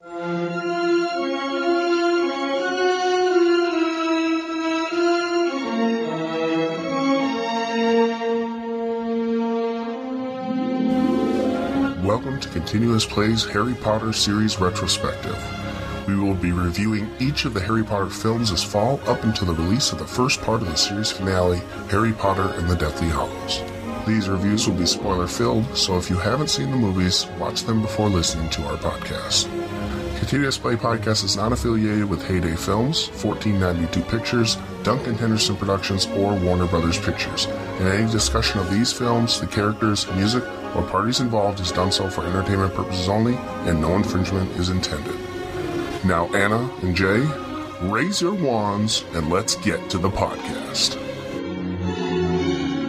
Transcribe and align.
Welcome 0.00 0.30
to 12.38 12.48
Continuous 12.50 13.04
Plays 13.04 13.44
Harry 13.46 13.74
Potter 13.74 14.12
series 14.12 14.60
retrospective. 14.60 15.36
We 16.06 16.14
will 16.14 16.34
be 16.34 16.52
reviewing 16.52 17.10
each 17.18 17.44
of 17.44 17.54
the 17.54 17.60
Harry 17.60 17.82
Potter 17.82 18.08
films 18.08 18.52
this 18.52 18.62
fall 18.62 19.00
up 19.08 19.24
until 19.24 19.48
the 19.48 19.54
release 19.60 19.90
of 19.90 19.98
the 19.98 20.06
first 20.06 20.40
part 20.42 20.62
of 20.62 20.68
the 20.68 20.76
series 20.76 21.10
finale, 21.10 21.58
Harry 21.90 22.12
Potter 22.12 22.52
and 22.54 22.70
the 22.70 22.76
Deathly 22.76 23.08
Hallows. 23.08 23.62
These 24.06 24.28
reviews 24.28 24.68
will 24.68 24.76
be 24.76 24.86
spoiler 24.86 25.26
filled, 25.26 25.76
so 25.76 25.98
if 25.98 26.08
you 26.08 26.16
haven't 26.16 26.50
seen 26.50 26.70
the 26.70 26.76
movies, 26.76 27.26
watch 27.38 27.64
them 27.64 27.82
before 27.82 28.08
listening 28.08 28.48
to 28.50 28.62
our 28.62 28.76
podcast. 28.76 29.48
Continuous 30.18 30.58
Play 30.58 30.74
Podcast 30.74 31.24
is 31.24 31.36
not 31.36 31.52
affiliated 31.52 32.10
with 32.10 32.26
Heyday 32.26 32.56
Films, 32.56 33.08
1492 33.22 34.02
Pictures, 34.10 34.56
Duncan 34.82 35.14
Henderson 35.14 35.56
Productions, 35.56 36.06
or 36.06 36.34
Warner 36.34 36.66
Brothers 36.66 36.98
Pictures. 36.98 37.46
And 37.46 37.86
any 37.86 38.10
discussion 38.10 38.58
of 38.58 38.68
these 38.68 38.92
films, 38.92 39.40
the 39.40 39.46
characters, 39.46 40.10
music, 40.14 40.42
or 40.74 40.82
parties 40.82 41.20
involved 41.20 41.60
is 41.60 41.70
done 41.70 41.92
so 41.92 42.10
for 42.10 42.26
entertainment 42.26 42.74
purposes 42.74 43.08
only, 43.08 43.36
and 43.36 43.80
no 43.80 43.94
infringement 43.94 44.50
is 44.56 44.70
intended. 44.70 45.14
Now, 46.04 46.26
Anna 46.34 46.68
and 46.82 46.96
Jay, 46.96 47.20
raise 47.82 48.20
your 48.20 48.34
wands 48.34 49.04
and 49.14 49.30
let's 49.30 49.54
get 49.54 49.88
to 49.90 49.98
the 49.98 50.10
podcast. 50.10 50.96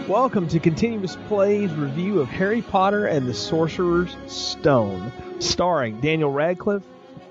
Welcome 0.08 0.48
to 0.48 0.58
Continuous 0.58 1.16
Plays 1.28 1.72
review 1.74 2.20
of 2.20 2.28
Harry 2.28 2.60
Potter 2.60 3.06
and 3.06 3.28
the 3.28 3.34
Sorcerer's 3.34 4.16
Stone, 4.26 5.12
starring 5.38 6.00
Daniel 6.00 6.32
Radcliffe, 6.32 6.82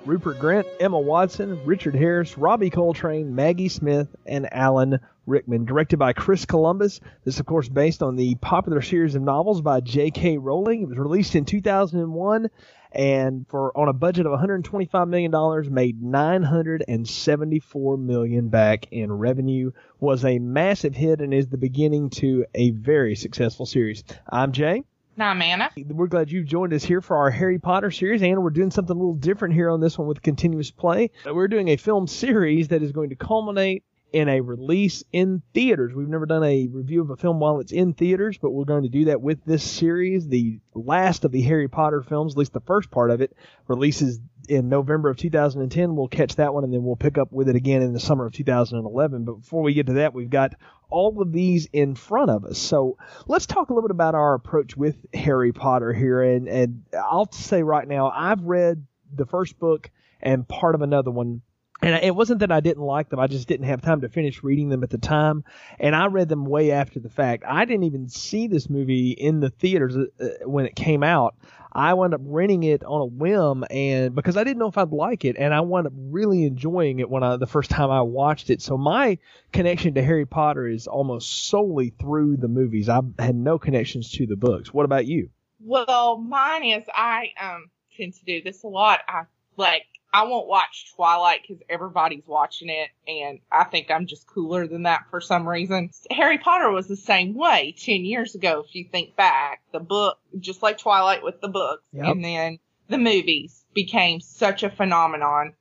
Rupert 0.09 0.39
Grant, 0.39 0.65
Emma 0.79 0.99
Watson, 0.99 1.63
Richard 1.65 1.93
Harris, 1.93 2.35
Robbie 2.35 2.71
Coltrane, 2.71 3.35
Maggie 3.35 3.69
Smith, 3.69 4.07
and 4.25 4.51
Alan 4.51 4.99
Rickman. 5.27 5.65
Directed 5.65 5.97
by 5.97 6.13
Chris 6.13 6.45
Columbus. 6.45 6.99
This, 7.25 7.39
of 7.39 7.45
course, 7.45 7.69
based 7.69 8.01
on 8.01 8.15
the 8.15 8.33
popular 8.41 8.81
series 8.81 9.13
of 9.13 9.21
novels 9.21 9.61
by 9.61 9.81
J.K. 9.81 10.39
Rowling. 10.39 10.81
It 10.81 10.87
was 10.87 10.97
released 10.97 11.35
in 11.35 11.45
2001 11.45 12.49
and 12.91 13.45
for 13.49 13.71
on 13.77 13.87
a 13.87 13.93
budget 13.93 14.25
of 14.25 14.31
125 14.31 15.07
million 15.07 15.29
dollars 15.29 15.69
made 15.69 16.01
974 16.01 17.97
million 17.97 18.49
back 18.49 18.87
in 18.89 19.11
revenue 19.11 19.71
was 19.99 20.25
a 20.25 20.39
massive 20.39 20.95
hit 20.95 21.21
and 21.21 21.31
is 21.31 21.45
the 21.49 21.57
beginning 21.57 22.09
to 22.09 22.47
a 22.55 22.71
very 22.71 23.15
successful 23.15 23.67
series 23.67 24.03
i'm 24.27 24.51
jay 24.51 24.83
I'm 25.21 25.41
Anna. 25.41 25.69
We're 25.87 26.07
glad 26.07 26.31
you 26.31 26.43
joined 26.43 26.73
us 26.73 26.83
here 26.83 27.01
for 27.01 27.17
our 27.17 27.29
Harry 27.29 27.59
Potter 27.59 27.91
series. 27.91 28.21
Anna, 28.21 28.39
we're 28.39 28.49
doing 28.51 28.71
something 28.71 28.95
a 28.95 28.99
little 28.99 29.15
different 29.15 29.53
here 29.53 29.69
on 29.69 29.81
this 29.81 29.97
one 29.97 30.07
with 30.07 30.21
continuous 30.21 30.71
play. 30.71 31.11
Uh, 31.27 31.33
we're 31.33 31.47
doing 31.47 31.67
a 31.69 31.77
film 31.77 32.07
series 32.07 32.69
that 32.69 32.81
is 32.81 32.91
going 32.91 33.09
to 33.09 33.15
culminate 33.15 33.83
in 34.11 34.27
a 34.27 34.41
release 34.41 35.03
in 35.11 35.41
theaters. 35.53 35.93
We've 35.93 36.07
never 36.07 36.25
done 36.25 36.43
a 36.43 36.67
review 36.67 37.01
of 37.01 37.09
a 37.09 37.17
film 37.17 37.39
while 37.39 37.59
it's 37.59 37.71
in 37.71 37.93
theaters, 37.93 38.37
but 38.37 38.51
we're 38.51 38.65
going 38.65 38.83
to 38.83 38.89
do 38.89 39.05
that 39.05 39.21
with 39.21 39.43
this 39.45 39.63
series. 39.63 40.27
The 40.27 40.59
last 40.73 41.25
of 41.25 41.31
the 41.31 41.41
Harry 41.41 41.67
Potter 41.67 42.01
films, 42.01 42.33
at 42.33 42.37
least 42.37 42.53
the 42.53 42.61
first 42.61 42.89
part 42.89 43.11
of 43.11 43.21
it, 43.21 43.35
releases 43.67 44.19
in 44.49 44.67
November 44.67 45.09
of 45.09 45.17
2010. 45.17 45.95
We'll 45.95 46.07
catch 46.07 46.35
that 46.35 46.53
one 46.53 46.63
and 46.63 46.73
then 46.73 46.83
we'll 46.83 46.95
pick 46.95 47.17
up 47.17 47.31
with 47.31 47.49
it 47.49 47.55
again 47.55 47.81
in 47.81 47.93
the 47.93 47.99
summer 47.99 48.25
of 48.25 48.33
2011. 48.33 49.23
But 49.23 49.33
before 49.33 49.61
we 49.61 49.73
get 49.73 49.87
to 49.87 49.93
that, 49.93 50.13
we've 50.13 50.29
got 50.29 50.55
all 50.89 51.21
of 51.21 51.31
these 51.31 51.67
in 51.71 51.95
front 51.95 52.31
of 52.31 52.45
us. 52.45 52.57
So 52.57 52.97
let's 53.27 53.45
talk 53.45 53.69
a 53.69 53.73
little 53.73 53.87
bit 53.87 53.93
about 53.93 54.15
our 54.15 54.33
approach 54.33 54.75
with 54.75 54.97
Harry 55.13 55.53
Potter 55.53 55.93
here. 55.93 56.21
And, 56.21 56.47
and 56.47 56.83
I'll 56.93 57.31
say 57.31 57.61
right 57.61 57.87
now, 57.87 58.09
I've 58.09 58.41
read 58.41 58.85
the 59.13 59.27
first 59.27 59.59
book 59.59 59.91
and 60.21 60.47
part 60.47 60.75
of 60.75 60.81
another 60.81 61.11
one 61.11 61.41
and 61.81 62.03
it 62.03 62.15
wasn't 62.15 62.39
that 62.39 62.51
I 62.51 62.59
didn't 62.59 62.83
like 62.83 63.09
them. 63.09 63.19
I 63.19 63.27
just 63.27 63.47
didn't 63.47 63.67
have 63.67 63.81
time 63.81 64.01
to 64.01 64.09
finish 64.09 64.43
reading 64.43 64.69
them 64.69 64.83
at 64.83 64.89
the 64.89 64.97
time. 64.97 65.43
And 65.79 65.95
I 65.95 66.07
read 66.07 66.27
them 66.27 66.45
way 66.45 66.71
after 66.71 66.99
the 66.99 67.09
fact. 67.09 67.43
I 67.47 67.65
didn't 67.65 67.85
even 67.85 68.09
see 68.09 68.47
this 68.47 68.69
movie 68.69 69.11
in 69.11 69.39
the 69.39 69.49
theaters 69.49 69.95
uh, 69.95 70.27
when 70.45 70.65
it 70.65 70.75
came 70.75 71.03
out. 71.03 71.35
I 71.71 71.93
wound 71.93 72.13
up 72.13 72.21
renting 72.23 72.63
it 72.63 72.83
on 72.83 73.01
a 73.01 73.05
whim 73.05 73.63
and 73.69 74.15
because 74.15 74.37
I 74.37 74.43
didn't 74.43 74.57
know 74.57 74.67
if 74.67 74.77
I'd 74.77 74.91
like 74.91 75.23
it 75.23 75.37
and 75.37 75.53
I 75.53 75.61
wound 75.61 75.87
up 75.87 75.93
really 75.95 76.43
enjoying 76.43 76.99
it 76.99 77.09
when 77.09 77.21
I 77.23 77.37
the 77.37 77.45
first 77.47 77.69
time 77.69 77.91
I 77.91 78.01
watched 78.01 78.49
it. 78.49 78.61
So 78.61 78.75
my 78.77 79.19
connection 79.53 79.93
to 79.93 80.01
Harry 80.01 80.25
Potter 80.25 80.67
is 80.67 80.87
almost 80.87 81.47
solely 81.47 81.91
through 81.91 82.37
the 82.37 82.47
movies. 82.47 82.89
I 82.89 83.01
had 83.19 83.35
no 83.35 83.59
connections 83.59 84.11
to 84.13 84.25
the 84.25 84.35
books. 84.35 84.73
What 84.73 84.85
about 84.85 85.05
you? 85.05 85.29
Well, 85.61 86.17
mine 86.17 86.63
is 86.63 86.83
I 86.93 87.33
um 87.39 87.69
tend 87.95 88.15
to 88.15 88.25
do 88.25 88.41
this 88.41 88.63
a 88.63 88.67
lot. 88.67 89.01
I 89.07 89.23
like 89.55 89.85
I 90.11 90.23
won't 90.25 90.47
watch 90.47 90.91
Twilight 90.95 91.41
because 91.47 91.61
everybody's 91.69 92.25
watching 92.25 92.69
it, 92.69 92.89
and 93.07 93.39
I 93.51 93.63
think 93.65 93.91
I'm 93.91 94.07
just 94.07 94.25
cooler 94.27 94.67
than 94.67 94.83
that 94.83 95.03
for 95.09 95.21
some 95.21 95.47
reason. 95.47 95.91
Harry 96.09 96.37
Potter 96.39 96.71
was 96.71 96.87
the 96.87 96.95
same 96.95 97.35
way 97.35 97.75
10 97.79 98.05
years 98.05 98.33
ago, 98.35 98.63
if 98.67 98.73
you 98.73 98.85
think 98.91 99.15
back. 99.15 99.61
The 99.71 99.79
book, 99.79 100.17
just 100.39 100.63
like 100.63 100.77
Twilight 100.79 101.23
with 101.23 101.41
the 101.41 101.47
books, 101.47 101.83
Yep. 101.93 102.05
and 102.05 102.23
then 102.25 102.59
the 102.87 102.97
movies 102.97 103.63
became 103.75 104.19
such 104.19 104.63
a 104.63 104.69
phenomenon 104.71 105.53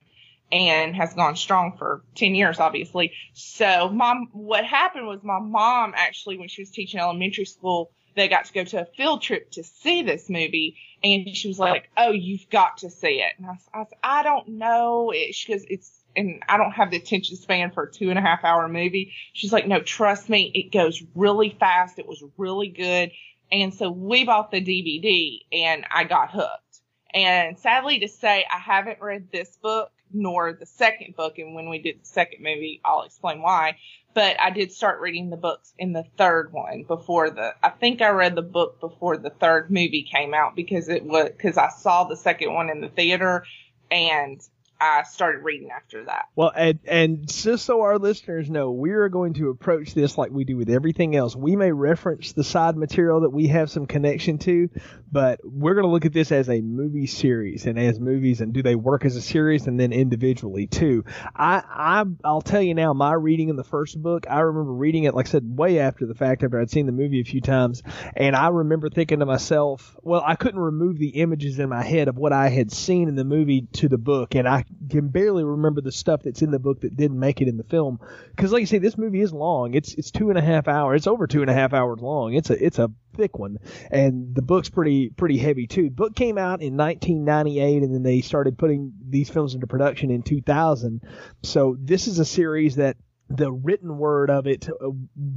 and 0.51 0.97
has 0.97 1.13
gone 1.13 1.37
strong 1.37 1.77
for 1.77 2.03
10 2.15 2.35
years, 2.35 2.59
obviously. 2.59 3.13
So, 3.35 3.91
mom, 3.91 4.29
what 4.33 4.65
happened 4.65 5.07
was 5.07 5.23
my 5.23 5.39
mom 5.41 5.93
actually, 5.95 6.39
when 6.39 6.49
she 6.49 6.63
was 6.63 6.71
teaching 6.71 6.99
elementary 7.01 7.45
school, 7.45 7.91
they 8.19 8.29
got 8.29 8.47
to 8.47 8.53
go 8.53 8.65
to 8.65 8.83
a 8.83 8.85
field 8.85 9.23
trip 9.23 9.51
to 9.53 9.63
see 9.63 10.03
this 10.03 10.29
movie 10.29 10.77
and 11.03 11.35
she 11.37 11.49
was 11.49 11.59
like, 11.59 11.89
"Oh, 11.97 12.11
you've 12.11 12.51
got 12.51 12.79
to 12.79 12.91
see 12.91 13.21
it." 13.21 13.33
And 13.39 13.47
I 13.47 13.57
said, 13.57 13.99
"I 14.03 14.23
don't 14.23 14.49
know, 14.49 15.13
It's 15.15 15.45
because 15.45 15.65
it's 15.69 15.93
and 16.17 16.43
I 16.49 16.57
don't 16.57 16.73
have 16.73 16.91
the 16.91 16.97
attention 16.97 17.37
span 17.37 17.71
for 17.71 17.85
a 17.85 17.93
two 17.93 18.11
and 18.11 18.19
a 18.19 18.23
half 18.23 18.43
hour 18.43 18.69
movie. 18.69 19.13
She's 19.33 19.53
like, 19.53 19.69
"No, 19.69 19.81
trust 19.81 20.29
me, 20.29 20.51
it 20.55 20.73
goes 20.73 21.03
really 21.15 21.57
fast. 21.61 21.99
It 21.99 22.09
was 22.09 22.23
really 22.37 22.69
good." 22.69 23.13
And 23.51 23.73
so 23.73 23.91
we 23.91 24.25
bought 24.25 24.51
the 24.51 24.61
DVD, 24.61 25.41
and 25.53 25.87
I 25.91 26.05
got 26.05 26.33
hooked. 26.33 26.81
And 27.15 27.59
sadly 27.59 28.01
to 28.01 28.09
say, 28.09 28.45
I 28.53 28.59
haven't 28.59 29.01
read 29.01 29.31
this 29.33 29.57
book 29.57 29.91
nor 30.13 30.53
the 30.53 30.67
second 30.67 31.17
book. 31.17 31.39
And 31.39 31.55
when 31.55 31.69
we 31.69 31.79
did 31.79 32.03
the 32.03 32.07
second 32.07 32.43
movie, 32.43 32.81
I'll 32.85 33.03
explain 33.03 33.41
why 33.41 33.77
but 34.15 34.41
I 34.41 34.51
did 34.51 34.73
start 34.73 35.01
reading 35.01 35.31
the 35.31 35.37
books 35.37 35.73
in 35.79 35.93
the 35.93 36.05
third 36.17 36.53
one 36.53 36.85
before 36.85 37.31
the. 37.31 37.55
I 37.63 37.71
think 37.71 38.03
I 38.03 38.09
read 38.09 38.35
the 38.35 38.43
book 38.43 38.81
before 38.81 39.17
the 39.17 39.31
third 39.31 39.71
movie 39.71 40.03
came 40.11 40.35
out 40.35 40.57
because 40.57 40.89
it 40.89 41.05
was 41.05 41.31
because 41.31 41.57
I 41.57 41.69
saw 41.69 42.05
the 42.05 42.17
second 42.17 42.53
one 42.53 42.71
in 42.71 42.81
the 42.81 42.89
theater, 42.89 43.45
and 43.91 44.41
I 44.81 45.03
started 45.03 45.43
reading 45.43 45.71
after 45.71 46.05
that. 46.05 46.27
Well, 46.37 46.53
and, 46.55 46.79
and 46.87 47.29
just 47.29 47.65
so 47.65 47.83
our 47.83 47.99
listeners 47.99 48.49
know, 48.49 48.71
we 48.71 48.91
are 48.93 49.09
going 49.09 49.35
to 49.35 49.51
approach 49.51 49.93
this 49.93 50.17
like 50.17 50.31
we 50.31 50.45
do 50.45 50.57
with 50.57 50.71
everything 50.71 51.17
else. 51.17 51.35
We 51.35 51.57
may 51.57 51.73
reference 51.73 52.33
the 52.33 52.45
side 52.45 52.77
material 52.77 53.23
that 53.23 53.31
we 53.31 53.49
have 53.49 53.71
some 53.71 53.87
connection 53.87 54.39
to, 54.39 54.71
but 55.11 55.41
we're 55.43 55.75
going 55.75 55.87
to 55.87 55.91
look 55.91 56.05
at 56.05 56.13
this 56.13 56.31
as 56.31 56.49
a 56.49 56.61
movie 56.61 57.07
series 57.07 57.67
and 57.67 57.77
as 57.79 57.99
movies 57.99 58.41
and 58.41 58.53
do 58.53 58.63
they 58.63 58.77
work 58.77 59.05
as 59.05 59.17
a 59.17 59.21
series 59.21 59.67
and 59.67 59.81
then 59.81 59.93
individually 59.93 60.69
too. 60.69 61.05
I, 61.35 61.63
I, 61.69 62.05
I'll 62.25 62.41
tell 62.41 62.63
you 62.63 62.75
now, 62.75 62.93
my 62.93 63.15
reading 63.15 63.49
in 63.49 63.57
the 63.57 63.65
first 63.65 64.01
book, 64.01 64.27
I 64.31 64.41
remember 64.41 64.73
reading 64.73 65.05
it, 65.05 65.15
like 65.15 65.27
I 65.27 65.31
said, 65.31 65.59
way 65.59 65.81
after 65.81 66.07
the 66.07 66.15
fact, 66.15 66.45
after 66.45 66.61
I'd 66.61 66.71
seen 66.71 66.87
the 66.87 66.93
movie 66.93 67.21
a 67.21 67.25
few 67.25 67.41
times. 67.41 67.83
And 68.17 68.37
I 68.37 68.49
remember 68.49 68.91
thinking 68.91 69.19
to 69.19 69.27
myself, 69.27 69.97
well, 70.03 70.23
I 70.25 70.37
couldn't 70.37 70.61
remove 70.61 70.99
the 70.99 71.09
images 71.09 71.59
in 71.59 71.69
my 71.69 71.83
head 71.83 72.07
of 72.07 72.17
what 72.17 72.33
I 72.33 72.49
had 72.49 72.71
seen 72.71 73.09
in 73.09 73.17
the 73.17 73.25
movie 73.25 73.67
to 73.73 73.89
the 73.89 73.99
book. 73.99 74.37
And 74.37 74.47
I 74.47 74.65
can 74.89 75.09
barely 75.09 75.45
remember 75.45 75.81
the 75.81 75.93
stuff 75.93 76.23
that's 76.23 76.43
in 76.43 76.51
the 76.51 76.59
book 76.59 76.81
that 76.81 76.97
didn't 76.97 77.19
make 77.19 77.41
it 77.41 77.49
in 77.49 77.57
the 77.57 77.65
film. 77.65 78.01
Because, 78.31 78.53
like 78.53 78.61
you 78.61 78.67
say, 78.67 78.79
this 78.79 78.99
movie 78.99 79.21
is 79.21 79.33
long. 79.33 79.75
It's 79.75 79.95
it's 79.95 80.11
two 80.11 80.31
and 80.31 80.39
a 80.39 80.43
half 80.43 80.69
hours. 80.69 81.01
It's 81.01 81.07
over 81.07 81.27
two 81.27 81.43
and 81.43 81.51
a 81.51 81.55
half 81.55 81.73
hours 81.73 82.01
long. 82.01 82.35
It's 82.35 82.51
a 82.51 82.65
it's 82.65 82.79
a 82.79 82.91
thick 83.17 83.39
one, 83.39 83.59
and 83.91 84.35
the 84.35 84.43
book's 84.43 84.69
pretty 84.69 85.11
pretty 85.11 85.39
heavy 85.39 85.67
too. 85.67 85.91
Book 85.91 86.15
came 86.15 86.39
out 86.39 86.63
in 86.63 86.77
1998, 86.77 87.83
and 87.83 87.95
then 87.95 88.03
they 88.03 88.21
started 88.21 88.59
putting 88.59 88.93
these 89.09 89.29
films 89.29 89.55
into 89.55 89.67
production 89.67 90.11
in 90.11 90.23
2000. 90.23 91.03
So 91.43 91.77
this 91.81 92.07
is 92.07 92.19
a 92.19 92.25
series 92.25 92.77
that 92.77 92.97
the 93.31 93.53
written 93.53 93.99
word 93.99 94.31
of 94.31 94.47
it 94.47 94.69
uh, 94.69 94.91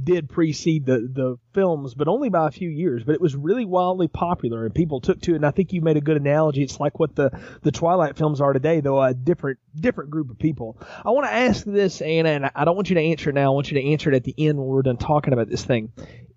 did 0.04 0.28
precede 0.28 0.86
the 0.86 0.98
the 1.12 1.38
films, 1.52 1.94
but 1.94 2.08
only 2.08 2.30
by 2.30 2.48
a 2.48 2.50
few 2.50 2.68
years. 2.68 3.04
But 3.04 3.14
it 3.14 3.20
was 3.20 3.36
really 3.36 3.64
wildly 3.64 4.08
popular, 4.08 4.64
and 4.64 4.74
people 4.74 5.00
took 5.00 5.20
to 5.22 5.32
it. 5.32 5.36
And 5.36 5.46
I 5.46 5.50
think 5.50 5.72
you 5.72 5.82
made 5.82 5.96
a 5.96 6.00
good 6.00 6.16
analogy. 6.16 6.62
It's 6.62 6.80
like 6.80 6.98
what 6.98 7.14
the 7.14 7.30
the 7.62 7.72
Twilight 7.72 8.16
films 8.16 8.40
are 8.40 8.52
today, 8.52 8.80
though 8.80 9.02
a 9.02 9.14
different 9.14 9.58
different 9.78 10.10
group 10.10 10.30
of 10.30 10.38
people. 10.38 10.78
I 11.04 11.10
want 11.10 11.26
to 11.26 11.32
ask 11.32 11.64
this, 11.64 12.00
Anna, 12.00 12.30
and 12.30 12.50
I 12.54 12.64
don't 12.64 12.76
want 12.76 12.88
you 12.88 12.94
to 12.94 13.02
answer 13.02 13.32
now. 13.32 13.52
I 13.52 13.54
want 13.54 13.70
you 13.70 13.80
to 13.80 13.86
answer 13.92 14.10
it 14.10 14.16
at 14.16 14.24
the 14.24 14.34
end 14.38 14.58
when 14.58 14.66
we're 14.66 14.82
done 14.82 14.96
talking 14.96 15.32
about 15.32 15.48
this 15.48 15.64
thing. 15.64 15.92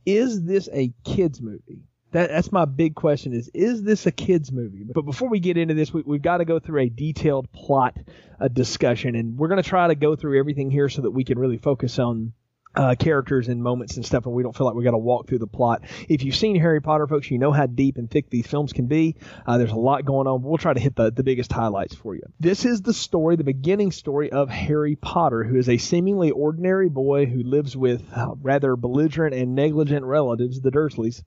Is 0.05 0.43
this 0.43 0.69
a 0.71 0.93
kids 1.03 1.41
movie? 1.41 1.83
That, 2.15 2.29
that's 2.29 2.49
my 2.49 2.63
big 2.63 2.95
question 2.95 3.33
is, 3.33 3.51
is 3.53 3.83
this 3.83 4.05
a 4.05 4.11
kid's 4.11 4.49
movie? 4.49 4.85
But 4.85 5.01
before 5.01 5.27
we 5.27 5.41
get 5.41 5.57
into 5.57 5.73
this, 5.73 5.93
we, 5.93 6.01
have 6.15 6.21
got 6.21 6.37
to 6.37 6.45
go 6.45 6.59
through 6.59 6.83
a 6.83 6.87
detailed 6.87 7.51
plot 7.51 7.97
uh, 8.39 8.47
discussion, 8.47 9.15
and 9.15 9.37
we're 9.37 9.49
going 9.49 9.61
to 9.61 9.67
try 9.67 9.89
to 9.89 9.95
go 9.95 10.15
through 10.15 10.39
everything 10.39 10.71
here 10.71 10.87
so 10.87 11.01
that 11.01 11.11
we 11.11 11.25
can 11.25 11.37
really 11.37 11.57
focus 11.57 11.99
on 11.99 12.31
uh, 12.75 12.95
characters 12.97 13.47
and 13.47 13.61
moments 13.61 13.95
and 13.95 14.05
stuff, 14.05 14.25
and 14.25 14.35
we 14.35 14.43
don't 14.43 14.55
feel 14.55 14.65
like 14.65 14.75
we 14.75 14.83
got 14.83 14.91
to 14.91 14.97
walk 14.97 15.27
through 15.27 15.39
the 15.39 15.47
plot. 15.47 15.83
If 16.09 16.23
you've 16.23 16.35
seen 16.35 16.59
Harry 16.59 16.81
Potter, 16.81 17.07
folks, 17.07 17.29
you 17.31 17.37
know 17.37 17.51
how 17.51 17.65
deep 17.65 17.97
and 17.97 18.09
thick 18.09 18.29
these 18.29 18.47
films 18.47 18.73
can 18.73 18.87
be. 18.87 19.15
Uh, 19.45 19.57
there's 19.57 19.71
a 19.71 19.75
lot 19.75 20.05
going 20.05 20.27
on. 20.27 20.41
But 20.41 20.47
we'll 20.47 20.57
try 20.57 20.73
to 20.73 20.79
hit 20.79 20.95
the, 20.95 21.11
the 21.11 21.23
biggest 21.23 21.51
highlights 21.51 21.95
for 21.95 22.15
you. 22.15 22.23
This 22.39 22.65
is 22.65 22.81
the 22.81 22.93
story, 22.93 23.35
the 23.35 23.43
beginning 23.43 23.91
story 23.91 24.31
of 24.31 24.49
Harry 24.49 24.95
Potter, 24.95 25.43
who 25.43 25.57
is 25.57 25.69
a 25.69 25.77
seemingly 25.77 26.31
ordinary 26.31 26.89
boy 26.89 27.25
who 27.25 27.43
lives 27.43 27.75
with 27.75 28.03
uh, 28.13 28.35
rather 28.41 28.75
belligerent 28.75 29.33
and 29.33 29.55
negligent 29.55 30.05
relatives, 30.05 30.61
the 30.61 30.71
Dursleys. 30.71 31.23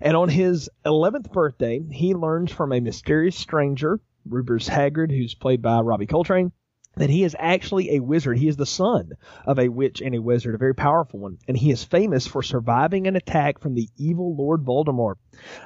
And 0.00 0.16
on 0.16 0.28
his 0.28 0.68
11th 0.84 1.32
birthday, 1.32 1.80
he 1.90 2.14
learns 2.14 2.52
from 2.52 2.72
a 2.72 2.80
mysterious 2.80 3.36
stranger, 3.36 4.00
Rubeus 4.28 4.68
Hagrid, 4.68 5.10
who's 5.10 5.34
played 5.34 5.62
by 5.62 5.80
Robbie 5.80 6.06
Coltrane, 6.06 6.52
that 6.96 7.10
he 7.10 7.24
is 7.24 7.36
actually 7.38 7.96
a 7.96 8.00
wizard. 8.00 8.38
He 8.38 8.48
is 8.48 8.56
the 8.56 8.66
son 8.66 9.12
of 9.46 9.58
a 9.58 9.68
witch 9.68 10.00
and 10.00 10.14
a 10.14 10.20
wizard, 10.20 10.54
a 10.54 10.58
very 10.58 10.74
powerful 10.74 11.20
one. 11.20 11.38
And 11.46 11.56
he 11.56 11.70
is 11.70 11.84
famous 11.84 12.26
for 12.26 12.42
surviving 12.42 13.06
an 13.06 13.16
attack 13.16 13.60
from 13.60 13.74
the 13.74 13.88
evil 13.96 14.34
Lord 14.36 14.64
Voldemort 14.64 15.14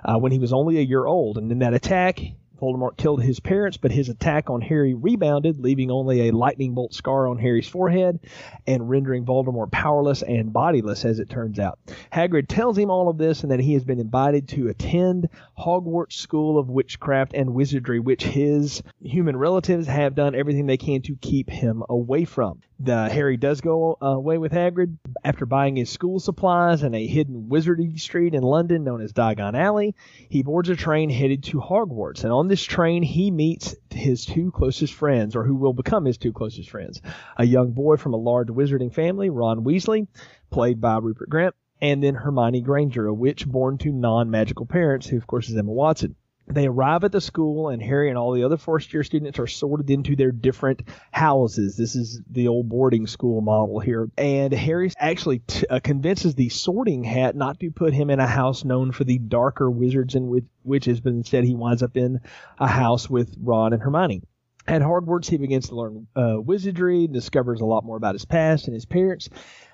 uh, 0.04 0.18
when 0.18 0.32
he 0.32 0.38
was 0.38 0.52
only 0.52 0.78
a 0.78 0.82
year 0.82 1.06
old. 1.06 1.38
And 1.38 1.50
in 1.50 1.60
that 1.60 1.74
attack, 1.74 2.20
Voldemort 2.64 2.96
killed 2.96 3.22
his 3.22 3.40
parents, 3.40 3.76
but 3.76 3.93
his 3.93 4.08
attack 4.08 4.49
on 4.49 4.62
Harry 4.62 4.94
rebounded, 4.94 5.61
leaving 5.61 5.90
only 5.90 6.28
a 6.28 6.32
lightning 6.34 6.72
bolt 6.72 6.94
scar 6.94 7.28
on 7.28 7.37
Harry's 7.37 7.69
forehead 7.69 8.19
and 8.66 8.88
rendering 8.88 9.26
Voldemort 9.26 9.70
powerless 9.70 10.22
and 10.22 10.50
bodiless, 10.50 11.05
as 11.05 11.19
it 11.19 11.28
turns 11.28 11.58
out. 11.58 11.78
Hagrid 12.11 12.49
tells 12.49 12.78
him 12.78 12.90
all 12.90 13.11
of 13.11 13.19
this 13.19 13.43
and 13.43 13.52
that 13.52 13.61
he 13.61 13.75
has 13.75 13.84
been 13.84 14.00
invited 14.00 14.49
to 14.49 14.69
attend 14.69 15.28
Hogwarts 15.58 16.16
School 16.16 16.56
of 16.58 16.70
Witchcraft 16.70 17.34
and 17.34 17.52
Wizardry, 17.52 18.00
which 18.00 18.25
his 18.25 18.82
human 19.02 19.37
relatives 19.37 19.87
have 19.87 20.14
done 20.14 20.34
everything 20.34 20.64
they 20.64 20.78
can 20.78 21.02
to 21.02 21.17
keep 21.17 21.50
him 21.50 21.82
away 21.90 22.25
from. 22.25 22.62
The 22.84 23.08
Harry 23.08 23.38
does 23.38 23.62
go 23.62 23.96
uh, 24.02 24.08
away 24.08 24.36
with 24.36 24.52
Hagrid 24.52 24.98
after 25.25 25.46
buying 25.46 25.75
his 25.75 25.88
school 25.88 26.20
supplies 26.20 26.82
in 26.82 26.94
a 26.94 27.06
hidden 27.06 27.48
wizardy 27.48 27.98
street 27.98 28.34
in 28.34 28.42
London 28.42 28.84
known 28.84 29.00
as 29.00 29.14
Diagon 29.14 29.54
Alley. 29.54 29.94
He 30.28 30.42
boards 30.42 30.69
a 30.69 30.76
train 30.76 31.08
headed 31.08 31.44
to 31.44 31.60
Hogwarts, 31.60 32.25
and 32.25 32.32
on 32.32 32.48
this 32.48 32.62
train 32.62 33.02
he 33.02 33.31
meets 33.31 33.75
his 33.88 34.26
two 34.26 34.50
closest 34.50 34.92
friends, 34.92 35.34
or 35.34 35.44
who 35.44 35.54
will 35.54 35.72
become 35.72 36.04
his 36.04 36.19
two 36.19 36.34
closest 36.34 36.69
friends: 36.69 37.00
a 37.38 37.46
young 37.46 37.72
boy 37.72 37.96
from 37.96 38.12
a 38.12 38.19
large 38.19 38.48
wizarding 38.48 38.92
family, 38.92 39.31
Ron 39.31 39.64
Weasley, 39.64 40.06
played 40.50 40.78
by 40.78 40.98
Rupert 40.98 41.31
Grint, 41.31 41.52
and 41.81 42.02
then 42.02 42.14
Hermione 42.14 42.60
Granger, 42.60 43.06
a 43.06 43.14
witch 43.14 43.48
born 43.48 43.78
to 43.78 43.92
non-magical 43.92 44.66
parents, 44.66 45.06
who 45.06 45.16
of 45.16 45.26
course 45.26 45.48
is 45.48 45.56
Emma 45.56 45.72
Watson. 45.72 46.16
They 46.46 46.67
arrive 46.67 47.05
at 47.05 47.12
the 47.12 47.20
school, 47.20 47.69
and 47.69 47.82
Harry 47.82 48.11
and 48.11 48.19
all 48.19 48.32
the 48.32 48.44
other 48.44 48.56
first 48.56 48.93
year 48.93 49.02
students 49.02 49.38
are 49.38 49.46
sorted 49.46 49.91
into 49.91 50.14
their 50.14 50.31
different 50.31 50.82
houses. 51.11 51.76
This 51.76 51.96
is 51.96 52.20
the 52.31 52.49
old 52.49 52.69
boarding 52.69 53.06
school 53.06 53.41
model 53.41 53.81
here. 53.81 54.11
And 54.19 54.52
Harry 54.52 54.91
actually 54.99 55.41
t- 55.41 55.67
uh, 55.69 55.81
convinces 55.82 56.35
the 56.35 56.50
sorting 56.50 57.02
hat 57.02 57.35
not 57.35 57.58
to 57.61 57.70
put 57.70 57.94
him 57.94 58.11
in 58.11 58.20
a 58.20 58.26
house 58.26 58.64
known 58.64 58.93
for 58.93 59.05
the 59.05 59.19
darker 59.19 59.70
wizards 59.70 60.14
and 60.14 60.46
witches, 60.62 61.00
but 61.00 61.14
instead 61.14 61.44
he 61.44 61.55
winds 61.55 61.82
up 61.82 61.96
in 61.96 62.20
a 62.58 62.69
house 62.69 63.08
with 63.08 63.35
Ron 63.41 63.73
and 63.73 63.82
Hermione. 63.82 64.23
At 64.67 64.82
Hogwarts, 64.82 65.29
he 65.29 65.37
begins 65.37 65.69
to 65.69 65.75
learn 65.75 66.06
uh, 66.17 66.41
wizardry, 66.41 67.06
discovers 67.06 67.61
a 67.61 67.67
lot 67.67 67.85
more 67.85 67.96
about 67.96 68.14
his 68.14 68.25
past 68.25 68.67
and 68.67 68.75
his 68.75 68.87
parents. 68.87 69.29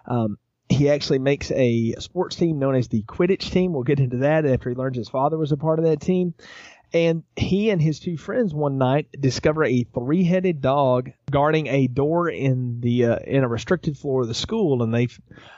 Um, 0.07 0.39
he 0.71 0.89
actually 0.89 1.19
makes 1.19 1.51
a 1.51 1.95
sports 1.99 2.37
team 2.37 2.59
known 2.59 2.77
as 2.77 2.89
the 2.89 3.03
Quidditch 3.03 3.51
team. 3.51 3.73
We'll 3.73 3.83
get 3.83 4.01
into 4.01 4.19
that 4.19 4.47
after 4.47 4.71
he 4.71 4.77
learns 4.77 4.97
his 4.97 5.09
father 5.09 5.37
was 5.37 5.53
a 5.53 5.57
part 5.57 5.79
of 5.79 5.85
that 5.85 6.01
team. 6.01 6.35
And 6.93 7.23
he 7.37 7.71
and 7.71 7.81
his 7.81 8.01
two 8.01 8.17
friends 8.17 8.53
one 8.53 8.77
night 8.77 9.07
discover 9.13 9.65
a 9.65 9.85
three-headed 9.85 10.61
dog 10.61 11.13
guarding 11.31 11.69
a 11.69 11.87
door 11.87 12.29
in 12.29 12.81
the 12.81 13.05
uh, 13.05 13.17
in 13.25 13.45
a 13.45 13.49
restricted 13.49 13.97
floor 13.97 14.23
of 14.23 14.29
the 14.29 14.35
school, 14.35 14.83
and 14.83 14.93
they 14.93 15.07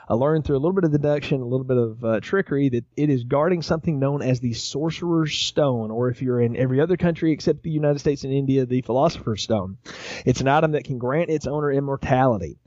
uh, 0.07 0.13
learn 0.13 0.43
through 0.43 0.57
a 0.57 0.59
little 0.59 0.73
bit 0.73 0.83
of 0.83 0.91
deduction, 0.91 1.41
a 1.41 1.45
little 1.45 1.63
bit 1.63 1.77
of 1.77 2.03
uh, 2.05 2.19
trickery, 2.19 2.69
that 2.69 2.85
it 2.95 3.09
is 3.09 3.23
guarding 3.23 3.63
something 3.63 3.97
known 3.97 4.21
as 4.21 4.41
the 4.41 4.53
Sorcerer's 4.53 5.35
Stone, 5.35 5.89
or 5.89 6.09
if 6.09 6.21
you're 6.21 6.39
in 6.39 6.55
every 6.55 6.79
other 6.79 6.97
country 6.97 7.31
except 7.31 7.63
the 7.63 7.71
United 7.71 7.97
States 7.97 8.23
and 8.23 8.31
India, 8.31 8.67
the 8.67 8.83
Philosopher's 8.83 9.41
Stone. 9.41 9.79
It's 10.27 10.41
an 10.41 10.47
item 10.47 10.73
that 10.73 10.83
can 10.83 10.99
grant 10.99 11.31
its 11.31 11.47
owner 11.47 11.71
immortality. 11.71 12.59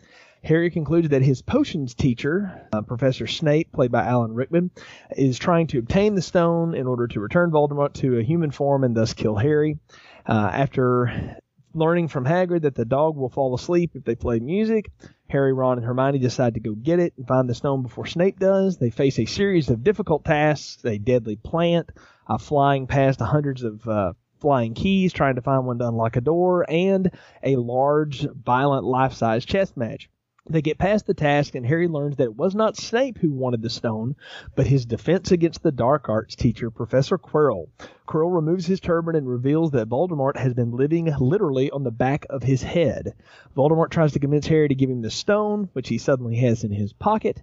Harry 0.47 0.71
concludes 0.71 1.09
that 1.09 1.23
his 1.23 1.43
potions 1.43 1.93
teacher, 1.95 2.69
uh, 2.73 2.81
Professor 2.81 3.27
Snape, 3.27 3.73
played 3.73 3.91
by 3.91 4.05
Alan 4.05 4.33
Rickman, 4.33 4.71
is 5.17 5.41
trying 5.41 5.67
to 5.67 5.79
obtain 5.81 6.15
the 6.15 6.23
stone 6.23 6.73
in 6.73 6.87
order 6.87 7.09
to 7.09 7.19
return 7.19 7.51
Voldemort 7.51 7.95
to 7.95 8.19
a 8.19 8.23
human 8.23 8.53
form 8.53 8.85
and 8.85 8.97
thus 8.97 9.13
kill 9.13 9.35
Harry. 9.35 9.79
Uh, 10.25 10.51
after 10.53 11.37
learning 11.75 12.07
from 12.07 12.25
Hagrid 12.25 12.63
that 12.63 12.77
the 12.77 12.85
dog 12.85 13.17
will 13.17 13.29
fall 13.29 13.57
asleep 13.57 13.91
if 13.95 14.05
they 14.05 14.15
play 14.15 14.39
music, 14.39 14.89
Harry, 15.29 15.53
Ron, 15.53 15.79
and 15.79 15.87
Hermione 15.87 16.21
decide 16.21 16.55
to 16.55 16.61
go 16.61 16.77
get 16.77 17.01
it 17.01 17.15
and 17.17 17.27
find 17.27 17.51
the 17.51 17.55
stone 17.55 17.83
before 17.83 18.07
Snape 18.07 18.39
does. 18.39 18.79
They 18.79 18.91
face 18.91 19.19
a 19.19 19.25
series 19.25 19.69
of 19.69 19.83
difficult 19.83 20.25
tasks, 20.25 20.85
a 20.85 20.97
deadly 20.97 21.35
plant, 21.35 21.91
uh, 22.29 22.39
flying 22.39 22.87
past 22.87 23.19
hundreds 23.19 23.65
of 23.65 23.87
uh, 23.89 24.13
flying 24.39 24.75
keys, 24.75 25.13
trying 25.13 25.35
to 25.35 25.43
find 25.43 25.67
one 25.67 25.81
to 25.81 25.89
unlock 25.89 26.15
a 26.15 26.21
door, 26.21 26.65
and 26.71 27.11
a 27.43 27.57
large, 27.57 28.25
violent, 28.45 28.85
life-size 28.85 29.45
chess 29.45 29.77
match. 29.77 30.09
They 30.49 30.63
get 30.63 30.79
past 30.79 31.07
the 31.07 31.15
task, 31.15 31.57
and 31.57 31.67
Harry 31.67 31.89
learns 31.89 32.17
that 32.17 32.25
it 32.25 32.37
was 32.37 32.55
not 32.55 32.77
Snape 32.77 33.19
who 33.19 33.33
wanted 33.33 33.63
the 33.63 33.71
stone, 33.71 34.15
but 34.55 34.69
his 34.69 34.87
defense 34.87 35.33
against 35.33 35.65
the 35.65 35.73
dark 35.73 36.09
arts 36.09 36.37
teacher, 36.37 36.71
Professor 36.71 37.19
Quirrell. 37.19 37.69
Quirrell 38.07 38.33
removes 38.33 38.65
his 38.65 38.79
turban 38.79 39.17
and 39.17 39.29
reveals 39.29 39.73
that 39.73 39.89
Voldemort 39.89 40.37
has 40.37 40.55
been 40.55 40.71
living 40.71 41.13
literally 41.19 41.71
on 41.73 41.83
the 41.83 41.91
back 41.91 42.27
of 42.31 42.45
his 42.45 42.63
head. 42.63 43.15
Voldemort 43.57 43.91
tries 43.91 44.13
to 44.13 44.21
convince 44.21 44.47
Harry 44.47 44.69
to 44.69 44.75
give 44.77 44.89
him 44.89 45.03
the 45.03 45.11
stone, 45.11 45.69
which 45.73 45.89
he 45.89 45.99
suddenly 45.99 46.37
has 46.37 46.63
in 46.63 46.71
his 46.71 46.93
pocket, 46.93 47.43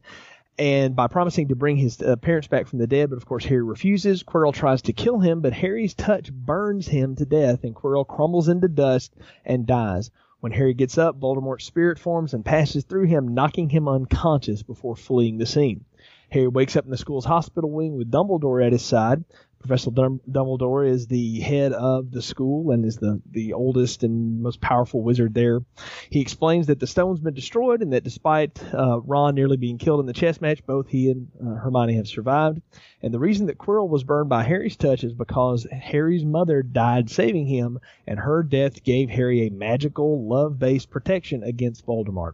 and 0.57 0.95
by 0.95 1.07
promising 1.07 1.49
to 1.49 1.55
bring 1.55 1.75
his 1.75 2.01
uh, 2.01 2.15
parents 2.15 2.47
back 2.47 2.67
from 2.67 2.79
the 2.79 2.87
dead, 2.87 3.09
but 3.09 3.17
of 3.17 3.25
course 3.25 3.43
Harry 3.45 3.63
refuses. 3.63 4.23
Quirrell 4.23 4.53
tries 4.53 4.83
to 4.83 4.93
kill 4.93 5.19
him, 5.19 5.41
but 5.41 5.51
Harry's 5.51 5.93
touch 5.93 6.31
burns 6.31 6.87
him 6.87 7.17
to 7.17 7.25
death, 7.25 7.65
and 7.65 7.75
Quirrell 7.75 8.07
crumbles 8.07 8.47
into 8.47 8.69
dust 8.69 9.13
and 9.43 9.65
dies. 9.65 10.09
When 10.43 10.51
Harry 10.51 10.73
gets 10.73 10.97
up, 10.97 11.15
Voldemort's 11.21 11.63
spirit 11.63 11.97
forms 11.97 12.33
and 12.33 12.43
passes 12.43 12.83
through 12.83 13.05
him, 13.05 13.33
knocking 13.33 13.69
him 13.69 13.87
unconscious 13.87 14.61
before 14.61 14.97
fleeing 14.97 15.37
the 15.37 15.45
scene. 15.45 15.85
Harry 16.31 16.49
wakes 16.49 16.75
up 16.75 16.83
in 16.83 16.91
the 16.91 16.97
school's 16.97 17.23
hospital 17.23 17.71
wing 17.71 17.97
with 17.97 18.11
Dumbledore 18.11 18.61
at 18.61 18.73
his 18.73 18.81
side, 18.81 19.23
Professor 19.63 19.91
Dumbledore 19.91 20.85
is 20.85 21.07
the 21.07 21.39
head 21.39 21.71
of 21.71 22.11
the 22.11 22.21
school 22.21 22.71
and 22.71 22.83
is 22.83 22.97
the, 22.97 23.21
the 23.31 23.53
oldest 23.53 24.03
and 24.03 24.41
most 24.41 24.59
powerful 24.59 25.01
wizard 25.01 25.33
there. 25.33 25.61
He 26.09 26.19
explains 26.19 26.67
that 26.67 26.81
the 26.81 26.87
stone's 26.87 27.21
been 27.21 27.33
destroyed 27.33 27.81
and 27.81 27.93
that 27.93 28.03
despite 28.03 28.61
uh, 28.73 28.99
Ron 28.99 29.35
nearly 29.35 29.55
being 29.55 29.77
killed 29.77 30.01
in 30.01 30.05
the 30.05 30.11
chess 30.11 30.41
match, 30.41 30.65
both 30.65 30.89
he 30.89 31.11
and 31.11 31.29
uh, 31.41 31.55
Hermione 31.55 31.95
have 31.95 32.09
survived. 32.09 32.61
And 33.01 33.13
the 33.13 33.19
reason 33.19 33.47
that 33.47 33.57
Quirrell 33.57 33.87
was 33.87 34.03
burned 34.03 34.29
by 34.29 34.43
Harry's 34.43 34.75
touch 34.75 35.05
is 35.05 35.13
because 35.13 35.65
Harry's 35.71 36.25
mother 36.25 36.61
died 36.61 37.09
saving 37.09 37.47
him, 37.47 37.79
and 38.05 38.19
her 38.19 38.43
death 38.43 38.83
gave 38.83 39.09
Harry 39.09 39.47
a 39.47 39.51
magical, 39.51 40.27
love-based 40.27 40.89
protection 40.89 41.43
against 41.43 41.85
Voldemort. 41.85 42.33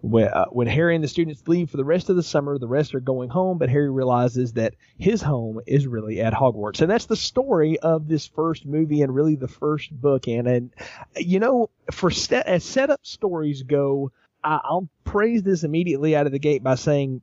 When, 0.00 0.28
uh, 0.28 0.46
when 0.46 0.66
Harry 0.66 0.94
and 0.94 1.04
the 1.04 1.08
students 1.08 1.46
leave 1.46 1.70
for 1.70 1.76
the 1.76 1.84
rest 1.84 2.08
of 2.08 2.16
the 2.16 2.22
summer, 2.22 2.58
the 2.58 2.66
rest 2.66 2.94
are 2.94 3.00
going 3.00 3.28
home, 3.28 3.58
but 3.58 3.68
Harry 3.68 3.90
realizes 3.90 4.54
that 4.54 4.74
his 4.98 5.20
home 5.20 5.60
is 5.66 5.86
really 5.86 6.20
at 6.20 6.32
Hogwarts. 6.32 6.69
Hogwarts. 6.70 6.82
And 6.82 6.90
that's 6.90 7.06
the 7.06 7.16
story 7.16 7.78
of 7.78 8.08
this 8.08 8.26
first 8.26 8.66
movie 8.66 9.02
and 9.02 9.14
really 9.14 9.36
the 9.36 9.48
first 9.48 9.90
book. 9.90 10.26
And, 10.28 10.48
and 10.48 10.70
you 11.16 11.40
know, 11.40 11.70
for 11.90 12.10
set, 12.10 12.46
as 12.46 12.64
setup 12.64 13.04
stories 13.04 13.62
go, 13.62 14.12
I, 14.42 14.60
I'll 14.62 14.88
praise 15.04 15.42
this 15.42 15.64
immediately 15.64 16.16
out 16.16 16.26
of 16.26 16.32
the 16.32 16.38
gate 16.38 16.62
by 16.62 16.76
saying 16.76 17.22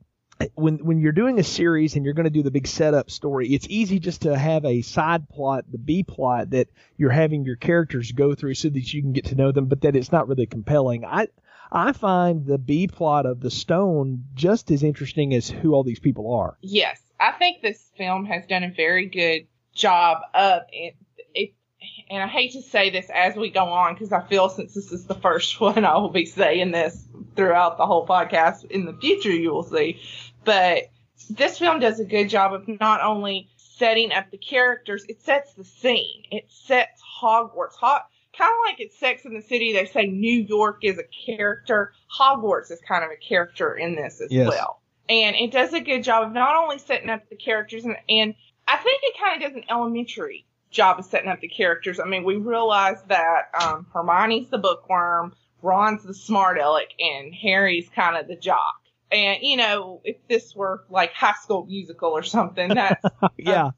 when 0.54 0.76
when 0.84 1.00
you're 1.00 1.10
doing 1.10 1.40
a 1.40 1.44
series 1.44 1.96
and 1.96 2.04
you're 2.04 2.14
going 2.14 2.24
to 2.24 2.30
do 2.30 2.44
the 2.44 2.50
big 2.52 2.68
setup 2.68 3.10
story, 3.10 3.48
it's 3.48 3.66
easy 3.68 3.98
just 3.98 4.22
to 4.22 4.38
have 4.38 4.64
a 4.64 4.82
side 4.82 5.28
plot, 5.28 5.64
the 5.68 5.78
B 5.78 6.04
plot 6.04 6.50
that 6.50 6.68
you're 6.96 7.10
having 7.10 7.44
your 7.44 7.56
characters 7.56 8.12
go 8.12 8.36
through 8.36 8.54
so 8.54 8.68
that 8.68 8.92
you 8.92 9.02
can 9.02 9.12
get 9.12 9.26
to 9.26 9.34
know 9.34 9.50
them, 9.50 9.66
but 9.66 9.80
that 9.80 9.96
it's 9.96 10.12
not 10.12 10.28
really 10.28 10.46
compelling. 10.46 11.04
I 11.04 11.26
I 11.72 11.92
find 11.92 12.46
the 12.46 12.56
B 12.56 12.86
plot 12.86 13.26
of 13.26 13.40
the 13.40 13.50
stone 13.50 14.26
just 14.34 14.70
as 14.70 14.84
interesting 14.84 15.34
as 15.34 15.50
who 15.50 15.74
all 15.74 15.82
these 15.82 15.98
people 15.98 16.32
are. 16.32 16.56
Yes, 16.62 17.00
I 17.20 17.32
think 17.32 17.62
this 17.62 17.90
film 17.96 18.24
has 18.26 18.46
done 18.46 18.62
a 18.64 18.70
very 18.70 19.06
good 19.06 19.46
job 19.74 20.18
of 20.34 20.62
it. 20.72 20.96
it 21.34 21.54
and 22.10 22.22
I 22.22 22.26
hate 22.26 22.52
to 22.52 22.62
say 22.62 22.90
this 22.90 23.10
as 23.14 23.36
we 23.36 23.50
go 23.50 23.64
on 23.66 23.94
because 23.94 24.12
I 24.12 24.22
feel 24.26 24.48
since 24.48 24.74
this 24.74 24.92
is 24.92 25.06
the 25.06 25.14
first 25.14 25.60
one, 25.60 25.84
I 25.84 25.96
will 25.96 26.10
be 26.10 26.26
saying 26.26 26.70
this 26.72 27.04
throughout 27.36 27.76
the 27.78 27.86
whole 27.86 28.06
podcast. 28.06 28.64
In 28.70 28.84
the 28.84 28.94
future, 28.94 29.30
you 29.32 29.52
will 29.52 29.62
see. 29.64 30.00
But 30.44 30.84
this 31.30 31.58
film 31.58 31.80
does 31.80 32.00
a 32.00 32.04
good 32.04 32.28
job 32.28 32.54
of 32.54 32.66
not 32.80 33.02
only 33.02 33.48
setting 33.56 34.12
up 34.12 34.30
the 34.30 34.38
characters, 34.38 35.04
it 35.08 35.20
sets 35.22 35.54
the 35.54 35.64
scene. 35.64 36.24
It 36.30 36.46
sets 36.48 37.00
Hogwarts. 37.22 37.74
Ho- 37.80 37.98
kind 38.36 38.50
of 38.52 38.58
like 38.70 38.80
it's 38.80 38.98
Sex 38.98 39.24
in 39.24 39.34
the 39.34 39.42
City. 39.42 39.72
They 39.72 39.84
say 39.86 40.06
New 40.06 40.40
York 40.42 40.78
is 40.82 40.98
a 40.98 41.04
character. 41.26 41.92
Hogwarts 42.18 42.70
is 42.70 42.80
kind 42.86 43.04
of 43.04 43.10
a 43.10 43.16
character 43.16 43.74
in 43.74 43.94
this 43.96 44.20
as 44.20 44.30
Yes. 44.32 44.48
well. 44.48 44.77
And 45.08 45.36
it 45.36 45.52
does 45.52 45.72
a 45.72 45.80
good 45.80 46.04
job 46.04 46.26
of 46.26 46.32
not 46.32 46.56
only 46.56 46.78
setting 46.78 47.08
up 47.08 47.28
the 47.30 47.36
characters 47.36 47.84
and, 47.84 47.96
and 48.08 48.34
I 48.66 48.76
think 48.76 49.00
it 49.02 49.18
kind 49.18 49.42
of 49.42 49.48
does 49.48 49.56
an 49.56 49.64
elementary 49.70 50.46
job 50.70 50.98
of 50.98 51.06
setting 51.06 51.30
up 51.30 51.40
the 51.40 51.48
characters. 51.48 51.98
I 51.98 52.04
mean, 52.04 52.24
we 52.24 52.36
realize 52.36 53.02
that 53.08 53.50
um, 53.60 53.86
Hermione's 53.92 54.50
the 54.50 54.58
bookworm, 54.58 55.34
Ron's 55.62 56.04
the 56.04 56.14
smart 56.14 56.58
aleck, 56.58 56.88
and 56.98 57.34
Harry's 57.34 57.88
kind 57.88 58.16
of 58.16 58.28
the 58.28 58.36
jock. 58.36 58.76
And 59.10 59.38
you 59.42 59.56
know, 59.56 60.02
if 60.04 60.16
this 60.28 60.54
were 60.54 60.84
like 60.90 61.12
High 61.14 61.34
School 61.42 61.64
Musical 61.64 62.10
or 62.10 62.22
something, 62.22 62.68
that's 62.68 63.02
yeah. 63.38 63.70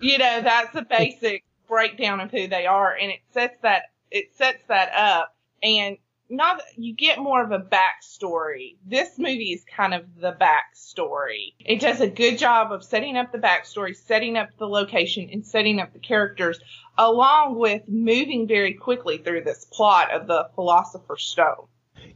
you 0.00 0.18
know 0.18 0.40
that's 0.42 0.74
a 0.76 0.82
basic 0.82 1.44
breakdown 1.66 2.20
of 2.20 2.30
who 2.30 2.46
they 2.46 2.66
are, 2.66 2.94
and 2.94 3.10
it 3.10 3.20
sets 3.32 3.58
that 3.62 3.84
it 4.10 4.36
sets 4.36 4.62
that 4.68 4.92
up, 4.94 5.34
and 5.62 5.96
not 6.30 6.60
you 6.76 6.94
get 6.94 7.18
more 7.18 7.42
of 7.42 7.52
a 7.52 7.58
backstory. 7.58 8.76
This 8.86 9.18
movie 9.18 9.52
is 9.52 9.64
kind 9.64 9.94
of 9.94 10.04
the 10.20 10.32
backstory. 10.32 11.54
It 11.60 11.80
does 11.80 12.00
a 12.00 12.08
good 12.08 12.38
job 12.38 12.72
of 12.72 12.84
setting 12.84 13.16
up 13.16 13.32
the 13.32 13.38
backstory, 13.38 13.96
setting 13.96 14.36
up 14.36 14.48
the 14.58 14.68
location, 14.68 15.30
and 15.32 15.46
setting 15.46 15.80
up 15.80 15.92
the 15.92 15.98
characters, 15.98 16.60
along 16.96 17.58
with 17.58 17.82
moving 17.88 18.46
very 18.46 18.74
quickly 18.74 19.18
through 19.18 19.44
this 19.44 19.64
plot 19.64 20.12
of 20.12 20.26
the 20.26 20.48
Philosopher's 20.54 21.24
Stone. 21.24 21.66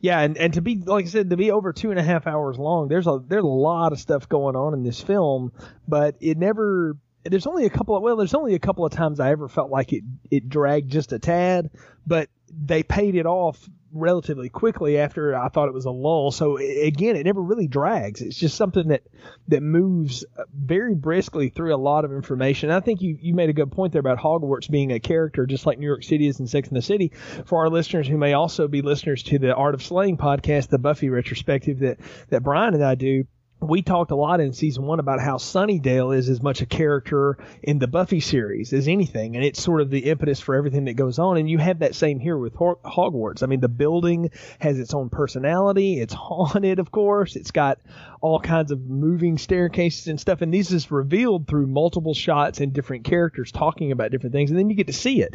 Yeah, 0.00 0.21
and, 0.21 0.37
and 0.37 0.54
to 0.54 0.61
be 0.61 0.76
like 0.76 1.07
I 1.07 1.09
said, 1.09 1.31
to 1.31 1.37
be 1.37 1.50
over 1.50 1.73
two 1.73 1.90
and 1.90 1.99
a 1.99 2.02
half 2.02 2.26
hours 2.26 2.59
long, 2.59 2.88
there's 2.88 3.07
a 3.07 3.21
there's 3.26 3.45
a 3.45 3.47
lot 3.47 3.92
of 3.92 4.00
stuff 4.00 4.28
going 4.28 4.57
on 4.57 4.75
in 4.75 4.83
this 4.83 5.00
film, 5.00 5.52
but 5.88 6.16
it 6.21 6.38
never. 6.38 6.97
There's 7.25 7.47
only 7.47 7.66
a 7.66 7.71
couple 7.71 7.97
of 7.97 8.02
well, 8.02 8.16
there's 8.16 8.35
only 8.35 8.54
a 8.54 8.59
couple 8.59 8.85
of 8.85 8.92
times 8.92 9.21
I 9.21 9.31
ever 9.31 9.49
felt 9.49 9.71
like 9.71 9.92
it 9.92 10.02
it 10.31 10.49
dragged 10.49 10.90
just 10.90 11.12
a 11.12 11.21
tad, 11.21 11.71
but 12.04 12.28
they 12.50 12.83
paid 12.83 13.14
it 13.14 13.26
off 13.26 13.69
relatively 13.92 14.49
quickly 14.49 14.99
after 14.99 15.37
I 15.37 15.49
thought 15.49 15.68
it 15.68 15.75
was 15.75 15.84
a 15.84 15.90
lull. 15.90 16.30
So 16.30 16.56
again, 16.58 17.16
it 17.16 17.25
never 17.25 17.42
really 17.42 17.68
drags. 17.68 18.20
It's 18.20 18.37
just 18.37 18.56
something 18.56 18.88
that 18.88 19.02
that 19.49 19.62
moves 19.62 20.25
uh, 20.37 20.44
very 20.54 20.94
briskly 20.94 21.50
through 21.50 21.75
a 21.75 21.76
lot 21.76 22.04
of 22.04 22.12
information. 22.12 22.70
I 22.70 22.80
think 22.80 23.02
you 23.02 23.18
you 23.20 23.34
made 23.34 23.50
a 23.50 23.54
good 23.54 23.72
point 23.72 23.92
there 23.92 24.00
about 24.00 24.18
Hogwarts 24.18 24.70
being 24.70 24.92
a 24.92 25.00
character 25.00 25.46
just 25.46 25.66
like 25.66 25.78
New 25.78 25.87
York 25.87 26.02
City 26.02 26.26
is 26.26 26.40
in 26.40 26.46
Sex 26.46 26.68
and 26.68 26.76
the 26.76 26.82
City. 26.82 27.12
For 27.44 27.58
our 27.58 27.70
listeners 27.70 28.08
who 28.08 28.16
may 28.16 28.32
also 28.32 28.68
be 28.68 28.82
listeners 28.82 29.22
to 29.25 29.38
the 29.38 29.54
Art 29.54 29.75
of 29.75 29.82
Slaying 29.82 30.16
podcast, 30.16 30.68
the 30.68 30.78
Buffy 30.78 31.11
retrospective 31.11 31.80
that 31.80 31.99
that 32.30 32.42
Brian 32.42 32.75
and 32.75 32.84
I 32.84 32.94
do. 32.94 33.25
We 33.62 33.83
talked 33.83 34.11
a 34.11 34.16
lot 34.16 34.40
in 34.40 34.52
season 34.52 34.85
one 34.87 34.99
about 34.99 35.21
how 35.21 35.37
Sunnydale 35.37 36.16
is 36.16 36.28
as 36.28 36.42
much 36.42 36.62
a 36.62 36.66
character 36.66 37.38
in 37.62 37.78
the 37.78 37.87
Buffy 37.87 38.19
series 38.19 38.73
as 38.73 38.88
anything, 38.88 39.37
and 39.37 39.45
it's 39.45 39.62
sort 39.62 39.81
of 39.81 39.88
the 39.88 40.11
impetus 40.11 40.40
for 40.40 40.57
everything 40.57 40.87
that 40.87 40.95
goes 40.95 41.21
on. 41.21 41.37
And 41.37 41.49
you 41.49 41.59
have 41.59 41.78
that 41.78 41.95
same 41.95 42.19
here 42.19 42.37
with 42.37 42.54
Hogwarts. 42.54 43.45
I 43.45 43.47
mean, 43.47 43.61
the 43.61 43.69
building 43.69 44.33
has 44.59 44.81
its 44.81 44.95
own 44.95 45.11
personality. 45.11 46.00
It's 46.00 46.12
haunted, 46.19 46.81
of 46.81 46.90
course. 46.90 47.37
It's 47.37 47.52
got 47.52 47.78
all 48.22 48.38
kinds 48.38 48.70
of 48.70 48.80
moving 48.80 49.36
staircases 49.36 50.06
and 50.06 50.18
stuff. 50.18 50.42
And 50.42 50.54
these 50.54 50.72
is 50.72 50.92
revealed 50.92 51.48
through 51.48 51.66
multiple 51.66 52.14
shots 52.14 52.60
and 52.60 52.72
different 52.72 53.04
characters 53.04 53.50
talking 53.50 53.90
about 53.90 54.12
different 54.12 54.32
things. 54.32 54.50
And 54.50 54.58
then 54.58 54.70
you 54.70 54.76
get 54.76 54.86
to 54.86 54.92
see 54.92 55.20
it. 55.20 55.34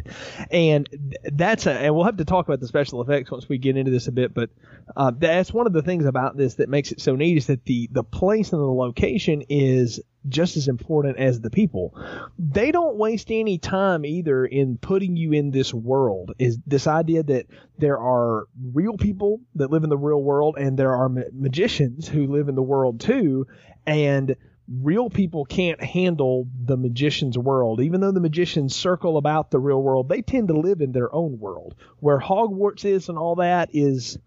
And 0.50 0.88
that's 1.24 1.66
a, 1.66 1.72
and 1.72 1.94
we'll 1.94 2.06
have 2.06 2.16
to 2.16 2.24
talk 2.24 2.48
about 2.48 2.60
the 2.60 2.66
special 2.66 3.02
effects 3.02 3.30
once 3.30 3.46
we 3.46 3.58
get 3.58 3.76
into 3.76 3.90
this 3.90 4.08
a 4.08 4.12
bit. 4.12 4.32
But 4.32 4.48
uh, 4.96 5.12
that's 5.14 5.52
one 5.52 5.66
of 5.66 5.74
the 5.74 5.82
things 5.82 6.06
about 6.06 6.38
this 6.38 6.54
that 6.54 6.70
makes 6.70 6.90
it 6.90 7.00
so 7.02 7.14
neat 7.14 7.36
is 7.36 7.46
that 7.48 7.66
the, 7.66 7.90
the 7.92 8.02
place 8.04 8.54
and 8.54 8.60
the 8.60 8.66
location 8.66 9.44
is 9.50 10.00
just 10.26 10.56
as 10.56 10.68
important 10.68 11.18
as 11.18 11.40
the 11.40 11.50
people. 11.50 11.94
They 12.38 12.72
don't 12.72 12.96
waste 12.96 13.30
any 13.30 13.58
time 13.58 14.04
either 14.04 14.44
in 14.44 14.78
putting 14.78 15.16
you 15.16 15.32
in 15.32 15.50
this 15.50 15.72
world. 15.72 16.34
Is 16.38 16.58
this 16.66 16.86
idea 16.86 17.22
that 17.22 17.46
there 17.78 17.98
are 17.98 18.46
real 18.72 18.96
people 18.96 19.40
that 19.54 19.70
live 19.70 19.84
in 19.84 19.90
the 19.90 19.96
real 19.96 20.22
world 20.22 20.56
and 20.58 20.78
there 20.78 20.94
are 20.94 21.08
ma- 21.08 21.22
magicians 21.32 22.08
who 22.08 22.26
live 22.26 22.48
in 22.48 22.54
the 22.54 22.62
world 22.62 23.00
too, 23.00 23.46
and 23.86 24.36
real 24.68 25.08
people 25.08 25.44
can't 25.44 25.82
handle 25.82 26.46
the 26.64 26.76
magician's 26.76 27.38
world. 27.38 27.80
Even 27.80 28.00
though 28.00 28.12
the 28.12 28.20
magicians 28.20 28.76
circle 28.76 29.16
about 29.16 29.50
the 29.50 29.58
real 29.58 29.82
world, 29.82 30.08
they 30.08 30.22
tend 30.22 30.48
to 30.48 30.58
live 30.58 30.80
in 30.80 30.92
their 30.92 31.14
own 31.14 31.38
world. 31.38 31.74
Where 32.00 32.18
Hogwarts 32.18 32.84
is 32.84 33.08
and 33.08 33.18
all 33.18 33.36
that 33.36 33.70
is 33.72 34.18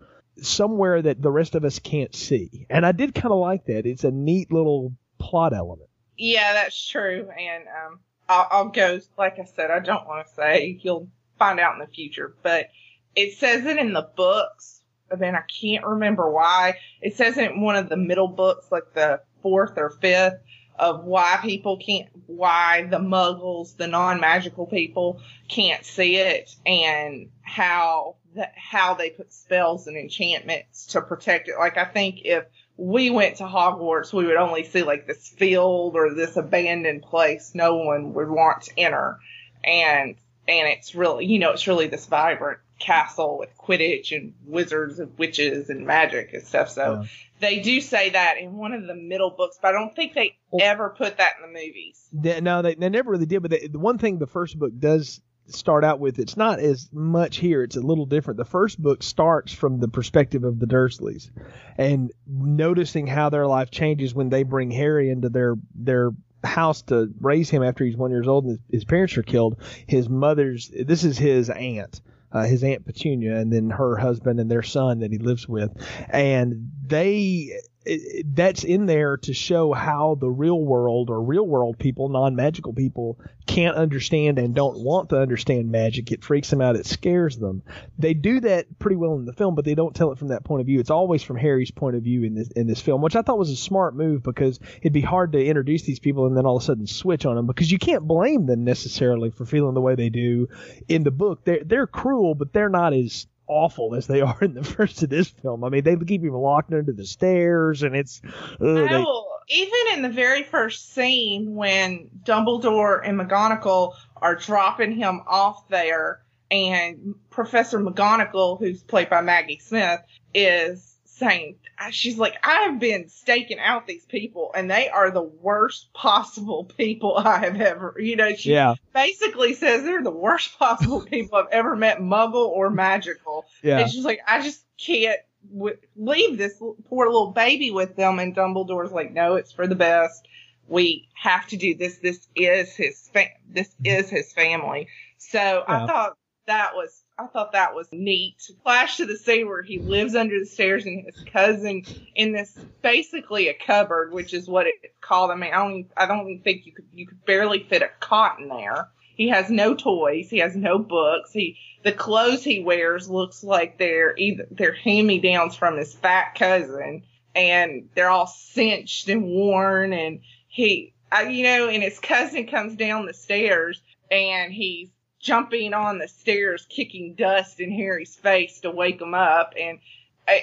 somewhere 0.41 1.01
that 1.01 1.21
the 1.21 1.31
rest 1.31 1.55
of 1.55 1.63
us 1.63 1.79
can't 1.79 2.15
see. 2.15 2.65
And 2.69 2.85
I 2.85 2.91
did 2.91 3.13
kind 3.13 3.31
of 3.31 3.39
like 3.39 3.65
that. 3.65 3.85
It's 3.85 4.03
a 4.03 4.11
neat 4.11 4.51
little 4.51 4.93
plot 5.21 5.53
element. 5.53 5.89
Yeah, 6.17 6.53
that's 6.53 6.89
true. 6.89 7.29
And 7.37 7.63
um, 7.67 7.99
I'll, 8.29 8.47
I'll 8.51 8.69
go, 8.69 8.99
like 9.17 9.39
I 9.39 9.45
said, 9.45 9.71
I 9.71 9.79
don't 9.79 10.07
want 10.07 10.27
to 10.27 10.33
say, 10.33 10.79
you'll 10.81 11.07
find 11.37 11.59
out 11.59 11.73
in 11.73 11.79
the 11.79 11.87
future, 11.87 12.35
but 12.43 12.69
it 13.15 13.37
says 13.37 13.65
it 13.65 13.77
in 13.77 13.93
the 13.93 14.09
books, 14.15 14.81
then 15.17 15.35
I 15.35 15.41
can't 15.41 15.85
remember 15.85 16.29
why. 16.29 16.75
It 17.01 17.15
says 17.15 17.37
it 17.37 17.51
in 17.51 17.61
one 17.61 17.75
of 17.75 17.89
the 17.89 17.97
middle 17.97 18.27
books, 18.27 18.71
like 18.71 18.93
the 18.93 19.21
fourth 19.41 19.77
or 19.77 19.89
fifth, 19.89 20.39
of 20.79 21.03
why 21.03 21.39
people 21.41 21.77
can't, 21.77 22.07
why 22.27 22.87
the 22.89 22.99
muggles, 22.99 23.75
the 23.77 23.87
non-magical 23.87 24.65
people 24.67 25.21
can't 25.47 25.85
see 25.85 26.17
it 26.17 26.55
and 26.65 27.29
how 27.41 28.15
how 28.55 28.93
they 28.93 29.09
put 29.09 29.33
spells 29.33 29.87
and 29.87 29.97
enchantments 29.97 30.85
to 30.87 31.01
protect 31.01 31.49
it. 31.49 31.55
Like 31.59 31.77
I 31.77 31.85
think 31.85 32.21
if 32.23 32.45
we 32.77 33.09
went 33.09 33.37
to 33.37 33.43
Hogwarts, 33.43 34.11
we 34.13 34.25
would 34.25 34.35
only 34.37 34.63
see 34.63 34.83
like 34.83 35.05
this 35.07 35.27
field 35.29 35.95
or 35.95 36.13
this 36.13 36.35
abandoned 36.37 37.03
place 37.03 37.51
no 37.53 37.75
one 37.75 38.13
would 38.13 38.29
want 38.29 38.63
to 38.63 38.79
enter. 38.79 39.19
And, 39.63 40.15
and 40.47 40.67
it's 40.69 40.95
really, 40.95 41.25
you 41.25 41.39
know, 41.39 41.51
it's 41.51 41.67
really 41.67 41.87
this 41.87 42.05
vibrant 42.07 42.59
castle 42.79 43.37
with 43.37 43.49
Quidditch 43.57 44.15
and 44.15 44.33
wizards 44.45 44.97
and 44.99 45.15
witches 45.17 45.69
and 45.69 45.85
magic 45.85 46.33
and 46.33 46.43
stuff. 46.43 46.69
So 46.69 47.01
Yeah. 47.03 47.07
they 47.39 47.59
do 47.59 47.79
say 47.79 48.09
that 48.09 48.37
in 48.39 48.57
one 48.57 48.73
of 48.73 48.87
the 48.87 48.95
middle 48.95 49.29
books, 49.29 49.59
but 49.61 49.69
I 49.69 49.71
don't 49.73 49.95
think 49.95 50.13
they 50.15 50.35
Well- 50.49 50.65
ever 50.67 50.89
put 50.89 51.17
that 51.17 51.33
in 51.37 51.53
the 51.53 51.59
movies. 51.59 52.07
They- 52.11 52.41
no, 52.41 52.63
they, 52.63 52.73
they 52.73 52.89
never 52.89 53.11
really 53.11 53.27
did. 53.27 53.41
But 53.43 53.51
they, 53.51 53.67
the 53.67 53.77
one 53.77 53.99
thing 53.99 54.17
the 54.17 54.25
first 54.25 54.57
book 54.57 54.71
does 54.79 55.21
start 55.57 55.83
out 55.83 55.99
with, 55.99 56.19
it's 56.19 56.37
not 56.37 56.59
as 56.59 56.89
much 56.91 57.37
here. 57.37 57.63
It's 57.63 57.75
a 57.75 57.81
little 57.81 58.05
different. 58.05 58.37
The 58.37 58.45
first 58.45 58.81
book 58.81 59.03
starts 59.03 59.53
from 59.53 59.79
the 59.79 59.87
perspective 59.87 60.43
of 60.43 60.59
the 60.59 60.67
Dursleys, 60.67 61.29
and 61.77 62.11
noticing 62.27 63.07
how 63.07 63.29
their 63.29 63.47
life 63.47 63.71
changes 63.71 64.13
when 64.13 64.29
they 64.29 64.43
bring 64.43 64.71
Harry 64.71 65.09
into 65.09 65.29
their 65.29 65.55
their 65.75 66.11
house 66.43 66.81
to 66.83 67.09
raise 67.19 67.49
him 67.49 67.63
after 67.63 67.85
he's 67.85 67.97
one 67.97 68.11
years 68.11 68.27
old 68.27 68.45
and 68.45 68.59
his, 68.71 68.83
parents 68.85 69.17
are 69.17 69.23
killed. 69.23 69.57
His 69.87 70.09
mother's 70.09 70.69
this 70.69 71.03
is 71.03 71.17
his 71.17 71.49
aunt. 71.49 72.01
Uh, 72.33 72.45
his 72.45 72.63
aunt 72.63 72.85
Petunia, 72.85 73.35
and 73.35 73.51
then 73.51 73.69
her 73.69 73.97
husband 73.97 74.39
and 74.39 74.49
their 74.49 74.63
son 74.63 74.99
that 74.99 75.11
he 75.11 75.17
lives 75.17 75.49
with, 75.49 75.69
and 76.09 76.71
they 76.87 77.51
it, 77.85 78.35
that's 78.35 78.63
in 78.63 78.85
there 78.85 79.17
to 79.17 79.33
show 79.33 79.73
how 79.73 80.15
the 80.15 80.29
real 80.29 80.59
world 80.59 81.09
or 81.09 81.21
real 81.21 81.45
world 81.45 81.79
people, 81.79 82.09
non 82.09 82.35
magical 82.35 82.73
people, 82.73 83.17
can't 83.47 83.75
understand 83.75 84.37
and 84.39 84.53
don't 84.53 84.79
want 84.79 85.09
to 85.09 85.19
understand 85.19 85.71
magic. 85.71 86.11
It 86.11 86.23
freaks 86.23 86.49
them 86.49 86.61
out. 86.61 86.75
It 86.75 86.85
scares 86.85 87.37
them. 87.37 87.63
They 87.97 88.13
do 88.13 88.39
that 88.41 88.79
pretty 88.79 88.95
well 88.95 89.15
in 89.15 89.25
the 89.25 89.33
film, 89.33 89.55
but 89.55 89.65
they 89.65 89.75
don't 89.75 89.95
tell 89.95 90.11
it 90.11 90.19
from 90.19 90.29
that 90.29 90.43
point 90.43 90.61
of 90.61 90.67
view. 90.67 90.79
It's 90.79 90.91
always 90.91 91.23
from 91.23 91.37
Harry's 91.37 91.71
point 91.71 91.95
of 91.95 92.03
view 92.03 92.23
in 92.23 92.35
this 92.35 92.49
in 92.49 92.67
this 92.67 92.81
film, 92.81 93.01
which 93.01 93.15
I 93.15 93.21
thought 93.21 93.39
was 93.39 93.49
a 93.49 93.55
smart 93.55 93.95
move 93.95 94.23
because 94.23 94.59
it'd 94.81 94.93
be 94.93 95.01
hard 95.01 95.31
to 95.33 95.43
introduce 95.43 95.83
these 95.83 95.99
people 95.99 96.27
and 96.27 96.37
then 96.37 96.45
all 96.45 96.57
of 96.57 96.63
a 96.63 96.65
sudden 96.65 96.87
switch 96.87 97.25
on 97.25 97.35
them 97.35 97.47
because 97.47 97.71
you 97.71 97.79
can't 97.79 98.07
blame 98.07 98.45
them 98.45 98.63
necessarily 98.63 99.31
for 99.31 99.45
feeling 99.45 99.73
the 99.73 99.81
way 99.81 99.95
they 99.95 100.09
do 100.09 100.47
in 100.87 101.03
the 101.03 101.11
book. 101.11 101.43
They're 101.43 101.63
they're 101.63 101.87
cruel, 101.87 102.35
but 102.35 102.53
they're 102.53 102.69
not 102.69 102.93
as 102.93 103.27
awful 103.51 103.93
as 103.93 104.07
they 104.07 104.21
are 104.21 104.37
in 104.41 104.53
the 104.53 104.63
first 104.63 105.03
of 105.03 105.09
this 105.09 105.27
film. 105.27 105.63
I 105.63 105.69
mean, 105.69 105.83
they 105.83 105.95
keep 105.97 106.23
him 106.23 106.33
locked 106.33 106.73
under 106.73 106.91
the 106.91 107.05
stairs, 107.05 107.83
and 107.83 107.95
it's 107.95 108.21
ugh, 108.25 108.59
they, 108.59 109.05
even 109.49 109.93
in 109.93 110.01
the 110.01 110.09
very 110.09 110.43
first 110.43 110.93
scene 110.93 111.55
when 111.55 112.09
Dumbledore 112.23 113.01
and 113.07 113.19
McGonagall 113.19 113.93
are 114.15 114.35
dropping 114.35 114.93
him 114.93 115.21
off 115.27 115.67
there, 115.67 116.21
and 116.49 117.15
Professor 117.29 117.79
McGonagall, 117.79 118.59
who's 118.59 118.83
played 118.83 119.09
by 119.09 119.21
Maggie 119.21 119.59
Smith, 119.59 120.01
is 120.33 120.90
saying, 121.21 121.55
she's 121.91 122.17
like, 122.17 122.35
I've 122.43 122.79
been 122.79 123.07
staking 123.07 123.59
out 123.59 123.87
these 123.87 124.05
people, 124.05 124.51
and 124.55 124.69
they 124.69 124.89
are 124.89 125.11
the 125.11 125.21
worst 125.21 125.93
possible 125.93 126.65
people 126.65 127.15
I 127.17 127.39
have 127.39 127.59
ever, 127.61 127.95
you 127.99 128.15
know, 128.15 128.33
she 128.35 128.51
yeah, 128.53 128.75
basically 128.93 129.53
says 129.53 129.83
they're 129.83 130.03
the 130.03 130.11
worst 130.11 130.57
possible 130.59 131.01
people 131.01 131.37
I've 131.37 131.51
ever 131.51 131.75
met, 131.75 131.99
muggle 131.99 132.47
or 132.47 132.69
magical. 132.69 133.45
yeah. 133.61 133.79
And 133.79 133.91
she's 133.91 134.05
like, 134.05 134.19
I 134.27 134.41
just 134.41 134.65
can't 134.77 135.19
w- 135.53 135.77
leave 135.95 136.37
this 136.37 136.59
l- 136.61 136.75
poor 136.89 137.05
little 137.05 137.31
baby 137.31 137.71
with 137.71 137.95
them. 137.95 138.19
And 138.19 138.35
Dumbledore's 138.35 138.91
like, 138.91 139.13
no, 139.13 139.35
it's 139.35 139.51
for 139.51 139.67
the 139.67 139.75
best. 139.75 140.27
We 140.67 141.07
have 141.15 141.47
to 141.47 141.57
do 141.57 141.75
this. 141.75 141.97
This 141.97 142.27
is 142.35 142.75
his 142.75 143.09
fa- 143.13 143.25
this 143.49 143.69
mm-hmm. 143.69 143.99
is 143.99 144.09
his 144.09 144.33
family. 144.33 144.87
So 145.17 145.39
Yeah. 145.39 145.63
I 145.67 145.87
thought 145.87 146.17
that 146.47 146.71
was, 146.75 147.00
I 147.21 147.27
thought 147.27 147.51
that 147.51 147.75
was 147.75 147.87
neat. 147.91 148.49
Flash 148.63 148.97
to 148.97 149.05
the 149.05 149.15
scene 149.15 149.47
where 149.47 149.61
he 149.61 149.77
lives 149.77 150.15
under 150.15 150.39
the 150.39 150.45
stairs 150.45 150.85
and 150.85 151.05
his 151.05 151.23
cousin 151.31 151.83
in 152.15 152.31
this 152.31 152.57
basically 152.81 153.47
a 153.47 153.53
cupboard, 153.53 154.11
which 154.11 154.33
is 154.33 154.47
what 154.47 154.65
it's 154.65 154.95
called. 155.01 155.29
I 155.29 155.35
mean, 155.35 155.53
I 155.53 155.57
don't, 155.57 155.87
I 155.95 156.05
don't 156.07 156.41
think 156.43 156.65
you 156.65 156.73
could, 156.73 156.87
you 156.91 157.05
could 157.05 157.23
barely 157.25 157.63
fit 157.63 157.83
a 157.83 157.89
cot 157.99 158.39
in 158.39 158.47
there. 158.47 158.89
He 159.15 159.29
has 159.29 159.51
no 159.51 159.75
toys. 159.75 160.29
He 160.29 160.39
has 160.39 160.55
no 160.55 160.79
books. 160.79 161.31
He, 161.31 161.57
the 161.83 161.91
clothes 161.91 162.43
he 162.43 162.63
wears 162.63 163.07
looks 163.07 163.43
like 163.43 163.77
they're 163.77 164.17
either, 164.17 164.47
they're 164.49 164.73
hand-me-downs 164.73 165.55
from 165.55 165.77
his 165.77 165.93
fat 165.93 166.33
cousin 166.35 167.03
and 167.35 167.89
they're 167.93 168.09
all 168.09 168.27
cinched 168.27 169.09
and 169.09 169.23
worn 169.23 169.93
and 169.93 170.21
he, 170.47 170.95
I, 171.11 171.27
you 171.27 171.43
know, 171.43 171.69
and 171.69 171.83
his 171.83 171.99
cousin 171.99 172.47
comes 172.47 172.75
down 172.75 173.05
the 173.05 173.13
stairs 173.13 173.79
and 174.09 174.51
he's 174.51 174.89
jumping 175.21 175.73
on 175.73 175.99
the 175.99 176.07
stairs, 176.07 176.65
kicking 176.69 177.13
dust 177.15 177.59
in 177.59 177.71
Harry's 177.71 178.15
face 178.15 178.59
to 178.61 178.71
wake 178.71 179.01
him 179.01 179.13
up, 179.13 179.53
and 179.59 179.79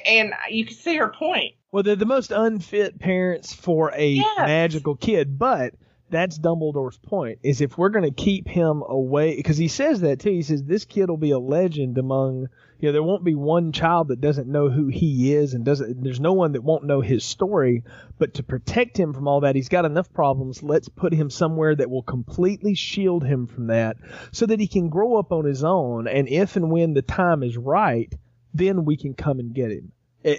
and 0.06 0.32
you 0.50 0.64
can 0.66 0.74
see 0.74 0.96
her 0.96 1.08
point. 1.08 1.54
Well, 1.72 1.82
they're 1.82 1.96
the 1.96 2.06
most 2.06 2.30
unfit 2.30 2.98
parents 2.98 3.52
for 3.52 3.92
a 3.94 4.08
Yes. 4.10 4.38
magical 4.38 4.96
kid, 4.96 5.38
but 5.38 5.74
that's 6.10 6.38
Dumbledore's 6.38 6.98
point: 6.98 7.38
is 7.42 7.60
if 7.60 7.76
we're 7.76 7.90
going 7.90 8.04
to 8.04 8.10
keep 8.10 8.48
him 8.48 8.82
away, 8.86 9.36
because 9.36 9.56
he 9.56 9.68
says 9.68 10.00
that 10.00 10.20
too. 10.20 10.30
He 10.30 10.42
says 10.42 10.64
this 10.64 10.84
kid 10.84 11.08
will 11.08 11.16
be 11.16 11.32
a 11.32 11.38
legend 11.38 11.98
among, 11.98 12.48
you 12.80 12.88
know, 12.88 12.92
there 12.92 13.02
won't 13.02 13.24
be 13.24 13.34
one 13.34 13.72
child 13.72 14.08
that 14.08 14.20
doesn't 14.20 14.48
know 14.48 14.68
who 14.68 14.86
he 14.86 15.34
is, 15.34 15.54
and 15.54 15.64
doesn't. 15.64 16.02
There's 16.02 16.20
no 16.20 16.32
one 16.32 16.52
that 16.52 16.64
won't 16.64 16.84
know 16.84 17.00
his 17.00 17.24
story. 17.24 17.84
But 18.18 18.34
to 18.34 18.42
protect 18.42 18.96
him 18.98 19.12
from 19.12 19.28
all 19.28 19.40
that, 19.40 19.54
he's 19.56 19.68
got 19.68 19.84
enough 19.84 20.12
problems. 20.12 20.62
Let's 20.62 20.88
put 20.88 21.12
him 21.12 21.30
somewhere 21.30 21.74
that 21.74 21.90
will 21.90 22.02
completely 22.02 22.74
shield 22.74 23.24
him 23.24 23.46
from 23.46 23.68
that, 23.68 23.96
so 24.32 24.46
that 24.46 24.60
he 24.60 24.66
can 24.66 24.88
grow 24.88 25.18
up 25.18 25.32
on 25.32 25.44
his 25.44 25.64
own. 25.64 26.08
And 26.08 26.28
if 26.28 26.56
and 26.56 26.70
when 26.70 26.94
the 26.94 27.02
time 27.02 27.42
is 27.42 27.56
right, 27.56 28.12
then 28.54 28.84
we 28.84 28.96
can 28.96 29.14
come 29.14 29.38
and 29.38 29.54
get 29.54 29.70
him. 29.70 29.92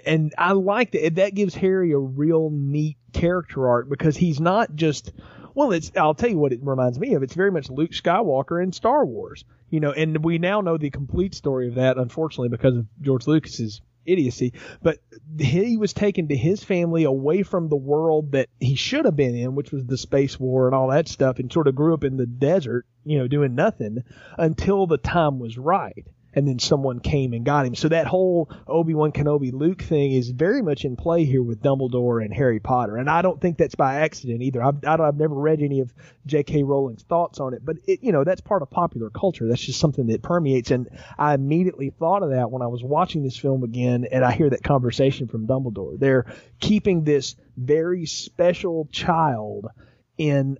And 0.04 0.34
I 0.36 0.52
like 0.52 0.92
that. 0.92 1.14
That 1.14 1.34
gives 1.34 1.54
Harry 1.54 1.92
a 1.92 1.98
real 1.98 2.50
neat 2.50 2.96
character 3.12 3.68
arc 3.68 3.88
because 3.88 4.16
he's 4.16 4.40
not 4.40 4.74
just. 4.74 5.12
Well, 5.60 5.72
it's. 5.72 5.92
I'll 5.94 6.14
tell 6.14 6.30
you 6.30 6.38
what 6.38 6.54
it 6.54 6.60
reminds 6.62 6.98
me 6.98 7.12
of. 7.12 7.22
It's 7.22 7.34
very 7.34 7.50
much 7.50 7.68
Luke 7.68 7.90
Skywalker 7.90 8.62
in 8.62 8.72
Star 8.72 9.04
Wars. 9.04 9.44
You 9.68 9.80
know, 9.80 9.92
and 9.92 10.24
we 10.24 10.38
now 10.38 10.62
know 10.62 10.78
the 10.78 10.88
complete 10.88 11.34
story 11.34 11.68
of 11.68 11.74
that, 11.74 11.98
unfortunately, 11.98 12.48
because 12.48 12.78
of 12.78 12.86
George 13.02 13.26
Lucas's 13.26 13.82
idiocy. 14.06 14.54
But 14.80 15.00
he 15.38 15.76
was 15.76 15.92
taken 15.92 16.28
to 16.28 16.34
his 16.34 16.64
family 16.64 17.04
away 17.04 17.42
from 17.42 17.68
the 17.68 17.76
world 17.76 18.32
that 18.32 18.48
he 18.58 18.74
should 18.74 19.04
have 19.04 19.16
been 19.16 19.34
in, 19.34 19.54
which 19.54 19.70
was 19.70 19.84
the 19.84 19.98
space 19.98 20.40
war 20.40 20.64
and 20.64 20.74
all 20.74 20.88
that 20.88 21.08
stuff, 21.08 21.38
and 21.38 21.52
sort 21.52 21.68
of 21.68 21.74
grew 21.74 21.92
up 21.92 22.04
in 22.04 22.16
the 22.16 22.24
desert, 22.24 22.86
you 23.04 23.18
know, 23.18 23.28
doing 23.28 23.54
nothing 23.54 24.02
until 24.38 24.86
the 24.86 24.96
time 24.96 25.38
was 25.38 25.58
right. 25.58 26.06
And 26.32 26.46
then 26.46 26.58
someone 26.58 27.00
came 27.00 27.32
and 27.32 27.44
got 27.44 27.66
him. 27.66 27.74
So 27.74 27.88
that 27.88 28.06
whole 28.06 28.50
Obi 28.66 28.94
Wan 28.94 29.10
Kenobi 29.10 29.52
Luke 29.52 29.82
thing 29.82 30.12
is 30.12 30.30
very 30.30 30.62
much 30.62 30.84
in 30.84 30.96
play 30.96 31.24
here 31.24 31.42
with 31.42 31.60
Dumbledore 31.60 32.24
and 32.24 32.32
Harry 32.32 32.60
Potter. 32.60 32.96
And 32.96 33.10
I 33.10 33.22
don't 33.22 33.40
think 33.40 33.58
that's 33.58 33.74
by 33.74 33.96
accident 33.96 34.42
either. 34.42 34.62
I've, 34.62 34.84
I 34.84 34.94
I've 34.94 35.16
never 35.16 35.34
read 35.34 35.60
any 35.60 35.80
of 35.80 35.92
J.K. 36.26 36.62
Rowling's 36.62 37.02
thoughts 37.02 37.40
on 37.40 37.54
it, 37.54 37.64
but 37.64 37.76
it, 37.86 38.00
you 38.02 38.12
know, 38.12 38.22
that's 38.22 38.40
part 38.40 38.62
of 38.62 38.70
popular 38.70 39.10
culture. 39.10 39.48
That's 39.48 39.64
just 39.64 39.80
something 39.80 40.06
that 40.06 40.22
permeates. 40.22 40.70
And 40.70 40.88
I 41.18 41.34
immediately 41.34 41.90
thought 41.90 42.22
of 42.22 42.30
that 42.30 42.50
when 42.50 42.62
I 42.62 42.68
was 42.68 42.82
watching 42.82 43.22
this 43.24 43.36
film 43.36 43.64
again, 43.64 44.06
and 44.10 44.24
I 44.24 44.32
hear 44.32 44.50
that 44.50 44.62
conversation 44.62 45.26
from 45.26 45.46
Dumbledore. 45.46 45.98
They're 45.98 46.26
keeping 46.60 47.02
this 47.04 47.34
very 47.56 48.06
special 48.06 48.88
child 48.92 49.66
in 50.16 50.58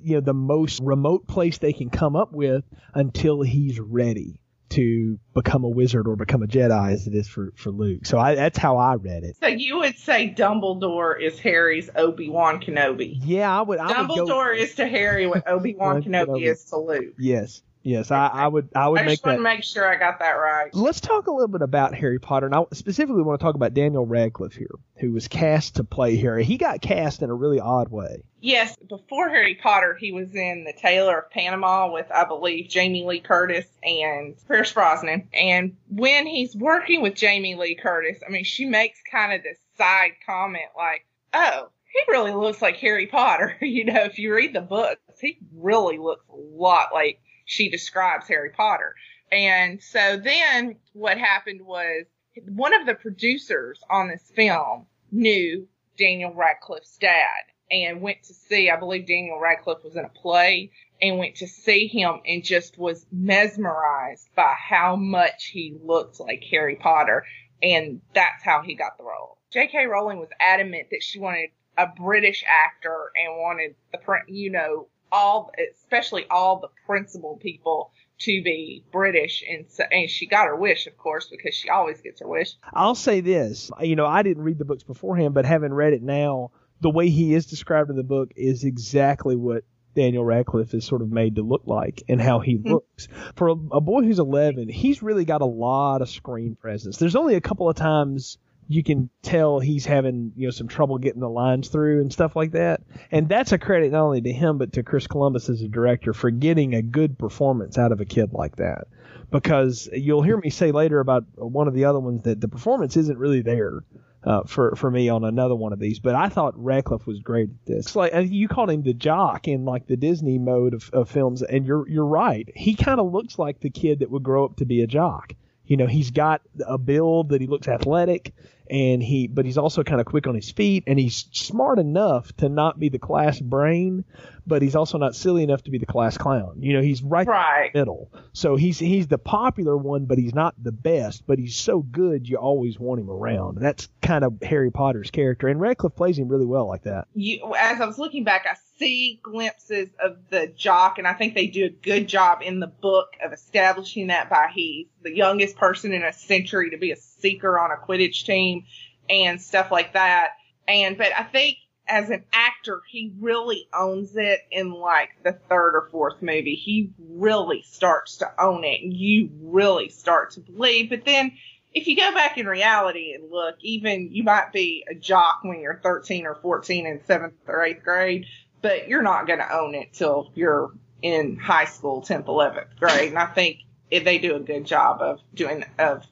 you 0.00 0.14
know 0.14 0.20
the 0.20 0.34
most 0.34 0.80
remote 0.82 1.26
place 1.26 1.58
they 1.58 1.72
can 1.72 1.90
come 1.90 2.16
up 2.16 2.32
with 2.32 2.64
until 2.94 3.42
he's 3.42 3.78
ready 3.78 4.40
to 4.70 5.18
become 5.34 5.64
a 5.64 5.68
wizard 5.68 6.08
or 6.08 6.16
become 6.16 6.42
a 6.42 6.46
Jedi 6.46 6.92
as 6.92 7.06
it 7.06 7.14
is 7.14 7.28
for 7.28 7.52
for 7.56 7.70
Luke. 7.70 8.04
So 8.06 8.18
I, 8.18 8.34
that's 8.34 8.58
how 8.58 8.76
I 8.78 8.94
read 8.94 9.24
it. 9.24 9.36
So 9.40 9.46
you 9.46 9.78
would 9.78 9.96
say 9.96 10.34
Dumbledore 10.36 11.20
is 11.20 11.38
Harry's 11.38 11.88
Obi 11.94 12.28
Wan 12.28 12.60
Kenobi. 12.60 13.18
Yeah, 13.22 13.56
I 13.56 13.62
would. 13.62 13.78
I 13.78 14.02
would 14.02 14.08
go, 14.08 14.26
Dumbledore 14.26 14.56
is 14.56 14.74
to 14.76 14.86
Harry 14.86 15.26
what 15.26 15.44
Obi 15.48 15.74
Wan 15.74 15.94
Wan 15.94 16.02
Kenobi 16.02 16.26
Kenobi. 16.26 16.50
is 16.50 16.64
to 16.66 16.76
Luke. 16.78 17.14
Yes, 17.18 17.62
yes, 17.86 18.10
I, 18.10 18.26
I 18.26 18.48
would. 18.48 18.68
I 18.74 18.88
would 18.88 19.00
I 19.00 19.04
make 19.04 19.12
just 19.14 19.24
want 19.24 19.38
that. 19.38 19.50
to 19.50 19.56
make 19.56 19.64
sure 19.64 19.88
I 19.88 19.96
got 19.96 20.18
that 20.18 20.32
right. 20.32 20.74
Let's 20.74 21.00
talk 21.00 21.26
a 21.26 21.30
little 21.30 21.48
bit 21.48 21.62
about 21.62 21.94
Harry 21.94 22.18
Potter, 22.18 22.46
and 22.46 22.54
I 22.54 22.64
specifically 22.72 23.22
want 23.22 23.40
to 23.40 23.44
talk 23.44 23.54
about 23.54 23.74
Daniel 23.74 24.04
Radcliffe 24.04 24.54
here, 24.54 24.74
who 24.96 25.12
was 25.12 25.28
cast 25.28 25.76
to 25.76 25.84
play 25.84 26.16
Harry. 26.16 26.44
He 26.44 26.58
got 26.58 26.80
cast 26.82 27.22
in 27.22 27.30
a 27.30 27.34
really 27.34 27.60
odd 27.60 27.90
way. 27.90 28.22
Yes, 28.40 28.76
before 28.88 29.28
Harry 29.28 29.54
Potter, 29.54 29.96
he 29.98 30.12
was 30.12 30.34
in 30.34 30.64
The 30.64 30.72
Tailor 30.72 31.20
of 31.20 31.30
Panama 31.30 31.90
with, 31.90 32.06
I 32.12 32.24
believe, 32.24 32.68
Jamie 32.68 33.04
Lee 33.04 33.20
Curtis 33.20 33.66
and 33.82 34.36
Pierce 34.46 34.72
Brosnan. 34.72 35.28
And 35.32 35.76
when 35.88 36.26
he's 36.26 36.54
working 36.54 37.02
with 37.02 37.14
Jamie 37.14 37.56
Lee 37.56 37.74
Curtis, 37.74 38.18
I 38.26 38.30
mean, 38.30 38.44
she 38.44 38.64
makes 38.66 39.00
kind 39.10 39.32
of 39.32 39.42
this 39.42 39.58
side 39.76 40.12
comment 40.24 40.68
like, 40.76 41.06
oh, 41.34 41.70
he 41.92 42.12
really 42.12 42.32
looks 42.32 42.60
like 42.62 42.76
Harry 42.76 43.06
Potter. 43.06 43.56
you 43.60 43.84
know, 43.84 44.04
if 44.04 44.18
you 44.18 44.34
read 44.34 44.54
the 44.54 44.60
books, 44.60 45.00
he 45.20 45.38
really 45.54 45.98
looks 45.98 46.24
a 46.28 46.36
lot 46.36 46.90
like 46.92 47.20
she 47.46 47.70
describes 47.70 48.28
Harry 48.28 48.50
Potter. 48.50 48.94
And 49.32 49.82
so 49.82 50.18
then 50.18 50.76
what 50.92 51.16
happened 51.16 51.62
was 51.62 52.04
one 52.48 52.74
of 52.74 52.86
the 52.86 52.94
producers 52.94 53.80
on 53.88 54.08
this 54.08 54.30
film 54.34 54.86
knew 55.10 55.66
Daniel 55.96 56.34
Radcliffe's 56.34 56.98
dad 56.98 57.44
and 57.70 58.02
went 58.02 58.22
to 58.24 58.34
see, 58.34 58.70
I 58.70 58.76
believe 58.76 59.06
Daniel 59.06 59.40
Radcliffe 59.40 59.82
was 59.82 59.96
in 59.96 60.04
a 60.04 60.08
play 60.10 60.70
and 61.00 61.18
went 61.18 61.36
to 61.36 61.48
see 61.48 61.86
him 61.86 62.20
and 62.26 62.44
just 62.44 62.78
was 62.78 63.06
mesmerized 63.10 64.28
by 64.34 64.54
how 64.56 64.96
much 64.96 65.46
he 65.46 65.76
looked 65.82 66.20
like 66.20 66.44
Harry 66.50 66.76
Potter. 66.76 67.24
And 67.62 68.00
that's 68.14 68.44
how 68.44 68.62
he 68.62 68.74
got 68.74 68.98
the 68.98 69.04
role. 69.04 69.38
J.K. 69.50 69.86
Rowling 69.86 70.18
was 70.18 70.28
adamant 70.38 70.88
that 70.90 71.02
she 71.02 71.18
wanted 71.18 71.50
a 71.78 71.86
British 71.86 72.44
actor 72.46 73.10
and 73.16 73.38
wanted 73.38 73.74
the, 73.92 73.98
you 74.28 74.50
know, 74.50 74.88
all, 75.16 75.50
especially 75.74 76.26
all 76.30 76.60
the 76.60 76.68
principal 76.84 77.38
people 77.40 77.90
to 78.18 78.42
be 78.42 78.84
British. 78.92 79.42
And 79.48 79.66
so, 79.68 79.84
and 79.90 80.08
she 80.08 80.26
got 80.26 80.46
her 80.46 80.56
wish, 80.56 80.86
of 80.86 80.96
course, 80.96 81.28
because 81.30 81.54
she 81.54 81.70
always 81.70 82.00
gets 82.00 82.20
her 82.20 82.28
wish. 82.28 82.54
I'll 82.72 82.94
say 82.94 83.20
this, 83.20 83.70
you 83.80 83.96
know, 83.96 84.06
I 84.06 84.22
didn't 84.22 84.44
read 84.44 84.58
the 84.58 84.64
books 84.64 84.84
beforehand, 84.84 85.34
but 85.34 85.46
having 85.46 85.72
read 85.72 85.94
it 85.94 86.02
now, 86.02 86.50
the 86.80 86.90
way 86.90 87.08
he 87.08 87.34
is 87.34 87.46
described 87.46 87.90
in 87.90 87.96
the 87.96 88.02
book 88.02 88.30
is 88.36 88.64
exactly 88.64 89.36
what 89.36 89.64
Daniel 89.94 90.24
Radcliffe 90.24 90.74
is 90.74 90.84
sort 90.84 91.00
of 91.00 91.10
made 91.10 91.36
to 91.36 91.42
look 91.42 91.62
like 91.64 92.02
and 92.08 92.20
how 92.20 92.40
he 92.40 92.56
hmm. 92.56 92.72
looks. 92.72 93.08
For 93.34 93.48
a, 93.48 93.52
a 93.52 93.80
boy 93.80 94.02
who's 94.02 94.18
11, 94.18 94.68
he's 94.68 95.02
really 95.02 95.24
got 95.24 95.40
a 95.40 95.46
lot 95.46 96.02
of 96.02 96.10
screen 96.10 96.54
presence. 96.54 96.98
There's 96.98 97.16
only 97.16 97.34
a 97.34 97.40
couple 97.40 97.68
of 97.68 97.76
times 97.76 98.38
you 98.68 98.82
can 98.82 99.10
tell 99.22 99.60
he's 99.60 99.86
having, 99.86 100.32
you 100.36 100.46
know, 100.46 100.50
some 100.50 100.68
trouble 100.68 100.98
getting 100.98 101.20
the 101.20 101.28
lines 101.28 101.68
through 101.68 102.00
and 102.00 102.12
stuff 102.12 102.34
like 102.34 102.52
that. 102.52 102.82
And 103.10 103.28
that's 103.28 103.52
a 103.52 103.58
credit 103.58 103.92
not 103.92 104.02
only 104.02 104.20
to 104.22 104.32
him, 104.32 104.58
but 104.58 104.72
to 104.74 104.82
Chris 104.82 105.06
Columbus 105.06 105.48
as 105.48 105.62
a 105.62 105.68
director 105.68 106.12
for 106.12 106.30
getting 106.30 106.74
a 106.74 106.82
good 106.82 107.18
performance 107.18 107.78
out 107.78 107.92
of 107.92 108.00
a 108.00 108.04
kid 108.04 108.32
like 108.32 108.56
that. 108.56 108.88
Because 109.30 109.88
you'll 109.92 110.22
hear 110.22 110.36
me 110.36 110.50
say 110.50 110.72
later 110.72 111.00
about 111.00 111.24
one 111.34 111.68
of 111.68 111.74
the 111.74 111.84
other 111.84 112.00
ones 112.00 112.22
that 112.22 112.40
the 112.40 112.48
performance 112.48 112.96
isn't 112.96 113.18
really 113.18 113.42
there 113.42 113.82
uh, 114.26 114.42
for 114.44 114.74
for 114.76 114.90
me 114.90 115.08
on 115.08 115.24
another 115.24 115.54
one 115.54 115.72
of 115.72 115.78
these. 115.78 115.98
But 116.00 116.14
I 116.14 116.28
thought 116.28 116.54
Radcliffe 116.56 117.06
was 117.06 117.20
great 117.20 117.48
at 117.48 117.66
this. 117.66 117.96
Like 117.96 118.12
you 118.28 118.48
called 118.48 118.70
him 118.70 118.82
the 118.82 118.92
jock 118.92 119.48
in 119.48 119.64
like 119.64 119.86
the 119.86 119.96
Disney 119.96 120.38
mode 120.38 120.74
of, 120.74 120.90
of 120.92 121.08
films, 121.08 121.42
and 121.42 121.66
you're 121.66 121.88
you're 121.88 122.06
right. 122.06 122.48
He 122.54 122.74
kind 122.74 123.00
of 123.00 123.12
looks 123.12 123.38
like 123.38 123.60
the 123.60 123.70
kid 123.70 124.00
that 124.00 124.10
would 124.10 124.24
grow 124.24 124.44
up 124.44 124.56
to 124.56 124.64
be 124.64 124.82
a 124.82 124.86
jock. 124.86 125.32
You 125.66 125.76
know, 125.76 125.86
he's 125.86 126.10
got 126.10 126.42
a 126.66 126.78
build 126.78 127.30
that 127.30 127.40
he 127.40 127.46
looks 127.46 127.68
athletic, 127.68 128.32
and 128.70 129.02
he 129.02 129.26
but 129.26 129.44
he's 129.44 129.58
also 129.58 129.82
kind 129.84 130.00
of 130.00 130.06
quick 130.06 130.26
on 130.26 130.34
his 130.34 130.50
feet, 130.50 130.84
and 130.86 130.98
he's 130.98 131.28
smart 131.32 131.78
enough 131.78 132.32
to 132.36 132.48
not 132.48 132.78
be 132.78 132.88
the 132.88 132.98
class 132.98 133.40
brain, 133.40 134.04
but 134.46 134.62
he's 134.62 134.76
also 134.76 134.98
not 134.98 135.14
silly 135.14 135.42
enough 135.42 135.62
to 135.64 135.70
be 135.70 135.78
the 135.78 135.86
class 135.86 136.16
clown. 136.18 136.56
You 136.60 136.74
know, 136.74 136.82
he's 136.82 137.02
right 137.02 137.26
Right. 137.26 137.74
middle. 137.74 138.12
So 138.32 138.56
he's 138.56 138.78
he's 138.78 139.06
the 139.08 139.18
popular 139.18 139.76
one, 139.76 140.04
but 140.06 140.18
he's 140.18 140.34
not 140.34 140.54
the 140.62 140.72
best. 140.72 141.26
But 141.26 141.38
he's 141.38 141.56
so 141.56 141.80
good, 141.80 142.28
you 142.28 142.36
always 142.36 142.78
want 142.78 143.00
him 143.00 143.10
around. 143.10 143.58
That's 143.60 143.88
kind 144.02 144.24
of 144.24 144.34
Harry 144.42 144.70
Potter's 144.70 145.10
character, 145.10 145.48
and 145.48 145.60
Radcliffe 145.60 145.94
plays 145.96 146.18
him 146.18 146.28
really 146.28 146.46
well 146.46 146.66
like 146.68 146.82
that. 146.84 147.08
you 147.14 147.40
as 147.58 147.80
I 147.80 147.86
was 147.86 147.98
looking 147.98 148.24
back, 148.24 148.46
I 148.50 148.54
see 148.78 149.20
glimpses 149.22 149.88
of 150.02 150.16
the 150.30 150.48
jock, 150.56 150.98
and 150.98 151.06
I 151.06 151.14
think 151.14 151.34
they 151.34 151.46
do 151.46 151.66
a 151.66 151.70
good 151.70 152.08
job 152.08 152.40
in 152.42 152.60
the 152.60 152.66
book 152.66 153.08
of 153.24 153.32
establishing 153.32 154.08
that 154.08 154.30
by 154.30 154.50
he's 154.54 154.86
the 155.02 155.14
youngest 155.14 155.56
person 155.56 155.92
in 155.92 156.02
a 156.02 156.12
century 156.12 156.70
to 156.70 156.78
be 156.78 156.92
a 156.92 156.96
seeker 156.96 157.58
on 157.58 157.70
a 157.70 157.76
Quidditch 157.76 158.24
team 158.24 158.64
and 159.08 159.40
stuff 159.40 159.70
like 159.70 159.94
that. 159.94 160.30
And 160.68 160.98
but 160.98 161.12
I 161.16 161.22
think 161.24 161.58
as 161.88 162.10
an 162.10 162.24
actor, 162.32 162.82
he 162.90 163.12
really 163.20 163.68
owns 163.72 164.16
it 164.16 164.40
in 164.50 164.72
like 164.72 165.10
the 165.22 165.32
third 165.32 165.76
or 165.76 165.88
fourth 165.90 166.20
movie. 166.20 166.56
He 166.56 166.90
really 166.98 167.62
starts 167.62 168.18
to 168.18 168.30
own 168.38 168.64
it, 168.64 168.82
and 168.82 168.92
you 168.92 169.30
really 169.40 169.88
start 169.88 170.32
to 170.32 170.40
believe. 170.40 170.90
But 170.90 171.04
then 171.04 171.32
if 171.72 171.86
you 171.86 171.94
go 171.94 172.12
back 172.12 172.38
in 172.38 172.46
reality 172.46 173.12
and 173.12 173.30
look, 173.30 173.56
even 173.60 174.08
you 174.10 174.24
might 174.24 174.52
be 174.52 174.84
a 174.90 174.94
jock 174.94 175.40
when 175.42 175.60
you're 175.60 175.80
13 175.82 176.26
or 176.26 176.34
14 176.34 176.86
in 176.86 177.04
seventh 177.04 177.34
or 177.46 177.62
eighth 177.62 177.84
grade, 177.84 178.24
but 178.62 178.88
you're 178.88 179.02
not 179.02 179.26
going 179.26 179.38
to 179.38 179.54
own 179.54 179.74
it 179.74 179.92
till 179.92 180.30
you're 180.34 180.72
in 181.02 181.36
high 181.36 181.66
school, 181.66 182.02
10th, 182.02 182.24
11th 182.24 182.76
grade. 182.78 183.10
And 183.10 183.18
I 183.18 183.26
think 183.26 183.58
it, 183.90 184.04
they 184.04 184.18
do 184.18 184.34
a 184.36 184.40
good 184.40 184.64
job 184.64 185.00
of 185.00 185.20
doing 185.34 185.64
of 185.78 186.04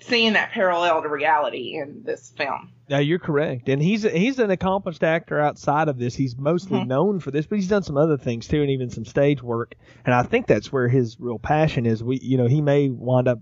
seeing 0.00 0.34
that 0.34 0.50
parallel 0.50 1.02
to 1.02 1.08
reality 1.08 1.76
in 1.76 2.02
this 2.04 2.30
film. 2.36 2.70
Yeah, 2.88 2.98
you're 2.98 3.18
correct, 3.18 3.70
and 3.70 3.80
he's 3.80 4.02
he's 4.02 4.38
an 4.38 4.50
accomplished 4.50 5.02
actor 5.02 5.40
outside 5.40 5.88
of 5.88 5.96
this. 5.98 6.14
He's 6.14 6.36
mostly 6.36 6.80
Mhm. 6.80 6.86
known 6.86 7.20
for 7.20 7.30
this, 7.30 7.46
but 7.46 7.56
he's 7.56 7.68
done 7.68 7.82
some 7.82 7.96
other 7.96 8.18
things 8.18 8.46
too, 8.46 8.60
and 8.60 8.70
even 8.70 8.90
some 8.90 9.06
stage 9.06 9.42
work. 9.42 9.74
And 10.04 10.14
I 10.14 10.22
think 10.22 10.46
that's 10.46 10.70
where 10.70 10.88
his 10.88 11.18
real 11.18 11.38
passion 11.38 11.86
is. 11.86 12.04
We, 12.04 12.18
you 12.18 12.36
know, 12.36 12.46
he 12.46 12.60
may 12.60 12.90
wind 12.90 13.26
up 13.28 13.38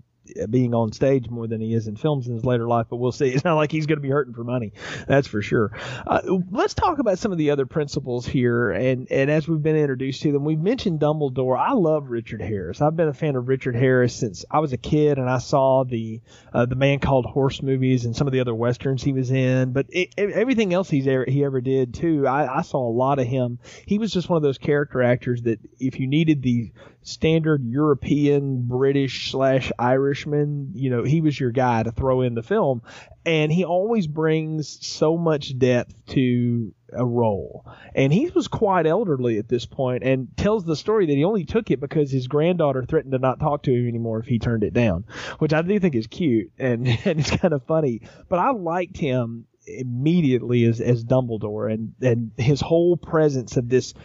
being 0.49 0.73
on 0.73 0.91
stage 0.91 1.29
more 1.29 1.47
than 1.47 1.59
he 1.59 1.73
is 1.73 1.87
in 1.87 1.95
films 1.95 2.27
in 2.27 2.33
his 2.33 2.45
later 2.45 2.67
life, 2.67 2.87
but 2.89 2.97
we'll 2.97 3.11
see. 3.11 3.33
It's 3.43 3.43
not 3.43 3.55
like 3.55 3.71
he's 3.71 3.87
going 3.87 3.97
to 3.97 4.01
be 4.01 4.09
hurting 4.09 4.33
for 4.33 4.43
money, 4.43 4.73
that's 5.07 5.27
for 5.27 5.41
sure. 5.41 5.71
Uh, 6.05 6.21
let's 6.51 6.73
talk 6.73 6.99
about 6.99 7.17
some 7.17 7.31
of 7.31 7.37
the 7.37 7.49
other 7.51 7.65
principles 7.65 8.25
here, 8.25 8.71
and 8.71 9.11
and 9.11 9.29
as 9.31 9.47
we've 9.47 9.61
been 9.61 9.75
introduced 9.75 10.21
to 10.21 10.31
them, 10.31 10.45
we've 10.45 10.59
mentioned 10.59 10.99
Dumbledore. 10.99 11.57
I 11.57 11.73
love 11.73 12.09
Richard 12.09 12.41
Harris. 12.41 12.81
I've 12.81 12.95
been 12.95 13.07
a 13.07 13.13
fan 13.13 13.35
of 13.35 13.47
Richard 13.47 13.75
Harris 13.75 14.15
since 14.15 14.45
I 14.51 14.59
was 14.59 14.71
a 14.71 14.77
kid, 14.77 15.17
and 15.17 15.29
I 15.29 15.39
saw 15.39 15.83
the 15.83 16.21
uh, 16.53 16.65
the 16.65 16.75
Man 16.75 16.99
Called 16.99 17.25
Horse 17.25 17.61
movies 17.61 18.05
and 18.05 18.15
some 18.15 18.27
of 18.27 18.33
the 18.33 18.39
other 18.39 18.55
westerns 18.55 19.03
he 19.03 19.13
was 19.13 19.31
in, 19.31 19.73
but 19.73 19.87
it, 19.89 20.13
everything 20.17 20.73
else 20.73 20.89
he's 20.89 21.07
ever, 21.07 21.25
he 21.27 21.43
ever 21.43 21.59
did 21.59 21.93
too. 21.93 22.27
I, 22.27 22.59
I 22.59 22.61
saw 22.61 22.87
a 22.87 22.93
lot 22.93 23.19
of 23.19 23.27
him. 23.27 23.59
He 23.85 23.97
was 23.97 24.11
just 24.11 24.29
one 24.29 24.37
of 24.37 24.43
those 24.43 24.57
character 24.57 25.01
actors 25.01 25.41
that 25.43 25.59
if 25.79 25.99
you 25.99 26.07
needed 26.07 26.41
the 26.41 26.71
standard 27.03 27.63
European, 27.65 28.67
British 28.67 29.31
slash 29.31 29.71
Irishman, 30.13 30.73
you 30.75 30.91
know, 30.91 31.03
he 31.03 31.21
was 31.21 31.39
your 31.39 31.49
guy 31.49 31.81
to 31.81 31.91
throw 31.91 32.21
in 32.21 32.35
the 32.35 32.43
film. 32.43 32.83
And 33.25 33.51
he 33.51 33.65
always 33.65 34.05
brings 34.05 34.85
so 34.85 35.17
much 35.17 35.57
depth 35.57 36.05
to 36.09 36.71
a 36.91 37.03
role. 37.03 37.65
And 37.95 38.13
he 38.13 38.29
was 38.29 38.47
quite 38.47 38.85
elderly 38.85 39.39
at 39.39 39.49
this 39.49 39.65
point 39.65 40.03
and 40.03 40.27
tells 40.37 40.65
the 40.65 40.75
story 40.75 41.07
that 41.07 41.15
he 41.15 41.23
only 41.23 41.45
took 41.45 41.71
it 41.71 41.79
because 41.79 42.11
his 42.11 42.27
granddaughter 42.27 42.83
threatened 42.83 43.13
to 43.13 43.17
not 43.17 43.39
talk 43.39 43.63
to 43.63 43.73
him 43.73 43.87
anymore 43.87 44.19
if 44.19 44.27
he 44.27 44.37
turned 44.37 44.63
it 44.63 44.73
down, 44.73 45.05
which 45.39 45.51
I 45.51 45.63
do 45.63 45.79
think 45.79 45.95
is 45.95 46.05
cute 46.05 46.51
and, 46.59 46.87
and 47.05 47.19
it's 47.19 47.35
kind 47.35 47.53
of 47.55 47.65
funny. 47.65 48.01
But 48.29 48.37
I 48.37 48.51
liked 48.51 48.97
him 48.97 49.47
immediately 49.65 50.65
as, 50.65 50.79
as 50.79 51.03
Dumbledore 51.03 51.73
and, 51.73 51.93
and 52.01 52.31
his 52.37 52.61
whole 52.61 52.97
presence 52.97 53.57
of 53.57 53.67
this 53.67 53.95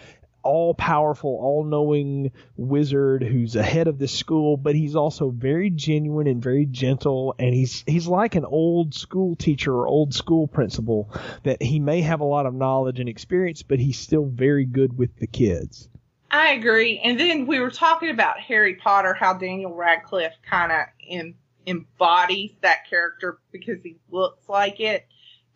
all 0.43 0.75
powerful, 0.75 1.39
all 1.41 1.65
knowing 1.65 2.33
wizard 2.57 3.23
who's 3.23 3.57
ahead 3.57 3.89
of 3.89 3.99
this 3.99 4.13
school, 4.13 4.57
but 4.57 4.75
he's 4.75 4.97
also 4.97 5.31
very 5.31 5.71
genuine 5.71 6.27
and 6.27 6.43
very 6.43 6.67
gentle 6.67 7.35
and 7.39 7.55
he's 7.55 7.85
he's 7.87 8.07
like 8.07 8.35
an 8.35 8.45
old 8.45 8.95
school 8.95 9.37
teacher 9.37 9.75
or 9.75 9.87
old 9.87 10.15
school 10.15 10.47
principal 10.47 11.11
that 11.43 11.63
he 11.63 11.81
may 11.81 12.01
have 12.01 12.21
a 12.21 12.25
lot 12.25 12.47
of 12.47 12.55
knowledge 12.55 13.01
and 13.01 13.09
experience, 13.09 13.63
but 13.63 13.79
he's 13.79 13.99
still 13.99 14.27
very 14.27 14.65
good 14.65 14.97
with 14.97 15.17
the 15.19 15.27
kids. 15.27 15.89
I 16.31 16.51
agree. 16.53 17.01
And 17.03 17.19
then 17.19 17.47
we 17.47 17.59
were 17.59 17.71
talking 17.71 18.11
about 18.11 18.39
Harry 18.39 18.75
Potter, 18.75 19.15
how 19.15 19.35
Daniel 19.35 19.75
Radcliffe 19.75 20.35
kind 20.49 20.73
of 20.73 20.81
em- 21.09 21.37
embodies 21.67 22.53
that 22.61 22.89
character 22.89 23.39
because 23.51 23.83
he 23.83 23.97
looks 24.11 24.49
like 24.49 24.81
it. 24.81 25.07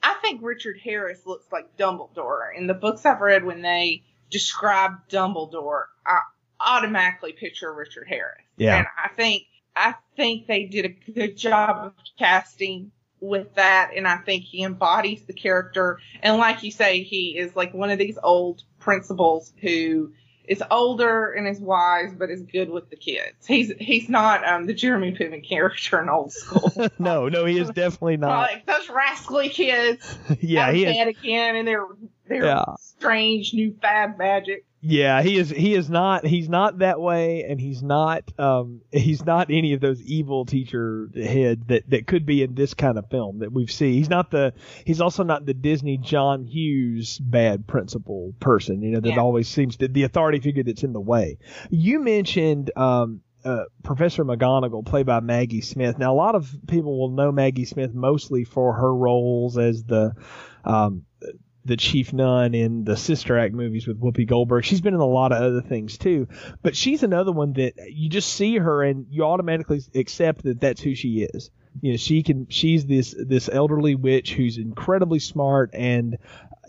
I 0.02 0.14
think 0.22 0.40
Richard 0.42 0.78
Harris 0.82 1.26
looks 1.26 1.46
like 1.52 1.76
Dumbledore. 1.76 2.56
In 2.56 2.66
the 2.66 2.74
books 2.74 3.06
I've 3.06 3.20
read, 3.20 3.44
when 3.44 3.62
they 3.62 4.02
describe 4.32 5.08
Dumbledore, 5.08 5.84
I 6.04 6.18
automatically 6.58 7.32
picture 7.32 7.72
Richard 7.72 8.08
Harris. 8.08 8.42
Yeah. 8.56 8.78
And 8.78 8.86
I 9.02 9.08
think 9.08 9.44
I 9.76 9.94
think 10.16 10.46
they 10.46 10.64
did 10.64 10.84
a 10.84 11.12
good 11.12 11.36
job 11.36 11.86
of 11.86 11.92
casting 12.18 12.90
with 13.20 13.54
that, 13.54 13.92
and 13.96 14.06
I 14.06 14.16
think 14.16 14.44
he 14.44 14.64
embodies 14.64 15.22
the 15.22 15.32
character. 15.32 16.00
And 16.22 16.38
like 16.38 16.62
you 16.62 16.70
say, 16.70 17.02
he 17.02 17.38
is 17.38 17.54
like 17.54 17.72
one 17.72 17.90
of 17.90 17.98
these 17.98 18.18
old 18.22 18.64
principals 18.80 19.52
who 19.60 20.12
is 20.44 20.62
older 20.70 21.32
and 21.32 21.46
is 21.46 21.60
wise, 21.60 22.12
but 22.14 22.28
is 22.28 22.42
good 22.42 22.68
with 22.68 22.90
the 22.90 22.96
kids. 22.96 23.46
He's 23.46 23.72
he's 23.78 24.08
not 24.08 24.46
um, 24.46 24.66
the 24.66 24.74
Jeremy 24.74 25.12
Piven 25.12 25.46
character 25.46 26.02
in 26.02 26.08
Old 26.08 26.32
School. 26.32 26.72
no, 26.98 27.28
no, 27.28 27.44
he 27.44 27.58
is 27.58 27.70
definitely 27.70 28.16
not. 28.16 28.50
like 28.50 28.66
those 28.66 28.88
rascally 28.90 29.48
kids. 29.48 30.18
yeah, 30.40 30.72
he 30.72 30.84
is. 30.84 31.06
again, 31.06 31.56
and 31.56 31.66
they're 31.66 31.86
they're 32.28 32.44
Yeah. 32.44 32.64
strange 32.78 33.52
new 33.54 33.74
fab 33.80 34.18
magic. 34.18 34.64
Yeah, 34.84 35.22
he 35.22 35.38
is. 35.38 35.48
He 35.48 35.74
is 35.74 35.88
not. 35.88 36.26
He's 36.26 36.48
not 36.48 36.78
that 36.78 37.00
way, 37.00 37.44
and 37.44 37.60
he's 37.60 37.84
not. 37.84 38.24
Um, 38.36 38.80
he's 38.90 39.24
not 39.24 39.48
any 39.48 39.74
of 39.74 39.80
those 39.80 40.02
evil 40.02 40.44
teacher 40.44 41.08
head 41.14 41.68
that 41.68 41.88
that 41.90 42.08
could 42.08 42.26
be 42.26 42.42
in 42.42 42.56
this 42.56 42.74
kind 42.74 42.98
of 42.98 43.08
film 43.08 43.38
that 43.38 43.52
we've 43.52 43.70
seen. 43.70 43.92
He's 43.92 44.10
not 44.10 44.32
the. 44.32 44.52
He's 44.84 45.00
also 45.00 45.22
not 45.22 45.46
the 45.46 45.54
Disney 45.54 45.98
John 45.98 46.44
Hughes 46.44 47.20
bad 47.20 47.68
principal 47.68 48.34
person. 48.40 48.82
You 48.82 48.90
know 48.90 49.00
that 49.00 49.10
Yeah. 49.10 49.20
always 49.20 49.46
seems 49.46 49.76
to 49.76 49.86
the 49.88 50.02
authority 50.02 50.40
figure 50.40 50.64
that's 50.64 50.82
in 50.82 50.92
the 50.92 51.00
way. 51.00 51.38
You 51.70 52.00
mentioned. 52.00 52.70
Um, 52.76 53.20
uh, 53.44 53.64
Professor 53.82 54.24
McGonagall, 54.24 54.86
played 54.86 55.04
by 55.06 55.18
Maggie 55.18 55.62
Smith. 55.62 55.98
Now, 55.98 56.12
a 56.12 56.14
lot 56.14 56.36
of 56.36 56.48
people 56.68 56.96
will 56.96 57.10
know 57.10 57.32
Maggie 57.32 57.64
Smith 57.64 57.92
mostly 57.92 58.44
for 58.44 58.72
her 58.74 58.94
roles 58.94 59.58
as 59.58 59.82
the 59.82 60.12
um, 60.64 61.02
the 61.64 61.76
chief 61.76 62.12
nun 62.12 62.54
in 62.54 62.84
the 62.84 62.96
Sister 62.96 63.38
Act 63.38 63.54
movies 63.54 63.86
with 63.86 64.00
Whoopi 64.00 64.26
Goldberg. 64.26 64.64
She's 64.64 64.80
been 64.80 64.94
in 64.94 65.00
a 65.00 65.06
lot 65.06 65.32
of 65.32 65.42
other 65.42 65.60
things 65.60 65.96
too, 65.98 66.28
but 66.62 66.76
she's 66.76 67.02
another 67.02 67.32
one 67.32 67.52
that 67.54 67.74
you 67.90 68.08
just 68.08 68.32
see 68.32 68.58
her 68.58 68.82
and 68.82 69.06
you 69.10 69.24
automatically 69.24 69.80
accept 69.94 70.42
that 70.42 70.60
that's 70.60 70.80
who 70.80 70.94
she 70.94 71.22
is. 71.22 71.50
You 71.80 71.92
know, 71.92 71.96
she 71.96 72.22
can. 72.22 72.48
She's 72.50 72.84
this 72.84 73.14
this 73.18 73.48
elderly 73.50 73.94
witch 73.94 74.34
who's 74.34 74.58
incredibly 74.58 75.20
smart 75.20 75.70
and 75.72 76.18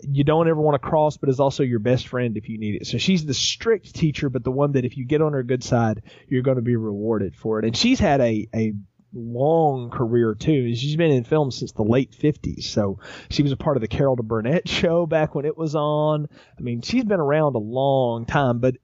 you 0.02 0.24
don't 0.24 0.48
ever 0.48 0.60
want 0.60 0.74
to 0.74 0.88
cross, 0.88 1.16
but 1.16 1.28
is 1.28 1.40
also 1.40 1.62
your 1.62 1.78
best 1.78 2.08
friend 2.08 2.36
if 2.36 2.48
you 2.48 2.58
need 2.58 2.76
it. 2.76 2.86
So 2.86 2.98
she's 2.98 3.24
the 3.24 3.34
strict 3.34 3.94
teacher, 3.94 4.28
but 4.28 4.44
the 4.44 4.50
one 4.50 4.72
that 4.72 4.84
if 4.84 4.96
you 4.96 5.04
get 5.04 5.22
on 5.22 5.32
her 5.32 5.42
good 5.42 5.62
side, 5.62 6.02
you're 6.28 6.42
going 6.42 6.56
to 6.56 6.62
be 6.62 6.76
rewarded 6.76 7.36
for 7.36 7.58
it. 7.58 7.64
And 7.64 7.76
she's 7.76 8.00
had 8.00 8.20
a 8.20 8.48
a 8.54 8.72
long 9.14 9.90
career 9.90 10.34
too. 10.34 10.74
She's 10.74 10.96
been 10.96 11.10
in 11.10 11.24
films 11.24 11.56
since 11.58 11.72
the 11.72 11.82
late 11.82 12.12
50s. 12.12 12.64
So 12.64 12.98
she 13.30 13.42
was 13.42 13.52
a 13.52 13.56
part 13.56 13.76
of 13.76 13.80
the 13.80 13.88
Carol 13.88 14.16
Burnett 14.16 14.68
show 14.68 15.06
back 15.06 15.34
when 15.34 15.44
it 15.44 15.56
was 15.56 15.74
on. 15.74 16.28
I 16.58 16.60
mean, 16.62 16.82
she's 16.82 17.04
been 17.04 17.20
around 17.20 17.54
a 17.54 17.58
long 17.58 18.26
time, 18.26 18.58
but 18.58 18.76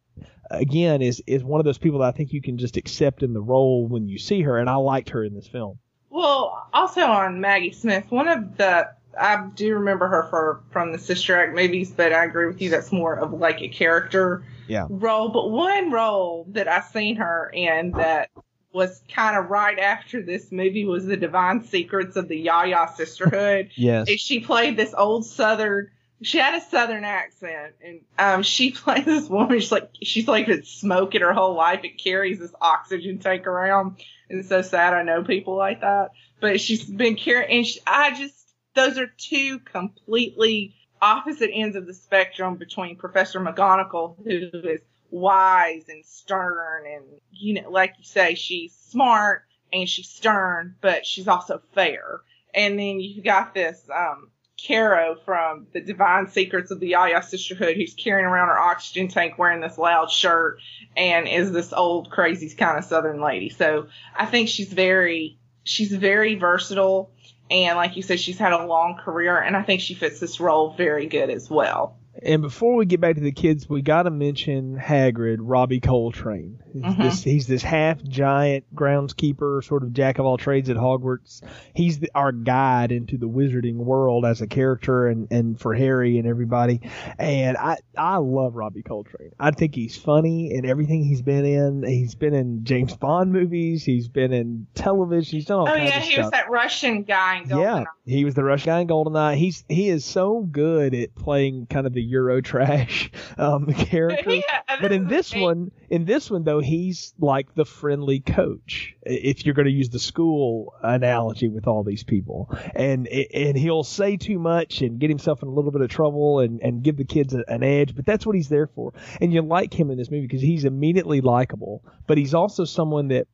again, 0.51 1.03
is 1.03 1.23
is 1.27 1.45
one 1.45 1.61
of 1.61 1.65
those 1.65 1.79
people 1.79 2.01
that 2.01 2.07
I 2.09 2.13
think 2.13 2.33
you 2.33 2.43
can 2.43 2.59
just 2.59 2.77
accept 2.77 3.23
in 3.23 3.33
the 3.33 3.41
role 3.41 3.87
when 3.87 4.09
you 4.09 4.19
see 4.19 4.43
her. 4.43 4.59
And 4.59 4.69
I 4.69 4.77
liked 4.77 5.11
her 5.11 5.25
in 5.25 5.35
this 5.35 5.47
film. 5.49 5.79
Well, 6.11 6.69
also 6.73 7.03
on 7.03 7.41
Maggie 7.41 7.73
Smith, 7.73 8.05
one 8.11 8.29
of 8.29 8.57
the 8.57 8.91
I 9.19 9.49
do 9.55 9.75
remember 9.75 10.07
her 10.09 10.29
for 10.31 10.61
from 10.71 10.93
the 10.93 10.99
Sister 10.99 11.37
Act 11.37 11.55
movies, 11.55 11.91
but 11.91 12.13
I 12.13 12.25
agree 12.25 12.47
with 12.47 12.61
you 12.61 12.71
that's 12.71 12.93
more 12.93 13.15
of 13.19 13.33
like 13.33 13.61
a 13.61 13.69
character 13.69 14.45
Yeah. 14.69 14.87
role. 14.89 15.29
But 15.29 15.51
one 15.51 15.91
role 15.91 16.47
that 16.51 16.69
I've 16.69 16.85
seen 16.87 17.17
her 17.17 17.51
in 17.53 17.93
that 17.93 18.31
was 18.73 19.03
kind 19.13 19.37
of 19.37 19.51
right 19.51 19.79
after 19.79 20.23
this 20.23 20.53
movie 20.53 20.85
was 20.85 21.05
the 21.05 21.17
Divine 21.17 21.65
Secrets 21.65 22.17
of 22.17 22.29
the 22.29 22.37
Yaya 22.37 22.89
Sisterhood. 22.95 23.71
Yes. 23.77 24.09
And 24.09 24.21
she 24.21 24.41
played 24.41 24.77
this 24.77 24.95
old 24.97 25.25
Southern. 25.25 25.91
She 26.23 26.39
had 26.39 26.55
a 26.55 26.61
Southern 26.61 27.05
accent, 27.05 27.75
and 27.83 28.01
um, 28.19 28.43
she 28.43 28.71
played 28.73 29.05
this 29.05 29.29
woman. 29.29 29.59
She's 29.59 29.73
like 29.73 29.91
she's 30.03 30.29
like 30.29 30.47
been 30.47 30.65
smoking 30.65 31.23
her 31.23 31.33
whole 31.33 31.55
life. 31.55 31.81
It 31.83 32.03
carries 32.03 32.39
this 32.39 32.55
oxygen 32.61 33.19
tank 33.19 33.47
around. 33.47 34.03
And 34.29 34.41
it's 34.41 34.49
so 34.49 34.63
sad. 34.63 34.95
I 34.95 35.03
know 35.03 35.25
people 35.25 35.57
like 35.57 35.81
that, 35.81 36.11
but 36.41 36.61
she's 36.61 36.85
been 36.85 37.17
carrying. 37.17 37.51
And 37.51 37.67
she, 37.67 37.81
I 37.87 38.13
just 38.13 38.35
those 38.75 38.99
are 38.99 39.07
two 39.07 39.61
completely 39.61 40.75
opposite 41.03 41.51
ends 41.53 41.77
of 41.77 41.87
the 41.87 41.95
spectrum 41.95 42.57
between 42.57 42.97
Professor 42.97 43.41
McGonagall, 43.41 44.17
who 44.23 44.59
is 44.69 44.81
wise 45.11 45.85
and 45.89 46.05
stern, 46.05 46.85
and 46.87 47.05
you 47.33 47.55
know, 47.55 47.71
like 47.71 47.95
you 47.99 48.05
say, 48.05 48.35
she's 48.35 48.73
smart 48.73 49.45
and 49.73 49.89
she's 49.89 50.09
stern, 50.09 50.77
but 50.81 51.07
she's 51.07 51.29
also 51.29 51.61
fair. 51.75 52.21
And 52.55 52.79
then 52.79 53.01
you've 53.01 53.25
got 53.25 53.55
this 53.55 53.89
um, 53.95 54.31
Caro 54.67 55.17
from 55.25 55.67
the 55.73 55.81
Divine 55.81 56.29
Secrets 56.29 56.71
of 56.71 56.81
the 56.81 56.89
Yaya 56.89 57.23
Sisterhood, 57.23 57.77
who's 57.77 57.95
carrying 57.95 58.27
around 58.27 58.49
her 58.49 58.59
oxygen 58.59 59.09
tank, 59.09 59.39
wearing 59.39 59.61
this 59.61 59.79
loud 59.79 60.11
shirt, 60.11 60.59
and 60.97 61.29
is 61.29 61.53
this 61.53 61.73
old 61.73 62.11
crazy 62.11 62.55
kind 62.55 62.79
of 62.79 62.85
Southern 62.85 63.21
lady. 63.21 63.49
So 63.49 63.87
I 64.15 64.27
think 64.27 64.49
she's 64.49 64.73
very, 64.73 65.39
she's 65.65 65.93
very 65.93 66.35
versatile, 66.35 67.13
and 67.51 67.77
like 67.77 67.97
you 67.97 68.03
said, 68.03 68.21
she's 68.21 68.39
had 68.39 68.53
a 68.53 68.67
long 68.67 68.99
career, 69.03 69.39
and 69.39 69.57
I 69.57 69.63
think 69.63 69.81
she 69.81 69.95
fits 69.95 70.21
this 70.21 70.41
role 70.41 70.75
very 70.77 71.07
good 71.07 71.31
as 71.31 71.49
well. 71.49 71.97
And 72.23 72.43
before 72.43 72.75
we 72.75 72.87
get 72.87 73.01
back 73.01 73.15
to 73.15 73.21
the 73.21 73.31
kids, 73.33 73.69
we 73.69 73.83
got 73.83 74.03
to 74.03 74.11
mention 74.11 74.77
Hagrid, 74.77 75.37
Robbie 75.39 75.81
Coltrane. 75.81 76.59
He's, 76.73 76.83
Mhm. 76.83 76.99
this, 76.99 77.23
he's 77.23 77.47
this 77.47 77.63
half 77.63 78.03
giant 78.03 78.65
groundskeeper, 78.75 79.63
sort 79.65 79.85
of 79.85 79.93
jack 79.93 80.19
of 80.19 80.27
all 80.27 80.37
trades 80.37 80.69
at 80.69 80.77
Hogwarts. 80.77 81.41
He's 81.73 82.01
the, 82.01 82.11
our 82.15 82.33
guide 82.33 82.91
into 82.93 83.17
the 83.17 83.29
wizarding 83.29 83.77
world 83.77 84.25
as 84.25 84.41
a 84.41 84.47
character 84.49 85.07
and, 85.07 85.29
and 85.31 85.59
for 85.59 85.73
Harry 85.75 86.19
and 86.19 86.27
everybody. 86.27 86.81
And 87.19 87.57
I, 87.57 87.77
I 87.97 88.17
love 88.17 88.57
Robbie 88.57 88.83
Coltrane. 88.83 89.31
I 89.39 89.53
think 89.53 89.75
he's 89.75 89.97
funny 89.97 90.53
in 90.53 90.67
everything 90.67 91.05
he's 91.05 91.23
been 91.23 91.45
in. 91.45 91.85
He's 91.85 92.17
been 92.17 92.35
in 92.35 92.65
James 92.65 92.97
Bond 92.97 93.33
movies. 93.33 93.85
He's 93.85 94.09
been 94.09 94.33
in 94.33 94.67
television. 94.75 95.39
He's 95.39 95.47
done 95.47 95.61
all 95.61 95.69
Oh 95.69 95.73
kinds 95.77 95.91
yeah, 95.91 96.01
he 96.01 96.13
stuff. 96.13 96.25
was 96.25 96.31
that 96.33 96.51
Russian 96.51 97.03
guy 97.05 97.43
in 97.43 97.49
Yeah, 97.49 97.85
he 98.05 98.25
was 98.25 98.35
the 98.35 98.45
Russian 98.45 98.67
guy 98.67 98.81
in 98.81 98.89
Goldeneye. 98.89 99.37
He's 99.37 99.65
he 99.69 99.89
is 99.89 100.05
so 100.05 100.41
good 100.43 100.93
at 100.95 101.15
playing 101.15 101.67
kind 101.67 101.87
of 101.87 101.93
the 101.93 102.00
the 102.01 102.07
Euro 102.09 102.41
trash 102.41 103.11
um, 103.37 103.67
character. 103.75 104.37
Yeah, 104.37 104.61
But 104.81 104.93
in 104.93 105.07
this 105.07 105.35
is- 105.35 105.41
one, 105.43 105.71
in 105.91 106.05
this 106.07 106.31
one 106.31 106.45
though, 106.45 106.61
he's 106.61 107.13
like 107.19 107.55
the 107.55 107.65
friendly 107.67 108.21
coach. 108.21 108.95
If 109.03 109.45
you're 109.45 109.55
going 109.55 109.67
to 109.67 109.73
use 109.73 109.91
the 109.91 109.99
school 109.99 110.73
analogy 110.83 111.49
with 111.49 111.67
all 111.67 111.83
these 111.85 112.05
people, 112.05 112.49
and 112.75 113.07
and 113.09 113.57
he'll 113.57 113.83
say 113.85 114.17
too 114.17 114.39
much 114.39 114.81
and 114.83 114.99
get 114.99 115.11
himself 115.11 115.43
in 115.43 115.49
a 115.49 115.53
little 115.53 115.73
bit 115.73 115.83
of 115.83 115.91
trouble 115.91 116.41
and 116.41 116.61
and 116.63 116.83
give 116.83 116.97
the 116.97 117.05
kids 117.05 117.35
a, 117.35 117.43
an 117.49 117.63
edge. 117.63 117.95
But 117.95 118.07
that's 118.07 118.25
what 118.25 118.35
he's 118.37 118.49
there 118.49 118.67
for. 118.69 118.93
And 119.21 119.33
you 119.33 119.43
like 119.43 119.75
him 119.79 119.91
in 119.91 119.99
this 119.99 120.11
movie 120.11 120.27
because 120.27 120.43
he's 120.43 120.65
immediately 120.65 121.21
likable. 121.21 121.85
But 122.07 122.17
he's 122.19 122.35
also 122.35 122.65
someone 122.65 123.09
that 123.09 123.27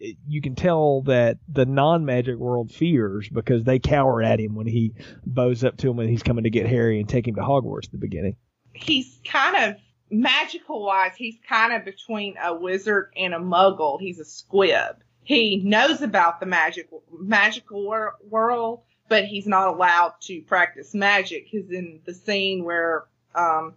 you 0.00 0.40
can 0.40 0.54
tell 0.54 1.02
that 1.02 1.38
the 1.48 1.66
non-magic 1.66 2.36
world 2.36 2.70
fears 2.70 3.28
because 3.28 3.64
they 3.64 3.78
cower 3.78 4.22
at 4.22 4.40
him 4.40 4.54
when 4.54 4.66
he 4.66 4.94
bows 5.26 5.64
up 5.64 5.76
to 5.78 5.90
him 5.90 5.96
when 5.96 6.08
he's 6.08 6.22
coming 6.22 6.44
to 6.44 6.50
get 6.50 6.66
Harry 6.66 7.00
and 7.00 7.08
take 7.08 7.26
him 7.26 7.34
to 7.34 7.40
Hogwarts 7.42 7.86
at 7.86 7.92
the 7.92 7.98
beginning. 7.98 8.36
he's 8.72 9.20
kind 9.24 9.56
of 9.56 9.80
magical 10.10 10.84
wise, 10.84 11.12
he's 11.16 11.36
kind 11.48 11.72
of 11.72 11.84
between 11.84 12.36
a 12.42 12.54
wizard 12.54 13.12
and 13.16 13.34
a 13.34 13.38
muggle. 13.38 14.00
He's 14.00 14.18
a 14.18 14.24
squib. 14.24 14.96
He 15.24 15.56
knows 15.64 16.00
about 16.00 16.40
the 16.40 16.46
magic 16.46 16.88
magical 17.12 17.84
wor- 17.84 18.16
world, 18.28 18.82
but 19.08 19.24
he's 19.24 19.46
not 19.46 19.68
allowed 19.68 20.14
to 20.22 20.40
practice 20.42 20.94
magic. 20.94 21.50
Because 21.50 21.70
in 21.70 22.00
the 22.06 22.14
scene 22.14 22.64
where 22.64 23.04
um, 23.34 23.74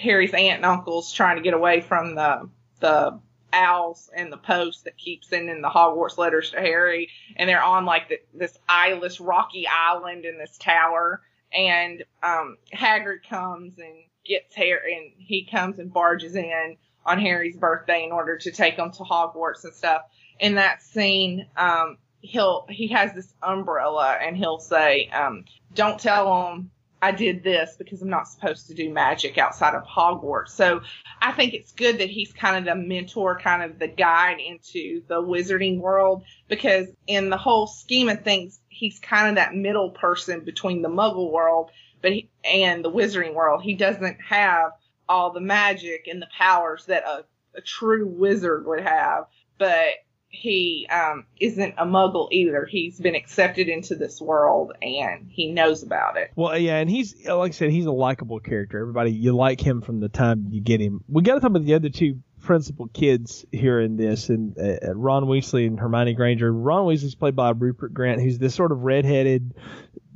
Harry's 0.00 0.32
aunt 0.32 0.58
and 0.58 0.64
uncle's 0.64 1.12
trying 1.12 1.36
to 1.36 1.42
get 1.42 1.54
away 1.54 1.80
from 1.80 2.14
the 2.14 2.48
the 2.78 3.18
owls 3.56 4.10
and 4.14 4.30
the 4.30 4.36
post 4.36 4.84
that 4.84 4.96
keeps 4.98 5.28
sending 5.28 5.62
the 5.62 5.68
Hogwarts 5.68 6.18
letters 6.18 6.50
to 6.50 6.58
Harry, 6.58 7.08
and 7.36 7.48
they're 7.48 7.62
on 7.62 7.84
like 7.84 8.08
the, 8.08 8.20
this 8.34 8.56
eyeless 8.68 9.18
rocky 9.20 9.66
island 9.66 10.24
in 10.24 10.38
this 10.38 10.56
tower, 10.58 11.22
and 11.52 12.04
um, 12.22 12.58
Hagrid 12.72 13.28
comes 13.28 13.78
and 13.78 13.94
gets 14.24 14.54
Harry, 14.54 14.96
and 14.96 15.12
he 15.16 15.48
comes 15.50 15.78
and 15.78 15.92
barges 15.92 16.36
in 16.36 16.76
on 17.04 17.18
Harry's 17.20 17.56
birthday 17.56 18.04
in 18.04 18.12
order 18.12 18.36
to 18.36 18.50
take 18.50 18.74
him 18.74 18.90
to 18.90 19.02
Hogwarts 19.04 19.64
and 19.64 19.72
stuff. 19.72 20.02
In 20.38 20.56
that 20.56 20.82
scene, 20.82 21.46
um, 21.56 21.96
he'll 22.20 22.66
he 22.68 22.88
has 22.88 23.14
this 23.14 23.32
umbrella, 23.42 24.18
and 24.20 24.36
he'll 24.36 24.58
say, 24.58 25.08
um, 25.08 25.44
"Don't 25.74 25.98
tell 25.98 26.50
him." 26.50 26.70
I 27.02 27.12
did 27.12 27.44
this 27.44 27.76
because 27.76 28.02
I'm 28.02 28.08
not 28.08 28.28
supposed 28.28 28.66
to 28.68 28.74
do 28.74 28.90
magic 28.90 29.38
outside 29.38 29.74
of 29.74 29.84
Hogwarts. 29.84 30.48
So 30.48 30.80
I 31.20 31.32
think 31.32 31.54
it's 31.54 31.72
good 31.72 31.98
that 31.98 32.10
he's 32.10 32.32
kind 32.32 32.56
of 32.56 32.64
the 32.64 32.74
mentor, 32.74 33.38
kind 33.38 33.62
of 33.62 33.78
the 33.78 33.88
guide 33.88 34.38
into 34.40 35.02
the 35.06 35.22
wizarding 35.22 35.78
world 35.78 36.24
because 36.48 36.88
in 37.06 37.30
the 37.30 37.36
whole 37.36 37.66
scheme 37.66 38.08
of 38.08 38.22
things, 38.22 38.60
he's 38.68 38.98
kind 38.98 39.28
of 39.28 39.34
that 39.36 39.54
middle 39.54 39.90
person 39.90 40.40
between 40.40 40.82
the 40.82 40.88
muggle 40.88 41.30
world 41.30 41.70
but 42.02 42.12
he, 42.12 42.28
and 42.44 42.84
the 42.84 42.90
wizarding 42.90 43.34
world. 43.34 43.62
He 43.62 43.74
doesn't 43.74 44.18
have 44.20 44.72
all 45.08 45.32
the 45.32 45.40
magic 45.40 46.06
and 46.06 46.20
the 46.20 46.28
powers 46.36 46.86
that 46.86 47.04
a, 47.04 47.24
a 47.56 47.60
true 47.60 48.06
wizard 48.06 48.66
would 48.66 48.80
have, 48.80 49.24
but 49.58 49.88
he 50.28 50.86
um, 50.90 51.26
isn't 51.40 51.74
a 51.78 51.86
muggle 51.86 52.28
either. 52.30 52.66
He's 52.66 53.00
been 53.00 53.14
accepted 53.14 53.68
into 53.68 53.94
this 53.94 54.20
world 54.20 54.72
and 54.82 55.28
he 55.30 55.52
knows 55.52 55.82
about 55.82 56.16
it. 56.16 56.32
Well, 56.36 56.58
yeah, 56.58 56.76
and 56.76 56.90
he's 56.90 57.26
like 57.26 57.52
I 57.52 57.54
said, 57.54 57.70
he's 57.70 57.86
a 57.86 57.92
likable 57.92 58.40
character. 58.40 58.78
Everybody, 58.80 59.12
you 59.12 59.34
like 59.34 59.60
him 59.60 59.82
from 59.82 60.00
the 60.00 60.08
time 60.08 60.48
you 60.50 60.60
get 60.60 60.80
him. 60.80 61.02
We 61.08 61.22
got 61.22 61.34
to 61.34 61.40
talk 61.40 61.50
about 61.50 61.64
the 61.64 61.74
other 61.74 61.88
two 61.88 62.20
principal 62.40 62.88
kids 62.88 63.44
here 63.50 63.80
in 63.80 63.96
this, 63.96 64.28
and 64.28 64.56
uh, 64.58 64.94
Ron 64.94 65.24
Weasley 65.24 65.66
and 65.66 65.78
Hermione 65.78 66.14
Granger. 66.14 66.52
Ron 66.52 66.86
Weasley's 66.86 67.14
played 67.14 67.36
by 67.36 67.50
Rupert 67.50 67.92
Grant, 67.92 68.20
who's 68.20 68.38
this 68.38 68.54
sort 68.54 68.72
of 68.72 68.82
redheaded, 68.82 69.54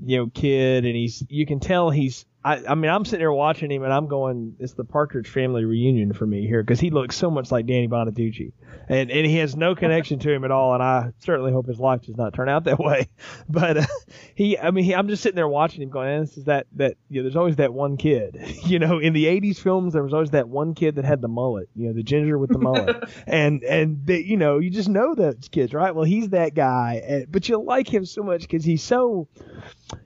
you 0.05 0.19
know, 0.19 0.27
kid, 0.29 0.85
and 0.85 0.95
he's 0.95 1.25
you 1.29 1.47
can 1.47 1.61
tell 1.61 1.91
he's. 1.91 2.25
I, 2.43 2.63
I 2.69 2.75
mean, 2.75 2.91
I'm 2.91 3.05
sitting 3.05 3.19
there 3.19 3.33
watching 3.33 3.71
him, 3.71 3.83
and 3.83 3.93
I'm 3.93 4.07
going, 4.07 4.57
"It's 4.59 4.73
the 4.73 4.85
Partridge 4.85 5.29
Family 5.29 5.65
reunion 5.65 6.15
for 6.15 6.27
me 6.27 6.47
here," 6.47 6.63
because 6.63 6.81
he 6.81 6.89
looks 6.89 7.15
so 7.15 7.31
much 7.31 7.53
like 7.53 7.67
Danny 7.67 7.87
Bonaducci, 7.87 8.53
and 8.89 9.11
and 9.11 9.27
he 9.27 9.37
has 9.37 9.57
no 9.57 9.75
connection 9.75 10.19
to 10.21 10.33
him 10.33 10.45
at 10.45 10.51
all. 10.51 10.73
And 10.73 10.83
I 10.83 11.13
certainly 11.19 11.53
hope 11.53 11.67
his 11.67 11.79
life 11.79 12.03
does 12.03 12.17
not 12.17 12.33
turn 12.33 12.49
out 12.49 12.65
that 12.65 12.79
way. 12.79 13.09
But 13.49 13.79
uh, 13.79 13.87
he, 14.35 14.57
I 14.59 14.71
mean, 14.71 14.85
he, 14.85 14.95
I'm 14.95 15.09
just 15.09 15.23
sitting 15.23 15.35
there 15.35 15.49
watching 15.49 15.83
him, 15.83 15.91
going, 15.91 16.21
"This 16.21 16.39
is 16.39 16.45
that 16.45 16.67
that 16.77 16.97
you 17.09 17.21
know, 17.21 17.25
there's 17.25 17.37
always 17.37 17.57
that 17.57 17.75
one 17.75 17.97
kid, 17.97 18.39
you 18.65 18.79
know, 18.79 18.99
in 18.99 19.13
the 19.13 19.27
'80s 19.27 19.59
films, 19.59 19.93
there 19.93 20.03
was 20.03 20.15
always 20.15 20.31
that 20.31 20.49
one 20.49 20.75
kid 20.75 20.95
that 20.97 21.05
had 21.05 21.21
the 21.21 21.29
mullet, 21.29 21.69
you 21.75 21.89
know, 21.89 21.93
the 21.93 22.03
ginger 22.03 22.39
with 22.39 22.51
the 22.51 22.59
mullet, 22.59 23.05
and 23.27 23.63
and 23.65 24.07
they, 24.07 24.21
you 24.21 24.37
know, 24.37 24.59
you 24.59 24.71
just 24.71 24.89
know 24.89 25.15
those 25.15 25.49
kids, 25.51 25.75
right? 25.75 25.95
Well, 25.95 26.05
he's 26.05 26.31
that 26.31 26.55
guy, 26.55 27.03
and, 27.07 27.31
but 27.31 27.49
you 27.49 27.61
like 27.61 27.93
him 27.93 28.07
so 28.07 28.23
much 28.23 28.43
because 28.43 28.65
he's 28.65 28.83
so 28.83 29.29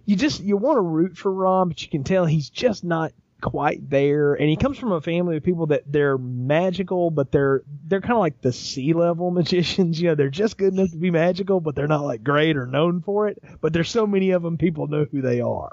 you 0.06 0.16
just 0.16 0.42
you 0.42 0.56
want 0.56 0.76
to 0.76 0.82
root 0.82 1.16
for 1.16 1.32
Ron, 1.32 1.68
but 1.68 1.82
you 1.82 1.88
can 1.88 2.04
tell 2.04 2.26
he's 2.26 2.50
just 2.50 2.84
not 2.84 3.12
quite 3.40 3.88
there. 3.90 4.34
And 4.34 4.48
he 4.48 4.56
comes 4.56 4.78
from 4.78 4.92
a 4.92 5.00
family 5.00 5.36
of 5.36 5.42
people 5.42 5.66
that 5.66 5.82
they're 5.86 6.16
magical, 6.18 7.10
but 7.10 7.30
they're 7.30 7.62
they're 7.86 8.00
kind 8.00 8.12
of 8.14 8.18
like 8.20 8.40
the 8.40 8.52
sea 8.52 8.92
level 8.92 9.30
magicians. 9.32 10.00
You 10.00 10.08
know, 10.08 10.14
they're 10.14 10.30
just 10.30 10.56
good 10.58 10.72
enough 10.72 10.90
to 10.90 10.96
be 10.96 11.10
magical, 11.10 11.60
but 11.60 11.74
they're 11.74 11.86
not 11.86 12.04
like 12.04 12.22
great 12.24 12.56
or 12.56 12.66
known 12.66 13.00
for 13.02 13.28
it. 13.28 13.42
But 13.60 13.72
there's 13.72 13.90
so 13.90 14.06
many 14.06 14.30
of 14.30 14.42
them, 14.42 14.56
people 14.58 14.86
know 14.86 15.04
who 15.10 15.20
they 15.20 15.40
are. 15.40 15.72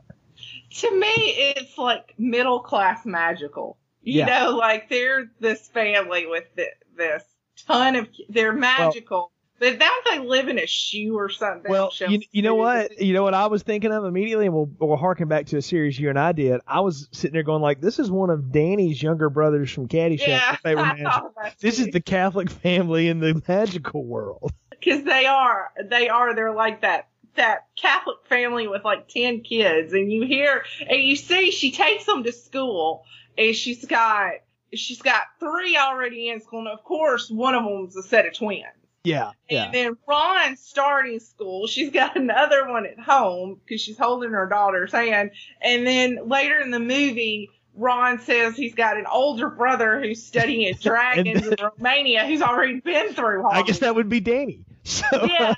To 0.80 1.00
me, 1.00 1.08
it's 1.56 1.78
like 1.78 2.14
middle 2.18 2.60
class 2.60 3.06
magical. 3.06 3.78
You 4.02 4.20
Yeah. 4.20 4.26
know, 4.26 4.58
like 4.58 4.90
they're 4.90 5.30
this 5.40 5.68
family 5.68 6.26
with 6.26 6.46
thi- 6.56 6.66
this 6.98 7.24
ton 7.68 7.96
of, 7.96 8.08
they're 8.30 8.54
magical. 8.54 9.31
But 9.62 9.78
don't 9.78 10.06
they 10.10 10.18
live 10.18 10.48
in 10.48 10.58
a 10.58 10.66
shoe 10.66 11.16
or 11.16 11.30
something? 11.30 11.70
Well, 11.70 11.94
you, 12.10 12.20
you 12.32 12.42
know 12.42 12.56
what? 12.56 13.00
You 13.00 13.14
know 13.14 13.22
what 13.22 13.36
I 13.36 13.46
was 13.46 13.62
thinking 13.62 13.92
of 13.92 14.06
immediately, 14.06 14.48
and 14.48 14.56
we'll, 14.56 14.72
we'll 14.80 14.98
harken 14.98 15.28
back 15.28 15.46
to 15.48 15.58
a 15.58 15.62
series 15.62 16.00
you 16.00 16.10
and 16.10 16.18
I 16.18 16.32
did. 16.32 16.62
I 16.66 16.80
was 16.80 17.08
sitting 17.12 17.34
there 17.34 17.44
going 17.44 17.62
like, 17.62 17.80
this 17.80 18.00
is 18.00 18.10
one 18.10 18.32
of 18.32 18.52
Danny's 18.52 19.02
younger 19.04 19.30
brothers 19.30 19.72
from 19.72 19.88
Caddyshack. 19.88 20.28
Yeah, 20.28 20.58
they 20.64 20.74
were 20.74 20.82
magical. 20.82 21.36
This 21.60 21.78
is 21.78 21.90
the 21.90 22.02
Catholic 22.02 22.50
family 22.50 23.08
in 23.08 23.20
the 23.20 23.40
magical 23.48 24.04
world. 24.04 24.52
because 24.72 25.04
they 25.04 25.28
are 25.28 25.72
they 25.86 26.10
are 26.10 26.34
they're 26.34 26.56
like 26.56 26.82
that 26.82 27.10
that 27.36 27.68
Catholic 27.80 28.18
family 28.28 28.68
with 28.68 28.84
like 28.84 29.10
ten 29.10 29.42
kids, 29.42 29.94
and 29.94 30.12
you 30.12 30.26
hear 30.26 30.64
and 30.90 31.00
you 31.00 31.16
see 31.16 31.52
she 31.52 31.72
takes 31.72 32.06
them 32.06 32.24
to 32.24 32.32
school, 32.32 33.04
and 33.38 33.56
she's 33.56 33.86
got 33.86 34.32
she's 34.74 35.04
got 35.04 35.22
three 35.40 35.78
already 35.78 36.30
in 36.30 36.42
school, 36.42 36.60
and 36.60 36.68
of 36.68 36.84
course 36.84 37.30
one 37.30 37.54
of 37.54 37.64
them's 37.64 37.96
a 37.96 38.02
set 38.02 38.26
of 38.26 38.34
twins. 38.34 38.66
Yeah, 39.04 39.32
yeah. 39.50 39.66
And 39.66 39.74
then 39.74 39.98
Ron's 40.08 40.60
starting 40.60 41.20
school. 41.20 41.68
She's 41.68 41.92
got 41.92 42.16
another 42.16 42.68
one 42.68 42.86
at 42.86 43.00
home 43.00 43.60
because 43.64 43.82
she's 43.82 43.98
holding 43.98 44.32
her 44.32 44.48
daughter's 44.48 44.92
hand. 44.92 45.32
And 45.62 45.86
then 45.86 46.28
later 46.28 46.60
in 46.60 46.72
the 46.72 46.80
movie, 46.80 47.50
Ron 47.74 48.20
says 48.20 48.56
he's 48.56 48.76
got 48.76 48.98
an 48.98 49.06
older 49.12 49.50
brother 49.50 50.02
who's 50.02 50.24
studying 50.24 50.68
at 50.68 50.80
dragons 50.82 51.48
in 51.48 51.56
Romania 51.62 52.26
who's 52.26 52.42
already 52.42 52.80
been 52.80 53.14
through 53.14 53.44
Hogwarts. 53.44 53.54
I 53.54 53.62
guess 53.64 53.80
that 53.80 53.96
would 53.96 54.10
be 54.10 54.20
Danny. 54.20 54.66
So, 54.84 55.06
Yeah. 55.12 55.54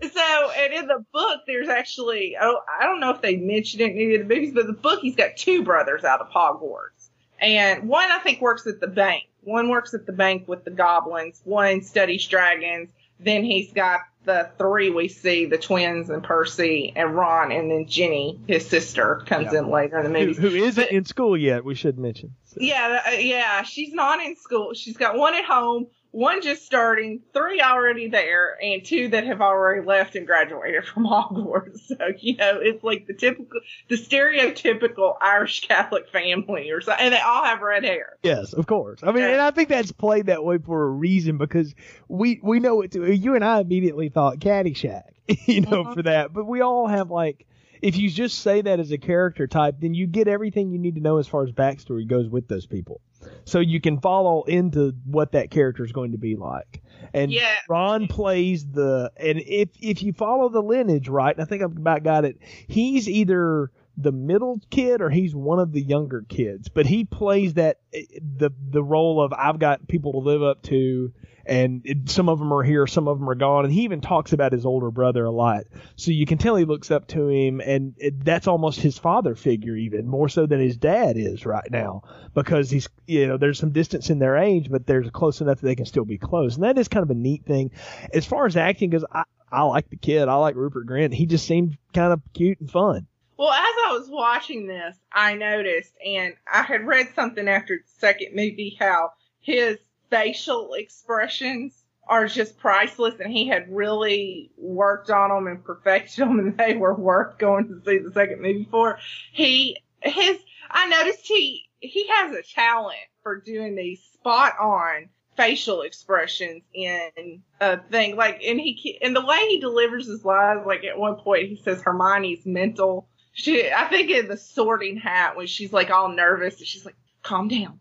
So, 0.00 0.50
and 0.56 0.72
in 0.72 0.86
the 0.86 1.04
book, 1.12 1.40
there's 1.46 1.68
actually, 1.68 2.36
oh, 2.40 2.60
I 2.80 2.84
don't 2.84 3.00
know 3.00 3.10
if 3.10 3.20
they 3.20 3.36
mentioned 3.36 3.80
it 3.80 3.90
in 3.92 3.96
any 3.96 4.14
of 4.14 4.28
the 4.28 4.34
movies, 4.34 4.52
but 4.54 4.66
the 4.66 4.72
book, 4.72 5.00
he's 5.00 5.16
got 5.16 5.36
two 5.36 5.64
brothers 5.64 6.04
out 6.04 6.20
of 6.20 6.28
Hogwarts. 6.28 7.10
And 7.40 7.88
one, 7.88 8.10
I 8.10 8.18
think, 8.18 8.40
works 8.40 8.66
at 8.66 8.80
the 8.80 8.86
bank. 8.86 9.24
One 9.48 9.70
works 9.70 9.94
at 9.94 10.04
the 10.04 10.12
bank 10.12 10.46
with 10.46 10.64
the 10.64 10.70
goblins. 10.70 11.40
One 11.44 11.80
studies 11.82 12.26
dragons. 12.26 12.90
Then 13.18 13.44
he's 13.44 13.72
got 13.72 14.00
the 14.24 14.50
three 14.58 14.90
we 14.90 15.08
see, 15.08 15.46
the 15.46 15.56
twins 15.56 16.10
and 16.10 16.22
Percy 16.22 16.92
and 16.94 17.14
Ron, 17.16 17.50
and 17.50 17.70
then 17.70 17.86
Ginny, 17.86 18.38
his 18.46 18.66
sister, 18.66 19.22
comes 19.26 19.52
Yeah. 19.52 19.60
in 19.60 19.70
later 19.70 20.00
in 20.00 20.12
the 20.12 20.24
who, 20.26 20.32
who 20.34 20.48
isn't 20.64 20.90
in 20.90 21.04
school 21.06 21.34
yet, 21.36 21.64
we 21.64 21.74
should 21.74 21.98
mention. 21.98 22.34
So- 22.44 22.58
Yeah, 22.60 23.00
uh, 23.08 23.10
yeah, 23.12 23.62
she's 23.62 23.94
not 23.94 24.20
in 24.20 24.36
school. 24.36 24.74
She's 24.74 24.98
got 24.98 25.16
one 25.16 25.34
at 25.34 25.46
home, 25.46 25.86
one 26.10 26.40
just 26.42 26.64
starting, 26.64 27.20
three 27.34 27.60
already 27.60 28.08
there, 28.08 28.56
and 28.62 28.84
two 28.84 29.08
that 29.08 29.24
have 29.24 29.40
already 29.40 29.86
left 29.86 30.16
and 30.16 30.26
graduated 30.26 30.84
from 30.86 31.04
Hogwarts. 31.06 31.80
So, 31.86 31.96
you 32.18 32.36
know, 32.36 32.58
it's 32.62 32.82
like 32.82 33.06
the 33.06 33.14
typical, 33.14 33.60
the 33.88 33.96
stereotypical 33.96 35.16
Irish 35.20 35.60
Catholic 35.66 36.08
family 36.10 36.70
or 36.70 36.80
something, 36.80 37.04
and 37.06 37.14
they 37.14 37.20
all 37.20 37.44
have 37.44 37.60
red 37.60 37.84
hair. 37.84 38.16
Yes, 38.22 38.52
of 38.52 38.66
course. 38.66 39.00
I 39.02 39.12
mean, 39.12 39.22
Yeah. 39.24 39.32
and 39.32 39.40
I 39.40 39.50
think 39.50 39.68
that's 39.68 39.92
played 39.92 40.26
that 40.26 40.44
way 40.44 40.58
for 40.58 40.84
a 40.86 40.90
reason 40.90 41.38
because 41.38 41.74
we 42.08 42.40
we 42.42 42.60
know 42.60 42.82
it 42.82 42.92
too. 42.92 43.10
You 43.12 43.34
and 43.34 43.44
I 43.44 43.60
immediately 43.60 44.08
thought 44.08 44.38
Caddyshack, 44.38 45.02
you 45.46 45.60
know, 45.62 45.84
Mhm. 45.84 45.94
for 45.94 46.02
that. 46.02 46.32
But 46.32 46.46
we 46.46 46.60
all 46.60 46.86
have 46.88 47.10
like, 47.10 47.46
if 47.82 47.96
you 47.96 48.10
just 48.10 48.40
say 48.40 48.62
that 48.62 48.80
as 48.80 48.90
a 48.90 48.98
character 48.98 49.46
type, 49.46 49.76
then 49.80 49.94
you 49.94 50.06
get 50.06 50.28
everything 50.28 50.70
you 50.70 50.78
need 50.78 50.94
to 50.96 51.00
know 51.00 51.18
as 51.18 51.26
far 51.26 51.44
as 51.44 51.52
backstory 51.52 52.06
goes 52.08 52.28
with 52.28 52.48
those 52.48 52.66
people. 52.66 53.00
So 53.44 53.60
you 53.60 53.80
can 53.80 54.00
follow 54.00 54.44
into 54.44 54.92
what 55.04 55.32
that 55.32 55.50
character 55.50 55.84
is 55.84 55.92
going 55.92 56.12
to 56.12 56.18
be 56.18 56.36
like. 56.36 56.82
And 57.12 57.32
Yeah. 57.32 57.56
Ron 57.68 58.06
plays 58.06 58.66
the, 58.66 59.10
and 59.16 59.40
if 59.40 59.70
if 59.80 60.02
you 60.02 60.12
follow 60.12 60.48
the 60.48 60.62
lineage 60.62 61.08
right, 61.08 61.34
and 61.34 61.42
I 61.42 61.48
think 61.48 61.62
I've 61.62 61.76
about 61.76 62.02
got 62.02 62.24
it, 62.24 62.38
he's 62.66 63.08
either 63.08 63.70
the 63.96 64.12
middle 64.12 64.60
kid 64.70 65.00
or 65.00 65.10
he's 65.10 65.34
one 65.34 65.58
of 65.58 65.72
the 65.72 65.82
younger 65.82 66.24
kids, 66.28 66.68
but 66.68 66.86
he 66.86 67.04
plays 67.04 67.54
that 67.54 67.78
eh, 67.92 68.02
the 68.20 68.50
the 68.70 68.82
role 68.82 69.20
of 69.22 69.32
I've 69.32 69.58
got 69.58 69.88
people 69.88 70.12
to 70.12 70.18
live 70.18 70.42
up 70.42 70.62
to, 70.64 71.12
and 71.48 71.82
it, 71.84 72.10
some 72.10 72.28
of 72.28 72.38
them 72.38 72.52
are 72.52 72.62
here, 72.62 72.86
some 72.86 73.08
of 73.08 73.18
them 73.18 73.28
are 73.28 73.34
gone, 73.34 73.64
and 73.64 73.72
he 73.72 73.82
even 73.82 74.00
talks 74.00 74.32
about 74.32 74.52
his 74.52 74.66
older 74.66 74.90
brother 74.90 75.24
a 75.24 75.30
lot. 75.30 75.64
So 75.96 76.10
you 76.10 76.26
can 76.26 76.38
tell 76.38 76.56
he 76.56 76.64
looks 76.64 76.90
up 76.90 77.08
to 77.08 77.28
him, 77.28 77.60
and 77.60 77.94
it, 77.96 78.24
that's 78.24 78.46
almost 78.46 78.80
his 78.80 78.98
father 78.98 79.34
figure, 79.34 79.74
even 79.74 80.06
more 80.06 80.28
so 80.28 80.46
than 80.46 80.60
his 80.60 80.76
dad 80.76 81.16
is 81.16 81.46
right 81.46 81.70
now, 81.70 82.02
because 82.34 82.70
he's 82.70 82.88
you 83.06 83.26
know 83.26 83.36
there's 83.36 83.58
some 83.58 83.72
distance 83.72 84.10
in 84.10 84.18
their 84.18 84.36
age, 84.36 84.70
but 84.70 84.86
there's 84.86 85.10
close 85.10 85.40
enough 85.40 85.60
that 85.60 85.66
they 85.66 85.74
can 85.74 85.86
still 85.86 86.04
be 86.04 86.18
close, 86.18 86.54
and 86.54 86.64
that 86.64 86.78
is 86.78 86.88
kind 86.88 87.02
of 87.02 87.10
a 87.10 87.14
neat 87.14 87.44
thing. 87.44 87.70
As 88.12 88.26
far 88.26 88.46
as 88.46 88.56
acting 88.56 88.90
goes, 88.90 89.04
I, 89.10 89.24
I 89.50 89.62
like 89.62 89.88
the 89.88 89.96
kid. 89.96 90.28
I 90.28 90.34
like 90.34 90.54
Rupert 90.54 90.86
Grint. 90.86 91.14
He 91.14 91.26
just 91.26 91.46
seemed 91.46 91.78
kind 91.94 92.12
of 92.12 92.20
cute 92.34 92.60
and 92.60 92.70
fun. 92.70 93.06
Well, 93.38 93.52
as 93.52 93.74
I 93.86 93.92
was 93.92 94.08
watching 94.10 94.66
this, 94.66 94.96
I 95.12 95.34
noticed, 95.34 95.92
and 96.04 96.34
I 96.52 96.62
had 96.62 96.86
read 96.86 97.14
something 97.14 97.48
after 97.48 97.76
the 97.76 98.00
second 98.00 98.34
movie, 98.34 98.76
how 98.78 99.12
his 99.40 99.78
facial 100.10 100.74
expressions 100.74 101.84
are 102.06 102.26
just 102.26 102.58
priceless, 102.58 103.20
and 103.20 103.30
he 103.30 103.46
had 103.48 103.74
really 103.74 104.50
worked 104.56 105.10
on 105.10 105.28
them 105.30 105.46
and 105.46 105.64
perfected 105.64 106.16
them, 106.16 106.38
and 106.38 106.56
they 106.56 106.74
were 106.74 106.94
worth 106.94 107.38
going 107.38 107.68
to 107.68 107.82
see 107.84 107.98
the 107.98 108.12
second 108.12 108.40
movie 108.40 108.66
for. 108.70 108.98
He, 109.32 109.76
his, 110.00 110.38
I 110.70 110.86
noticed 110.86 111.26
he, 111.26 111.68
he 111.80 112.08
has 112.08 112.34
a 112.34 112.42
talent 112.42 112.96
for 113.22 113.40
doing 113.40 113.76
these 113.76 114.02
spot 114.14 114.54
on 114.58 115.10
facial 115.36 115.82
expressions 115.82 116.62
in 116.74 117.42
a 117.60 117.78
thing. 117.78 118.16
Like, 118.16 118.42
and 118.44 118.60
he, 118.60 118.98
and 119.02 119.14
the 119.14 119.24
way 119.24 119.38
he 119.48 119.60
delivers 119.60 120.06
his 120.06 120.24
lines, 120.24 120.66
like 120.66 120.84
at 120.84 120.98
one 120.98 121.16
point 121.16 121.48
he 121.48 121.56
says 121.56 121.80
Hermione's 121.82 122.44
mental. 122.44 123.08
She, 123.32 123.70
I 123.70 123.84
think 123.84 124.10
in 124.10 124.26
the 124.26 124.36
sorting 124.36 124.96
hat 124.96 125.36
when 125.36 125.46
she's 125.46 125.72
like 125.72 125.90
all 125.90 126.08
nervous 126.08 126.58
and 126.58 126.66
she's 126.66 126.84
like, 126.84 126.96
calm 127.22 127.46
down, 127.46 127.78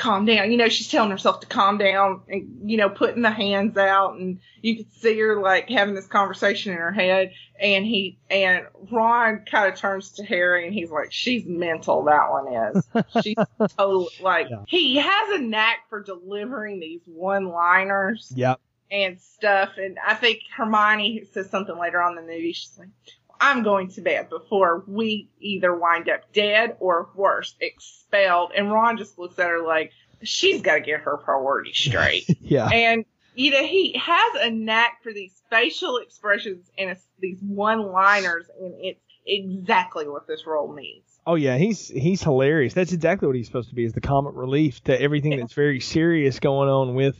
calm 0.00 0.24
down. 0.24 0.50
You 0.50 0.56
know, 0.56 0.68
she's 0.68 0.88
telling 0.88 1.10
herself 1.10 1.40
to 1.40 1.46
calm 1.46 1.78
down 1.78 2.22
and, 2.28 2.68
you 2.70 2.76
know, 2.76 2.88
putting 2.88 3.22
the 3.22 3.30
hands 3.30 3.76
out 3.76 4.14
and 4.14 4.40
you 4.62 4.76
could 4.76 4.92
see 4.92 5.18
her 5.20 5.40
like 5.40 5.68
having 5.68 5.94
this 5.94 6.06
conversation 6.06 6.72
in 6.72 6.78
her 6.78 6.90
head. 6.92 7.32
And 7.60 7.84
he, 7.84 8.18
and 8.30 8.64
Ron 8.90 9.44
kind 9.50 9.72
of 9.72 9.78
turns 9.78 10.12
to 10.12 10.24
Harry 10.24 10.64
and 10.66 10.74
he's 10.74 10.90
like, 10.90 11.12
she's 11.12 11.44
mental. 11.46 12.04
That 12.04 12.30
one 12.30 12.52
is. 12.74 12.88
She's 13.22 13.36
totally 13.76 14.08
like, 14.22 14.48
Yeah. 14.50 14.64
he 14.66 14.96
has 14.96 15.30
a 15.38 15.42
knack 15.42 15.88
for 15.90 16.02
delivering 16.02 16.80
these 16.80 17.02
one 17.04 17.48
liners 17.48 18.32
Yep. 18.34 18.58
and 18.90 19.20
stuff. 19.20 19.70
And 19.76 19.98
I 20.04 20.14
think 20.14 20.40
Hermione 20.56 21.24
says 21.32 21.50
something 21.50 21.78
later 21.78 22.00
on 22.02 22.16
in 22.18 22.24
the 22.26 22.32
movie. 22.32 22.52
She's 22.52 22.74
like, 22.78 22.88
I'm 23.40 23.62
going 23.62 23.88
to 23.92 24.00
bed 24.02 24.28
before 24.28 24.84
we 24.86 25.28
either 25.40 25.74
wind 25.74 26.08
up 26.08 26.32
dead 26.32 26.76
or 26.78 27.08
worse, 27.14 27.54
expelled. 27.60 28.52
And 28.54 28.70
Ron 28.70 28.98
just 28.98 29.18
looks 29.18 29.38
at 29.38 29.48
her 29.48 29.62
like, 29.66 29.92
she's 30.22 30.60
got 30.60 30.74
to 30.74 30.80
get 30.80 31.00
her 31.00 31.16
priorities 31.16 31.76
straight. 31.76 32.26
Yeah. 32.40 32.68
and, 32.68 33.04
you 33.34 33.52
know, 33.52 33.64
he 33.64 33.96
has 33.96 34.42
a 34.42 34.50
knack 34.50 35.02
for 35.02 35.12
these 35.12 35.40
facial 35.50 35.98
expressions 35.98 36.68
and 36.76 36.96
these 37.20 37.38
one 37.40 37.92
liners, 37.92 38.46
and 38.60 38.74
it's 38.78 39.00
exactly 39.24 40.08
what 40.08 40.26
this 40.26 40.46
role 40.46 40.74
needs. 40.74 41.06
Oh 41.26 41.36
yeah, 41.36 41.56
he's 41.58 41.86
he's 41.88 42.22
hilarious. 42.22 42.74
That's 42.74 42.92
exactly 42.92 43.26
what 43.26 43.36
he's 43.36 43.46
supposed 43.46 43.68
to 43.68 43.74
be 43.74 43.84
is 43.84 43.92
the 43.92 44.00
comic 44.00 44.32
relief 44.34 44.82
to 44.84 45.00
everything 45.00 45.38
that's 45.38 45.52
very 45.52 45.78
serious 45.78 46.40
going 46.40 46.68
on 46.68 46.94
with 46.94 47.16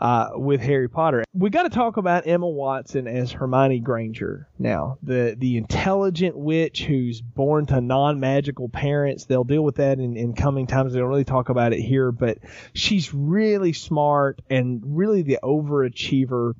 uh 0.00 0.30
with 0.34 0.60
Harry 0.60 0.88
Potter. 0.88 1.24
We 1.32 1.50
got 1.50 1.64
to 1.64 1.70
talk 1.70 1.96
about 1.96 2.26
Emma 2.26 2.48
Watson 2.48 3.06
as 3.06 3.32
Hermione 3.32 3.80
Granger 3.80 4.48
now. 4.58 4.98
The 5.02 5.36
the 5.38 5.56
intelligent 5.56 6.36
witch 6.36 6.84
who's 6.84 7.20
born 7.20 7.66
to 7.66 7.80
non-magical 7.80 8.68
parents. 8.68 9.24
They'll 9.24 9.44
deal 9.44 9.62
with 9.62 9.76
that 9.76 9.98
in 9.98 10.16
in 10.16 10.34
coming 10.34 10.66
times. 10.66 10.92
They 10.92 10.98
don't 10.98 11.08
really 11.08 11.24
talk 11.24 11.48
about 11.48 11.72
it 11.72 11.80
here, 11.80 12.12
but 12.12 12.38
she's 12.72 13.12
really 13.14 13.72
smart 13.72 14.40
and 14.50 14.82
really 14.84 15.22
the 15.22 15.38
overachiever 15.42 16.54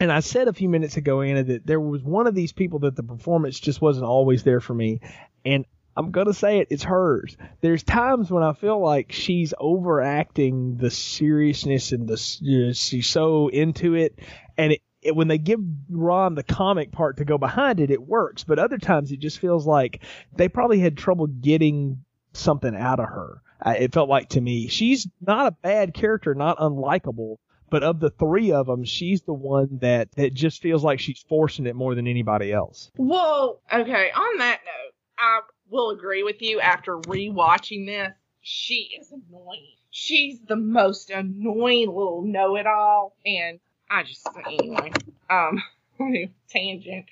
and 0.00 0.10
I 0.10 0.20
said 0.20 0.48
a 0.48 0.52
few 0.52 0.68
minutes 0.68 0.96
ago, 0.96 1.20
Anna, 1.20 1.44
that 1.44 1.66
there 1.66 1.80
was 1.80 2.02
one 2.02 2.26
of 2.26 2.34
these 2.34 2.52
people 2.52 2.80
that 2.80 2.96
the 2.96 3.02
performance 3.02 3.60
just 3.60 3.80
wasn't 3.80 4.06
always 4.06 4.42
there 4.42 4.60
for 4.60 4.74
me. 4.74 5.00
And 5.44 5.66
I'm 5.96 6.10
going 6.10 6.26
to 6.26 6.34
say 6.34 6.58
it, 6.58 6.68
it's 6.70 6.82
hers. 6.82 7.36
There's 7.60 7.82
times 7.82 8.30
when 8.30 8.42
I 8.42 8.52
feel 8.52 8.80
like 8.80 9.12
she's 9.12 9.54
overacting 9.58 10.76
the 10.76 10.90
seriousness 10.90 11.92
and 11.92 12.08
the, 12.08 12.14
uh, 12.14 12.72
she's 12.72 13.06
so 13.06 13.48
into 13.48 13.94
it. 13.94 14.18
And 14.56 14.72
it, 14.72 14.82
it, 15.02 15.14
when 15.14 15.28
they 15.28 15.38
give 15.38 15.60
Ron 15.88 16.34
the 16.34 16.42
comic 16.42 16.90
part 16.90 17.18
to 17.18 17.24
go 17.24 17.38
behind 17.38 17.80
it, 17.80 17.90
it 17.90 18.02
works. 18.02 18.44
But 18.44 18.58
other 18.58 18.78
times 18.78 19.12
it 19.12 19.20
just 19.20 19.38
feels 19.38 19.66
like 19.66 20.02
they 20.34 20.48
probably 20.48 20.80
had 20.80 20.96
trouble 20.96 21.26
getting 21.26 22.04
something 22.32 22.74
out 22.74 23.00
of 23.00 23.06
her. 23.06 23.40
Uh, 23.64 23.74
it 23.78 23.92
felt 23.92 24.08
like 24.08 24.30
to 24.30 24.40
me, 24.40 24.68
she's 24.68 25.06
not 25.20 25.46
a 25.46 25.52
bad 25.52 25.94
character, 25.94 26.34
not 26.34 26.58
unlikable, 26.58 27.36
but 27.70 27.82
of 27.82 28.00
the 28.00 28.10
three 28.10 28.52
of 28.52 28.66
them, 28.66 28.84
she's 28.84 29.22
the 29.22 29.32
one 29.32 29.78
that 29.80 30.12
that 30.12 30.34
just 30.34 30.60
feels 30.60 30.84
like 30.84 31.00
she's 31.00 31.24
forcing 31.28 31.66
it 31.66 31.74
more 31.74 31.94
than 31.94 32.06
anybody 32.06 32.52
else. 32.52 32.90
Well, 32.96 33.60
okay, 33.72 34.10
on 34.14 34.38
that 34.38 34.60
note, 34.64 34.94
I 35.18 35.40
will 35.70 35.90
agree 35.90 36.22
with 36.22 36.42
you 36.42 36.60
after 36.60 36.96
rewatching 36.96 37.86
this. 37.86 38.12
She 38.40 38.96
is 39.00 39.12
annoying. 39.12 39.76
She's 39.90 40.40
the 40.46 40.56
most 40.56 41.10
annoying 41.10 41.88
little 41.88 42.22
know 42.22 42.56
it 42.56 42.66
all. 42.66 43.16
And 43.24 43.60
I 43.90 44.02
just, 44.02 44.28
anyway, 44.46 44.92
um, 45.30 45.62
tangent. 46.50 47.06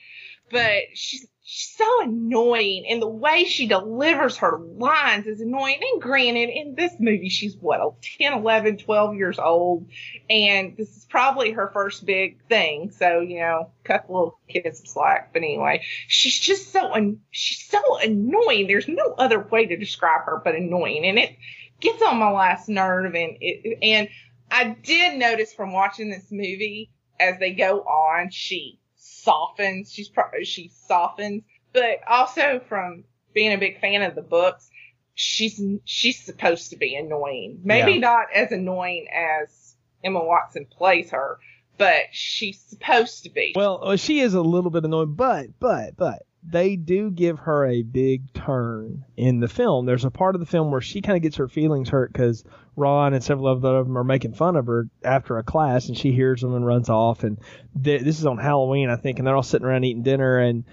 But 0.51 0.83
she's, 0.95 1.27
she's 1.42 1.76
so 1.76 2.02
annoying. 2.02 2.87
And 2.88 3.02
the 3.02 3.09
way 3.09 3.44
she 3.44 3.66
delivers 3.66 4.38
her 4.38 4.59
lines 4.59 5.26
is 5.26 5.40
annoying. 5.40 5.81
And 5.92 6.00
granted, 6.00 6.48
in 6.50 6.74
this 6.74 6.92
movie, 6.98 7.28
she's 7.28 7.57
what, 7.57 8.02
10, 8.18 8.35
11, 8.35 8.78
12 8.78 9.16
years 9.16 9.38
old. 9.38 9.88
And 10.31 10.76
this 10.76 10.96
is 10.96 11.05
probably 11.05 11.52
her 11.52 11.70
first 11.72 12.07
big 12.07 12.42
thing. 12.48 12.90
So, 12.92 13.20
you 13.20 13.40
know, 13.40 13.70
cut 13.85 14.07
the 14.07 14.12
little 14.12 14.38
kid 14.48 14.64
some 14.76 14.87
slack. 14.87 15.33
But 15.33 15.42
anyway, 15.42 15.83
she's 16.07 16.38
just 16.38 16.72
so, 16.72 16.92
an- 16.92 17.20
she's 17.31 17.66
so 17.66 17.98
annoying. 17.98 18.66
There's 18.66 18.88
no 18.88 19.14
other 19.18 19.40
way 19.40 19.66
to 19.66 19.76
describe 19.76 20.26
her 20.26 20.40
but 20.44 20.55
annoying. 20.55 21.05
And 21.05 21.18
it 21.18 21.37
gets 21.81 22.02
on 22.02 22.18
my 22.18 22.31
last 22.31 22.68
nerve. 22.68 23.14
And 23.14 23.37
it, 23.40 23.78
and 23.83 24.09
I 24.50 24.76
did 24.83 25.18
notice 25.18 25.52
from 25.52 25.72
watching 25.72 26.11
this 26.11 26.31
movie 26.31 26.90
as 27.18 27.38
they 27.38 27.52
go 27.52 27.81
on, 27.81 28.31
she 28.31 28.78
softens. 29.23 29.93
She's 29.93 30.09
pro- 30.09 30.43
she 30.43 30.69
softens, 30.87 31.43
but 31.73 32.01
also 32.07 32.61
from 32.69 33.05
being 33.35 33.53
a 33.53 33.59
big 33.59 33.81
fan 33.81 34.03
of 34.03 34.15
the 34.15 34.23
books, 34.23 34.71
she's 35.15 35.61
she's 35.85 36.21
supposed 36.21 36.71
to 36.71 36.77
be 36.77 36.95
annoying. 36.97 37.61
Maybe 37.65 37.93
Yeah. 37.93 37.99
not 37.99 38.27
as 38.35 38.53
annoying 38.53 39.07
as 39.15 39.75
Emma 40.05 40.23
Watson 40.25 40.67
plays 40.67 41.11
her, 41.11 41.39
but 41.79 42.03
she's 42.13 42.61
supposed 42.61 43.23
to 43.25 43.31
be. 43.31 43.53
Well, 43.55 43.81
uh, 43.83 43.97
she 43.97 44.21
is 44.21 44.35
a 44.35 44.43
little 44.43 44.71
bit 44.71 44.85
annoying, 44.85 45.15
but 45.15 45.59
but 45.61 45.97
but 45.97 46.23
they 46.44 46.74
do 46.76 47.11
give 47.11 47.38
her 47.40 47.66
a 47.66 47.83
big 47.83 48.33
turn 48.33 49.05
in 49.16 49.38
the 49.38 49.48
film. 49.48 49.87
There's 49.87 50.05
a 50.05 50.11
part 50.11 50.35
of 50.35 50.40
the 50.40 50.46
film 50.46 50.70
where 50.70 50.81
she 50.81 51.00
kind 51.00 51.16
of 51.16 51.22
gets 51.22 51.37
her 51.37 51.48
feelings 51.48 51.88
hurt 51.88 52.12
because 52.12 52.44
Ron 52.74 53.14
and 53.14 53.22
several 53.22 53.46
of 53.46 53.62
them 53.62 53.96
are 53.96 54.05
making 54.05 54.35
fun 54.35 54.57
of 54.57 54.66
her 54.66 54.88
after 55.05 55.38
a 55.38 55.44
class, 55.44 55.88
and 55.88 55.96
she 55.96 56.12
hears 56.12 56.40
them 56.40 56.55
and 56.55 56.66
runs 56.66 56.88
off. 56.88 57.22
And 57.22 57.38
th- 57.81 58.02
this 58.02 58.18
is 58.18 58.26
on 58.26 58.38
Halloween, 58.38 58.88
I 58.88 58.96
think, 58.96 59.18
and 59.18 59.26
they're 59.26 59.37
all 59.37 59.42
sitting 59.42 59.66
around 59.66 59.85
eating 59.85 60.02
dinner, 60.02 60.38
and 60.38 60.64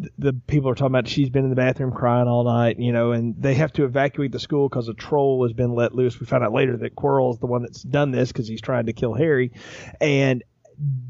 th- 0.00 0.12
the 0.18 0.32
people 0.32 0.68
are 0.68 0.74
talking 0.74 0.92
about 0.94 1.08
she's 1.08 1.30
been 1.30 1.44
in 1.44 1.50
the 1.50 1.56
bathroom 1.56 1.92
crying 1.92 2.28
all 2.28 2.44
night, 2.44 2.78
you 2.78 2.92
know, 2.92 3.12
and 3.12 3.34
they 3.40 3.54
have 3.54 3.72
to 3.74 3.84
evacuate 3.84 4.32
the 4.32 4.40
school 4.40 4.68
because 4.68 4.88
a 4.88 4.94
troll 4.94 5.44
has 5.44 5.54
been 5.54 5.74
let 5.74 5.94
loose. 5.94 6.20
We 6.20 6.26
found 6.26 6.44
out 6.44 6.52
later 6.52 6.76
that 6.78 6.96
Quirrell 6.96 7.32
is 7.32 7.38
the 7.38 7.46
one 7.46 7.62
that's 7.62 7.82
done 7.82 8.10
this 8.10 8.30
because 8.30 8.46
he's 8.46 8.60
trying 8.60 8.86
to 8.86 8.92
kill 8.92 9.14
Harry, 9.14 9.52
and 10.00 10.42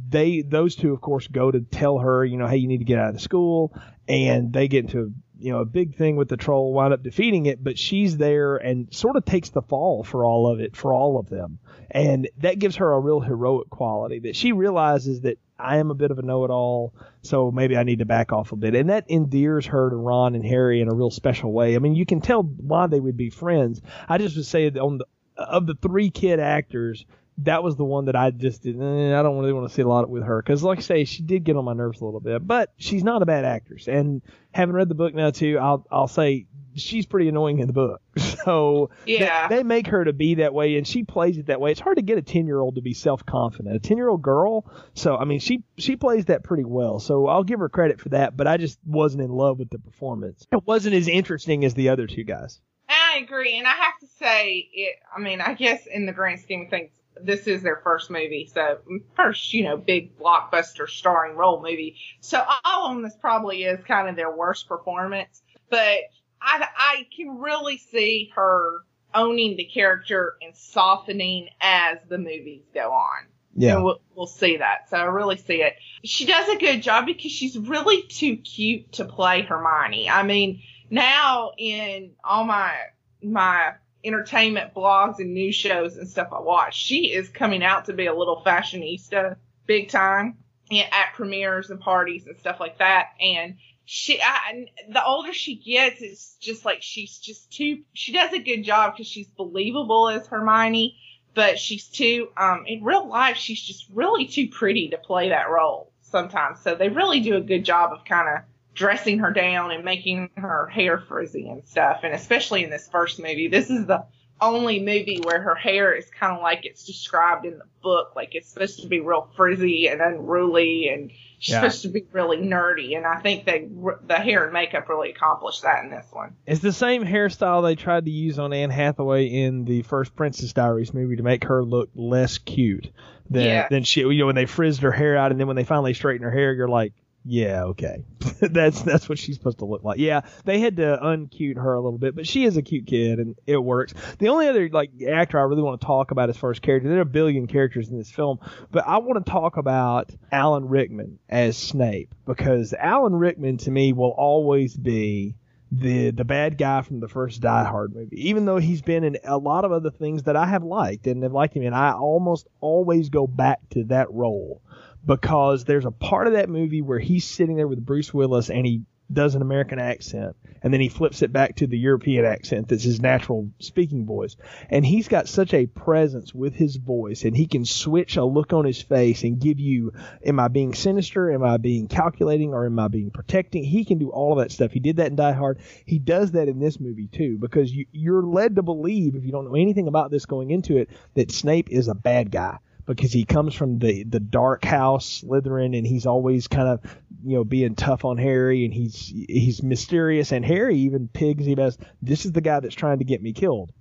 they 0.08 0.42
those 0.42 0.76
two 0.76 0.92
of 0.92 1.00
course 1.00 1.26
go 1.26 1.50
to 1.50 1.60
tell 1.60 1.98
her 1.98 2.24
you 2.24 2.36
know 2.36 2.46
hey 2.46 2.58
you 2.58 2.68
need 2.68 2.78
to 2.78 2.84
get 2.84 2.98
out 2.98 3.08
of 3.08 3.14
the 3.14 3.20
school 3.20 3.74
and 4.08 4.52
they 4.52 4.68
get 4.68 4.84
into 4.84 5.12
you 5.38 5.52
know 5.52 5.60
a 5.60 5.64
big 5.64 5.96
thing 5.96 6.16
with 6.16 6.28
the 6.28 6.36
troll 6.36 6.72
wind 6.72 6.92
up 6.92 7.02
defeating 7.02 7.46
it 7.46 7.62
but 7.62 7.78
she's 7.78 8.16
there 8.16 8.56
and 8.56 8.92
sort 8.92 9.16
of 9.16 9.24
takes 9.24 9.50
the 9.50 9.62
fall 9.62 10.04
for 10.04 10.24
all 10.24 10.50
of 10.50 10.60
it 10.60 10.76
for 10.76 10.92
all 10.92 11.18
of 11.18 11.28
them 11.28 11.58
and 11.90 12.28
that 12.38 12.58
gives 12.58 12.76
her 12.76 12.92
a 12.92 13.00
real 13.00 13.20
heroic 13.20 13.68
quality 13.70 14.18
that 14.20 14.36
she 14.36 14.52
realizes 14.52 15.22
that 15.22 15.38
I 15.58 15.78
am 15.78 15.90
a 15.90 15.94
bit 15.94 16.10
of 16.10 16.18
a 16.18 16.22
know-it-all, 16.22 16.92
so 17.22 17.52
maybe 17.52 17.76
I 17.76 17.84
need 17.84 18.00
to 18.00 18.04
back 18.04 18.32
off 18.32 18.50
a 18.50 18.56
bit, 18.56 18.74
and 18.74 18.90
that 18.90 19.08
endears 19.08 19.66
her 19.66 19.88
to 19.88 19.96
Ron 19.96 20.34
and 20.34 20.44
Harry 20.44 20.80
in 20.80 20.88
a 20.88 20.94
real 20.94 21.10
special 21.10 21.52
way. 21.52 21.76
I 21.76 21.78
mean, 21.78 21.94
you 21.94 22.04
can 22.04 22.20
tell 22.20 22.42
why 22.42 22.88
they 22.88 22.98
would 22.98 23.16
be 23.16 23.30
friends. 23.30 23.80
I 24.08 24.18
just 24.18 24.36
would 24.36 24.46
say 24.46 24.68
that 24.68 24.80
on 24.80 24.98
the 24.98 25.06
of 25.36 25.66
the 25.66 25.74
three 25.74 26.10
kid 26.10 26.40
actors, 26.40 27.06
that 27.38 27.62
was 27.62 27.76
the 27.76 27.84
one 27.84 28.04
that 28.06 28.16
I 28.16 28.30
just 28.30 28.62
did. 28.62 28.80
Eh, 28.80 29.18
I 29.18 29.22
don't 29.22 29.38
really 29.38 29.52
want 29.52 29.68
to 29.68 29.74
see 29.74 29.82
a 29.82 29.88
lot 29.88 30.08
with 30.08 30.22
her 30.24 30.40
because, 30.42 30.62
like 30.62 30.78
I 30.78 30.82
say, 30.82 31.04
she 31.04 31.22
did 31.22 31.44
get 31.44 31.56
on 31.56 31.64
my 31.64 31.72
nerves 31.74 32.00
a 32.00 32.04
little 32.04 32.20
bit. 32.20 32.46
But 32.46 32.72
she's 32.76 33.02
not 33.04 33.22
a 33.22 33.26
bad 33.26 33.44
actress, 33.44 33.88
and 33.88 34.22
having 34.52 34.74
read 34.74 34.88
the 34.88 34.94
book 34.94 35.14
now 35.14 35.30
too, 35.30 35.58
I'll 35.58 35.86
I'll 35.90 36.08
say 36.08 36.46
she's 36.76 37.06
pretty 37.06 37.28
annoying 37.28 37.58
in 37.60 37.66
the 37.66 37.72
book. 37.72 38.00
So 38.44 38.90
Yeah. 39.06 39.48
they, 39.48 39.56
they 39.56 39.62
make 39.62 39.86
her 39.86 40.04
to 40.04 40.12
be 40.12 40.34
that 40.36 40.52
way, 40.52 40.76
and 40.76 40.86
she 40.86 41.02
plays 41.02 41.38
it 41.38 41.46
that 41.46 41.58
way. 41.58 41.70
It's 41.70 41.80
hard 41.80 41.96
to 41.96 42.02
get 42.02 42.18
a 42.18 42.22
ten 42.22 42.46
year 42.46 42.60
old 42.60 42.74
to 42.74 42.82
be 42.82 42.92
self 42.92 43.24
confident. 43.24 43.74
A 43.74 43.78
ten 43.78 43.96
year 43.96 44.08
old 44.08 44.20
girl, 44.20 44.70
so 44.92 45.16
I 45.16 45.24
mean, 45.24 45.38
she 45.40 45.62
she 45.78 45.96
plays 45.96 46.26
that 46.26 46.44
pretty 46.44 46.64
well. 46.64 47.00
So 47.00 47.26
I'll 47.26 47.42
give 47.44 47.58
her 47.60 47.70
credit 47.70 48.00
for 48.00 48.10
that. 48.10 48.36
But 48.36 48.46
I 48.46 48.58
just 48.58 48.78
wasn't 48.84 49.22
in 49.24 49.30
love 49.30 49.58
with 49.58 49.70
the 49.70 49.78
performance. 49.78 50.46
It 50.52 50.66
wasn't 50.66 50.94
as 50.94 51.08
interesting 51.08 51.64
as 51.64 51.72
the 51.74 51.88
other 51.88 52.06
two 52.06 52.24
guys. 52.24 52.60
I 52.86 53.18
agree, 53.22 53.56
and 53.56 53.66
I 53.66 53.70
have 53.70 53.98
to 54.00 54.06
say, 54.18 54.68
it. 54.74 54.96
I 55.16 55.20
mean, 55.20 55.40
I 55.40 55.54
guess 55.54 55.86
in 55.86 56.04
the 56.04 56.12
grand 56.12 56.40
scheme 56.40 56.62
of 56.64 56.68
things, 56.68 56.90
this 57.22 57.46
is 57.46 57.62
their 57.62 57.80
first 57.84 58.10
movie, 58.10 58.50
so 58.52 58.78
first, 59.14 59.52
you 59.52 59.64
know, 59.64 59.76
big 59.76 60.18
blockbuster 60.18 60.88
starring 60.88 61.36
role 61.36 61.62
movie. 61.62 61.96
So 62.20 62.44
all 62.64 62.86
of 62.86 62.94
them, 62.94 63.02
this 63.02 63.16
probably 63.20 63.64
is 63.64 63.82
kind 63.84 64.08
of 64.08 64.16
their 64.16 64.34
worst 64.34 64.68
performance, 64.68 65.42
but 65.70 66.00
I, 66.40 66.68
I 66.76 67.06
can 67.16 67.38
really 67.38 67.78
see 67.78 68.32
her 68.34 68.84
owning 69.14 69.56
the 69.56 69.64
character 69.64 70.36
and 70.42 70.56
softening 70.56 71.48
as 71.60 71.98
the 72.08 72.18
movies 72.18 72.62
go 72.74 72.92
on. 72.92 73.26
Yeah. 73.56 73.80
We'll, 73.80 74.00
we'll 74.14 74.26
see 74.26 74.56
that. 74.56 74.90
So 74.90 74.96
I 74.96 75.04
really 75.04 75.36
see 75.36 75.62
it. 75.62 75.74
She 76.02 76.26
does 76.26 76.48
a 76.48 76.56
good 76.56 76.82
job 76.82 77.06
because 77.06 77.30
she's 77.30 77.56
really 77.56 78.02
too 78.02 78.36
cute 78.36 78.92
to 78.94 79.04
play 79.04 79.42
Hermione. 79.42 80.10
I 80.10 80.24
mean, 80.24 80.62
now 80.90 81.52
in 81.56 82.12
all 82.24 82.44
my, 82.44 82.74
my 83.22 83.74
entertainment 84.04 84.74
blogs 84.74 85.18
and 85.18 85.32
news 85.34 85.54
shows 85.54 85.96
and 85.96 86.08
stuff 86.08 86.28
I 86.32 86.40
watch, 86.40 86.76
she 86.76 87.12
is 87.12 87.28
coming 87.28 87.64
out 87.64 87.86
to 87.86 87.92
be 87.92 88.06
a 88.06 88.14
little 88.14 88.42
fashionista 88.44 89.36
big 89.66 89.88
time 89.88 90.36
at 90.70 91.14
premieres 91.14 91.70
and 91.70 91.80
parties 91.80 92.26
and 92.26 92.36
stuff 92.38 92.60
like 92.60 92.78
that. 92.78 93.10
And 93.20 93.56
she, 93.84 94.20
I, 94.20 94.66
the 94.88 95.04
older 95.04 95.32
she 95.32 95.56
gets, 95.56 96.00
it's 96.00 96.36
just 96.40 96.64
like 96.64 96.82
she's 96.82 97.18
just 97.18 97.52
too, 97.52 97.82
she 97.92 98.12
does 98.12 98.32
a 98.32 98.38
good 98.38 98.62
job 98.62 98.94
because 98.94 99.06
she's 99.06 99.28
believable 99.28 100.08
as 100.08 100.26
Hermione, 100.26 100.96
but 101.34 101.58
she's 101.58 101.86
too, 101.86 102.28
um, 102.36 102.64
in 102.66 102.82
real 102.82 103.08
life, 103.08 103.36
she's 103.36 103.60
just 103.60 103.86
really 103.92 104.26
too 104.26 104.48
pretty 104.48 104.88
to 104.90 104.98
play 104.98 105.30
that 105.30 105.50
role 105.50 105.92
sometimes. 106.02 106.60
So 106.60 106.74
they 106.74 106.88
really 106.88 107.20
do 107.20 107.36
a 107.36 107.40
good 107.40 107.64
job 107.64 107.92
of 107.92 108.04
kind 108.04 108.28
of 108.28 108.44
dressing 108.74 109.18
her 109.20 109.30
down 109.32 109.70
and 109.70 109.84
making 109.84 110.30
her 110.36 110.66
hair 110.66 110.98
frizzy 110.98 111.48
and 111.48 111.66
stuff. 111.66 112.00
And 112.02 112.14
especially 112.14 112.64
in 112.64 112.70
this 112.70 112.88
first 112.88 113.18
movie, 113.18 113.48
this 113.48 113.70
is 113.70 113.86
the 113.86 114.04
only 114.40 114.80
movie 114.80 115.20
where 115.22 115.40
her 115.40 115.54
hair 115.54 115.92
is 115.92 116.06
kind 116.18 116.36
of 116.36 116.42
like 116.42 116.64
it's 116.66 116.84
described 116.84 117.46
in 117.46 117.56
the 117.58 117.64
book. 117.82 118.12
Like 118.16 118.34
it's 118.34 118.48
supposed 118.48 118.80
to 118.82 118.88
be 118.88 119.00
real 119.00 119.28
frizzy 119.36 119.86
and 119.86 120.00
unruly 120.00 120.88
and 120.88 121.12
she's 121.38 121.52
Yeah. 121.54 121.60
supposed 121.60 121.82
to 121.82 121.88
be 121.88 122.04
really 122.12 122.38
nerdy. 122.38 122.96
And 122.96 123.06
I 123.06 123.20
think 123.20 123.44
they, 123.46 123.68
the 124.06 124.16
hair 124.16 124.44
and 124.44 124.52
makeup 124.52 124.88
really 124.88 125.10
accomplished 125.10 125.62
that 125.62 125.84
in 125.84 125.90
this 125.90 126.06
one. 126.10 126.34
It's 126.46 126.60
the 126.60 126.72
same 126.72 127.04
hairstyle 127.04 127.62
they 127.62 127.76
tried 127.76 128.06
to 128.06 128.10
use 128.10 128.40
on 128.40 128.52
Anne 128.52 128.70
Hathaway 128.70 129.26
in 129.26 129.64
the 129.64 129.82
first 129.82 130.16
Princess 130.16 130.52
Diaries 130.52 130.92
movie 130.92 131.16
to 131.16 131.22
make 131.22 131.44
her 131.44 131.62
look 131.64 131.90
less 131.94 132.38
cute 132.38 132.90
than 133.30 133.44
Yeah. 133.44 133.68
than 133.70 133.84
she. 133.84 134.00
You 134.00 134.14
know, 134.18 134.26
when 134.26 134.34
they 134.34 134.46
frizzed 134.46 134.82
her 134.82 134.92
hair 134.92 135.16
out 135.16 135.30
and 135.30 135.38
then 135.38 135.46
when 135.46 135.56
they 135.56 135.64
finally 135.64 135.94
straightened 135.94 136.24
her 136.24 136.32
hair, 136.32 136.52
you're 136.52 136.68
like, 136.68 136.92
yeah, 137.26 137.64
okay, 137.64 138.04
that's 138.40 138.82
that's 138.82 139.08
what 139.08 139.18
she's 139.18 139.36
supposed 139.36 139.58
to 139.58 139.64
look 139.64 139.82
like. 139.82 139.98
Yeah, 139.98 140.22
they 140.44 140.58
had 140.58 140.76
to 140.76 140.98
uncute 141.02 141.56
her 141.56 141.72
a 141.72 141.80
little 141.80 141.98
bit, 141.98 142.14
but 142.14 142.26
she 142.26 142.44
is 142.44 142.56
a 142.58 142.62
cute 142.62 142.86
kid 142.86 143.18
and 143.18 143.34
it 143.46 143.56
works. 143.56 143.94
The 144.18 144.28
only 144.28 144.46
other 144.48 144.68
like 144.68 144.90
actor 145.02 145.38
I 145.38 145.42
really 145.42 145.62
want 145.62 145.80
to 145.80 145.86
talk 145.86 146.10
about 146.10 146.28
as 146.28 146.36
far 146.36 146.50
as 146.50 146.58
character, 146.58 146.88
there 146.88 146.98
are 146.98 147.02
a 147.02 147.06
billion 147.06 147.46
characters 147.46 147.88
in 147.88 147.96
this 147.96 148.10
film, 148.10 148.40
but 148.70 148.86
I 148.86 148.98
want 148.98 149.24
to 149.24 149.30
talk 149.30 149.56
about 149.56 150.10
Alan 150.30 150.68
Rickman 150.68 151.18
as 151.28 151.56
Snape 151.56 152.14
because 152.26 152.74
Alan 152.74 153.14
Rickman 153.14 153.56
to 153.58 153.70
me 153.70 153.94
will 153.94 154.14
always 154.16 154.76
be 154.76 155.34
the 155.72 156.10
the 156.10 156.24
bad 156.24 156.58
guy 156.58 156.82
from 156.82 157.00
the 157.00 157.08
first 157.08 157.40
Die 157.40 157.64
Hard 157.64 157.94
movie. 157.94 158.28
Even 158.28 158.44
though 158.44 158.58
he's 158.58 158.82
been 158.82 159.02
in 159.02 159.16
a 159.24 159.38
lot 159.38 159.64
of 159.64 159.72
other 159.72 159.90
things 159.90 160.24
that 160.24 160.36
I 160.36 160.46
have 160.46 160.62
liked 160.62 161.06
and 161.06 161.22
have 161.22 161.32
liked 161.32 161.56
him 161.56 161.62
and 161.62 161.74
I 161.74 161.92
almost 161.92 162.46
always 162.60 163.08
go 163.08 163.26
back 163.26 163.60
to 163.70 163.84
that 163.84 164.12
role 164.12 164.60
because 165.04 165.64
there's 165.64 165.84
a 165.84 165.90
part 165.90 166.26
of 166.26 166.34
that 166.34 166.48
movie 166.48 166.82
where 166.82 166.98
he's 166.98 167.24
sitting 167.24 167.56
there 167.56 167.68
with 167.68 167.84
Bruce 167.84 168.12
Willis 168.12 168.50
and 168.50 168.66
he 168.66 168.82
does 169.12 169.34
an 169.34 169.42
American 169.42 169.78
accent 169.78 170.34
and 170.62 170.72
then 170.72 170.80
he 170.80 170.88
flips 170.88 171.20
it 171.20 171.30
back 171.30 171.56
to 171.56 171.66
the 171.66 171.78
European 171.78 172.24
accent 172.24 172.68
that's 172.68 172.82
his 172.82 173.00
natural 173.00 173.50
speaking 173.58 174.06
voice. 174.06 174.36
And 174.70 174.84
he's 174.84 175.08
got 175.08 175.28
such 175.28 175.52
a 175.52 175.66
presence 175.66 176.34
with 176.34 176.54
his 176.54 176.76
voice 176.76 177.24
and 177.24 177.36
he 177.36 177.46
can 177.46 177.66
switch 177.66 178.16
a 178.16 178.24
look 178.24 178.54
on 178.54 178.64
his 178.64 178.80
face 178.80 179.22
and 179.22 179.38
give 179.38 179.60
you, 179.60 179.92
am 180.24 180.40
I 180.40 180.48
being 180.48 180.72
sinister? 180.72 181.30
Am 181.30 181.44
I 181.44 181.58
being 181.58 181.86
calculating 181.86 182.54
or 182.54 182.64
am 182.64 182.78
I 182.78 182.88
being 182.88 183.10
protecting? 183.10 183.62
He 183.62 183.84
can 183.84 183.98
do 183.98 184.08
all 184.08 184.32
of 184.32 184.38
that 184.38 184.52
stuff. 184.52 184.72
He 184.72 184.80
did 184.80 184.96
that 184.96 185.08
in 185.08 185.16
Die 185.16 185.32
Hard. 185.32 185.58
He 185.84 185.98
does 185.98 186.32
that 186.32 186.48
in 186.48 186.58
this 186.58 186.80
movie 186.80 187.08
too 187.08 187.36
because 187.38 187.70
you, 187.70 187.84
you're 187.92 188.22
led 188.22 188.56
to 188.56 188.62
believe, 188.62 189.16
if 189.16 189.24
you 189.24 189.32
don't 189.32 189.44
know 189.44 189.56
anything 189.56 189.86
about 189.86 190.10
this 190.10 190.24
going 190.24 190.50
into 190.50 190.78
it, 190.78 190.88
that 191.12 191.30
Snape 191.30 191.68
is 191.70 191.88
a 191.88 191.94
bad 191.94 192.30
guy 192.30 192.58
because 192.86 193.12
he 193.12 193.24
comes 193.24 193.54
from 193.54 193.78
the 193.78 194.04
the 194.04 194.20
dark 194.20 194.64
house 194.64 195.22
Slytherin 195.22 195.76
and 195.76 195.86
he's 195.86 196.06
always 196.06 196.48
kind 196.48 196.68
of 196.68 196.96
you 197.24 197.36
know 197.36 197.44
being 197.44 197.74
tough 197.74 198.04
on 198.04 198.18
Harry 198.18 198.64
and 198.64 198.74
he's 198.74 199.12
he's 199.28 199.62
mysterious 199.62 200.32
and 200.32 200.44
Harry 200.44 200.76
even 200.78 201.08
pigs 201.08 201.46
him 201.46 201.58
as 201.58 201.78
this 202.02 202.24
is 202.26 202.32
the 202.32 202.40
guy 202.40 202.60
that's 202.60 202.74
trying 202.74 202.98
to 202.98 203.04
get 203.04 203.22
me 203.22 203.32
killed. 203.32 203.72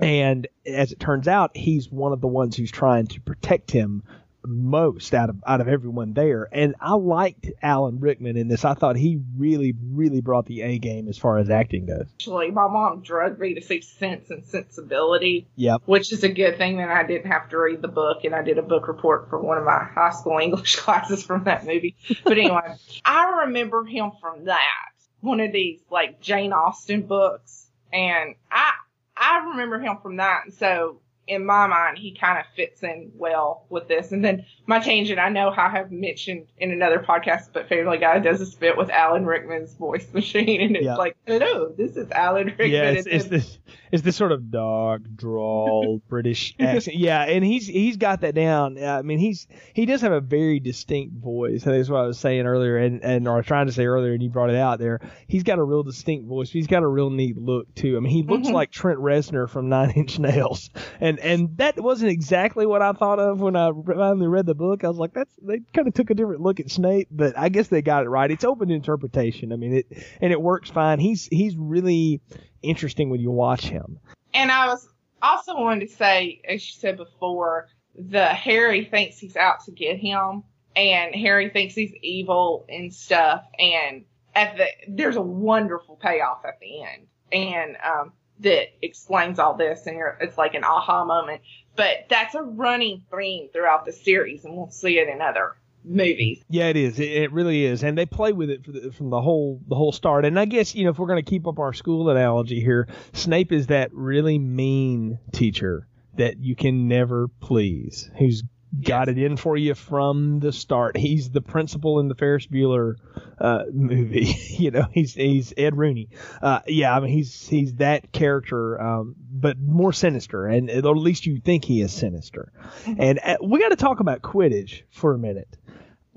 And 0.00 0.48
as 0.66 0.92
it 0.92 1.00
turns 1.00 1.28
out 1.28 1.56
he's 1.56 1.90
one 1.90 2.12
of 2.12 2.20
the 2.20 2.28
ones 2.28 2.56
who's 2.56 2.70
trying 2.70 3.06
to 3.08 3.20
protect 3.20 3.70
him 3.70 4.02
most 4.44 5.14
out 5.14 5.30
of 5.30 5.36
out 5.46 5.60
of 5.60 5.68
everyone 5.68 6.12
there 6.14 6.48
and 6.52 6.74
I 6.80 6.94
liked 6.94 7.48
Alan 7.62 8.00
Rickman 8.00 8.36
in 8.36 8.48
this 8.48 8.64
I 8.64 8.74
thought 8.74 8.96
he 8.96 9.20
really 9.36 9.74
really 9.92 10.20
brought 10.20 10.46
the 10.46 10.62
A 10.62 10.78
game 10.78 11.08
as 11.08 11.16
far 11.18 11.38
as 11.38 11.50
acting 11.50 11.86
goes 11.86 12.06
Actually, 12.14 12.50
my 12.50 12.66
mom 12.68 13.02
drugged 13.02 13.38
me 13.38 13.54
to 13.54 13.62
see 13.62 13.80
Sense 13.80 14.30
and 14.30 14.44
Sensibility. 14.44 15.46
yep 15.56 15.82
which 15.86 16.12
is 16.12 16.24
a 16.24 16.28
good 16.28 16.58
thing 16.58 16.78
that 16.78 16.88
I 16.90 17.04
didn't 17.06 17.30
have 17.30 17.48
to 17.50 17.58
read 17.58 17.82
the 17.82 17.88
book 17.88 18.24
and 18.24 18.34
I 18.34 18.42
did 18.42 18.58
a 18.58 18.62
book 18.62 18.88
report 18.88 19.28
for 19.30 19.40
one 19.40 19.58
of 19.58 19.64
my 19.64 19.84
high 19.84 20.10
school 20.10 20.38
English 20.38 20.76
classes 20.82 21.22
from 21.24 21.44
that 21.44 21.64
movie. 21.66 21.96
But 22.24 22.38
anyway, 22.38 22.76
I 23.04 23.44
remember 23.44 23.84
him 23.84 24.12
from 24.20 24.44
that, 24.46 24.90
one 25.20 25.40
of 25.40 25.52
these 25.52 25.80
like 25.90 26.20
Jane 26.20 26.52
Austen 26.52 27.02
books. 27.02 27.66
And 27.92 28.34
I, 28.50 28.72
I 29.16 29.48
remember 29.50 29.78
him 29.78 29.98
from 30.02 30.16
that. 30.16 30.42
And 30.44 30.54
so 30.54 31.00
in 31.28 31.46
my 31.46 31.66
mind, 31.68 31.98
he 31.98 32.14
kind 32.14 32.38
of 32.38 32.44
fits 32.56 32.82
in 32.82 33.12
well 33.14 33.64
with 33.70 33.86
this. 33.86 34.10
And 34.12 34.24
then 34.24 34.44
my 34.66 34.80
tangent, 34.80 35.18
I 35.20 35.28
know 35.28 35.50
I 35.56 35.68
have 35.68 35.92
mentioned 35.92 36.46
in 36.58 36.72
another 36.72 36.98
podcast, 36.98 37.50
but 37.52 37.68
Family 37.68 37.98
Guy 37.98 38.18
does 38.18 38.40
a 38.40 38.46
spit 38.46 38.76
with 38.76 38.90
Alan 38.90 39.24
Rickman's 39.24 39.74
voice 39.74 40.06
machine. 40.12 40.60
And 40.60 40.76
it's 40.76 40.84
Yeah. 40.84 40.96
like, 40.96 41.16
hello, 41.26 41.72
this 41.78 41.96
is 41.96 42.10
Alan 42.10 42.46
Rickman. 42.46 42.70
Yeah, 42.70 42.90
it's, 42.90 43.06
And 43.06 43.14
it's 43.16 43.26
this 43.26 43.58
it's 43.92 44.02
this 44.02 44.16
sort 44.16 44.32
of 44.32 44.50
dark, 44.50 45.02
drawl 45.14 46.00
British 46.08 46.54
accent. 46.58 46.96
Yeah, 46.96 47.22
and 47.22 47.44
he's 47.44 47.66
he's 47.66 47.96
got 47.98 48.22
that 48.22 48.34
down. 48.34 48.82
I 48.82 49.02
mean, 49.02 49.18
he's 49.18 49.46
he 49.74 49.86
does 49.86 50.00
have 50.00 50.12
a 50.12 50.20
very 50.20 50.60
distinct 50.60 51.14
voice. 51.22 51.62
That's 51.64 51.88
what 51.88 52.00
I 52.00 52.06
was 52.06 52.18
saying 52.18 52.46
earlier, 52.46 52.78
and 52.78 53.02
and 53.04 53.28
or 53.28 53.42
trying 53.42 53.66
to 53.66 53.72
say 53.72 53.86
earlier, 53.86 54.12
and 54.12 54.22
you 54.22 54.30
brought 54.30 54.50
it 54.50 54.56
out 54.56 54.78
there. 54.78 55.00
He's 55.28 55.42
got 55.42 55.58
a 55.58 55.62
real 55.62 55.82
distinct 55.82 56.26
voice. 56.26 56.50
He's 56.50 56.66
got 56.66 56.82
a 56.82 56.86
real 56.88 57.10
neat 57.10 57.36
look 57.38 57.72
too. 57.74 57.96
I 57.96 58.00
mean, 58.00 58.12
he 58.12 58.22
looks 58.22 58.48
Mhm. 58.48 58.52
like 58.52 58.70
Trent 58.70 58.98
Reznor 58.98 59.48
from 59.48 59.68
Nine 59.68 59.90
Inch 59.90 60.18
Nails, 60.18 60.70
and 61.00 61.11
and 61.20 61.56
that 61.58 61.80
wasn't 61.80 62.10
exactly 62.10 62.66
what 62.66 62.82
I 62.82 62.92
thought 62.92 63.18
of 63.18 63.40
when 63.40 63.56
I 63.56 63.70
finally 63.86 64.26
read 64.26 64.46
the 64.46 64.54
book. 64.54 64.84
I 64.84 64.88
was 64.88 64.98
like, 64.98 65.14
that's 65.14 65.34
they 65.42 65.60
kind 65.74 65.88
of 65.88 65.94
took 65.94 66.10
a 66.10 66.14
different 66.14 66.40
look 66.40 66.60
at 66.60 66.70
Snape, 66.70 67.08
but 67.10 67.36
I 67.38 67.48
guess 67.48 67.68
they 67.68 67.82
got 67.82 68.04
it 68.04 68.08
right. 68.08 68.30
It's 68.30 68.44
open 68.44 68.68
to 68.68 68.74
interpretation. 68.74 69.52
I 69.52 69.56
mean, 69.56 69.74
it 69.74 70.06
and 70.20 70.32
it 70.32 70.40
works 70.40 70.70
fine. 70.70 70.98
He's 70.98 71.26
he's 71.26 71.56
really 71.56 72.20
interesting 72.62 73.10
when 73.10 73.20
you 73.20 73.30
watch 73.30 73.64
him. 73.64 73.98
And 74.34 74.50
I 74.50 74.66
was 74.66 74.88
also 75.22 75.58
wanted 75.58 75.88
to 75.88 75.94
say, 75.94 76.40
as 76.48 76.66
you 76.66 76.80
said 76.80 76.96
before, 76.96 77.68
the 77.94 78.26
Harry 78.26 78.84
thinks 78.84 79.18
he's 79.18 79.36
out 79.36 79.64
to 79.64 79.70
get 79.72 79.98
him, 79.98 80.44
and 80.74 81.14
Harry 81.14 81.50
thinks 81.50 81.74
he's 81.74 81.92
evil 82.02 82.64
and 82.68 82.92
stuff. 82.92 83.44
And 83.58 84.04
at 84.34 84.56
the 84.56 84.66
there's 84.88 85.16
a 85.16 85.22
wonderful 85.22 85.96
payoff 85.96 86.44
at 86.44 86.58
the 86.60 86.82
end, 86.82 87.06
and 87.32 87.76
um, 87.84 88.12
that 88.42 88.68
explains 88.82 89.38
all 89.38 89.54
this, 89.54 89.86
and 89.86 90.00
it's 90.20 90.38
like 90.38 90.54
an 90.54 90.64
aha 90.64 91.04
moment. 91.04 91.42
But 91.76 92.06
that's 92.08 92.34
a 92.34 92.42
running 92.42 93.02
theme 93.10 93.48
throughout 93.52 93.86
the 93.86 93.92
series, 93.92 94.44
and 94.44 94.56
we'll 94.56 94.70
see 94.70 94.98
it 94.98 95.08
in 95.08 95.22
other 95.22 95.56
movies. 95.84 96.44
Yeah, 96.48 96.68
it 96.68 96.76
is. 96.76 96.98
It, 96.98 97.08
it 97.08 97.32
really 97.32 97.64
is, 97.64 97.82
and 97.82 97.96
they 97.96 98.06
play 98.06 98.32
with 98.32 98.50
it 98.50 98.64
the, 98.64 98.92
from 98.92 99.10
the 99.10 99.20
whole 99.20 99.60
the 99.68 99.74
whole 99.74 99.92
start. 99.92 100.24
And 100.24 100.38
I 100.38 100.44
guess 100.44 100.74
you 100.74 100.84
know 100.84 100.90
if 100.90 100.98
we're 100.98 101.06
going 101.06 101.22
to 101.24 101.30
keep 101.30 101.46
up 101.46 101.58
our 101.58 101.72
school 101.72 102.10
analogy 102.10 102.60
here, 102.60 102.88
Snape 103.12 103.52
is 103.52 103.68
that 103.68 103.92
really 103.92 104.38
mean 104.38 105.18
teacher 105.32 105.88
that 106.16 106.38
you 106.38 106.54
can 106.54 106.88
never 106.88 107.28
please, 107.40 108.10
who's 108.18 108.42
got 108.80 109.08
it 109.08 109.18
in 109.18 109.36
for 109.36 109.56
you 109.56 109.74
from 109.74 110.40
the 110.40 110.52
start. 110.52 110.96
He's 110.96 111.30
the 111.30 111.40
principal 111.40 112.00
in 112.00 112.08
the 112.08 112.14
Ferris 112.14 112.46
Bueller 112.46 112.96
uh, 113.38 113.64
movie. 113.72 114.36
you 114.58 114.70
know, 114.70 114.86
he's 114.92 115.14
he's 115.14 115.52
Ed 115.56 115.76
Rooney. 115.76 116.08
Uh, 116.40 116.60
yeah, 116.66 116.94
I 116.94 117.00
mean 117.00 117.12
he's 117.12 117.46
he's 117.48 117.74
that 117.74 118.12
character, 118.12 118.80
um, 118.80 119.14
but 119.30 119.58
more 119.58 119.92
sinister, 119.92 120.46
and 120.46 120.70
or 120.70 120.76
at 120.76 120.96
least 120.96 121.26
you 121.26 121.40
think 121.40 121.64
he 121.64 121.82
is 121.82 121.92
sinister. 121.92 122.52
And 122.86 123.20
uh, 123.22 123.36
we 123.42 123.60
got 123.60 123.70
to 123.70 123.76
talk 123.76 124.00
about 124.00 124.22
Quidditch 124.22 124.82
for 124.90 125.14
a 125.14 125.18
minute. 125.18 125.56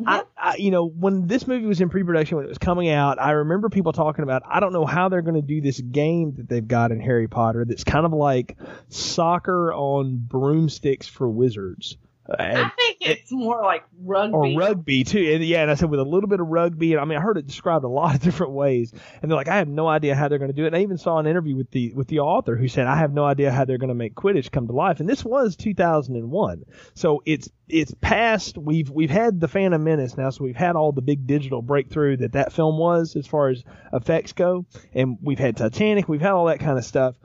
I, 0.06 0.24
I, 0.38 0.56
you 0.58 0.72
know, 0.72 0.86
when 0.86 1.26
this 1.28 1.48
movie 1.48 1.66
was 1.66 1.80
in 1.80 1.90
pre-production, 1.90 2.36
when 2.36 2.46
it 2.46 2.50
was 2.50 2.58
coming 2.58 2.90
out, 2.90 3.18
I 3.18 3.32
remember 3.32 3.70
people 3.70 3.94
talking 3.94 4.24
about. 4.24 4.44
I 4.46 4.60
don't 4.60 4.74
know 4.74 4.86
how 4.86 5.08
they're 5.08 5.22
going 5.22 5.36
to 5.36 5.42
do 5.42 5.62
this 5.62 5.80
game 5.80 6.34
that 6.36 6.50
they've 6.50 6.68
got 6.68 6.92
in 6.92 7.00
Harry 7.00 7.30
Potter. 7.30 7.64
That's 7.66 7.86
kind 7.86 8.06
of 8.06 8.12
like 8.12 8.58
soccer 8.90 9.74
on 9.74 10.18
broomsticks 10.18 11.08
for 11.08 11.30
wizards. 11.30 11.96
I 12.28 12.72
think 12.76 12.98
it's 13.02 13.32
more 13.32 13.62
like 13.62 13.84
rugby. 14.02 14.34
Or 14.34 14.60
rugby 14.60 15.04
too. 15.04 15.32
And 15.34 15.44
yeah, 15.44 15.62
and 15.62 15.70
I 15.70 15.76
said 15.76 15.90
with 15.90 16.00
a 16.00 16.04
little 16.06 16.28
bit 16.28 16.40
of 16.40 16.48
rugby, 16.48 16.94
and 16.94 17.02
I 17.02 17.06
mean 17.06 17.18
I 17.18 17.22
heard 17.22 17.38
it 17.38 17.46
described 17.46 17.86
a 17.86 17.90
lot 17.90 18.16
of 18.16 18.22
different 18.24 18.54
ways. 18.54 18.94
And 19.22 19.30
they're 19.30 19.36
like, 19.36 19.48
I 19.48 19.58
have 19.58 19.68
no 19.68 19.88
idea 19.88 20.16
how 20.16 20.28
they're 20.28 20.40
going 20.40 20.50
to 20.50 20.56
do 20.56 20.64
it. 20.64 20.68
And 20.68 20.76
I 20.76 20.82
even 20.82 20.98
saw 20.98 21.20
an 21.20 21.28
interview 21.28 21.56
with 21.56 21.70
the 21.72 21.94
with 21.94 22.08
the 22.08 22.20
author 22.20 22.56
who 22.56 22.68
said, 22.68 22.88
I 22.88 22.98
have 22.98 23.14
no 23.14 23.24
idea 23.24 23.52
how 23.52 23.66
they're 23.66 23.78
going 23.78 23.90
to 23.90 23.96
make 23.96 24.16
Quidditch 24.16 24.52
come 24.52 24.68
to 24.68 24.74
life. 24.74 25.00
And 25.00 25.08
this 25.08 25.24
was 25.24 25.56
2001, 25.56 26.64
so 26.96 27.22
it's 27.26 27.50
it's 27.68 27.94
past. 28.02 28.58
We've 28.58 28.90
we've 28.90 29.10
had 29.10 29.40
the 29.40 29.48
Phantom 29.48 29.84
Menace 29.84 30.18
now, 30.18 30.30
so 30.32 30.44
we've 30.44 30.56
had 30.56 30.76
all 30.76 30.92
the 30.92 31.02
big 31.02 31.28
digital 31.28 31.62
breakthrough 31.62 32.18
that 32.18 32.34
that 32.34 32.54
film 32.54 32.78
was 32.78 33.16
as 33.16 33.28
far 33.28 33.50
as 33.50 33.64
effects 33.94 34.34
go, 34.34 34.66
and 34.94 35.18
we've 35.22 35.40
had 35.40 35.58
Titanic, 35.58 36.10
we've 36.10 36.22
had 36.22 36.32
all 36.32 36.46
that 36.46 36.60
kind 36.60 36.78
of 36.78 36.86
stuff. 36.86 37.16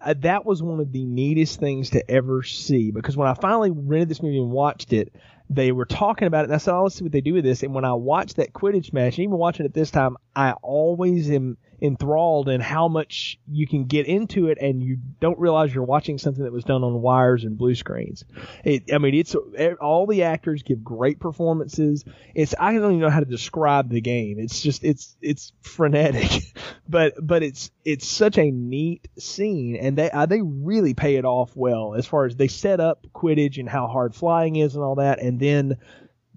Uh, 0.00 0.14
that 0.18 0.44
was 0.44 0.62
one 0.62 0.80
of 0.80 0.92
the 0.92 1.04
neatest 1.04 1.60
things 1.60 1.90
to 1.90 2.10
ever 2.10 2.42
see 2.42 2.90
because 2.90 3.16
when 3.16 3.28
I 3.28 3.34
finally 3.34 3.70
rented 3.70 4.08
this 4.08 4.22
movie 4.22 4.38
and 4.38 4.50
watched 4.50 4.92
it, 4.92 5.12
they 5.48 5.70
were 5.70 5.84
talking 5.84 6.26
about 6.26 6.40
it, 6.40 6.44
and 6.48 6.54
I 6.54 6.58
said, 6.58 6.74
"Oh, 6.74 6.82
let's 6.84 6.96
see 6.96 7.04
what 7.04 7.12
they 7.12 7.20
do 7.20 7.34
with 7.34 7.44
this." 7.44 7.62
And 7.62 7.72
when 7.72 7.84
I 7.84 7.92
watched 7.92 8.36
that 8.36 8.52
Quidditch 8.52 8.92
match, 8.92 9.14
and 9.14 9.24
even 9.24 9.38
watching 9.38 9.64
it 9.64 9.74
this 9.74 9.92
time, 9.92 10.16
I 10.34 10.52
always 10.54 11.30
am 11.30 11.56
enthralled 11.80 12.48
in 12.48 12.60
how 12.60 12.88
much 12.88 13.38
you 13.50 13.66
can 13.66 13.84
get 13.84 14.06
into 14.06 14.48
it 14.48 14.58
and 14.60 14.82
you 14.82 14.98
don't 15.20 15.38
realize 15.38 15.74
you're 15.74 15.84
watching 15.84 16.18
something 16.18 16.44
that 16.44 16.52
was 16.52 16.64
done 16.64 16.82
on 16.82 17.00
wires 17.02 17.44
and 17.44 17.58
blue 17.58 17.74
screens. 17.74 18.24
It, 18.64 18.92
I 18.92 18.98
mean, 18.98 19.14
it's 19.14 19.34
all 19.80 20.06
the 20.06 20.24
actors 20.24 20.62
give 20.62 20.82
great 20.82 21.20
performances. 21.20 22.04
It's 22.34 22.54
I 22.58 22.72
don't 22.72 22.82
even 22.82 23.00
know 23.00 23.10
how 23.10 23.20
to 23.20 23.26
describe 23.26 23.90
the 23.90 24.00
game. 24.00 24.38
It's 24.38 24.60
just 24.60 24.84
it's 24.84 25.16
it's 25.20 25.52
frenetic, 25.62 26.52
but 26.88 27.14
but 27.20 27.42
it's 27.42 27.70
it's 27.84 28.06
such 28.06 28.38
a 28.38 28.50
neat 28.50 29.08
scene 29.18 29.76
and 29.76 29.96
they 29.98 30.10
uh, 30.10 30.26
they 30.26 30.40
really 30.42 30.94
pay 30.94 31.16
it 31.16 31.24
off 31.24 31.52
well 31.54 31.94
as 31.94 32.06
far 32.06 32.24
as 32.24 32.36
they 32.36 32.48
set 32.48 32.80
up 32.80 33.06
Quidditch 33.14 33.58
and 33.58 33.68
how 33.68 33.86
hard 33.86 34.14
flying 34.14 34.56
is 34.56 34.74
and 34.74 34.84
all 34.84 34.96
that, 34.96 35.20
and 35.20 35.38
then 35.38 35.78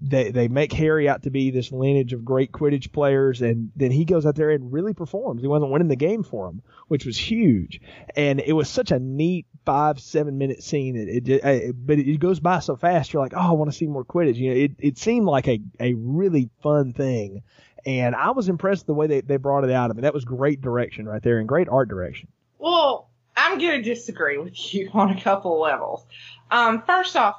they 0.02 0.30
they 0.30 0.48
make 0.48 0.72
Harry 0.72 1.08
out 1.08 1.24
to 1.24 1.30
be 1.30 1.50
this 1.50 1.72
lineage 1.72 2.12
of 2.12 2.24
great 2.24 2.52
Quidditch 2.52 2.92
players, 2.92 3.42
and 3.42 3.70
then 3.76 3.90
he 3.90 4.04
goes 4.04 4.24
out 4.24 4.34
there 4.34 4.50
and 4.50 4.72
really 4.72 4.94
performs. 4.94 5.42
He 5.42 5.48
wasn't 5.48 5.70
winning 5.70 5.88
the 5.88 5.96
game 5.96 6.22
for 6.22 6.48
him, 6.48 6.62
which 6.88 7.04
was 7.04 7.18
huge, 7.18 7.80
and 8.16 8.40
it 8.40 8.52
was 8.52 8.68
such 8.68 8.90
a 8.90 8.98
neat 8.98 9.46
five 9.66 10.00
seven 10.00 10.38
minute 10.38 10.62
scene. 10.62 10.96
It, 10.96 11.28
it, 11.28 11.44
it 11.44 11.86
but 11.86 11.98
it 11.98 12.18
goes 12.18 12.40
by 12.40 12.60
so 12.60 12.76
fast. 12.76 13.12
You're 13.12 13.22
like, 13.22 13.34
oh, 13.34 13.40
I 13.40 13.52
want 13.52 13.70
to 13.70 13.76
see 13.76 13.86
more 13.86 14.04
Quidditch. 14.04 14.36
You 14.36 14.50
know, 14.50 14.60
it 14.60 14.72
it 14.78 14.98
seemed 14.98 15.26
like 15.26 15.48
a 15.48 15.60
a 15.78 15.94
really 15.94 16.48
fun 16.62 16.92
thing, 16.94 17.42
and 17.84 18.14
I 18.14 18.30
was 18.30 18.48
impressed 18.48 18.86
the 18.86 18.94
way 18.94 19.06
they 19.06 19.20
they 19.20 19.36
brought 19.36 19.64
it 19.64 19.70
out. 19.70 19.90
I 19.90 19.94
mean, 19.94 20.02
that 20.02 20.14
was 20.14 20.24
great 20.24 20.62
direction 20.62 21.06
right 21.06 21.22
there 21.22 21.38
and 21.38 21.48
great 21.48 21.68
art 21.68 21.88
direction. 21.88 22.28
Well, 22.58 23.10
I'm 23.36 23.58
to 23.58 23.82
disagree 23.82 24.38
with 24.38 24.74
you 24.74 24.90
on 24.94 25.10
a 25.10 25.20
couple 25.20 25.60
levels. 25.60 26.04
Um, 26.50 26.82
first 26.82 27.16
off, 27.16 27.36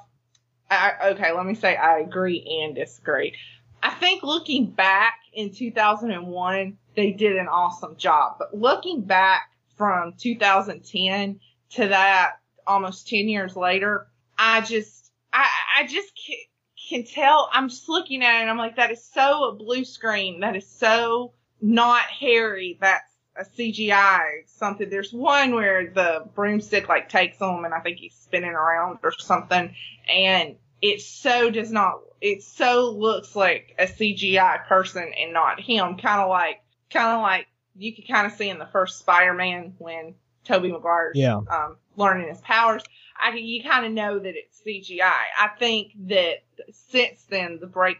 I, 0.72 1.10
okay, 1.10 1.34
let 1.34 1.46
me 1.46 1.56
say 1.56 1.76
I 1.76 2.00
agree 2.00 2.64
and 2.64 2.76
disagree. 2.76 3.36
I 3.84 3.90
think 3.90 4.24
looking 4.24 4.68
back 4.68 5.16
in 5.34 5.52
2001, 5.52 6.78
they 6.96 7.12
did 7.12 7.38
an 7.38 7.48
awesome 7.48 7.98
job. 7.98 8.36
But 8.40 8.56
looking 8.56 9.02
back 9.02 9.50
from 9.76 10.14
2010 10.18 11.40
to 11.72 11.88
that 11.88 12.34
almost 12.68 13.08
10 13.08 13.28
years 13.28 13.56
later, 13.56 14.08
I 14.38 14.62
just, 14.62 15.12
I, 15.34 15.48
I 15.80 15.88
just 15.88 16.12
can, 16.16 16.38
can 16.90 17.06
tell. 17.06 17.50
I'm 17.52 17.70
just 17.70 17.90
looking 17.90 18.24
at 18.24 18.38
it 18.38 18.42
and 18.42 18.50
I'm 18.50 18.58
like, 18.58 18.76
that 18.78 18.92
is 18.92 19.04
so 19.04 19.50
a 19.50 19.56
blue 19.56 19.84
screen. 19.84 20.42
That 20.42 20.56
is 20.56 20.68
so 20.68 21.34
not 21.62 22.04
Harry. 22.04 22.78
That's 22.80 23.12
a 23.36 23.44
CGI 23.44 24.44
something. 24.46 24.90
There's 24.90 25.14
one 25.14 25.56
where 25.56 25.90
the 25.90 26.26
broomstick 26.36 26.88
like 26.88 27.10
takes 27.10 27.38
him 27.40 27.66
and 27.66 27.74
I 27.74 27.80
think 27.80 27.98
he's 27.98 28.14
spinning 28.14 28.52
around 28.52 29.00
or 29.04 29.14
something 29.18 29.74
and 30.14 30.56
it 30.82 31.02
so 31.02 31.50
does 31.50 31.72
not, 31.72 32.02
it 32.22 32.44
so 32.44 32.92
looks 32.92 33.36
like 33.36 33.76
a 33.78 33.86
CGI 33.86 34.66
person 34.68 35.12
and 35.18 35.34
not 35.34 35.60
him. 35.60 35.98
Kind 35.98 36.22
of 36.22 36.30
like, 36.30 36.62
kind 36.90 37.16
of 37.16 37.22
like 37.22 37.48
you 37.76 37.96
could 37.96 38.08
kind 38.08 38.28
of 38.28 38.34
see 38.34 38.50
in 38.50 38.60
the 38.60 38.68
first 38.68 39.00
Spider-Man 39.00 39.76
when 39.78 40.16
Tobey 40.44 40.72
Maguire's 40.72 41.18
yeah. 41.18 41.38
um, 41.38 41.78
learning 41.96 42.30
his 42.30 42.42
powers. 42.42 42.84
I 43.20 43.36
you 43.36 43.64
kind 43.64 43.86
of 43.86 43.92
know 43.92 44.18
that 44.18 44.34
it's 44.36 44.62
CGI. 44.66 45.02
I 45.02 45.50
think 45.60 45.92
that 46.08 46.44
since 46.72 47.24
then 47.30 47.60
the 47.60 47.68
break 47.68 47.98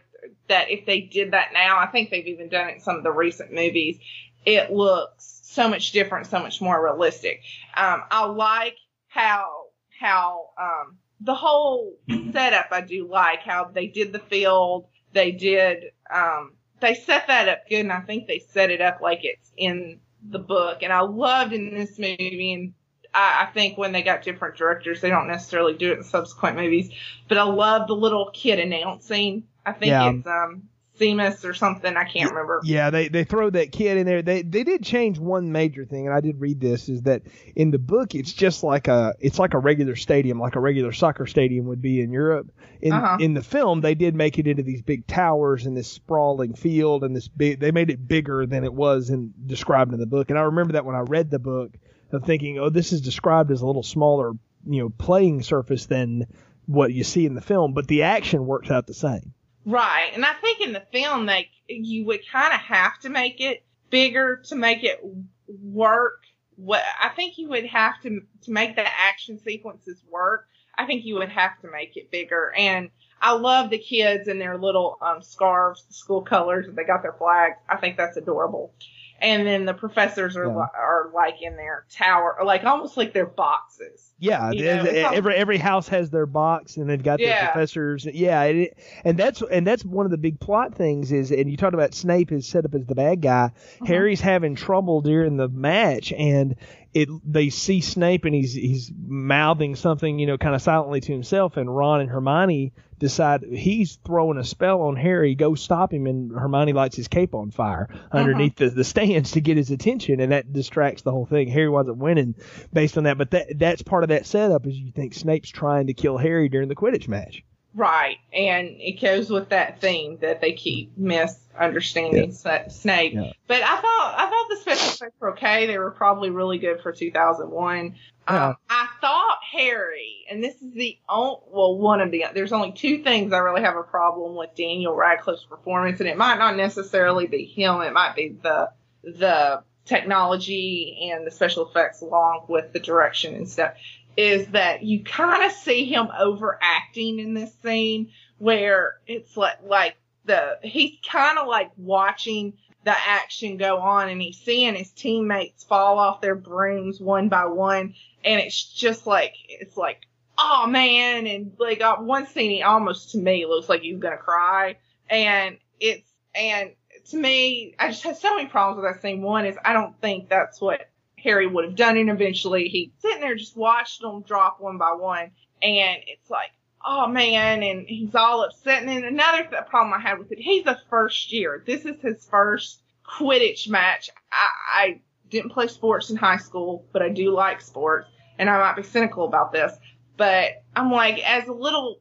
that 0.48 0.70
if 0.70 0.84
they 0.86 1.00
did 1.00 1.32
that 1.32 1.50
now, 1.52 1.78
I 1.78 1.86
think 1.86 2.10
they've 2.10 2.26
even 2.26 2.48
done 2.48 2.68
it 2.68 2.74
in 2.76 2.80
some 2.80 2.96
of 2.96 3.04
the 3.04 3.12
recent 3.12 3.52
movies. 3.52 3.98
It 4.44 4.72
looks 4.72 5.40
so 5.44 5.68
much 5.68 5.92
different, 5.92 6.26
so 6.26 6.40
much 6.40 6.60
more 6.60 6.82
realistic. 6.82 7.42
Um, 7.76 8.02
I 8.10 8.24
like 8.26 8.76
how 9.08 9.66
how 10.00 10.48
um, 10.60 10.96
the 11.24 11.34
whole 11.34 11.98
setup 12.32 12.68
I 12.70 12.80
do 12.80 13.08
like 13.08 13.40
how 13.40 13.70
they 13.72 13.86
did 13.86 14.12
the 14.12 14.18
field. 14.18 14.86
They 15.12 15.30
did, 15.32 15.92
um, 16.12 16.54
they 16.80 16.94
set 16.94 17.26
that 17.28 17.48
up 17.48 17.68
good 17.68 17.80
and 17.80 17.92
I 17.92 18.00
think 18.00 18.26
they 18.26 18.40
set 18.40 18.70
it 18.70 18.80
up 18.80 19.00
like 19.00 19.20
it's 19.22 19.52
in 19.56 20.00
the 20.28 20.38
book. 20.38 20.82
And 20.82 20.92
I 20.92 21.00
loved 21.00 21.52
in 21.52 21.74
this 21.74 21.98
movie 21.98 22.52
and 22.52 22.74
I, 23.14 23.46
I 23.46 23.52
think 23.52 23.78
when 23.78 23.92
they 23.92 24.02
got 24.02 24.22
different 24.22 24.56
directors, 24.56 25.00
they 25.00 25.10
don't 25.10 25.28
necessarily 25.28 25.74
do 25.74 25.92
it 25.92 25.98
in 25.98 26.04
subsequent 26.04 26.56
movies, 26.56 26.90
but 27.28 27.38
I 27.38 27.44
love 27.44 27.86
the 27.86 27.94
little 27.94 28.30
kid 28.32 28.58
announcing. 28.58 29.44
I 29.64 29.72
think 29.72 29.90
yeah. 29.90 30.10
it's, 30.10 30.26
um, 30.26 30.68
Seamus 30.98 31.44
or 31.44 31.54
something. 31.54 31.96
I 31.96 32.04
can't 32.04 32.30
remember. 32.30 32.60
Yeah, 32.64 32.90
they 32.90 33.08
they 33.08 33.24
throw 33.24 33.50
that 33.50 33.72
kid 33.72 33.96
in 33.96 34.06
there. 34.06 34.22
They 34.22 34.42
they 34.42 34.64
did 34.64 34.82
change 34.82 35.18
one 35.18 35.52
major 35.52 35.84
thing, 35.84 36.06
and 36.06 36.14
I 36.14 36.20
did 36.20 36.40
read 36.40 36.60
this 36.60 36.88
is 36.88 37.02
that 37.02 37.22
in 37.56 37.70
the 37.70 37.78
book 37.78 38.14
it's 38.14 38.32
just 38.32 38.62
like 38.62 38.88
a 38.88 39.14
it's 39.18 39.38
like 39.38 39.54
a 39.54 39.58
regular 39.58 39.96
stadium, 39.96 40.38
like 40.38 40.56
a 40.56 40.60
regular 40.60 40.92
soccer 40.92 41.26
stadium 41.26 41.66
would 41.66 41.82
be 41.82 42.00
in 42.00 42.12
Europe. 42.12 42.50
In 42.80 42.92
uh-huh. 42.92 43.18
in 43.20 43.34
the 43.34 43.42
film, 43.42 43.80
they 43.80 43.94
did 43.94 44.14
make 44.14 44.38
it 44.38 44.46
into 44.46 44.62
these 44.62 44.82
big 44.82 45.06
towers 45.06 45.66
and 45.66 45.76
this 45.76 45.90
sprawling 45.90 46.54
field 46.54 47.04
and 47.04 47.16
this 47.16 47.28
big. 47.28 47.60
They 47.60 47.70
made 47.70 47.90
it 47.90 48.06
bigger 48.06 48.46
than 48.46 48.64
it 48.64 48.74
was 48.74 49.10
in 49.10 49.32
described 49.46 49.92
in 49.92 50.00
the 50.00 50.06
book. 50.06 50.30
And 50.30 50.38
I 50.38 50.42
remember 50.42 50.74
that 50.74 50.84
when 50.84 50.96
I 50.96 51.00
read 51.00 51.30
the 51.30 51.38
book, 51.38 51.72
of 52.12 52.24
thinking, 52.24 52.58
oh, 52.58 52.68
this 52.68 52.92
is 52.92 53.00
described 53.00 53.50
as 53.50 53.62
a 53.62 53.66
little 53.66 53.82
smaller, 53.82 54.32
you 54.66 54.82
know, 54.82 54.90
playing 54.90 55.42
surface 55.42 55.86
than 55.86 56.26
what 56.66 56.92
you 56.92 57.04
see 57.04 57.26
in 57.26 57.34
the 57.34 57.40
film, 57.40 57.72
but 57.72 57.88
the 57.88 58.04
action 58.04 58.46
works 58.46 58.70
out 58.70 58.86
the 58.86 58.94
same. 58.94 59.32
Right. 59.64 60.10
And 60.14 60.24
I 60.24 60.32
think 60.34 60.60
in 60.60 60.72
the 60.72 60.82
film, 60.92 61.26
like, 61.26 61.48
you 61.68 62.04
would 62.06 62.20
kind 62.30 62.52
of 62.52 62.60
have 62.60 62.98
to 63.00 63.08
make 63.08 63.40
it 63.40 63.64
bigger 63.90 64.42
to 64.48 64.56
make 64.56 64.82
it 64.82 65.00
work. 65.46 66.22
What 66.56 66.82
I 67.00 67.08
think 67.10 67.38
you 67.38 67.48
would 67.50 67.66
have 67.66 68.00
to 68.02 68.20
to 68.42 68.50
make 68.50 68.76
the 68.76 68.84
action 68.86 69.38
sequences 69.38 70.02
work. 70.10 70.48
I 70.76 70.86
think 70.86 71.04
you 71.04 71.16
would 71.16 71.28
have 71.28 71.60
to 71.62 71.70
make 71.70 71.96
it 71.96 72.10
bigger. 72.10 72.52
And 72.56 72.90
I 73.20 73.32
love 73.32 73.70
the 73.70 73.78
kids 73.78 74.26
and 74.28 74.40
their 74.40 74.58
little 74.58 74.98
um, 75.00 75.22
scarves, 75.22 75.84
the 75.86 75.94
school 75.94 76.22
colors. 76.22 76.66
And 76.66 76.76
they 76.76 76.84
got 76.84 77.02
their 77.02 77.12
flags. 77.12 77.56
I 77.68 77.76
think 77.76 77.96
that's 77.96 78.16
adorable 78.16 78.74
and 79.22 79.46
then 79.46 79.64
the 79.64 79.72
professors 79.72 80.36
are 80.36 80.46
yeah. 80.46 80.66
are 80.74 81.10
like 81.14 81.40
in 81.40 81.56
their 81.56 81.86
tower, 81.90 82.38
like 82.44 82.64
almost 82.64 82.96
like 82.96 83.14
their 83.14 83.26
boxes. 83.26 84.12
Yeah, 84.18 84.50
know, 84.50 84.82
every 84.84 85.34
every 85.34 85.58
house 85.58 85.88
has 85.88 86.10
their 86.10 86.26
box, 86.26 86.76
and 86.76 86.90
they've 86.90 87.02
got 87.02 87.20
yeah. 87.20 87.28
their 87.28 87.52
professors. 87.52 88.06
Yeah, 88.12 88.42
it, 88.42 88.78
and 89.04 89.16
that's 89.16 89.40
and 89.42 89.66
that's 89.66 89.84
one 89.84 90.06
of 90.06 90.10
the 90.10 90.18
big 90.18 90.40
plot 90.40 90.74
things 90.74 91.12
is, 91.12 91.30
and 91.30 91.50
you 91.50 91.56
talked 91.56 91.74
about 91.74 91.94
Snape 91.94 92.32
is 92.32 92.46
set 92.46 92.64
up 92.64 92.74
as 92.74 92.84
the 92.86 92.94
bad 92.94 93.22
guy. 93.22 93.44
Uh-huh. 93.44 93.84
Harry's 93.86 94.20
having 94.20 94.56
trouble 94.56 95.00
during 95.00 95.36
the 95.36 95.48
match, 95.48 96.12
and 96.12 96.56
it 96.92 97.08
they 97.24 97.48
see 97.48 97.80
Snape 97.80 98.24
and 98.24 98.34
he's 98.34 98.54
he's 98.54 98.92
mouthing 99.06 99.76
something, 99.76 100.18
you 100.18 100.26
know, 100.26 100.36
kind 100.36 100.54
of 100.54 100.62
silently 100.62 101.00
to 101.00 101.12
himself, 101.12 101.56
and 101.56 101.74
Ron 101.74 102.00
and 102.00 102.10
Hermione 102.10 102.72
decide 103.02 103.42
he's 103.42 103.96
throwing 104.06 104.38
a 104.38 104.44
spell 104.44 104.82
on 104.82 104.94
Harry, 104.94 105.34
go 105.34 105.56
stop 105.56 105.92
him, 105.92 106.06
and 106.06 106.30
Hermione 106.30 106.72
lights 106.72 106.96
his 106.96 107.08
cape 107.08 107.34
on 107.34 107.50
fire 107.50 107.88
uh-huh. 107.90 108.18
underneath 108.18 108.54
the, 108.56 108.70
the 108.70 108.84
stands 108.84 109.32
to 109.32 109.40
get 109.40 109.56
his 109.56 109.72
attention, 109.72 110.20
and 110.20 110.30
that 110.30 110.52
distracts 110.52 111.02
the 111.02 111.10
whole 111.10 111.26
thing. 111.26 111.48
Harry 111.48 111.68
wasn't 111.68 111.98
winning 111.98 112.36
based 112.72 112.96
on 112.96 113.04
that, 113.04 113.18
but 113.18 113.32
that 113.32 113.58
that's 113.58 113.82
part 113.82 114.04
of 114.04 114.10
that 114.10 114.24
setup 114.24 114.66
is 114.66 114.76
you 114.76 114.92
think 114.92 115.14
Snape's 115.14 115.50
trying 115.50 115.88
to 115.88 115.94
kill 115.94 116.16
Harry 116.16 116.48
during 116.48 116.68
the 116.68 116.76
Quidditch 116.76 117.08
match. 117.08 117.44
Right, 117.74 118.18
and 118.32 118.68
it 118.68 119.00
goes 119.00 119.30
with 119.30 119.48
that 119.48 119.80
theme 119.80 120.18
that 120.20 120.42
they 120.42 120.52
keep 120.52 120.96
misunderstanding 120.98 122.34
yeah. 122.44 122.68
Snape. 122.68 123.14
Yeah. 123.14 123.32
But 123.46 123.62
I 123.62 123.80
thought 123.80 124.14
I 124.18 124.28
thought 124.28 124.46
the 124.50 124.56
special 124.56 124.88
effects 124.88 125.20
were 125.20 125.32
okay. 125.32 125.66
They 125.66 125.78
were 125.78 125.90
probably 125.90 126.28
really 126.28 126.58
good 126.58 126.82
for 126.82 126.92
2001. 126.92 127.94
Yeah. 128.28 128.46
Um, 128.48 128.56
I 128.68 128.88
thought 129.00 129.38
Harry, 129.52 130.26
and 130.30 130.44
this 130.44 130.54
is 130.56 130.74
the 130.74 130.98
only 131.08 131.40
well 131.48 131.78
one 131.78 132.02
of 132.02 132.10
the 132.10 132.26
there's 132.34 132.52
only 132.52 132.72
two 132.72 133.02
things 133.02 133.32
I 133.32 133.38
really 133.38 133.62
have 133.62 133.76
a 133.76 133.82
problem 133.82 134.36
with 134.36 134.54
Daniel 134.54 134.94
Radcliffe's 134.94 135.44
performance, 135.44 136.00
and 136.00 136.08
it 136.08 136.18
might 136.18 136.38
not 136.38 136.56
necessarily 136.56 137.26
be 137.26 137.46
him. 137.46 137.80
It 137.80 137.94
might 137.94 138.14
be 138.14 138.36
the 138.42 138.70
the 139.02 139.62
technology 139.84 141.10
and 141.10 141.26
the 141.26 141.30
special 141.30 141.68
effects 141.68 142.02
along 142.02 142.44
with 142.48 142.72
the 142.72 142.78
direction 142.78 143.34
and 143.34 143.48
stuff 143.48 143.72
is 144.16 144.46
that 144.48 144.82
you 144.82 145.04
kind 145.04 145.44
of 145.44 145.52
see 145.52 145.84
him 145.84 146.08
overacting 146.18 147.18
in 147.18 147.34
this 147.34 147.52
scene 147.62 148.10
where 148.38 148.94
it's 149.06 149.36
like 149.36 149.58
like 149.64 149.96
the 150.24 150.58
he's 150.62 150.98
kind 151.08 151.38
of 151.38 151.46
like 151.46 151.70
watching 151.76 152.52
the 152.84 152.94
action 153.08 153.56
go 153.56 153.78
on 153.78 154.08
and 154.08 154.20
he's 154.20 154.38
seeing 154.38 154.74
his 154.74 154.90
teammates 154.90 155.64
fall 155.64 155.98
off 155.98 156.20
their 156.20 156.34
brooms 156.34 157.00
one 157.00 157.28
by 157.28 157.46
one 157.46 157.94
and 158.24 158.40
it's 158.40 158.62
just 158.72 159.06
like 159.06 159.34
it's 159.48 159.76
like 159.76 160.06
oh 160.42 160.66
man, 160.66 161.26
and 161.26 161.52
like 161.58 161.80
uh, 161.80 161.96
one 161.96 162.26
scene, 162.26 162.50
he 162.50 162.62
almost 162.62 163.12
to 163.12 163.18
me 163.18 163.46
looks 163.46 163.68
like 163.68 163.82
he's 163.82 163.98
gonna 163.98 164.16
cry, 164.16 164.76
and 165.08 165.58
it's 165.80 166.10
and 166.34 166.72
to 167.10 167.16
me, 167.16 167.74
I 167.78 167.88
just 167.88 168.02
had 168.02 168.16
so 168.16 168.34
many 168.36 168.48
problems 168.48 168.82
with 168.82 168.92
that 168.92 169.02
scene. 169.02 169.22
One 169.22 169.46
is 169.46 169.56
I 169.64 169.72
don't 169.72 169.98
think 170.00 170.28
that's 170.28 170.60
what 170.60 170.88
Harry 171.22 171.46
would 171.46 171.64
have 171.64 171.76
done, 171.76 171.96
it 171.96 172.08
eventually 172.08 172.68
he 172.68 172.92
sitting 172.98 173.20
there 173.20 173.34
just 173.34 173.56
watched 173.56 174.00
them 174.00 174.22
drop 174.22 174.60
one 174.60 174.78
by 174.78 174.92
one, 174.92 175.30
and 175.62 176.02
it's 176.06 176.30
like, 176.30 176.50
oh 176.84 177.06
man, 177.06 177.62
and 177.62 177.86
he's 177.86 178.14
all 178.14 178.42
upset. 178.42 178.80
And 178.80 178.88
then 178.88 179.04
another 179.04 179.44
th- 179.44 179.66
problem 179.66 179.94
I 179.94 180.00
had 180.00 180.18
with 180.18 180.32
it, 180.32 180.38
he's 180.38 180.66
a 180.66 180.80
first 180.90 181.32
year. 181.32 181.62
This 181.64 181.84
is 181.84 182.00
his 182.00 182.26
first 182.26 182.82
Quidditch 183.06 183.68
match. 183.68 184.10
I, 184.32 184.48
I 184.74 185.00
didn't 185.30 185.50
play 185.50 185.68
sports 185.68 186.10
in 186.10 186.16
high 186.16 186.38
school, 186.38 186.86
but 186.92 187.02
I 187.02 187.08
do 187.08 187.30
like 187.30 187.60
sports, 187.60 188.08
and 188.38 188.50
I 188.50 188.58
might 188.58 188.76
be 188.76 188.82
cynical 188.82 189.24
about 189.24 189.52
this, 189.52 189.72
but 190.16 190.62
I'm 190.74 190.90
like, 190.90 191.18
as 191.18 191.48
a 191.48 191.52
little, 191.52 192.00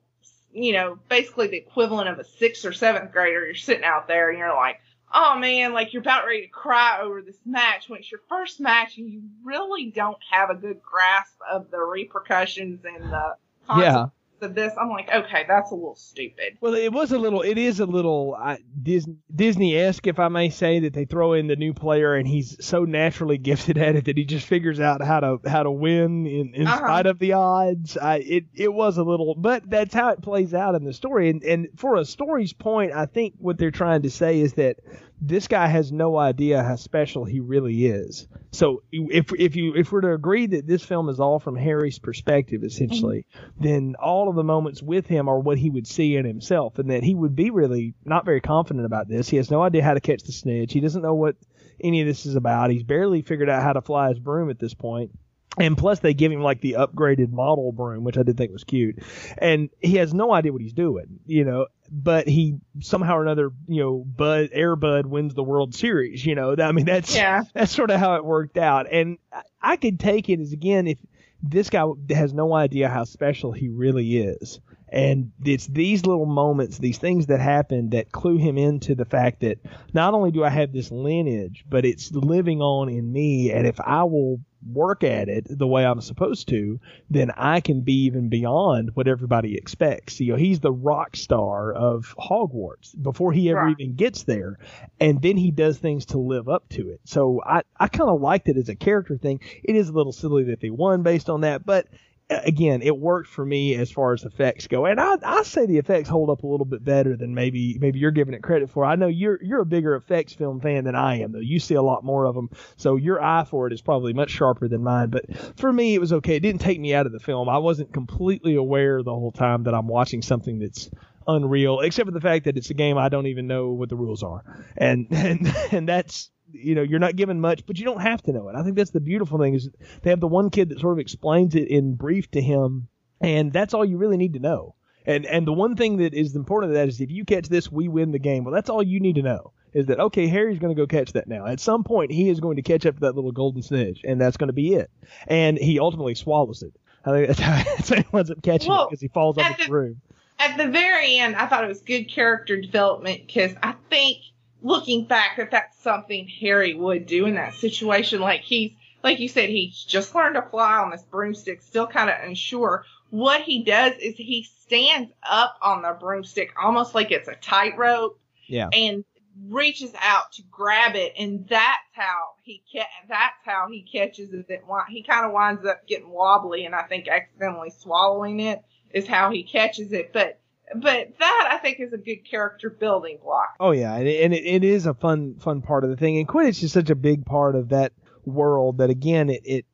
you 0.51 0.73
know, 0.73 0.97
basically 1.09 1.47
the 1.47 1.57
equivalent 1.57 2.09
of 2.09 2.19
a 2.19 2.23
sixth 2.23 2.65
or 2.65 2.73
seventh 2.73 3.11
grader, 3.11 3.45
you're 3.45 3.55
sitting 3.55 3.83
out 3.83 4.07
there 4.07 4.29
and 4.29 4.39
you're 4.39 4.55
like, 4.55 4.79
oh 5.13 5.37
man, 5.37 5.73
like 5.73 5.93
you're 5.93 6.01
about 6.01 6.25
ready 6.25 6.41
to 6.41 6.47
cry 6.47 6.99
over 7.01 7.21
this 7.21 7.39
match 7.45 7.89
when 7.89 7.99
it's 7.99 8.11
your 8.11 8.21
first 8.29 8.59
match 8.59 8.97
and 8.97 9.09
you 9.09 9.21
really 9.43 9.91
don't 9.91 10.17
have 10.29 10.49
a 10.49 10.55
good 10.55 10.81
grasp 10.81 11.37
of 11.51 11.69
the 11.71 11.79
repercussions 11.79 12.83
and 12.85 13.03
the 13.11 13.35
Yeah. 13.77 14.07
Of 14.41 14.55
this. 14.55 14.73
I'm 14.79 14.89
like, 14.89 15.09
okay, 15.13 15.45
that's 15.47 15.71
a 15.71 15.75
little 15.75 15.95
stupid. 15.95 16.57
Well, 16.61 16.73
it 16.73 16.91
was 16.91 17.11
a 17.11 17.17
little. 17.17 17.41
It 17.41 17.57
is 17.57 17.79
a 17.79 17.85
little 17.85 18.35
uh, 18.39 18.57
Disney 18.81 19.17
Disney-esque, 19.33 20.07
if 20.07 20.19
I 20.19 20.27
may 20.27 20.49
say, 20.49 20.79
that 20.79 20.93
they 20.93 21.05
throw 21.05 21.33
in 21.33 21.47
the 21.47 21.55
new 21.55 21.73
player 21.73 22.15
and 22.15 22.27
he's 22.27 22.63
so 22.65 22.85
naturally 22.85 23.37
gifted 23.51 23.77
at 23.77 23.95
it 23.95 24.05
that 24.05 24.17
he 24.17 24.25
just 24.25 24.47
figures 24.47 24.79
out 24.79 25.01
how 25.03 25.19
to 25.19 25.39
how 25.47 25.63
to 25.63 25.71
win 25.71 26.25
in, 26.25 26.53
in 26.55 26.67
Uh-huh. 26.67 26.77
spite 26.77 27.05
of 27.05 27.19
the 27.19 27.33
odds. 27.33 27.97
I, 27.97 28.17
it 28.17 28.45
it 28.53 28.73
was 28.73 28.97
a 28.97 29.03
little, 29.03 29.35
but 29.35 29.69
that's 29.69 29.93
how 29.93 30.09
it 30.09 30.21
plays 30.21 30.53
out 30.53 30.75
in 30.75 30.83
the 30.83 30.93
story. 30.93 31.29
And 31.29 31.43
and 31.43 31.67
for 31.77 31.95
a 31.97 32.05
story's 32.05 32.53
point, 32.53 32.91
I 32.93 33.05
think 33.05 33.35
what 33.37 33.57
they're 33.57 33.71
trying 33.71 34.03
to 34.03 34.09
say 34.09 34.39
is 34.39 34.53
that 34.53 34.77
this 35.21 35.47
guy 35.47 35.67
has 35.67 35.91
no 35.91 36.17
idea 36.17 36.63
how 36.63 36.75
special 36.75 37.25
he 37.25 37.39
really 37.39 37.85
is. 37.85 38.27
So 38.51 38.81
if 38.91 39.31
if 39.37 39.55
you 39.55 39.75
if 39.75 39.91
we're 39.91 40.01
to 40.01 40.13
agree 40.13 40.47
that 40.47 40.65
this 40.65 40.83
film 40.83 41.09
is 41.09 41.19
all 41.19 41.39
from 41.39 41.55
Harry's 41.55 41.99
perspective, 41.99 42.63
essentially, 42.63 43.27
mm-hmm. 43.33 43.63
then 43.63 43.95
all 44.01 44.29
of 44.29 44.35
the 44.35 44.43
moments 44.43 44.81
with 44.81 45.05
him 45.05 45.29
are 45.29 45.39
what 45.39 45.59
he 45.59 45.69
would 45.69 45.85
see 45.85 46.15
in 46.15 46.25
himself, 46.25 46.79
and 46.79 46.89
that 46.89 47.03
he 47.03 47.13
would 47.13 47.35
be 47.35 47.51
really 47.51 47.93
not 48.03 48.25
very 48.25 48.41
confident 48.41 48.85
about 48.85 49.07
this. 49.07 49.29
He 49.29 49.37
has 49.37 49.51
no 49.51 49.61
idea 49.61 49.83
how 49.83 49.93
to 49.93 50.01
catch 50.01 50.23
the 50.23 50.31
snitch. 50.31 50.73
He 50.73 50.79
doesn't 50.79 51.03
know 51.03 51.13
what 51.13 51.35
any 51.79 52.01
of 52.01 52.07
this 52.07 52.25
is 52.25 52.35
about. 52.35 52.71
He's 52.71 52.83
barely 52.83 53.21
figured 53.21 53.49
out 53.49 53.61
how 53.61 53.73
to 53.73 53.81
fly 53.81 54.09
his 54.09 54.19
broom 54.19 54.49
at 54.49 54.59
this 54.59 54.73
point. 54.73 55.11
And 55.57 55.77
plus, 55.77 55.99
they 55.99 56.13
give 56.13 56.31
him 56.31 56.41
like 56.41 56.61
the 56.61 56.77
upgraded 56.79 57.31
model 57.31 57.73
broom, 57.73 58.05
which 58.05 58.17
I 58.17 58.23
did 58.23 58.37
think 58.37 58.53
was 58.53 58.63
cute. 58.63 58.99
And 59.37 59.69
he 59.81 59.97
has 59.97 60.13
no 60.13 60.31
idea 60.33 60.53
what 60.53 60.61
he's 60.61 60.73
doing, 60.73 61.19
you 61.25 61.43
know. 61.43 61.67
But 61.91 62.27
he 62.27 62.59
somehow 62.79 63.17
or 63.17 63.21
another, 63.21 63.51
you 63.67 63.83
know, 63.83 63.97
Bud 63.97 64.49
Air 64.53 64.77
Bud 64.77 65.05
wins 65.07 65.33
the 65.33 65.43
World 65.43 65.75
Series. 65.75 66.25
You 66.25 66.35
know, 66.35 66.55
I 66.57 66.71
mean, 66.71 66.85
that's 66.85 67.13
Yeah. 67.13 67.43
that's 67.53 67.73
sort 67.73 67.91
of 67.91 67.99
how 67.99 68.15
it 68.15 68.23
worked 68.23 68.57
out. 68.57 68.87
And 68.91 69.17
I- 69.33 69.41
I 69.61 69.75
could 69.75 69.99
take 69.99 70.29
it 70.29 70.39
as 70.39 70.53
again 70.53 70.87
if 70.87 70.97
this 71.43 71.69
guy 71.69 71.83
has 72.11 72.33
no 72.33 72.53
idea 72.53 72.87
how 72.87 73.03
special 73.03 73.51
he 73.51 73.67
really 73.67 74.17
is. 74.19 74.61
And 74.87 75.31
it's 75.43 75.67
these 75.67 76.05
little 76.05 76.25
moments, 76.25 76.77
these 76.77 76.97
things 76.97 77.27
that 77.27 77.39
happen 77.39 77.89
that 77.91 78.11
clue 78.11 78.37
him 78.37 78.57
into 78.57 78.93
the 78.95 79.05
fact 79.05 79.41
that 79.41 79.59
not 79.93 80.13
only 80.13 80.31
do 80.31 80.43
I 80.43 80.49
have 80.49 80.71
this 80.73 80.91
lineage, 80.91 81.63
but 81.69 81.85
it's 81.85 82.11
living 82.11 82.61
on 82.61 82.89
in 82.89 83.11
me. 83.11 83.51
And 83.51 83.65
if 83.67 83.79
I 83.79 84.03
will 84.03 84.39
work 84.71 85.03
at 85.03 85.29
it 85.29 85.45
the 85.49 85.67
way 85.67 85.85
I'm 85.85 86.01
supposed 86.01 86.47
to, 86.49 86.79
then 87.09 87.31
I 87.35 87.61
can 87.61 87.81
be 87.81 88.05
even 88.05 88.29
beyond 88.29 88.91
what 88.95 89.07
everybody 89.07 89.55
expects. 89.55 90.19
You 90.19 90.33
know, 90.33 90.37
he's 90.37 90.59
the 90.59 90.71
rock 90.71 91.15
star 91.15 91.73
of 91.73 92.15
Hogwarts 92.17 92.93
before 93.01 93.31
he 93.33 93.49
ever 93.49 93.61
Right. 93.65 93.75
even 93.79 93.95
gets 93.95 94.23
there. 94.23 94.57
And 94.99 95.21
then 95.21 95.37
he 95.37 95.51
does 95.51 95.77
things 95.77 96.05
to 96.07 96.17
live 96.19 96.47
up 96.49 96.67
to 96.69 96.89
it. 96.89 97.01
So 97.05 97.41
I, 97.45 97.61
I 97.79 97.87
kind 97.87 98.09
of 98.09 98.21
liked 98.21 98.47
it 98.49 98.57
as 98.57 98.69
a 98.69 98.75
character 98.75 99.17
thing. 99.17 99.39
It 99.63 99.75
is 99.75 99.89
a 99.89 99.93
little 99.93 100.11
silly 100.13 100.45
that 100.45 100.61
they 100.61 100.69
won 100.69 101.03
based 101.03 101.29
on 101.29 101.41
that, 101.41 101.65
but 101.65 101.87
again, 102.31 102.81
it 102.81 102.97
worked 102.97 103.29
for 103.29 103.45
me 103.45 103.75
as 103.75 103.91
far 103.91 104.13
as 104.13 104.23
effects 104.23 104.67
go. 104.67 104.85
And 104.85 104.99
I, 104.99 105.15
I 105.23 105.43
say 105.43 105.65
the 105.65 105.77
effects 105.77 106.09
hold 106.09 106.29
up 106.29 106.43
a 106.43 106.47
little 106.47 106.65
bit 106.65 106.83
better 106.83 107.15
than 107.15 107.35
maybe, 107.35 107.77
maybe 107.79 107.99
you're 107.99 108.11
giving 108.11 108.33
it 108.33 108.41
credit 108.41 108.69
for. 108.69 108.85
I 108.85 108.95
know 108.95 109.07
you're, 109.07 109.41
you're 109.43 109.61
a 109.61 109.65
bigger 109.65 109.95
effects 109.95 110.33
film 110.33 110.61
fan 110.61 110.85
than 110.85 110.95
I 110.95 111.21
am 111.21 111.31
though. 111.31 111.39
You 111.39 111.59
see 111.59 111.75
a 111.75 111.81
lot 111.81 112.03
more 112.03 112.25
of 112.25 112.35
them. 112.35 112.49
So 112.77 112.95
your 112.95 113.21
eye 113.21 113.43
for 113.43 113.67
it 113.67 113.73
is 113.73 113.81
probably 113.81 114.13
much 114.13 114.31
sharper 114.31 114.67
than 114.67 114.83
mine. 114.83 115.09
But 115.09 115.25
for 115.57 115.71
me, 115.71 115.93
it 115.93 115.99
was 115.99 116.13
okay. 116.13 116.35
It 116.35 116.41
didn't 116.41 116.61
take 116.61 116.79
me 116.79 116.93
out 116.93 117.05
of 117.05 117.11
the 117.11 117.19
film. 117.19 117.49
I 117.49 117.57
wasn't 117.57 117.93
completely 117.93 118.55
aware 118.55 119.03
the 119.03 119.11
whole 119.11 119.31
time 119.31 119.63
that 119.63 119.73
I'm 119.73 119.87
watching 119.87 120.21
something 120.21 120.59
that's 120.59 120.89
unreal, 121.27 121.81
except 121.81 122.07
for 122.07 122.13
the 122.13 122.21
fact 122.21 122.45
that 122.45 122.57
it's 122.57 122.69
a 122.69 122.73
game 122.73 122.97
I 122.97 123.09
don't 123.09 123.27
even 123.27 123.47
know 123.47 123.69
what 123.69 123.89
the 123.89 123.95
rules 123.95 124.23
are. 124.23 124.43
And, 124.77 125.07
and, 125.11 125.53
and 125.71 125.87
that's, 125.87 126.31
you 126.53 126.75
know, 126.75 126.81
you're 126.81 126.99
not 126.99 127.15
given 127.15 127.39
much, 127.39 127.65
but 127.65 127.77
you 127.77 127.85
don't 127.85 128.01
have 128.01 128.21
to 128.23 128.31
know 128.31 128.49
it. 128.49 128.55
I 128.55 128.63
think 128.63 128.75
that's 128.75 128.91
the 128.91 128.99
beautiful 128.99 129.39
thing 129.39 129.53
is 129.53 129.69
they 130.01 130.09
have 130.09 130.19
the 130.19 130.27
one 130.27 130.49
kid 130.49 130.69
that 130.69 130.79
sort 130.79 130.93
of 130.93 130.99
explains 130.99 131.55
it 131.55 131.67
in 131.67 131.95
brief 131.95 132.29
to 132.31 132.41
him, 132.41 132.87
and 133.19 133.51
that's 133.51 133.73
all 133.73 133.85
you 133.85 133.97
really 133.97 134.17
need 134.17 134.33
to 134.33 134.39
know. 134.39 134.75
And 135.05 135.25
and 135.25 135.47
the 135.47 135.53
one 135.53 135.75
thing 135.75 135.97
that 135.97 136.13
is 136.13 136.35
important 136.35 136.71
to 136.71 136.73
that 136.75 136.87
is 136.87 137.01
if 137.01 137.11
you 137.11 137.25
catch 137.25 137.47
this, 137.47 137.71
we 137.71 137.87
win 137.87 138.11
the 138.11 138.19
game. 138.19 138.43
Well, 138.43 138.53
that's 138.53 138.69
all 138.69 138.83
you 138.83 138.99
need 138.99 139.15
to 139.15 139.23
know 139.23 139.51
is 139.73 139.85
that 139.87 139.99
okay, 139.99 140.27
Harry's 140.27 140.59
going 140.59 140.75
to 140.75 140.79
go 140.79 140.87
catch 140.87 141.13
that 141.13 141.27
now. 141.27 141.45
At 141.45 141.59
some 141.59 141.83
point, 141.83 142.11
he 142.11 142.29
is 142.29 142.39
going 142.39 142.57
to 142.57 142.61
catch 142.61 142.85
up 142.85 142.95
to 142.95 143.01
that 143.01 143.15
little 143.15 143.31
golden 143.31 143.61
snitch, 143.61 144.01
and 144.03 144.19
that's 144.19 144.37
going 144.37 144.49
to 144.49 144.53
be 144.53 144.75
it. 144.75 144.91
And 145.27 145.57
he 145.57 145.79
ultimately 145.79 146.15
swallows 146.15 146.61
it. 146.63 146.73
I 147.05 147.11
think 147.11 147.27
that's 147.27 147.39
how, 147.39 147.63
that's 147.75 147.89
how 147.89 147.95
he 147.95 148.05
ends 148.13 148.31
up 148.31 148.41
catching 148.43 148.71
it 148.71 148.87
because 148.89 149.01
he 149.01 149.07
falls 149.07 149.37
off 149.37 149.45
at 149.45 149.57
his 149.57 149.67
the- 149.67 149.73
room. 149.73 150.01
At 150.39 150.57
the 150.57 150.69
very 150.69 151.17
end, 151.17 151.35
I 151.35 151.45
thought 151.45 151.63
it 151.63 151.67
was 151.67 151.81
good 151.81 152.05
character 152.05 152.59
development 152.59 153.27
because 153.27 153.53
I 153.61 153.75
think 153.91 154.17
looking 154.61 155.05
back 155.05 155.37
that 155.37 155.51
that's 155.51 155.77
something 155.79 156.27
Harry 156.39 156.73
would 156.73 157.05
do 157.05 157.25
in 157.25 157.35
that 157.35 157.53
situation. 157.55 158.21
Like 158.21 158.41
he's, 158.41 158.71
like 159.03 159.19
you 159.19 159.27
said, 159.27 159.49
he's 159.49 159.83
just 159.83 160.13
learned 160.15 160.35
to 160.35 160.41
fly 160.43 160.77
on 160.77 160.91
this 160.91 161.03
broomstick, 161.03 161.61
still 161.61 161.87
kind 161.87 162.09
of 162.09 162.15
unsure. 162.23 162.85
What 163.09 163.41
he 163.41 163.63
does 163.63 163.93
is 163.99 164.15
he 164.15 164.47
stands 164.59 165.11
up 165.29 165.57
on 165.61 165.81
the 165.81 165.97
broomstick 165.99 166.53
almost 166.61 166.95
like 166.95 167.11
it's 167.11 167.27
a 167.27 167.35
tightrope 167.35 168.19
Yeah. 168.47 168.69
and 168.71 169.03
reaches 169.47 169.93
out 169.99 170.31
to 170.33 170.43
grab 170.51 170.95
it, 170.95 171.13
and 171.17 171.47
that's 171.47 171.87
how 171.93 172.29
he 172.43 172.61
ca- 172.71 172.85
that's 173.09 173.35
how 173.43 173.67
he 173.71 173.81
catches 173.81 174.31
it. 174.33 174.63
He 174.89 175.03
kind 175.03 175.25
of 175.25 175.31
winds 175.31 175.65
up 175.65 175.87
getting 175.87 176.09
wobbly, 176.09 176.65
and 176.65 176.75
I 176.75 176.83
think 176.83 177.07
accidentally 177.07 177.69
swallowing 177.71 178.39
it 178.41 178.61
is 178.91 179.07
how 179.07 179.31
he 179.31 179.43
catches 179.43 179.93
it. 179.93 180.11
But 180.13 180.39
but 180.75 181.09
that 181.19 181.49
I 181.51 181.57
think 181.57 181.79
is 181.79 181.93
a 181.93 181.97
good 181.97 182.29
character 182.29 182.69
building 182.69 183.19
block. 183.23 183.55
Oh 183.59 183.71
yeah, 183.71 183.95
and, 183.95 184.07
it, 184.07 184.23
and 184.23 184.33
it, 184.33 184.45
it 184.45 184.63
is 184.63 184.85
a 184.85 184.93
fun 184.93 185.35
fun 185.35 185.61
part 185.61 185.83
of 185.83 185.89
the 185.89 185.97
thing. 185.97 186.17
And 186.17 186.27
Quidditch 186.27 186.63
is 186.63 186.71
such 186.71 186.89
a 186.89 186.95
big 186.95 187.25
part 187.25 187.55
of 187.55 187.69
that 187.69 187.93
world 188.25 188.77
that 188.77 188.89
again 188.89 189.29
it 189.29 189.41
it 189.45 189.65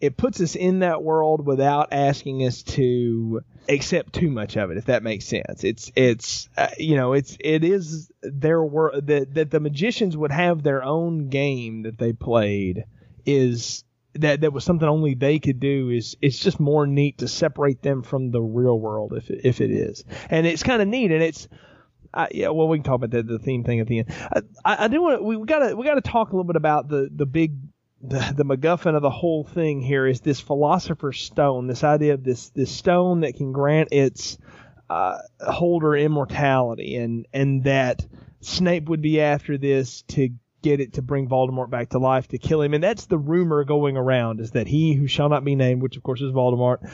it 0.00 0.16
puts 0.16 0.40
us 0.40 0.56
in 0.56 0.78
that 0.78 1.02
world 1.02 1.44
without 1.44 1.92
asking 1.92 2.46
us 2.46 2.62
to 2.62 3.42
accept 3.68 4.14
too 4.14 4.30
much 4.30 4.56
of 4.56 4.70
it, 4.70 4.78
if 4.78 4.86
that 4.86 5.02
makes 5.02 5.26
sense. 5.26 5.62
It's 5.62 5.92
it's 5.94 6.48
uh, 6.56 6.68
you 6.78 6.96
know 6.96 7.12
it's 7.12 7.36
it 7.38 7.64
is 7.64 8.10
their 8.22 8.62
world 8.62 9.06
that 9.08 9.34
that 9.34 9.50
the 9.50 9.60
magicians 9.60 10.16
would 10.16 10.32
have 10.32 10.62
their 10.62 10.82
own 10.82 11.28
game 11.28 11.82
that 11.82 11.98
they 11.98 12.12
played 12.12 12.84
is 13.26 13.84
that 14.14 14.40
that 14.40 14.52
was 14.52 14.64
something 14.64 14.88
only 14.88 15.14
they 15.14 15.38
could 15.38 15.60
do 15.60 15.90
is 15.90 16.16
it's 16.20 16.38
just 16.38 16.58
more 16.58 16.86
neat 16.86 17.18
to 17.18 17.28
separate 17.28 17.82
them 17.82 18.02
from 18.02 18.30
the 18.30 18.40
real 18.40 18.78
world 18.78 19.12
if 19.16 19.30
if 19.30 19.60
it 19.60 19.70
is. 19.70 20.04
And 20.28 20.46
it's 20.46 20.62
kind 20.62 20.82
of 20.82 20.88
neat 20.88 21.12
and 21.12 21.22
it's 21.22 21.48
uh, 22.12 22.26
yeah 22.32 22.48
well 22.48 22.66
we 22.66 22.78
can 22.78 22.84
talk 22.84 22.96
about 22.96 23.10
the, 23.10 23.22
the 23.22 23.38
theme 23.38 23.62
thing 23.62 23.80
at 23.80 23.86
the 23.86 24.00
end. 24.00 24.12
I, 24.32 24.40
I, 24.64 24.84
I 24.84 24.88
do 24.88 25.00
want 25.02 25.22
we, 25.22 25.36
we 25.36 25.46
gotta 25.46 25.76
we 25.76 25.84
gotta 25.84 26.00
talk 26.00 26.28
a 26.28 26.32
little 26.32 26.44
bit 26.44 26.56
about 26.56 26.88
the 26.88 27.08
the 27.14 27.26
big 27.26 27.56
the, 28.02 28.32
the 28.36 28.44
MacGuffin 28.44 28.96
of 28.96 29.02
the 29.02 29.10
whole 29.10 29.44
thing 29.44 29.80
here 29.80 30.06
is 30.06 30.20
this 30.20 30.40
philosopher's 30.40 31.20
stone 31.20 31.66
this 31.66 31.84
idea 31.84 32.14
of 32.14 32.24
this 32.24 32.48
this 32.50 32.70
stone 32.70 33.20
that 33.20 33.36
can 33.36 33.52
grant 33.52 33.90
its 33.92 34.38
uh, 34.88 35.18
holder 35.40 35.94
immortality 35.94 36.96
and 36.96 37.26
and 37.32 37.64
that 37.64 38.04
Snape 38.40 38.88
would 38.88 39.02
be 39.02 39.20
after 39.20 39.58
this 39.58 40.02
to 40.02 40.30
get 40.62 40.80
it 40.80 40.94
to 40.94 41.02
bring 41.02 41.28
Voldemort 41.28 41.70
back 41.70 41.90
to 41.90 41.98
life 41.98 42.28
to 42.28 42.38
kill 42.38 42.62
him. 42.62 42.74
And 42.74 42.82
that's 42.82 43.06
the 43.06 43.18
rumor 43.18 43.64
going 43.64 43.96
around 43.96 44.40
is 44.40 44.52
that 44.52 44.66
he 44.66 44.94
who 44.94 45.06
shall 45.06 45.28
not 45.28 45.44
be 45.44 45.54
named 45.54 45.82
which 45.82 45.96
of 45.96 46.02
course 46.02 46.20
is 46.20 46.32
Voldemort 46.32 46.88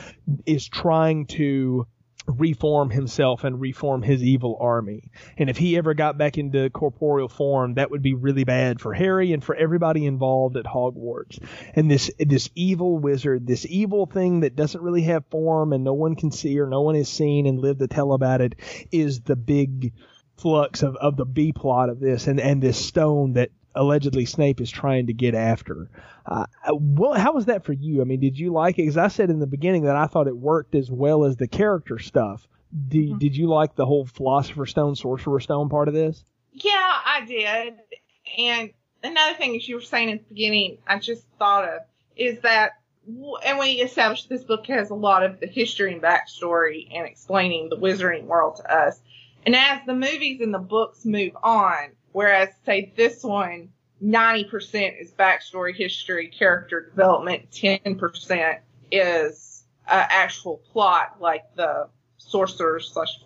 is 0.45 0.69
trying 0.69 1.27
to 1.27 1.87
reform 2.27 2.91
himself 2.91 3.45
and 3.45 3.61
reform 3.61 4.03
his 4.03 4.23
evil 4.23 4.59
army. 4.61 5.11
And 5.39 5.49
if 5.49 5.57
he 5.57 5.77
ever 5.77 5.95
got 5.95 6.19
back 6.19 6.39
into 6.39 6.69
corporeal 6.71 7.29
form 7.29 7.75
that 7.75 7.91
would 7.91 8.03
be 8.03 8.15
really 8.15 8.45
bad 8.45 8.81
for 8.81 8.93
Harry 8.93 9.33
and 9.33 9.45
for 9.45 9.55
everybody 9.55 10.07
involved 10.07 10.57
at 10.57 10.65
Hogwarts. 10.65 11.39
And 11.75 11.91
this 11.91 12.11
this 12.19 12.51
evil 12.55 12.99
wizard 12.99 13.47
this 13.47 13.67
evil 13.69 14.07
thing 14.07 14.41
that 14.41 14.57
doesn't 14.57 14.83
really 14.83 15.03
have 15.03 15.25
form 15.27 15.73
and 15.73 15.85
no 15.85 15.95
one 15.95 16.17
can 16.17 16.31
see 16.31 16.59
or 16.59 16.67
no 16.67 16.83
one 16.83 16.97
has 16.97 17.09
seen 17.09 17.47
and 17.47 17.61
lived 17.61 17.81
to 17.81 17.87
tell 17.87 18.13
about 18.13 18.41
it 18.41 18.57
is 18.91 19.21
the 19.21 19.37
big 19.37 19.93
flux 20.37 20.83
of, 20.83 20.97
of 20.97 21.17
the 21.17 21.25
B 21.25 21.53
plot 21.53 21.89
of 21.89 22.01
this 22.01 22.27
and, 22.27 22.41
and 22.41 22.63
this 22.63 22.85
stone 22.85 23.35
that 23.35 23.51
allegedly 23.75 24.25
Snape 24.25 24.61
is 24.61 24.71
trying 24.71 25.07
to 25.07 25.13
get 25.13 25.35
after. 25.35 25.89
Uh, 26.25 26.47
well, 26.73 27.15
how 27.15 27.33
was 27.33 27.47
that 27.47 27.65
for 27.65 27.73
you? 27.73 28.01
I 28.01 28.05
mean, 28.05 28.21
did 28.21 28.39
you 28.39 28.53
like 28.53 28.79
it? 28.79 28.83
Because 28.83 28.97
I 28.97 29.09
said 29.09 29.31
in 29.31 29.39
the 29.39 29.47
beginning 29.47 29.85
that 29.85 29.97
I 29.97 30.07
thought 30.07 30.27
it 30.27 30.37
worked 30.37 30.75
as 30.75 30.91
well 30.91 31.25
as 31.25 31.37
the 31.37 31.47
character 31.47 31.99
stuff. 31.99 32.49
Did, 32.89 33.09
mm-hmm. 33.11 33.19
did 33.19 33.37
you 33.37 33.49
like 33.49 33.77
the 33.77 33.87
whole 33.87 34.07
Philosopher's 34.07 34.71
Stone, 34.71 34.97
Sorcerer 34.97 35.41
Stone 35.41 35.69
part 35.69 35.89
of 35.89 35.95
this? 35.95 36.25
Yeah, 36.53 36.73
I 36.75 37.25
did. 37.27 37.75
And 38.39 38.71
another 39.05 39.37
thing, 39.37 39.55
as 39.57 39.69
you 39.69 39.77
were 39.77 39.81
saying 39.83 40.11
at 40.11 40.19
the 40.19 40.35
beginning, 40.35 40.79
I 40.87 40.99
just 40.99 41.25
thought 41.39 41.65
of 41.65 41.81
is 42.17 42.41
that, 42.41 42.73
and 43.07 43.59
we 43.59 43.73
established 43.75 44.29
this 44.29 44.43
book 44.43 44.67
has 44.67 44.91
a 44.91 44.95
lot 44.95 45.23
of 45.23 45.39
the 45.39 45.47
history 45.47 45.93
and 45.93 46.03
backstory 46.03 46.89
and 46.93 47.07
explaining 47.07 47.69
the 47.69 47.77
wizarding 47.77 48.25
world 48.25 48.57
to 48.57 48.75
us. 48.75 49.01
And 49.47 49.55
as 49.55 49.81
the 49.87 49.95
movies 49.95 50.41
and 50.41 50.53
the 50.53 50.59
books 50.59 51.05
move 51.05 51.37
on, 51.43 51.93
whereas 52.13 52.49
say 52.67 52.93
this 52.97 53.23
one, 53.23 53.71
90% 54.03 55.01
is 55.01 55.13
backstory, 55.13 55.75
history, 55.75 56.29
character 56.29 56.91
development, 56.91 57.51
10% 57.53 58.59
is 58.91 59.65
uh, 59.89 60.05
actual 60.09 60.59
plot, 60.73 61.17
like 61.21 61.45
the 61.55 61.89
sorcerer 62.19 62.81
slash 62.81 63.19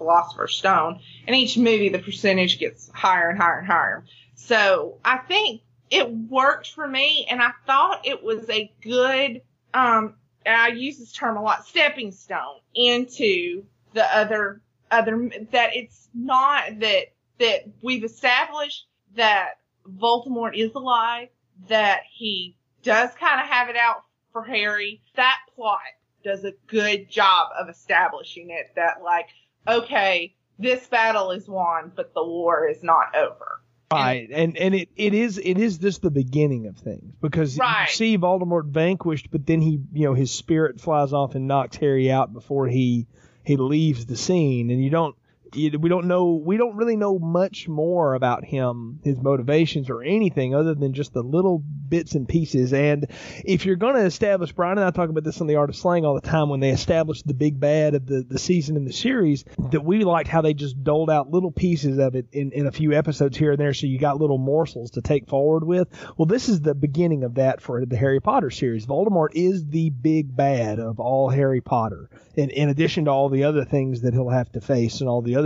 stone. 0.48 1.00
In 1.26 1.34
each 1.34 1.56
movie, 1.56 1.88
the 1.88 1.98
percentage 1.98 2.58
gets 2.58 2.90
higher 2.92 3.30
and 3.30 3.38
higher 3.38 3.58
and 3.58 3.66
higher. 3.66 4.04
So 4.34 4.98
I 5.04 5.18
think 5.18 5.62
it 5.90 6.10
worked 6.10 6.72
for 6.72 6.86
me, 6.86 7.26
and 7.30 7.42
I 7.42 7.52
thought 7.66 8.06
it 8.06 8.22
was 8.22 8.48
a 8.48 8.70
good, 8.82 9.42
um, 9.74 10.14
I 10.46 10.68
use 10.68 10.98
this 10.98 11.12
term 11.12 11.36
a 11.36 11.42
lot, 11.42 11.66
stepping 11.66 12.12
stone 12.12 12.60
into 12.74 13.64
the 13.94 14.04
other, 14.16 14.60
other, 14.90 15.30
that 15.52 15.76
it's 15.76 16.08
not 16.14 16.80
that, 16.80 17.12
that 17.38 17.68
we've 17.82 18.04
established 18.04 18.86
that 19.16 19.58
Voldemort 19.88 20.56
is 20.56 20.72
alive, 20.74 21.28
that 21.68 22.02
he 22.10 22.56
does 22.82 23.10
kind 23.18 23.40
of 23.40 23.46
have 23.46 23.68
it 23.68 23.76
out 23.76 24.04
for 24.32 24.44
Harry. 24.44 25.02
That 25.16 25.38
plot 25.54 25.80
does 26.24 26.44
a 26.44 26.52
good 26.66 27.08
job 27.10 27.48
of 27.58 27.68
establishing 27.68 28.50
it 28.50 28.72
that 28.76 29.02
like, 29.02 29.28
okay, 29.66 30.34
this 30.58 30.86
battle 30.86 31.30
is 31.30 31.48
won, 31.48 31.92
but 31.94 32.14
the 32.14 32.24
war 32.24 32.68
is 32.68 32.82
not 32.82 33.14
over. 33.16 33.60
Right, 33.92 34.28
and 34.30 34.56
and 34.56 34.72
it, 34.72 34.88
it 34.94 35.14
is 35.14 35.36
it 35.38 35.58
is 35.58 35.78
just 35.78 36.00
the 36.00 36.12
beginning 36.12 36.68
of 36.68 36.76
things 36.76 37.12
because 37.20 37.58
right. 37.58 37.88
you 37.88 37.94
see 37.94 38.18
Voldemort 38.18 38.66
vanquished, 38.66 39.32
but 39.32 39.46
then 39.46 39.60
he 39.60 39.80
you 39.92 40.04
know 40.04 40.14
his 40.14 40.30
spirit 40.30 40.80
flies 40.80 41.12
off 41.12 41.34
and 41.34 41.48
knocks 41.48 41.76
Harry 41.78 42.08
out 42.08 42.32
before 42.32 42.68
he 42.68 43.08
he 43.44 43.56
leaves 43.56 44.06
the 44.06 44.16
scene, 44.16 44.70
and 44.70 44.82
you 44.82 44.90
don't 44.90 45.16
we 45.54 45.88
don't 45.88 46.06
know 46.06 46.34
we 46.34 46.56
don't 46.56 46.76
really 46.76 46.96
know 46.96 47.18
much 47.18 47.68
more 47.68 48.14
about 48.14 48.44
him 48.44 49.00
his 49.02 49.18
motivations 49.20 49.90
or 49.90 50.02
anything 50.02 50.54
other 50.54 50.74
than 50.74 50.92
just 50.92 51.12
the 51.12 51.22
little 51.22 51.62
bits 51.90 52.14
and 52.14 52.28
pieces. 52.28 52.72
And 52.72 53.08
if 53.44 53.66
you're 53.66 53.76
going 53.76 53.96
to 53.96 54.04
establish 54.04 54.52
brian 54.52 54.78
and 54.78 54.86
i 54.86 54.90
talk 54.90 55.10
about 55.10 55.24
this 55.24 55.40
on 55.40 55.46
the 55.46 55.56
art 55.56 55.70
of 55.70 55.76
slang 55.76 56.04
all 56.04 56.14
the 56.14 56.20
time 56.20 56.48
when 56.48 56.60
they 56.60 56.70
established 56.70 57.26
the 57.26 57.34
big 57.34 57.58
bad 57.58 57.94
of 57.94 58.06
the, 58.06 58.24
the 58.26 58.38
season 58.38 58.76
in 58.76 58.84
the 58.84 58.92
series 58.92 59.44
that 59.70 59.84
we 59.84 60.04
liked 60.04 60.28
how 60.28 60.40
they 60.40 60.54
just 60.54 60.82
doled 60.84 61.10
out 61.10 61.30
little 61.30 61.50
pieces 61.50 61.98
of 61.98 62.14
it 62.14 62.26
in, 62.32 62.52
in 62.52 62.66
a 62.66 62.72
few 62.72 62.92
episodes 62.92 63.36
here 63.36 63.52
and 63.52 63.60
there 63.60 63.74
so 63.74 63.86
you 63.86 63.98
got 63.98 64.20
little 64.20 64.38
morsels 64.38 64.92
to 64.92 65.02
take 65.02 65.28
forward 65.28 65.64
with. 65.64 65.88
Well 66.16 66.26
this 66.26 66.48
is 66.48 66.60
the 66.60 66.74
beginning 66.74 67.24
of 67.24 67.34
that 67.34 67.60
for 67.60 67.84
the 67.84 67.96
harry 67.96 68.20
potter 68.20 68.50
series. 68.50 68.86
Voldemort 68.86 69.30
is 69.34 69.66
the 69.66 69.90
big 69.90 70.34
bad 70.34 70.78
of 70.78 71.00
all 71.00 71.28
harry 71.28 71.60
potter 71.60 72.08
in, 72.36 72.50
in 72.50 72.68
addition 72.68 73.06
to 73.06 73.10
all 73.10 73.28
the 73.28 73.44
other 73.44 73.64
things 73.64 74.02
that 74.02 74.14
he'll 74.14 74.28
have 74.28 74.50
to 74.52 74.60
face 74.60 75.00
and 75.00 75.08
all 75.08 75.22
the 75.22 75.36
other 75.36 75.39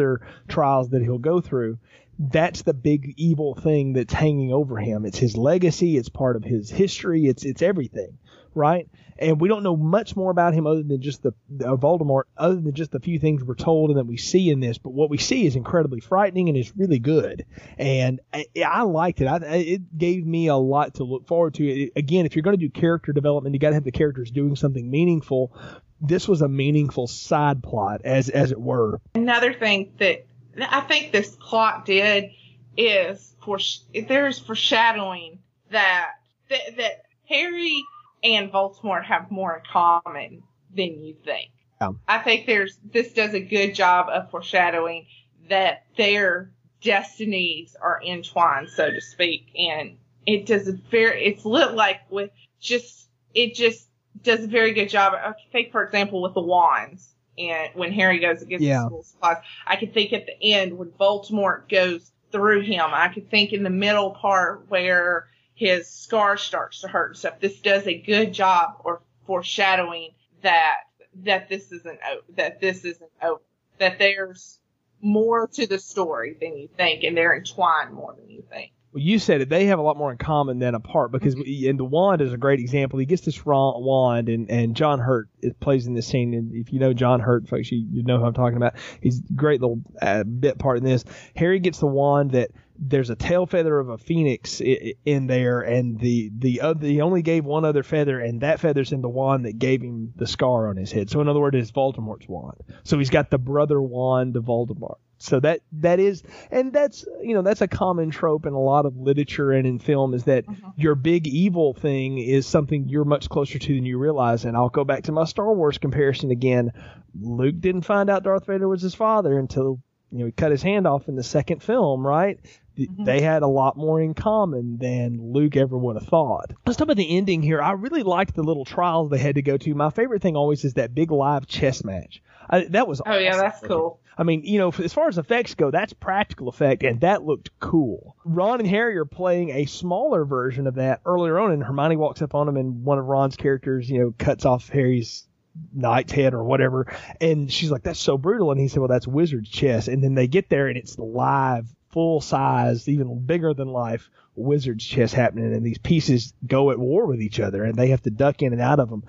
trials 0.48 0.90
that 0.90 1.02
he'll 1.02 1.18
go 1.18 1.40
through. 1.40 1.78
That's 2.18 2.62
the 2.62 2.74
big 2.74 3.14
evil 3.16 3.54
thing 3.54 3.92
that's 3.92 4.14
hanging 4.14 4.52
over 4.52 4.78
him. 4.78 5.04
It's 5.04 5.18
his 5.18 5.36
legacy. 5.36 5.96
It's 5.96 6.08
part 6.08 6.36
of 6.36 6.44
his 6.44 6.70
history. 6.70 7.26
It's 7.26 7.44
it's 7.44 7.62
everything, 7.62 8.18
right? 8.54 8.88
And 9.16 9.40
we 9.40 9.48
don't 9.48 9.62
know 9.62 9.76
much 9.76 10.16
more 10.16 10.30
about 10.30 10.54
him 10.54 10.66
other 10.66 10.82
than 10.82 11.00
just 11.00 11.22
the 11.22 11.32
uh, 11.60 11.76
Voldemort, 11.76 12.24
other 12.36 12.56
than 12.56 12.74
just 12.74 12.90
the 12.90 12.98
few 12.98 13.18
things 13.20 13.44
we're 13.44 13.54
told 13.54 13.90
and 13.90 13.98
that 13.98 14.06
we 14.06 14.16
see 14.16 14.50
in 14.50 14.58
this. 14.58 14.76
But 14.78 14.90
what 14.90 15.08
we 15.08 15.18
see 15.18 15.46
is 15.46 15.54
incredibly 15.54 16.00
frightening 16.00 16.48
and 16.48 16.58
is 16.58 16.76
really 16.76 16.98
good. 16.98 17.44
And 17.78 18.20
I, 18.32 18.46
I 18.64 18.82
liked 18.82 19.20
it. 19.20 19.26
I, 19.26 19.38
it 19.56 19.96
gave 19.96 20.26
me 20.26 20.48
a 20.48 20.56
lot 20.56 20.94
to 20.94 21.04
look 21.04 21.28
forward 21.28 21.54
to. 21.54 21.66
It, 21.66 21.92
again, 21.94 22.26
if 22.26 22.34
you're 22.34 22.42
going 22.42 22.58
to 22.58 22.68
do 22.68 22.70
character 22.70 23.12
development, 23.12 23.54
you 23.54 23.60
got 23.60 23.68
to 23.68 23.74
have 23.74 23.84
the 23.84 23.92
characters 23.92 24.32
doing 24.32 24.56
something 24.56 24.90
meaningful 24.90 25.56
this 26.00 26.28
was 26.28 26.42
a 26.42 26.48
meaningful 26.48 27.06
side 27.06 27.62
plot, 27.62 28.02
as 28.04 28.28
as 28.28 28.52
it 28.52 28.60
were. 28.60 29.00
Another 29.14 29.52
thing 29.52 29.92
that 29.98 30.26
I 30.60 30.80
think 30.80 31.12
this 31.12 31.36
plot 31.36 31.84
did 31.84 32.30
is 32.76 33.34
for 33.44 33.58
there's 33.92 34.38
foreshadowing 34.38 35.38
that, 35.70 36.10
that 36.50 36.76
that 36.76 37.04
Harry 37.28 37.82
and 38.22 38.50
Voldemort 38.50 39.04
have 39.04 39.30
more 39.30 39.56
in 39.56 39.62
common 39.70 40.42
than 40.74 41.02
you 41.02 41.14
think. 41.24 41.50
Yeah. 41.80 41.92
I 42.08 42.18
think 42.18 42.46
there's 42.46 42.78
this 42.84 43.12
does 43.12 43.34
a 43.34 43.40
good 43.40 43.74
job 43.74 44.08
of 44.08 44.30
foreshadowing 44.30 45.06
that 45.48 45.84
their 45.96 46.50
destinies 46.80 47.76
are 47.80 48.00
entwined, 48.06 48.68
so 48.68 48.90
to 48.90 49.00
speak, 49.00 49.50
and 49.58 49.96
it 50.26 50.46
does 50.46 50.68
a 50.68 50.72
very 50.72 51.24
it's 51.24 51.44
lit 51.44 51.72
like 51.72 52.00
with 52.10 52.30
just 52.60 53.08
it 53.34 53.54
just 53.54 53.88
does 54.24 54.44
a 54.44 54.48
very 54.48 54.72
good 54.72 54.88
job. 54.88 55.14
I 55.14 55.34
think, 55.52 55.70
for 55.70 55.82
example, 55.84 56.22
with 56.22 56.34
the 56.34 56.40
wands, 56.40 57.14
and 57.38 57.70
when 57.74 57.92
Harry 57.92 58.18
goes 58.18 58.42
against 58.42 58.64
yeah. 58.64 58.82
the 58.82 58.86
school 58.86 59.02
supplies, 59.02 59.36
I 59.66 59.76
could 59.76 59.94
think 59.94 60.12
at 60.12 60.26
the 60.26 60.52
end 60.52 60.76
when 60.76 60.88
Voldemort 60.90 61.68
goes 61.68 62.10
through 62.32 62.62
him. 62.62 62.86
I 62.92 63.08
could 63.08 63.30
think 63.30 63.52
in 63.52 63.62
the 63.62 63.70
middle 63.70 64.10
part 64.10 64.68
where 64.68 65.28
his 65.54 65.88
scar 65.88 66.36
starts 66.36 66.80
to 66.80 66.88
hurt 66.88 67.10
and 67.10 67.16
stuff. 67.16 67.40
This 67.40 67.60
does 67.60 67.86
a 67.86 67.94
good 67.96 68.32
job 68.32 68.80
or 68.84 69.02
foreshadowing 69.26 70.10
that 70.42 70.80
that 71.22 71.48
this 71.48 71.70
isn't 71.70 72.00
that 72.36 72.60
this 72.60 72.84
isn't 72.84 73.10
over. 73.22 73.40
That 73.78 73.98
there's 73.98 74.58
more 75.00 75.48
to 75.48 75.66
the 75.66 75.78
story 75.78 76.36
than 76.40 76.56
you 76.56 76.68
think, 76.76 77.04
and 77.04 77.16
they're 77.16 77.36
entwined 77.36 77.92
more 77.92 78.14
than 78.18 78.30
you 78.30 78.42
think 78.50 78.72
well, 78.94 79.02
you 79.02 79.18
said 79.18 79.40
it. 79.40 79.48
They 79.48 79.66
have 79.66 79.80
a 79.80 79.82
lot 79.82 79.96
more 79.96 80.12
in 80.12 80.18
common 80.18 80.60
than 80.60 80.76
apart 80.76 81.10
because, 81.10 81.34
mm-hmm. 81.34 81.68
and 81.68 81.78
the 81.78 81.84
wand 81.84 82.22
is 82.22 82.32
a 82.32 82.36
great 82.36 82.60
example. 82.60 83.00
He 83.00 83.06
gets 83.06 83.22
this 83.22 83.44
wand, 83.44 84.28
and 84.28 84.48
and 84.48 84.76
John 84.76 85.00
Hurt 85.00 85.28
plays 85.58 85.88
in 85.88 85.94
this 85.94 86.06
scene. 86.06 86.32
And 86.32 86.54
if 86.54 86.72
you 86.72 86.78
know 86.78 86.92
John 86.92 87.18
Hurt, 87.18 87.48
folks, 87.48 87.72
you, 87.72 87.84
you 87.90 88.04
know 88.04 88.18
who 88.18 88.24
I'm 88.24 88.34
talking 88.34 88.56
about. 88.56 88.74
He's 89.00 89.18
a 89.18 89.32
great 89.34 89.60
little 89.60 89.82
uh, 90.00 90.22
bit 90.22 90.60
part 90.60 90.78
in 90.78 90.84
this. 90.84 91.04
Harry 91.34 91.58
gets 91.58 91.80
the 91.80 91.88
wand 91.88 92.30
that 92.32 92.52
there's 92.78 93.10
a 93.10 93.16
tail 93.16 93.46
feather 93.46 93.80
of 93.80 93.88
a 93.88 93.98
phoenix 93.98 94.60
in 94.60 95.26
there, 95.26 95.62
and 95.62 95.98
the 95.98 96.30
the 96.38 96.60
other 96.60 96.86
he 96.86 97.00
only 97.00 97.22
gave 97.22 97.44
one 97.44 97.64
other 97.64 97.82
feather, 97.82 98.20
and 98.20 98.42
that 98.42 98.60
feather's 98.60 98.92
in 98.92 99.02
the 99.02 99.08
wand 99.08 99.44
that 99.44 99.58
gave 99.58 99.82
him 99.82 100.12
the 100.14 100.28
scar 100.28 100.68
on 100.68 100.76
his 100.76 100.92
head. 100.92 101.10
So 101.10 101.20
in 101.20 101.28
other 101.28 101.40
words, 101.40 101.56
it's 101.56 101.72
Voldemort's 101.72 102.28
wand. 102.28 102.58
So 102.84 102.96
he's 102.98 103.10
got 103.10 103.28
the 103.30 103.38
brother 103.38 103.82
wand 103.82 104.36
of 104.36 104.44
Voldemort. 104.44 104.98
So 105.18 105.40
that 105.40 105.60
that 105.72 106.00
is, 106.00 106.22
and 106.50 106.72
that's 106.72 107.04
you 107.22 107.34
know 107.34 107.42
that's 107.42 107.60
a 107.60 107.68
common 107.68 108.10
trope 108.10 108.46
in 108.46 108.52
a 108.52 108.60
lot 108.60 108.84
of 108.84 108.96
literature 108.96 109.52
and 109.52 109.66
in 109.66 109.78
film 109.78 110.12
is 110.14 110.24
that 110.24 110.48
uh-huh. 110.48 110.72
your 110.76 110.94
big 110.94 111.26
evil 111.26 111.72
thing 111.72 112.18
is 112.18 112.46
something 112.46 112.88
you're 112.88 113.04
much 113.04 113.28
closer 113.28 113.58
to 113.58 113.74
than 113.74 113.86
you 113.86 113.98
realize. 113.98 114.44
And 114.44 114.56
I'll 114.56 114.68
go 114.68 114.84
back 114.84 115.04
to 115.04 115.12
my 115.12 115.24
Star 115.24 115.52
Wars 115.52 115.78
comparison 115.78 116.30
again. 116.30 116.72
Luke 117.18 117.60
didn't 117.60 117.82
find 117.82 118.10
out 118.10 118.24
Darth 118.24 118.46
Vader 118.46 118.68
was 118.68 118.82
his 118.82 118.94
father 118.94 119.38
until 119.38 119.80
you 120.10 120.18
know 120.18 120.26
he 120.26 120.32
cut 120.32 120.50
his 120.50 120.62
hand 120.62 120.86
off 120.86 121.08
in 121.08 121.16
the 121.16 121.22
second 121.22 121.62
film, 121.62 122.06
right? 122.06 122.38
Mm-hmm. 122.78 123.04
They 123.04 123.20
had 123.20 123.42
a 123.42 123.48
lot 123.48 123.76
more 123.76 124.00
in 124.00 124.14
common 124.14 124.78
than 124.78 125.32
Luke 125.32 125.56
ever 125.56 125.78
would 125.78 125.96
have 125.96 126.08
thought. 126.08 126.52
Let's 126.66 126.76
talk 126.76 126.86
about 126.86 126.96
the 126.96 127.16
ending 127.16 127.40
here. 127.40 127.62
I 127.62 127.72
really 127.72 128.02
liked 128.02 128.34
the 128.34 128.42
little 128.42 128.64
trials 128.64 129.10
they 129.10 129.18
had 129.18 129.36
to 129.36 129.42
go 129.42 129.56
to. 129.56 129.74
My 129.74 129.90
favorite 129.90 130.22
thing 130.22 130.36
always 130.36 130.64
is 130.64 130.74
that 130.74 130.94
big 130.94 131.12
live 131.12 131.46
chess 131.46 131.84
match. 131.84 132.20
I, 132.48 132.64
that 132.64 132.86
was 132.86 133.00
oh 133.00 133.10
awesome. 133.10 133.22
yeah, 133.22 133.36
that's 133.36 133.60
cool. 133.60 134.00
I 134.16 134.22
mean, 134.22 134.42
you 134.44 134.58
know, 134.58 134.72
as 134.82 134.92
far 134.92 135.08
as 135.08 135.18
effects 135.18 135.54
go, 135.54 135.70
that's 135.70 135.92
practical 135.92 136.48
effect, 136.48 136.82
and 136.82 137.00
that 137.00 137.24
looked 137.24 137.50
cool. 137.58 138.16
Ron 138.24 138.60
and 138.60 138.68
Harry 138.68 138.96
are 138.96 139.04
playing 139.04 139.50
a 139.50 139.64
smaller 139.66 140.24
version 140.24 140.66
of 140.66 140.76
that 140.76 141.00
earlier 141.04 141.38
on, 141.38 141.50
and 141.50 141.62
Hermione 141.64 141.96
walks 141.96 142.22
up 142.22 142.34
on 142.34 142.48
him, 142.48 142.56
and 142.56 142.84
one 142.84 142.98
of 142.98 143.06
Ron's 143.06 143.36
characters, 143.36 143.90
you 143.90 143.98
know, 143.98 144.14
cuts 144.16 144.44
off 144.44 144.68
Harry's 144.68 145.26
knight's 145.72 146.12
head 146.12 146.34
or 146.34 146.44
whatever, 146.44 146.86
and 147.20 147.50
she's 147.52 147.70
like, 147.70 147.82
"That's 147.82 147.98
so 147.98 148.16
brutal," 148.16 148.52
and 148.52 148.60
he 148.60 148.68
said, 148.68 148.78
"Well, 148.80 148.88
that's 148.88 149.08
wizard's 149.08 149.50
chess." 149.50 149.88
And 149.88 150.02
then 150.02 150.14
they 150.14 150.28
get 150.28 150.48
there, 150.48 150.68
and 150.68 150.76
it's 150.76 150.98
live, 150.98 151.66
full 151.90 152.20
size, 152.20 152.88
even 152.88 153.24
bigger 153.24 153.54
than 153.54 153.68
life 153.68 154.10
wizard's 154.36 154.84
chess 154.84 155.12
happening, 155.12 155.54
and 155.54 155.64
these 155.64 155.78
pieces 155.78 156.34
go 156.46 156.70
at 156.70 156.78
war 156.78 157.06
with 157.06 157.20
each 157.20 157.40
other, 157.40 157.64
and 157.64 157.76
they 157.76 157.88
have 157.88 158.02
to 158.02 158.10
duck 158.10 158.42
in 158.42 158.52
and 158.52 158.62
out 158.62 158.80
of 158.80 158.90
them. 158.90 159.04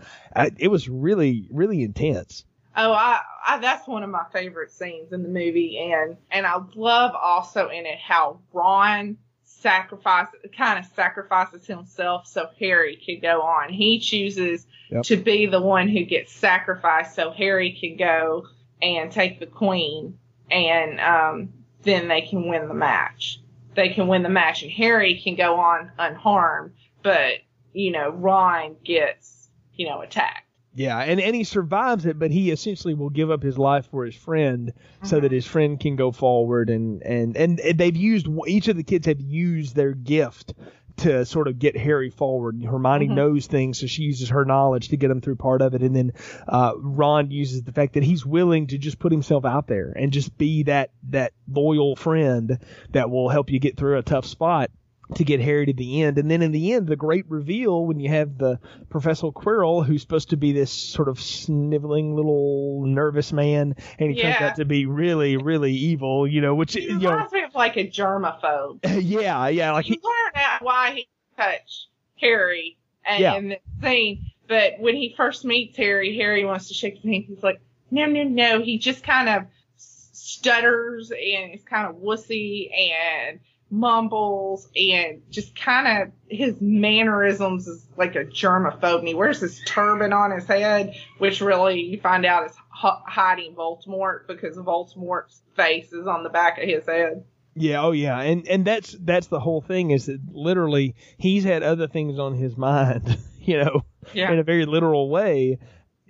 It 0.57 0.67
was 0.69 0.88
really, 0.88 1.47
really 1.51 1.83
intense. 1.83 2.45
Oh, 2.78 2.91
I, 2.91 3.21
I, 3.45 3.57
that's 3.59 3.88
one 3.88 4.03
of 4.03 4.09
my 4.09 4.26
favorite 4.34 4.71
scenes 4.71 5.13
in 5.13 5.23
the 5.23 5.30
movie, 5.30 5.78
and 5.80 6.17
and 6.30 6.45
I 6.45 6.59
love 6.76 7.13
also 7.15 7.69
in 7.69 7.86
it 7.86 7.97
how 7.97 8.39
Ron 8.51 9.17
sacrifices, 9.43 10.39
kind 10.57 10.78
of 10.78 10.86
sacrifices 10.93 11.65
himself 11.65 12.28
so 12.28 12.49
Harry 12.59 13.01
could 13.03 13.21
go 13.21 13.41
on. 13.41 13.71
He 13.71 13.99
chooses 13.99 14.67
yep. 14.89 15.03
to 15.03 15.15
be 15.17 15.45
the 15.45 15.61
one 15.61 15.88
who 15.88 16.03
gets 16.03 16.32
sacrificed 16.34 17.15
so 17.15 17.32
Harry 17.32 17.71
can 17.80 17.95
go 17.97 18.47
and 18.82 19.11
take 19.11 19.39
the 19.39 19.47
queen, 19.47 20.19
and 20.51 20.99
um, 20.99 21.53
then 21.84 22.07
they 22.07 22.21
can 22.21 22.47
win 22.47 22.67
the 22.67 22.73
match. 22.73 23.39
they 23.76 23.89
can 23.89 24.07
win 24.07 24.23
the 24.23 24.30
match 24.30 24.63
and 24.63 24.71
Harry 24.71 25.19
can 25.21 25.36
go 25.36 25.55
on 25.59 25.91
unharmed, 25.97 26.73
but 27.03 27.39
you 27.73 27.91
know 27.91 28.09
Ron 28.09 28.76
gets 28.84 29.49
you 29.76 29.88
know 29.88 30.01
attacked. 30.01 30.45
Yeah, 30.78 30.99
and, 30.99 31.21
and 31.21 31.34
he 31.34 31.45
survives 31.45 32.05
it, 32.05 32.19
but 32.19 32.32
he 32.32 32.51
essentially 32.51 32.93
will 32.93 33.09
give 33.09 33.32
up 33.32 33.41
his 33.41 33.57
life 33.57 33.88
for 33.89 34.05
his 34.05 34.15
friend 34.15 34.73
so 35.03 35.21
that 35.21 35.32
his 35.32 35.45
friend 35.45 35.80
can 35.80 35.95
go 35.95 36.11
forward. 36.11 36.69
And, 36.69 37.01
and, 37.01 37.38
and 37.38 37.57
they've 37.57 37.95
used, 37.95 38.28
each 38.45 38.67
of 38.67 38.76
the 38.76 38.84
kids 38.84 39.07
have 39.07 39.21
used 39.21 39.73
their 39.73 39.93
gift 39.93 40.53
to 40.97 41.26
sort 41.26 41.47
of 41.47 41.59
get 41.59 41.78
Harry 41.78 42.09
forward. 42.09 42.61
Hermione 42.63 43.07
Mhm. 43.07 43.15
knows 43.15 43.47
things, 43.47 43.80
so 43.80 43.88
she 43.88 44.03
uses 44.03 44.30
her 44.30 44.43
knowledge 44.45 44.89
to 44.89 44.97
get 44.97 45.11
him 45.11 45.21
through 45.21 45.36
part 45.38 45.61
of 45.61 45.76
it. 45.76 45.82
And 45.82 45.95
then 45.95 46.11
uh, 46.47 46.73
Ron 46.78 47.32
uses 47.32 47.63
the 47.63 47.71
fact 47.73 47.93
that 47.93 48.03
he's 48.03 48.26
willing 48.26 48.67
to 48.67 48.78
just 48.78 48.99
put 48.99 49.11
himself 49.11 49.45
out 49.45 49.67
there 49.67 49.93
and 49.95 50.11
just 50.11 50.38
be 50.38 50.63
that, 50.63 50.91
that 51.09 51.34
loyal 51.49 51.95
friend 51.95 52.59
that 52.91 53.09
will 53.09 53.30
help 53.30 53.49
you 53.49 53.59
get 53.59 53.78
through 53.78 53.97
a 53.97 54.03
tough 54.03 54.26
spot 54.26 54.71
to 55.14 55.24
get 55.24 55.39
Harry 55.39 55.68
to 55.68 55.74
the 55.74 56.01
end. 56.01 56.18
And 56.18 56.30
then 56.30 56.41
in 56.41 56.51
the 56.51 56.74
end, 56.74 56.88
the 56.88 56.95
great 56.95 57.26
reveal 57.30 57.86
when 57.86 57.99
you 57.99 58.10
have 58.10 58.38
the 58.38 58.60
Professor 58.89 59.28
Quirrell, 59.28 59.86
who's 59.86 60.01
supposed 60.01 60.32
to 60.32 60.38
be 60.38 60.51
this 60.51 60.72
sort 60.72 61.08
of 61.08 61.22
sniveling 61.22 62.16
little 62.16 62.84
nervous 62.86 63.32
man, 63.32 63.76
and 63.99 64.12
he 64.12 64.22
turns 64.22 64.38
out 64.41 64.56
to 64.56 64.66
be 64.66 64.86
really, 64.86 65.38
really 65.38 65.74
evil, 65.74 66.28
you 66.28 66.41
know, 66.41 66.56
which, 66.56 66.74
He 66.74 66.84
you 66.86 66.97
know, 66.99 67.12
reminds 67.12 67.32
me 67.34 67.43
of 67.43 67.53
like 67.53 67.78
a 67.78 67.88
germaphobe. 67.88 68.80
yeah, 69.03 69.47
yeah, 69.47 69.72
like 69.74 69.88
you 69.88 69.95
he, 69.95 70.08
learn 70.08 70.43
out 70.43 70.62
why 70.64 70.93
he 70.95 71.08
touched 71.38 71.88
Harry 72.20 72.78
and 73.06 73.22
Yeah. 73.22 73.36
in 73.36 73.49
the 73.49 73.60
scene. 73.82 74.32
But 74.47 74.80
when 74.80 74.95
he 74.95 75.14
first 75.16 75.45
meets 75.45 75.78
Harry, 75.78 76.16
Harry 76.18 76.45
wants 76.45 76.68
to 76.68 76.74
shake 76.74 76.95
his 76.95 77.03
hand. 77.03 77.26
He's 77.28 77.41
like, 77.43 77.62
no, 77.91 78.06
no, 78.06 78.24
no. 78.24 78.62
He 78.62 78.78
just 78.78 79.03
kind 79.03 79.30
of 79.30 79.45
stutters 79.78 81.12
and 81.12 81.53
is 81.53 81.64
kind 81.64 81.88
of 81.88 81.95
wussy 81.95 82.70
and 82.74 83.39
mumbles 83.76 84.67
and 84.76 85.21
just 85.30 85.55
kind 85.59 86.01
of 86.03 86.11
his 86.30 86.55
mannerisms 86.61 87.67
is 87.67 87.86
like 87.97 88.15
a 88.15 88.26
germaphobe. 88.26 88.99
And 88.99 89.07
he 89.07 89.13
wears 89.13 89.39
this 89.39 89.61
turban 89.65 90.13
on 90.13 90.32
his 90.32 90.45
head, 90.45 90.95
which 91.17 91.41
really 91.41 91.82
you 91.82 91.99
find 91.99 92.26
out 92.26 92.45
is 92.45 92.51
h- 92.84 92.91
hiding 93.05 93.55
Voldemort 93.55 94.28
because 94.28 94.57
Voldemort's 94.57 95.41
face 95.55 95.91
is 95.93 96.07
on 96.07 96.23
the 96.23 96.30
back 96.30 96.57
of 96.57 96.67
his 96.67 96.86
head. 96.86 97.23
Yeah, 97.57 97.84
oh 97.84 97.91
yeah, 97.91 98.19
and 98.19 98.45
and 98.49 98.65
that's 98.65 98.95
that's 98.99 99.28
the 99.28 99.39
whole 99.39 99.61
thing 99.61 99.91
is 99.91 100.07
that 100.07 100.19
literally 100.30 100.95
he's 101.17 101.45
had 101.45 101.63
other 101.63 101.88
things 101.88 102.19
on 102.19 102.34
his 102.34 102.57
mind, 102.57 103.17
you 103.39 103.63
know, 103.63 103.82
Yeah. 104.13 104.32
in 104.32 104.39
a 104.39 104.43
very 104.43 104.65
literal 104.65 105.09
way, 105.09 105.59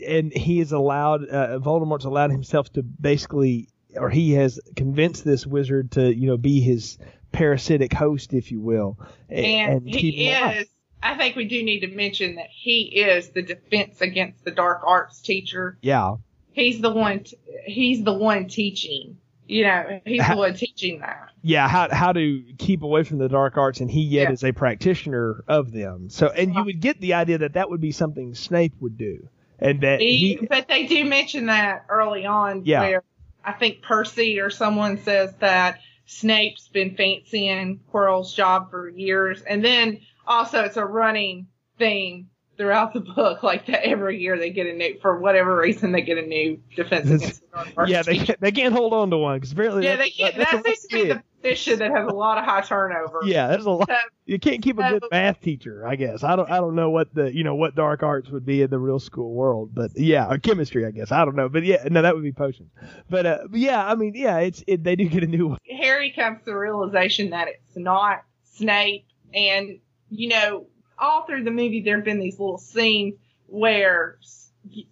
and 0.06 0.34
he 0.34 0.58
has 0.60 0.72
allowed 0.72 1.30
uh, 1.30 1.60
Voldemort's 1.60 2.06
allowed 2.06 2.32
himself 2.32 2.72
to 2.74 2.82
basically, 2.82 3.70
or 3.96 4.10
he 4.10 4.34
has 4.34 4.60
convinced 4.76 5.24
this 5.24 5.46
wizard 5.46 5.92
to 5.92 6.12
you 6.16 6.26
know 6.26 6.38
be 6.38 6.62
his 6.62 6.98
parasitic 7.36 7.94
host, 7.94 8.34
if 8.34 8.52
you 8.52 8.60
will, 8.62 8.98
a- 9.30 9.36
and, 9.60 9.88
he 9.88 10.30
is 10.30 10.68
I 11.04 11.16
think 11.18 11.36
we 11.36 11.46
do 11.46 11.62
need 11.62 11.82
to 11.82 11.88
mention 11.88 12.36
that 12.36 12.48
he 12.50 12.82
is 12.84 13.30
the 13.30 13.42
defense 13.44 14.02
against 14.02 14.44
the 14.44 14.52
dark 14.52 14.82
arts 14.86 15.22
teacher. 15.22 15.78
Yeah, 15.82 16.16
He's 16.52 16.80
the 16.82 16.90
one 16.92 17.24
t- 17.26 17.38
he's 17.66 18.04
the 18.04 18.14
one 18.14 18.48
teaching. 18.48 19.18
You 19.48 19.66
know, 19.66 20.02
he's 20.06 20.22
Ha- 20.24 20.34
the 20.34 20.40
one 20.46 20.54
teaching 20.56 21.00
that. 21.02 21.30
yeah, 21.44 21.68
how 21.68 21.94
how 21.94 22.12
to 22.14 22.44
keep 22.58 22.82
away 22.82 23.04
from 23.04 23.20
the 23.20 23.28
dark 23.30 23.58
arts, 23.58 23.82
and 23.82 23.92
he 23.92 24.02
yet 24.02 24.30
Yeah. 24.30 24.32
is 24.32 24.44
a 24.44 24.52
practitioner 24.54 25.44
of 25.48 25.72
them. 25.72 26.10
So, 26.10 26.28
and 26.30 26.48
you 26.54 26.56
uh-huh. 26.56 26.64
would 26.66 26.80
get 26.80 27.00
the 27.02 27.14
idea 27.16 27.38
that 27.40 27.54
that 27.54 27.70
would 27.70 27.82
be 27.82 27.92
something 27.92 28.34
Snape 28.34 28.74
would 28.80 28.98
do, 28.98 29.28
and 29.60 29.82
that 29.82 30.00
He, 30.00 30.38
he 30.40 30.48
but 30.48 30.68
they 30.68 30.88
do 30.88 31.04
mention 31.06 31.48
that 31.48 31.86
early 31.90 32.26
on 32.26 32.62
Yeah. 32.66 32.80
where 32.82 33.04
I 33.44 33.52
think 33.52 33.84
Percy 33.84 34.40
or 34.40 34.50
someone 34.50 34.98
says 34.98 35.36
that 35.36 35.80
Snape's 36.06 36.68
been 36.68 36.96
fancying 36.96 37.80
Quirrell's 37.92 38.34
job 38.34 38.70
for 38.70 38.90
years. 38.90 39.42
And 39.42 39.64
then 39.64 40.02
also 40.28 40.64
it's 40.64 40.78
a 40.78 40.86
running 40.86 41.48
thing 41.78 42.30
throughout 42.58 42.94
the 42.94 43.02
book, 43.02 43.44
like 43.44 43.66
that 43.68 43.86
every 43.86 44.20
year 44.20 44.38
they 44.38 44.50
get 44.50 44.68
a 44.68 44.74
new, 44.74 44.98
for 45.02 45.20
whatever 45.20 45.58
reason, 45.58 45.92
they 45.92 46.02
get 46.02 46.18
a 46.18 46.22
new 46.22 46.62
defense 46.76 47.10
against 47.10 47.42
the 47.42 47.48
dark 47.54 47.68
arts 47.78 47.92
yeah, 47.92 48.04
they 48.04 48.18
can't, 48.18 48.40
they 48.40 48.52
can't 48.52 48.74
hold 48.74 48.94
on 48.94 49.10
to 49.10 49.18
one 49.18 49.38
because 49.38 49.52
apparently 49.52 49.86
Yeah, 49.86 49.98
they 49.98 50.10
can't. 50.10 50.36
that's 50.36 50.54
a 50.54 50.58
That 50.58 50.66
seems 50.66 50.80
to 50.80 50.88
be 50.90 51.08
the 51.10 51.24
position 51.42 51.80
that 51.80 51.92
has 51.92 52.08
a 52.08 52.14
lot 52.14 52.38
of 52.38 52.46
high 52.46 52.62
turnover. 52.62 53.20
Yeah, 53.26 53.48
there's 53.48 53.66
a 53.66 53.72
lot. 53.72 53.88
So, 53.88 53.96
You 54.26 54.40
can't 54.40 54.62
keep 54.62 54.80
a 54.80 54.90
good 54.90 55.04
math 55.12 55.42
teacher, 55.42 55.86
I 55.88 55.96
guess. 55.96 56.24
I 56.24 56.36
don't. 56.36 56.50
I 56.50 56.58
don't 56.58 56.76
know 56.76 56.90
what 56.90 57.14
the 57.14 57.34
you 57.34 57.44
know 57.44 57.56
what 57.56 57.76
dark 57.76 58.04
arts 58.04 58.30
would 58.30 58.46
be 58.46 58.62
in 58.62 58.70
the 58.70 58.80
real 58.80 59.00
school 59.00 59.34
world, 59.34 59.72
but 59.74 59.92
yeah, 59.96 60.30
or 60.30 60.38
chemistry, 60.38 60.86
I 60.86 60.92
guess. 60.92 61.12
I 61.12 61.26
don't 61.26 61.36
know, 61.36 61.50
but 61.50 61.64
yeah, 61.64 61.84
no, 61.90 62.02
that 62.02 62.16
would 62.16 62.24
be 62.24 62.32
potions. 62.32 62.72
But 63.10 63.26
uh, 63.26 63.38
yeah, 63.52 63.86
I 63.86 63.96
mean, 63.96 64.14
yeah, 64.16 64.40
it's 64.40 64.64
it, 64.66 64.84
they 64.84 64.96
do 64.96 65.08
get 65.08 65.24
a 65.24 65.28
new 65.28 65.48
one. 65.48 65.60
Harry 65.80 66.12
comes 66.12 66.40
to 66.40 66.46
the 66.46 66.58
realization 66.58 67.30
that 67.32 67.48
it's 67.48 67.78
not 67.78 68.24
Snape, 68.44 69.06
and 69.34 69.80
you 70.10 70.30
know, 70.30 70.68
all 70.98 71.26
through 71.26 71.44
the 71.44 71.52
movie 71.52 71.82
there 71.82 71.98
have 71.98 72.06
been 72.06 72.20
these 72.20 72.40
little 72.40 72.58
scenes 72.58 73.16
where 73.48 74.18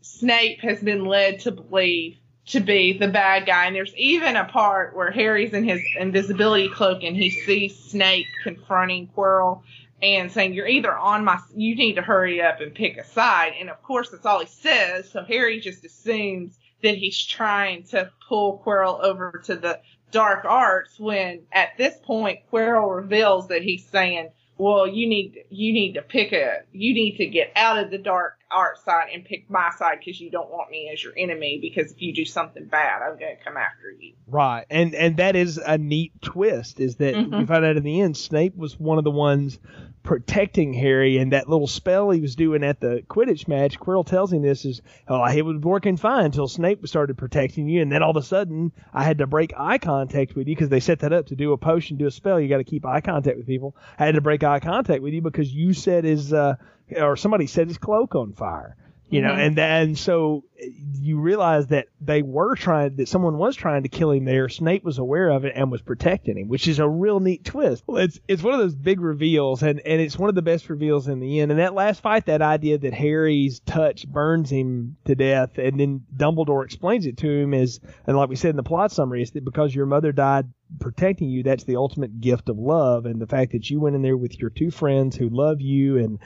Snape 0.02 0.60
has 0.62 0.80
been 0.82 1.06
led 1.06 1.40
to 1.42 1.52
believe 1.52 2.18
to 2.46 2.60
be 2.60 2.98
the 2.98 3.08
bad 3.08 3.46
guy, 3.46 3.66
and 3.66 3.76
there's 3.76 3.96
even 3.96 4.36
a 4.36 4.44
part 4.44 4.96
where 4.96 5.12
Harry's 5.12 5.54
in 5.54 5.64
his 5.64 5.82
invisibility 5.98 6.70
cloak 6.70 7.04
and 7.04 7.16
he 7.16 7.30
sees 7.30 7.78
Snape 7.78 8.28
confronting 8.44 9.08
Quirrell 9.16 9.64
and 10.02 10.30
saying, 10.30 10.54
"You're 10.54 10.68
either 10.68 10.96
on 10.96 11.24
my, 11.24 11.40
you 11.56 11.76
need 11.76 11.96
to 11.96 12.02
hurry 12.02 12.42
up 12.42 12.60
and 12.60 12.76
pick 12.76 12.98
a 12.98 13.06
side," 13.06 13.54
and 13.58 13.70
of 13.70 13.82
course 13.82 14.10
that's 14.10 14.26
all 14.26 14.42
he 14.42 14.48
says. 14.48 15.10
So 15.10 15.24
Harry 15.24 15.62
just 15.62 15.86
assumes 15.86 16.60
that 16.82 16.98
he's 16.98 17.18
trying 17.26 17.84
to 17.84 18.12
pull 18.28 18.62
Quirrell 18.66 19.02
over 19.02 19.42
to 19.46 19.56
the 19.56 19.80
dark 20.12 20.44
arts 20.44 21.00
when 21.00 21.44
at 21.52 21.78
this 21.78 21.98
point 22.04 22.40
Quirrell 22.52 22.94
reveals 22.94 23.48
that 23.48 23.64
he's 23.64 23.86
saying, 23.86 24.30
well, 24.58 24.88
you 24.88 25.08
need, 25.08 25.44
you 25.50 25.74
need 25.74 25.94
to 25.94 26.02
pick 26.02 26.32
a, 26.32 26.62
you 26.72 26.94
need 26.94 27.18
to 27.18 27.26
get 27.26 27.52
out 27.56 27.78
of 27.78 27.90
the 27.92 27.98
dark 27.98 28.38
art 28.52 28.78
side 28.86 29.08
and 29.14 29.26
pick 29.26 29.50
my 29.50 29.72
side 29.78 29.98
because 30.00 30.22
you 30.22 30.30
don't 30.30 30.50
want 30.50 30.70
me 30.70 30.90
as 30.94 31.04
your 31.04 31.14
enemy 31.18 31.58
because 31.60 31.92
if 31.92 32.02
you 32.02 32.14
do 32.14 32.24
something 32.24 32.66
bad, 32.66 33.02
I'm 33.02 33.18
going 33.18 33.36
to 33.36 33.44
come 33.44 33.58
after 33.58 33.90
you. 34.00 34.14
Right, 34.28 34.66
and 34.70 34.94
and 34.94 35.18
that 35.18 35.36
is 35.36 35.58
a 35.58 35.78
neat 35.78 36.12
twist. 36.22 36.80
Is 36.80 36.98
that 36.98 37.16
we 37.16 37.24
Mhm. 37.24 37.48
find 37.48 37.66
out 37.66 37.78
in 37.78 37.84
the 37.84 38.02
end, 38.02 38.16
Snape 38.16 38.56
was 38.56 38.80
one 38.80 38.98
of 39.00 39.04
the 39.04 39.12
ones 39.12 39.58
protecting 40.04 40.74
Harry, 40.74 41.18
and 41.18 41.32
that 41.32 41.50
little 41.50 41.68
spell 41.68 42.10
he 42.12 42.20
was 42.20 42.36
doing 42.36 42.64
at 42.64 42.80
the 42.80 43.04
Quidditch 43.08 43.48
match. 43.48 43.80
Quirrell 43.80 44.06
tells 44.06 44.34
him 44.34 44.42
this 44.42 44.66
is, 44.66 44.82
oh, 45.08 45.24
it 45.26 45.42
was 45.44 45.58
working 45.58 45.98
fine 45.98 46.26
until 46.26 46.48
Snape 46.48 46.86
started 46.88 47.18
protecting 47.18 47.68
you, 47.70 47.82
and 47.82 47.92
then 47.92 48.04
all 48.04 48.12
of 48.12 48.18
a 48.18 48.22
sudden 48.22 48.72
I 48.94 49.04
had 49.04 49.20
to 49.20 49.28
break 49.28 49.54
eye 49.58 49.78
contact 49.78 50.36
with 50.36 50.48
you 50.48 50.56
because 50.56 50.70
they 50.70 50.82
set 50.82 51.00
that 51.00 51.14
up 51.14 51.28
to 51.28 51.36
do 51.36 51.54
a 51.54 51.58
potion, 51.58 51.98
do 51.98 52.08
a 52.08 52.12
spell. 52.12 52.40
You 52.40 52.50
got 52.50 52.58
to 52.58 52.64
keep 52.64 52.86
eye 52.86 53.02
contact 53.02 53.38
with 53.38 53.48
people. 53.48 53.76
I 53.98 54.06
had 54.06 54.16
to 54.16 54.22
break 54.22 54.44
eye 54.44 54.60
contact 54.60 55.02
with 55.02 55.14
you 55.14 55.22
because 55.22 55.54
you 55.54 55.74
set 55.74 56.04
his, 56.04 56.34
uh, 56.34 56.56
or 56.98 57.16
somebody 57.16 57.48
set 57.48 57.68
his 57.68 57.78
cloak 57.78 58.16
on 58.16 58.34
fire 58.34 58.76
you 59.10 59.22
know, 59.22 59.32
Mhm. 59.34 59.46
and 59.48 59.56
then 59.56 59.96
so 59.96 60.44
you 61.00 61.20
realize 61.20 61.68
that 61.68 61.88
they 62.00 62.22
were 62.22 62.56
trying 62.56 62.96
that 62.96 63.08
someone 63.08 63.38
was 63.38 63.56
trying 63.56 63.84
to 63.84 63.90
kill 63.90 64.12
him 64.12 64.26
there. 64.26 64.50
Snape 64.50 64.84
was 64.84 64.98
aware 64.98 65.30
of 65.30 65.46
it 65.46 65.54
and 65.56 65.72
was 65.72 65.82
protecting 65.82 66.38
him, 66.38 66.48
which 66.48 66.68
is 66.68 66.80
a 66.80 66.88
real 66.88 67.20
neat 67.20 67.44
twist. 67.44 67.84
Well, 67.86 67.98
it's 67.98 68.20
it's 68.28 68.44
one 68.44 68.54
of 68.54 68.60
those 68.60 68.76
big 68.76 69.00
reveals, 69.00 69.64
and 69.64 69.80
and 69.82 70.02
it's 70.02 70.18
one 70.18 70.30
of 70.30 70.36
the 70.36 70.42
best 70.42 70.70
reveals 70.70 71.08
in 71.08 71.20
the 71.20 71.40
end. 71.40 71.52
And 71.52 71.60
that 71.60 71.74
last 71.74 72.02
fight, 72.02 72.26
that 72.28 72.42
idea 72.42 72.78
that 72.78 72.94
Harry's 72.94 73.60
touch 73.62 74.08
burns 74.08 74.50
him 74.50 74.98
to 75.06 75.16
death, 75.16 75.58
and 75.58 75.80
then 75.80 76.02
Dumbledore 76.16 76.66
explains 76.66 77.06
it 77.06 77.18
to 77.18 77.30
him 77.30 77.54
is, 77.54 77.80
and 78.08 78.18
like 78.18 78.30
we 78.30 78.36
said 78.36 78.52
in 78.52 78.58
the 78.58 78.64
plot 78.64 78.92
summary, 78.92 79.22
is 79.22 79.32
that 79.32 79.46
because 79.46 79.74
your 79.74 79.86
mother 79.86 80.12
died 80.12 80.48
protecting 80.80 81.30
you, 81.30 81.44
that's 81.44 81.64
the 81.66 81.76
ultimate 81.76 82.20
gift 82.20 82.50
of 82.50 82.58
love, 82.58 83.06
and 83.06 83.22
the 83.22 83.28
fact 83.28 83.52
that 83.52 83.70
you 83.70 83.80
went 83.80 83.96
in 83.96 84.02
there 84.02 84.18
with 84.18 84.40
your 84.40 84.50
two 84.50 84.72
friends 84.72 85.16
who 85.16 85.30
love 85.30 85.62
you 85.62 85.98
and 85.98 86.20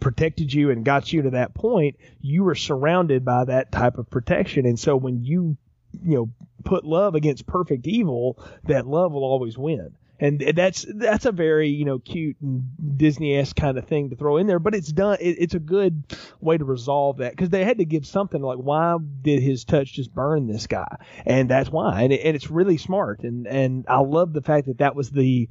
protected 0.00 0.52
you 0.52 0.70
and 0.70 0.84
got 0.84 1.12
you 1.12 1.22
to 1.22 1.30
that 1.30 1.54
point, 1.54 1.96
you 2.20 2.44
were 2.44 2.54
surrounded 2.54 3.24
by 3.24 3.44
that 3.44 3.72
type 3.78 3.98
of 3.98 4.10
protection. 4.10 4.66
And 4.66 4.78
so 4.78 4.96
when 4.96 5.24
you, 5.24 5.56
you 6.02 6.16
know, 6.16 6.30
put 6.64 6.84
love 6.84 7.14
against 7.14 7.46
perfect 7.46 7.86
evil, 7.86 8.42
that 8.64 8.86
love 8.86 9.12
will 9.12 9.24
always 9.24 9.56
win. 9.56 9.94
And 10.20 10.40
that's 10.56 10.84
that's 10.96 11.26
a 11.26 11.32
very 11.32 11.68
you 11.68 11.84
know 11.84 12.00
cute 12.00 12.38
and 12.42 12.64
Disney-esque 12.98 13.54
kind 13.54 13.78
of 13.78 13.86
thing 13.86 14.10
to 14.10 14.16
throw 14.16 14.36
in 14.38 14.48
there, 14.48 14.58
but 14.58 14.74
it's 14.74 14.90
done. 14.90 15.18
It, 15.20 15.36
it's 15.38 15.54
a 15.54 15.60
good 15.60 16.02
way 16.40 16.58
to 16.58 16.64
resolve 16.64 17.18
that 17.18 17.30
because 17.30 17.50
they 17.50 17.64
had 17.64 17.78
to 17.78 17.84
give 17.84 18.04
something 18.04 18.42
like 18.42 18.58
why 18.58 18.96
did 19.22 19.40
his 19.40 19.64
touch 19.64 19.92
just 19.92 20.12
burn 20.12 20.48
this 20.48 20.66
guy, 20.66 20.96
and 21.24 21.48
that's 21.48 21.70
why, 21.70 22.02
and, 22.02 22.12
it, 22.12 22.22
and 22.24 22.34
it's 22.34 22.50
really 22.50 22.78
smart. 22.78 23.20
And 23.22 23.46
and 23.46 23.84
I 23.88 24.00
love 24.00 24.32
the 24.32 24.42
fact 24.42 24.66
that 24.66 24.78
that 24.78 24.96
was 24.96 25.08
the 25.08 25.48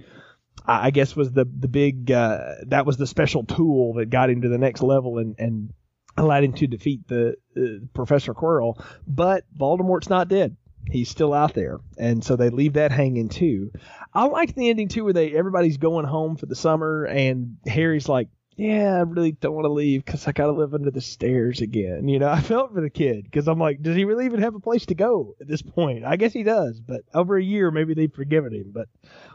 I 0.65 0.91
guess 0.91 1.15
was 1.15 1.31
the 1.31 1.45
the 1.45 1.69
big 1.69 2.11
uh, 2.11 2.55
that 2.65 2.85
was 2.85 2.97
the 2.97 3.07
special 3.07 3.45
tool 3.45 3.93
that 3.93 4.09
got 4.09 4.29
him 4.29 4.41
to 4.41 4.49
the 4.49 4.57
next 4.57 4.83
level 4.83 5.17
and 5.17 5.35
and 5.39 5.73
allowed 6.17 6.43
him 6.43 6.53
to 6.53 6.67
defeat 6.67 7.07
the 7.07 7.35
uh, 7.55 7.85
Professor 7.93 8.33
Quirrell. 8.33 8.83
But 9.07 9.45
Voldemort's 9.57 10.09
not 10.09 10.27
dead. 10.27 10.55
He's 10.89 11.09
still 11.09 11.33
out 11.33 11.53
there, 11.53 11.79
and 11.97 12.23
so 12.23 12.37
they 12.37 12.49
leave 12.49 12.73
that 12.73 12.91
hanging 12.91 13.27
too. 13.27 13.71
I 14.13 14.25
like 14.25 14.55
the 14.55 14.69
ending 14.69 14.87
too, 14.87 15.03
where 15.03 15.13
they 15.13 15.35
everybody's 15.35 15.77
going 15.77 16.05
home 16.05 16.37
for 16.37 16.45
the 16.45 16.55
summer, 16.55 17.03
and 17.03 17.57
Harry's 17.65 18.07
like 18.07 18.29
yeah, 18.57 18.95
I 18.95 19.01
really 19.01 19.33
don't 19.33 19.53
want 19.53 19.65
to 19.65 19.71
leave 19.71 20.03
because 20.03 20.27
I 20.27 20.31
got 20.31 20.47
to 20.47 20.51
live 20.51 20.73
under 20.73 20.89
the 20.89 20.99
stairs 20.99 21.61
again. 21.61 22.07
You 22.07 22.17
know, 22.17 22.29
I 22.31 22.41
felt 22.41 22.73
for 22.73 22.81
the 22.81 22.89
kid 22.89 23.23
because 23.23 23.47
I'm 23.47 23.59
like, 23.59 23.81
does 23.81 23.95
he 23.95 24.03
really 24.03 24.25
even 24.25 24.41
have 24.41 24.55
a 24.55 24.59
place 24.59 24.87
to 24.87 24.95
go 24.95 25.35
at 25.39 25.47
this 25.47 25.61
point? 25.61 26.03
I 26.03 26.15
guess 26.15 26.33
he 26.33 26.43
does, 26.43 26.79
but 26.79 27.01
over 27.13 27.37
a 27.37 27.43
year, 27.43 27.69
maybe 27.69 27.93
they've 27.93 28.13
forgiven 28.13 28.53
him. 28.53 28.71
But 28.73 28.87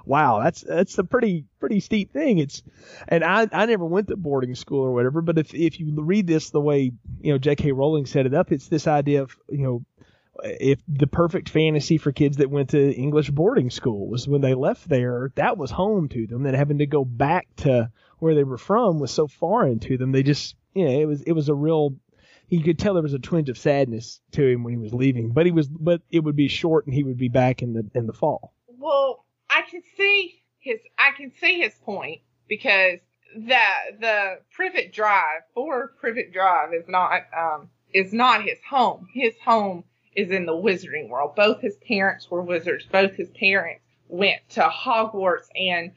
wow, 0.05 0.41
that's 0.43 0.63
that's 0.63 0.99
a 0.99 1.05
pretty 1.05 1.45
pretty 1.61 1.81
steep 1.81 2.13
thing. 2.13 2.39
It's 2.39 2.63
and 3.09 3.25
I 3.25 3.49
I 3.53 3.67
never 3.67 3.85
went 3.85 4.09
to 4.09 4.17
boarding 4.17 4.55
school 4.55 4.85
or 4.85 4.93
whatever, 4.93 5.21
but 5.23 5.39
if 5.39 5.55
if 5.55 5.81
you 5.81 5.95
read 6.01 6.27
this 6.27 6.51
the 6.51 6.61
way 6.61 6.93
you 7.21 7.33
know 7.33 7.39
J.K. 7.39 7.73
Rowling 7.73 8.07
set 8.07 8.27
it 8.27 8.35
up, 8.35 8.53
it's 8.53 8.69
this 8.69 8.87
idea 8.87 9.23
of 9.23 9.37
you 9.49 9.67
know 9.67 9.85
if 10.43 10.81
the 10.89 11.07
perfect 11.07 11.49
fantasy 11.49 11.99
for 11.99 12.13
kids 12.13 12.39
that 12.39 12.51
went 12.51 12.71
to 12.71 12.93
English 12.93 13.31
boarding 13.31 13.71
school 13.71 14.09
was 14.09 14.27
when 14.27 14.41
they 14.41 14.55
left 14.55 14.89
there, 14.89 15.31
that 15.35 15.59
was 15.59 15.71
home 15.71 16.09
to 16.09 16.27
them. 16.27 16.45
That 16.45 16.55
having 16.55 16.79
to 16.79 16.87
go 16.87 17.05
back 17.05 17.47
to 17.59 17.91
where 18.19 18.35
they 18.35 18.45
were 18.45 18.59
from 18.59 18.99
was 18.99 19.11
so 19.11 19.27
foreign 19.27 19.79
to 19.81 19.99
them. 19.99 20.13
They 20.13 20.23
just, 20.23 20.57
you 20.75 20.85
know, 20.85 21.01
it 21.01 21.07
was 21.07 21.23
it 21.23 21.33
was 21.33 21.49
a 21.49 21.55
real. 21.55 21.97
You 22.49 22.63
could 22.63 22.79
tell 22.79 22.95
there 22.95 23.03
was 23.03 23.15
a 23.15 23.19
twinge 23.19 23.49
of 23.49 23.57
sadness 23.57 24.21
to 24.33 24.47
him 24.47 24.63
when 24.63 24.75
he 24.75 24.79
was 24.79 24.93
leaving, 24.93 25.31
but 25.31 25.47
he 25.47 25.53
was, 25.53 25.69
but 25.69 26.03
it 26.11 26.21
would 26.21 26.37
be 26.37 26.49
short, 26.49 26.87
and 26.87 26.95
he 26.95 27.03
would 27.03 27.17
be 27.17 27.29
back 27.29 27.63
in 27.63 27.73
the 27.73 27.89
in 27.95 28.07
the 28.07 28.13
fall. 28.13 28.53
Well, 28.69 29.22
I 29.53 29.63
can 29.71 29.83
see 29.97 30.43
his, 30.61 30.81
I 30.99 31.11
can 31.17 31.33
see 31.41 31.61
his 31.61 31.75
point 31.85 32.21
because 32.49 33.01
that 33.37 33.83
the 34.01 34.39
Privet 34.55 34.93
Drive, 34.93 35.43
for 35.55 35.93
Privet 36.01 36.33
Drive, 36.33 36.75
is 36.75 36.89
not 36.89 37.23
um 37.37 37.69
is 37.93 38.13
not 38.13 38.43
his 38.43 38.59
home. 38.69 39.09
His 39.13 39.35
home 39.45 39.85
is 40.17 40.31
in 40.31 40.47
the 40.47 40.53
wizarding 40.53 41.09
world. 41.09 41.35
Both 41.37 41.61
his 41.61 41.77
parents 41.77 42.31
were 42.31 42.43
wizards. 42.43 42.87
Both 42.91 43.15
his 43.15 43.31
parents 43.31 43.83
went 44.09 44.41
to 44.51 44.63
Hogwarts. 44.63 45.49
And 45.55 45.93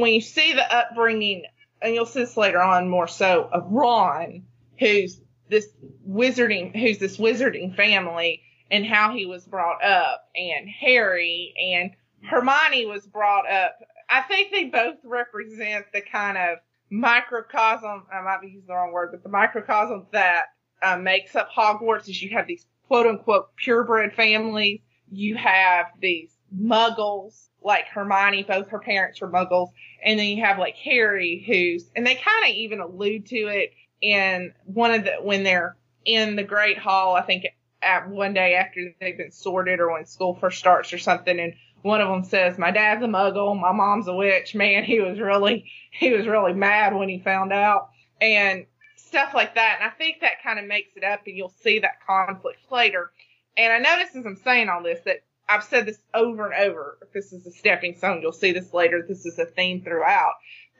when 0.00 0.12
you 0.12 0.20
see 0.20 0.52
the 0.52 0.74
upbringing, 0.74 1.44
and 1.80 1.94
you'll 1.94 2.06
see 2.06 2.20
this 2.20 2.36
later 2.36 2.60
on 2.60 2.88
more 2.88 3.08
so, 3.08 3.48
of 3.50 3.70
Ron, 3.70 4.44
who's 4.78 5.20
this 5.48 5.68
wizarding, 6.06 6.78
who's 6.78 6.98
this 6.98 7.16
wizarding 7.16 7.74
family 7.74 8.42
and 8.70 8.84
how 8.84 9.14
he 9.14 9.26
was 9.26 9.44
brought 9.46 9.82
up, 9.82 10.28
and 10.36 10.68
Harry 10.68 11.54
and 11.58 11.92
Hermione 12.22 12.86
was 12.86 13.06
brought 13.06 13.50
up. 13.50 13.78
I 14.08 14.22
think 14.22 14.50
they 14.50 14.64
both 14.64 14.96
represent 15.04 15.86
the 15.92 16.00
kind 16.00 16.38
of 16.38 16.58
microcosm, 16.90 18.04
I 18.12 18.22
might 18.22 18.40
be 18.40 18.48
using 18.48 18.66
the 18.66 18.74
wrong 18.74 18.92
word, 18.92 19.10
but 19.12 19.22
the 19.22 19.28
microcosm 19.28 20.06
that 20.12 20.46
uh, 20.82 20.96
makes 20.96 21.36
up 21.36 21.50
Hogwarts 21.50 22.08
is 22.08 22.22
you 22.22 22.30
have 22.30 22.46
these 22.46 22.66
quote 22.86 23.06
unquote 23.06 23.54
purebred 23.56 24.14
families. 24.14 24.80
You 25.10 25.36
have 25.36 25.86
these 26.00 26.36
muggles 26.54 27.48
like 27.62 27.86
Hermione, 27.88 28.44
both 28.44 28.68
her 28.68 28.78
parents 28.78 29.20
were 29.20 29.30
muggles. 29.30 29.70
And 30.04 30.18
then 30.18 30.26
you 30.26 30.44
have 30.44 30.58
like 30.58 30.76
Harry 30.76 31.44
who's, 31.46 31.90
and 31.94 32.06
they 32.06 32.14
kind 32.14 32.44
of 32.44 32.50
even 32.50 32.80
allude 32.80 33.26
to 33.26 33.36
it 33.48 33.72
in 34.00 34.52
one 34.64 34.92
of 34.92 35.04
the, 35.04 35.16
when 35.20 35.42
they're 35.42 35.76
in 36.04 36.36
the 36.36 36.44
Great 36.44 36.78
Hall, 36.78 37.16
I 37.16 37.22
think 37.22 37.46
at 37.82 38.08
one 38.08 38.34
day 38.34 38.54
after 38.54 38.94
they've 39.00 39.16
been 39.16 39.30
sorted 39.30 39.80
or 39.80 39.92
when 39.92 40.06
school 40.06 40.36
first 40.40 40.58
starts 40.58 40.92
or 40.92 40.98
something. 40.98 41.38
And 41.38 41.54
one 41.82 42.00
of 42.00 42.08
them 42.08 42.24
says, 42.24 42.58
my 42.58 42.70
dad's 42.70 43.02
a 43.02 43.06
muggle, 43.06 43.58
my 43.58 43.72
mom's 43.72 44.08
a 44.08 44.14
witch. 44.14 44.54
Man, 44.54 44.84
he 44.84 45.00
was 45.00 45.18
really, 45.20 45.70
he 45.90 46.10
was 46.10 46.26
really 46.26 46.52
mad 46.52 46.94
when 46.94 47.08
he 47.08 47.18
found 47.18 47.52
out. 47.52 47.90
And 48.20 48.66
stuff 48.96 49.32
like 49.34 49.54
that. 49.54 49.78
And 49.80 49.88
I 49.88 49.94
think 49.94 50.20
that 50.20 50.42
kind 50.42 50.58
of 50.58 50.66
makes 50.66 50.96
it 50.96 51.04
up 51.04 51.20
and 51.26 51.36
you'll 51.36 51.54
see 51.62 51.78
that 51.80 52.04
conflict 52.06 52.60
later. 52.70 53.10
And 53.56 53.72
I 53.72 53.78
notice 53.78 54.14
as 54.14 54.26
I'm 54.26 54.36
saying 54.36 54.68
all 54.68 54.82
this 54.82 55.00
that 55.04 55.22
I've 55.48 55.64
said 55.64 55.86
this 55.86 55.98
over 56.14 56.50
and 56.50 56.62
over. 56.62 56.98
This 57.14 57.32
is 57.32 57.46
a 57.46 57.50
stepping 57.50 57.96
stone, 57.96 58.20
you'll 58.20 58.32
see 58.32 58.52
this 58.52 58.74
later. 58.74 59.04
This 59.06 59.24
is 59.24 59.38
a 59.38 59.46
theme 59.46 59.82
throughout. 59.82 60.32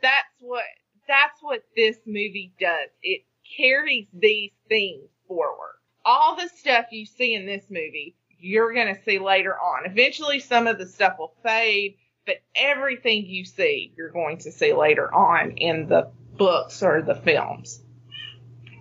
That's 0.03 0.35
what, 0.41 0.65
that's 1.07 1.39
what 1.41 1.63
this 1.75 1.97
movie 2.07 2.53
does. 2.61 2.91
It 3.03 3.23
carries 3.57 4.09
these 4.13 4.53
themes 4.69 5.09
forward. 5.27 5.77
All 6.05 6.37
the 6.37 6.49
stuff 6.49 6.87
you 6.91 7.07
see 7.07 7.35
in 7.35 7.47
this 7.47 7.65
movie, 7.71 8.15
you're 8.39 8.73
going 8.73 8.95
to 8.95 9.03
see 9.03 9.19
later 9.19 9.55
on. 9.55 9.87
Eventually 9.87 10.41
some 10.41 10.67
of 10.67 10.79
the 10.79 10.87
stuff 10.87 11.19
will 11.19 11.35
fade, 11.43 11.97
but 12.27 12.37
everything 12.55 13.27
you 13.27 13.45
see, 13.45 13.93
you're 13.97 14.11
going 14.11 14.39
to 14.39 14.53
see 14.53 14.73
later 14.73 15.13
on 15.13 15.53
in 15.53 15.89
the 15.89 16.11
books 16.37 16.83
or 16.83 17.03
the 17.03 17.15
films 17.15 17.83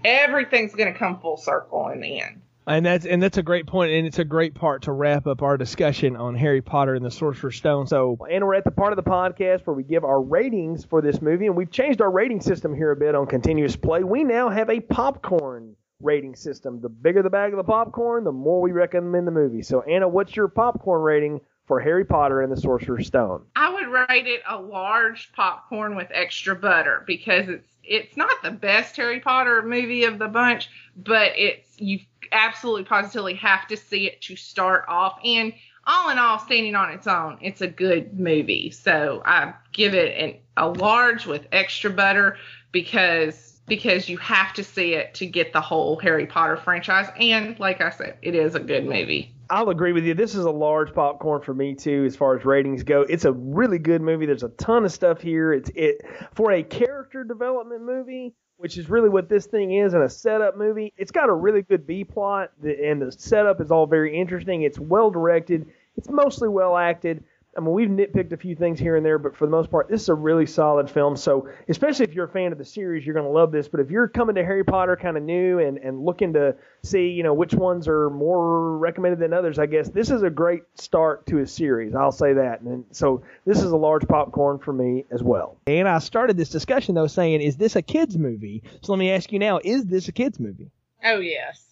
everything's 0.08 0.74
going 0.74 0.91
to 0.91 0.97
come 0.97 1.20
full 1.20 1.38
circle 1.38 1.89
in 1.89 1.99
the 1.99 2.22
end. 2.22 2.41
And 2.66 2.86
that's 2.86 3.05
and 3.05 3.24
that's 3.24 3.38
a 3.38 3.43
great 3.43 3.66
point, 3.66 3.93
and 3.93 4.05
it's 4.05 4.20
a 4.20 4.26
great 4.26 4.53
part 4.53 4.82
to 4.84 4.91
wrap 4.91 5.26
up 5.26 5.41
our 5.41 5.55
discussion 5.55 6.18
on 6.18 6.36
Harry 6.36 6.62
Potter 6.62 6.95
and 6.95 7.05
the 7.05 7.12
Sorcerer's 7.12 7.55
Stone. 7.55 7.88
So, 7.88 8.18
and 8.30 8.45
we're 8.45 8.55
at 8.55 8.66
the 8.66 8.72
part 8.72 8.91
of 8.91 8.97
the 8.97 9.10
podcast 9.10 9.66
where 9.66 9.74
we 9.74 9.84
give 9.84 10.03
our 10.03 10.22
ratings 10.22 10.84
for 10.84 11.01
this 11.01 11.22
movie, 11.22 11.45
and 11.45 11.55
we've 11.55 11.72
changed 11.72 12.01
our 12.01 12.12
rating 12.12 12.41
system 12.41 12.76
here 12.76 12.91
a 12.91 12.95
bit 12.97 13.16
on 13.16 13.26
continuous 13.26 13.78
play. 13.78 14.03
We 14.03 14.26
now 14.26 14.49
have 14.49 14.70
a 14.70 14.82
popcorn 14.82 15.78
rating 16.02 16.36
system. 16.36 16.82
The 16.82 16.89
bigger 16.89 17.24
the 17.24 17.30
bag 17.30 17.54
of 17.54 17.58
the 17.58 17.64
popcorn, 17.64 18.24
the 18.24 18.32
more 18.32 18.62
we 18.62 18.72
recommend 18.72 19.28
the 19.28 19.32
movie. 19.32 19.62
So, 19.62 19.82
Anna, 19.82 20.08
what's 20.08 20.36
your 20.36 20.48
popcorn 20.48 21.02
rating 21.02 21.41
for 21.66 21.80
Harry 21.80 22.06
Potter 22.06 22.41
and 22.41 22.52
the 22.52 22.58
Sorcerer's 22.58 23.08
Stone? 23.08 23.45
I 23.56 23.74
would 23.74 23.88
rate 23.88 24.28
it 24.28 24.41
a 24.48 24.60
large 24.60 25.32
popcorn 25.34 25.95
with 25.95 26.08
extra 26.12 26.56
butter 26.56 27.04
because 27.06 27.50
it's 27.50 27.68
it's 27.84 28.18
not 28.18 28.43
the 28.43 28.52
best 28.52 28.98
Harry 28.98 29.22
Potter 29.22 29.62
movie 29.62 30.04
of 30.04 30.20
the 30.20 30.28
bunch, 30.28 30.70
but 30.95 31.32
it's 31.36 31.80
you 31.80 32.00
absolutely 32.32 32.84
positively 32.84 33.36
have 33.36 33.68
to 33.68 33.78
see 33.78 34.08
it 34.08 34.22
to 34.24 34.36
start 34.36 34.86
off. 34.88 35.20
And 35.24 35.54
all 35.86 36.10
in 36.10 36.20
all, 36.20 36.38
standing 36.38 36.76
on 36.76 36.91
its 36.91 37.08
own, 37.08 37.38
it's 37.41 37.62
a 37.62 37.68
good 37.68 38.20
movie. 38.20 38.72
So 38.72 39.22
I 39.26 39.54
give 39.72 39.93
it 39.93 40.18
an, 40.18 40.36
a 40.58 40.68
large 40.68 41.26
with 41.26 41.48
extra 41.54 41.89
butter 41.89 42.36
because 42.74 43.57
because 43.68 44.09
you 44.09 44.18
have 44.18 44.53
to 44.53 44.63
see 44.63 44.93
it 44.93 45.13
to 45.15 45.26
get 45.26 45.53
the 45.53 45.61
whole 45.61 45.99
Harry 45.99 46.26
Potter 46.26 46.57
franchise. 46.57 47.07
And 47.20 47.59
like 47.59 47.82
I 47.82 47.89
said, 47.89 48.18
it 48.22 48.34
is 48.34 48.55
a 48.55 48.59
good 48.59 48.86
movie. 48.86 49.34
I'll 49.49 49.70
agree 49.70 49.93
with 49.93 50.03
you. 50.03 50.13
This 50.13 50.36
is 50.36 50.45
a 50.45 50.51
large 50.51 50.93
popcorn 50.93 51.41
for 51.41 51.53
me 51.53 51.74
too, 51.74 52.03
as 52.05 52.15
far 52.15 52.38
as 52.38 52.43
ratings 52.43 52.84
go. 52.84 53.01
It's 53.01 53.26
a 53.26 53.32
really 53.32 53.80
good 53.80 54.01
movie. 54.01 54.26
There's 54.26 54.43
a 54.43 54.49
ton 54.49 54.84
of 54.84 54.91
stuff 54.91 55.22
here. 55.22 55.53
It's 55.53 55.70
it 55.76 56.01
for 56.34 56.51
a 56.51 56.63
character 56.63 57.24
development 57.24 57.84
movie, 57.84 58.34
which 58.57 58.78
is 58.78 58.89
really 58.89 59.09
what 59.09 59.30
this 59.30 59.45
thing 59.45 59.74
is, 59.74 59.93
and 59.93 60.03
a 60.03 60.09
setup 60.09 60.57
movie. 60.57 60.91
It's 60.97 61.11
got 61.11 61.30
a 61.30 61.34
really 61.34 61.61
good 61.61 61.88
B 61.88 62.03
plot, 62.03 62.51
and 62.61 63.01
the 63.01 63.11
setup 63.11 63.61
is 63.61 63.72
all 63.72 63.86
very 63.86 64.18
interesting. 64.18 64.63
It's 64.63 64.80
well 64.80 65.11
directed. 65.11 65.65
It's 65.95 66.09
mostly 66.09 66.49
well 66.49 66.76
acted. 66.76 67.24
I 67.58 67.60
mean, 67.60 67.72
we've 67.72 67.89
nitpicked 67.89 68.32
a 68.34 68.38
few 68.38 68.55
things 68.55 68.80
here 68.80 68.95
and 68.95 69.03
there, 69.05 69.18
but 69.18 69.36
for 69.36 69.45
the 69.45 69.51
most 69.51 69.72
part, 69.72 69.89
this 69.89 70.03
is 70.03 70.10
a 70.10 70.14
really 70.14 70.45
solid 70.45 70.89
film. 70.89 71.18
So, 71.18 71.49
especially 71.68 72.05
if 72.05 72.14
you're 72.14 72.26
a 72.26 72.30
fan 72.30 72.51
of 72.51 72.60
the 72.60 72.66
series, 72.66 73.03
you're 73.03 73.16
going 73.16 73.26
to 73.26 73.32
love 73.32 73.51
this. 73.51 73.68
But 73.68 73.80
if 73.80 73.89
you're 73.89 74.08
coming 74.08 74.36
to 74.36 74.43
Harry 74.43 74.64
Potter 74.64 74.95
kind 74.95 75.18
of 75.18 75.24
new 75.24 75.58
and, 75.58 75.80
and 75.80 75.99
looking 75.99 76.34
to 76.34 76.55
see, 76.84 77.08
you 77.08 77.24
know, 77.24 77.34
which 77.34 77.55
ones 77.55 77.88
are 77.88 78.12
more 78.12 78.78
recommended 78.78 79.20
than 79.20 79.34
others, 79.34 79.58
I 79.58 79.66
guess 79.66 79.89
this 79.89 80.12
is 80.12 80.22
a 80.22 80.30
great 80.30 80.64
start 80.76 81.26
to 81.28 81.39
a 81.39 81.47
series. 81.47 81.95
I'll 81.95 82.12
say 82.12 82.34
that. 82.34 82.62
And 82.62 82.86
so, 82.91 83.24
this 83.45 83.58
is 83.58 83.72
a 83.72 83.78
large 83.78 84.08
popcorn 84.08 84.60
for 84.60 84.72
me 84.72 85.05
as 85.10 85.24
well. 85.24 85.58
And 85.66 85.88
I 85.88 85.97
started 85.97 86.38
this 86.38 86.49
discussion, 86.49 86.93
though, 86.93 87.08
saying, 87.08 87.41
is 87.41 87.58
this 87.58 87.76
a 87.76 87.82
kid's 87.82 88.20
movie? 88.20 88.62
So, 88.84 88.91
let 88.91 88.99
me 88.99 89.10
ask 89.10 89.32
you 89.32 89.39
now, 89.39 89.60
is 89.64 89.86
this 89.86 90.08
a 90.08 90.12
kid's 90.12 90.39
movie? 90.39 90.70
Oh, 91.03 91.20
yes. 91.20 91.64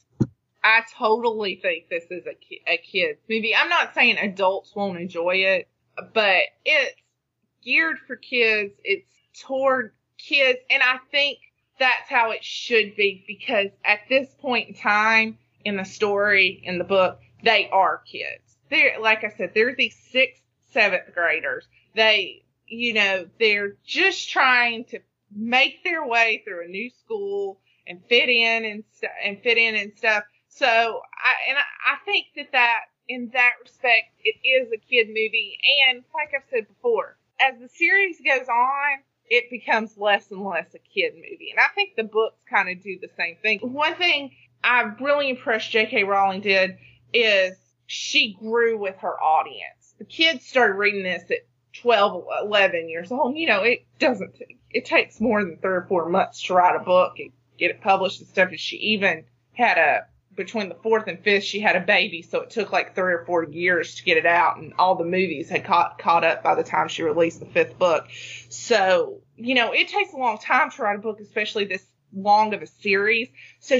I 0.63 0.81
totally 0.97 1.59
think 1.61 1.89
this 1.89 2.05
is 2.09 2.25
a, 2.25 2.33
ki- 2.33 2.61
a 2.67 2.77
kid's 2.77 3.19
movie. 3.29 3.53
I'm 3.55 3.69
not 3.69 3.93
saying 3.93 4.17
adults 4.17 4.75
won't 4.75 4.99
enjoy 4.99 5.35
it 5.35 5.67
but 6.13 6.43
it's 6.63 6.95
geared 7.63 7.97
for 8.07 8.15
kids. 8.15 8.73
It's 8.83 9.09
toward 9.41 9.91
kids. 10.17 10.59
And 10.69 10.81
I 10.83 10.97
think 11.11 11.39
that's 11.79 12.09
how 12.09 12.31
it 12.31 12.43
should 12.43 12.95
be 12.95 13.23
because 13.27 13.69
at 13.83 13.99
this 14.09 14.29
point 14.39 14.69
in 14.69 14.75
time 14.75 15.37
in 15.63 15.77
the 15.77 15.85
story, 15.85 16.61
in 16.63 16.77
the 16.77 16.83
book, 16.83 17.19
they 17.43 17.69
are 17.71 18.01
kids. 18.09 18.57
They're, 18.69 18.99
like 18.99 19.23
I 19.23 19.29
said, 19.29 19.51
they're 19.53 19.75
these 19.75 19.95
sixth, 20.11 20.41
seventh 20.71 21.13
graders. 21.13 21.67
They, 21.95 22.43
you 22.67 22.93
know, 22.93 23.27
they're 23.39 23.75
just 23.85 24.29
trying 24.29 24.85
to 24.85 24.99
make 25.35 25.83
their 25.83 26.05
way 26.05 26.41
through 26.45 26.65
a 26.65 26.69
new 26.69 26.89
school 26.89 27.59
and 27.87 28.01
fit 28.07 28.29
in 28.29 28.65
and, 28.65 28.83
st- 28.91 29.11
and 29.23 29.41
fit 29.41 29.57
in 29.57 29.75
and 29.75 29.91
stuff. 29.95 30.23
So 30.47 30.65
I, 30.65 31.49
and 31.49 31.57
I, 31.57 31.93
I 31.93 31.97
think 32.05 32.27
that 32.35 32.51
that 32.53 32.81
in 33.07 33.29
that 33.33 33.51
respect, 33.61 34.11
it 34.23 34.35
is 34.47 34.71
a 34.71 34.77
kid 34.77 35.07
movie. 35.07 35.57
And 35.89 36.03
like 36.13 36.31
I've 36.35 36.49
said 36.49 36.67
before, 36.67 37.17
as 37.39 37.59
the 37.59 37.69
series 37.69 38.17
goes 38.21 38.47
on, 38.47 38.99
it 39.27 39.49
becomes 39.49 39.97
less 39.97 40.29
and 40.31 40.43
less 40.43 40.73
a 40.75 40.79
kid 40.79 41.13
movie. 41.15 41.49
And 41.51 41.59
I 41.59 41.73
think 41.73 41.95
the 41.95 42.03
books 42.03 42.43
kind 42.49 42.69
of 42.69 42.83
do 42.83 42.99
the 42.99 43.09
same 43.17 43.35
thing. 43.41 43.59
One 43.59 43.95
thing 43.95 44.31
I 44.63 44.81
really 44.99 45.29
impressed 45.29 45.71
J.K. 45.71 46.03
Rowling 46.03 46.41
did 46.41 46.77
is 47.13 47.55
she 47.87 48.35
grew 48.39 48.77
with 48.77 48.97
her 48.97 49.21
audience. 49.21 49.95
The 49.97 50.05
kids 50.05 50.45
started 50.45 50.73
reading 50.73 51.03
this 51.03 51.29
at 51.31 51.47
12, 51.81 52.25
11 52.43 52.89
years 52.89 53.11
old. 53.11 53.35
You 53.35 53.47
know, 53.47 53.63
it 53.63 53.85
doesn't, 53.99 54.35
it 54.71 54.85
takes 54.85 55.19
more 55.19 55.43
than 55.43 55.57
three 55.57 55.73
or 55.73 55.85
four 55.87 56.09
months 56.09 56.43
to 56.43 56.53
write 56.53 56.75
a 56.75 56.83
book 56.83 57.13
and 57.19 57.31
get 57.57 57.71
it 57.71 57.81
published 57.81 58.19
and 58.19 58.29
stuff. 58.29 58.49
And 58.49 58.59
she 58.59 58.77
even 58.77 59.25
had 59.53 59.77
a 59.77 60.05
between 60.35 60.69
the 60.69 60.75
fourth 60.75 61.07
and 61.07 61.19
fifth, 61.23 61.43
she 61.43 61.59
had 61.59 61.75
a 61.75 61.81
baby, 61.81 62.21
so 62.21 62.41
it 62.41 62.49
took 62.49 62.71
like 62.71 62.95
three 62.95 63.13
or 63.13 63.25
four 63.25 63.43
years 63.43 63.95
to 63.95 64.03
get 64.03 64.17
it 64.17 64.25
out, 64.25 64.57
and 64.57 64.73
all 64.77 64.95
the 64.95 65.03
movies 65.03 65.49
had 65.49 65.63
caught 65.63 65.97
caught 65.99 66.23
up 66.23 66.43
by 66.43 66.55
the 66.55 66.63
time 66.63 66.87
she 66.87 67.03
released 67.03 67.39
the 67.39 67.45
fifth 67.45 67.77
book. 67.77 68.07
So 68.49 69.21
you 69.37 69.55
know, 69.55 69.71
it 69.73 69.87
takes 69.87 70.13
a 70.13 70.17
long 70.17 70.37
time 70.37 70.71
to 70.71 70.81
write 70.81 70.95
a 70.95 71.01
book, 71.01 71.19
especially 71.19 71.65
this 71.65 71.85
long 72.13 72.53
of 72.53 72.61
a 72.61 72.67
series. 72.67 73.29
So 73.59 73.77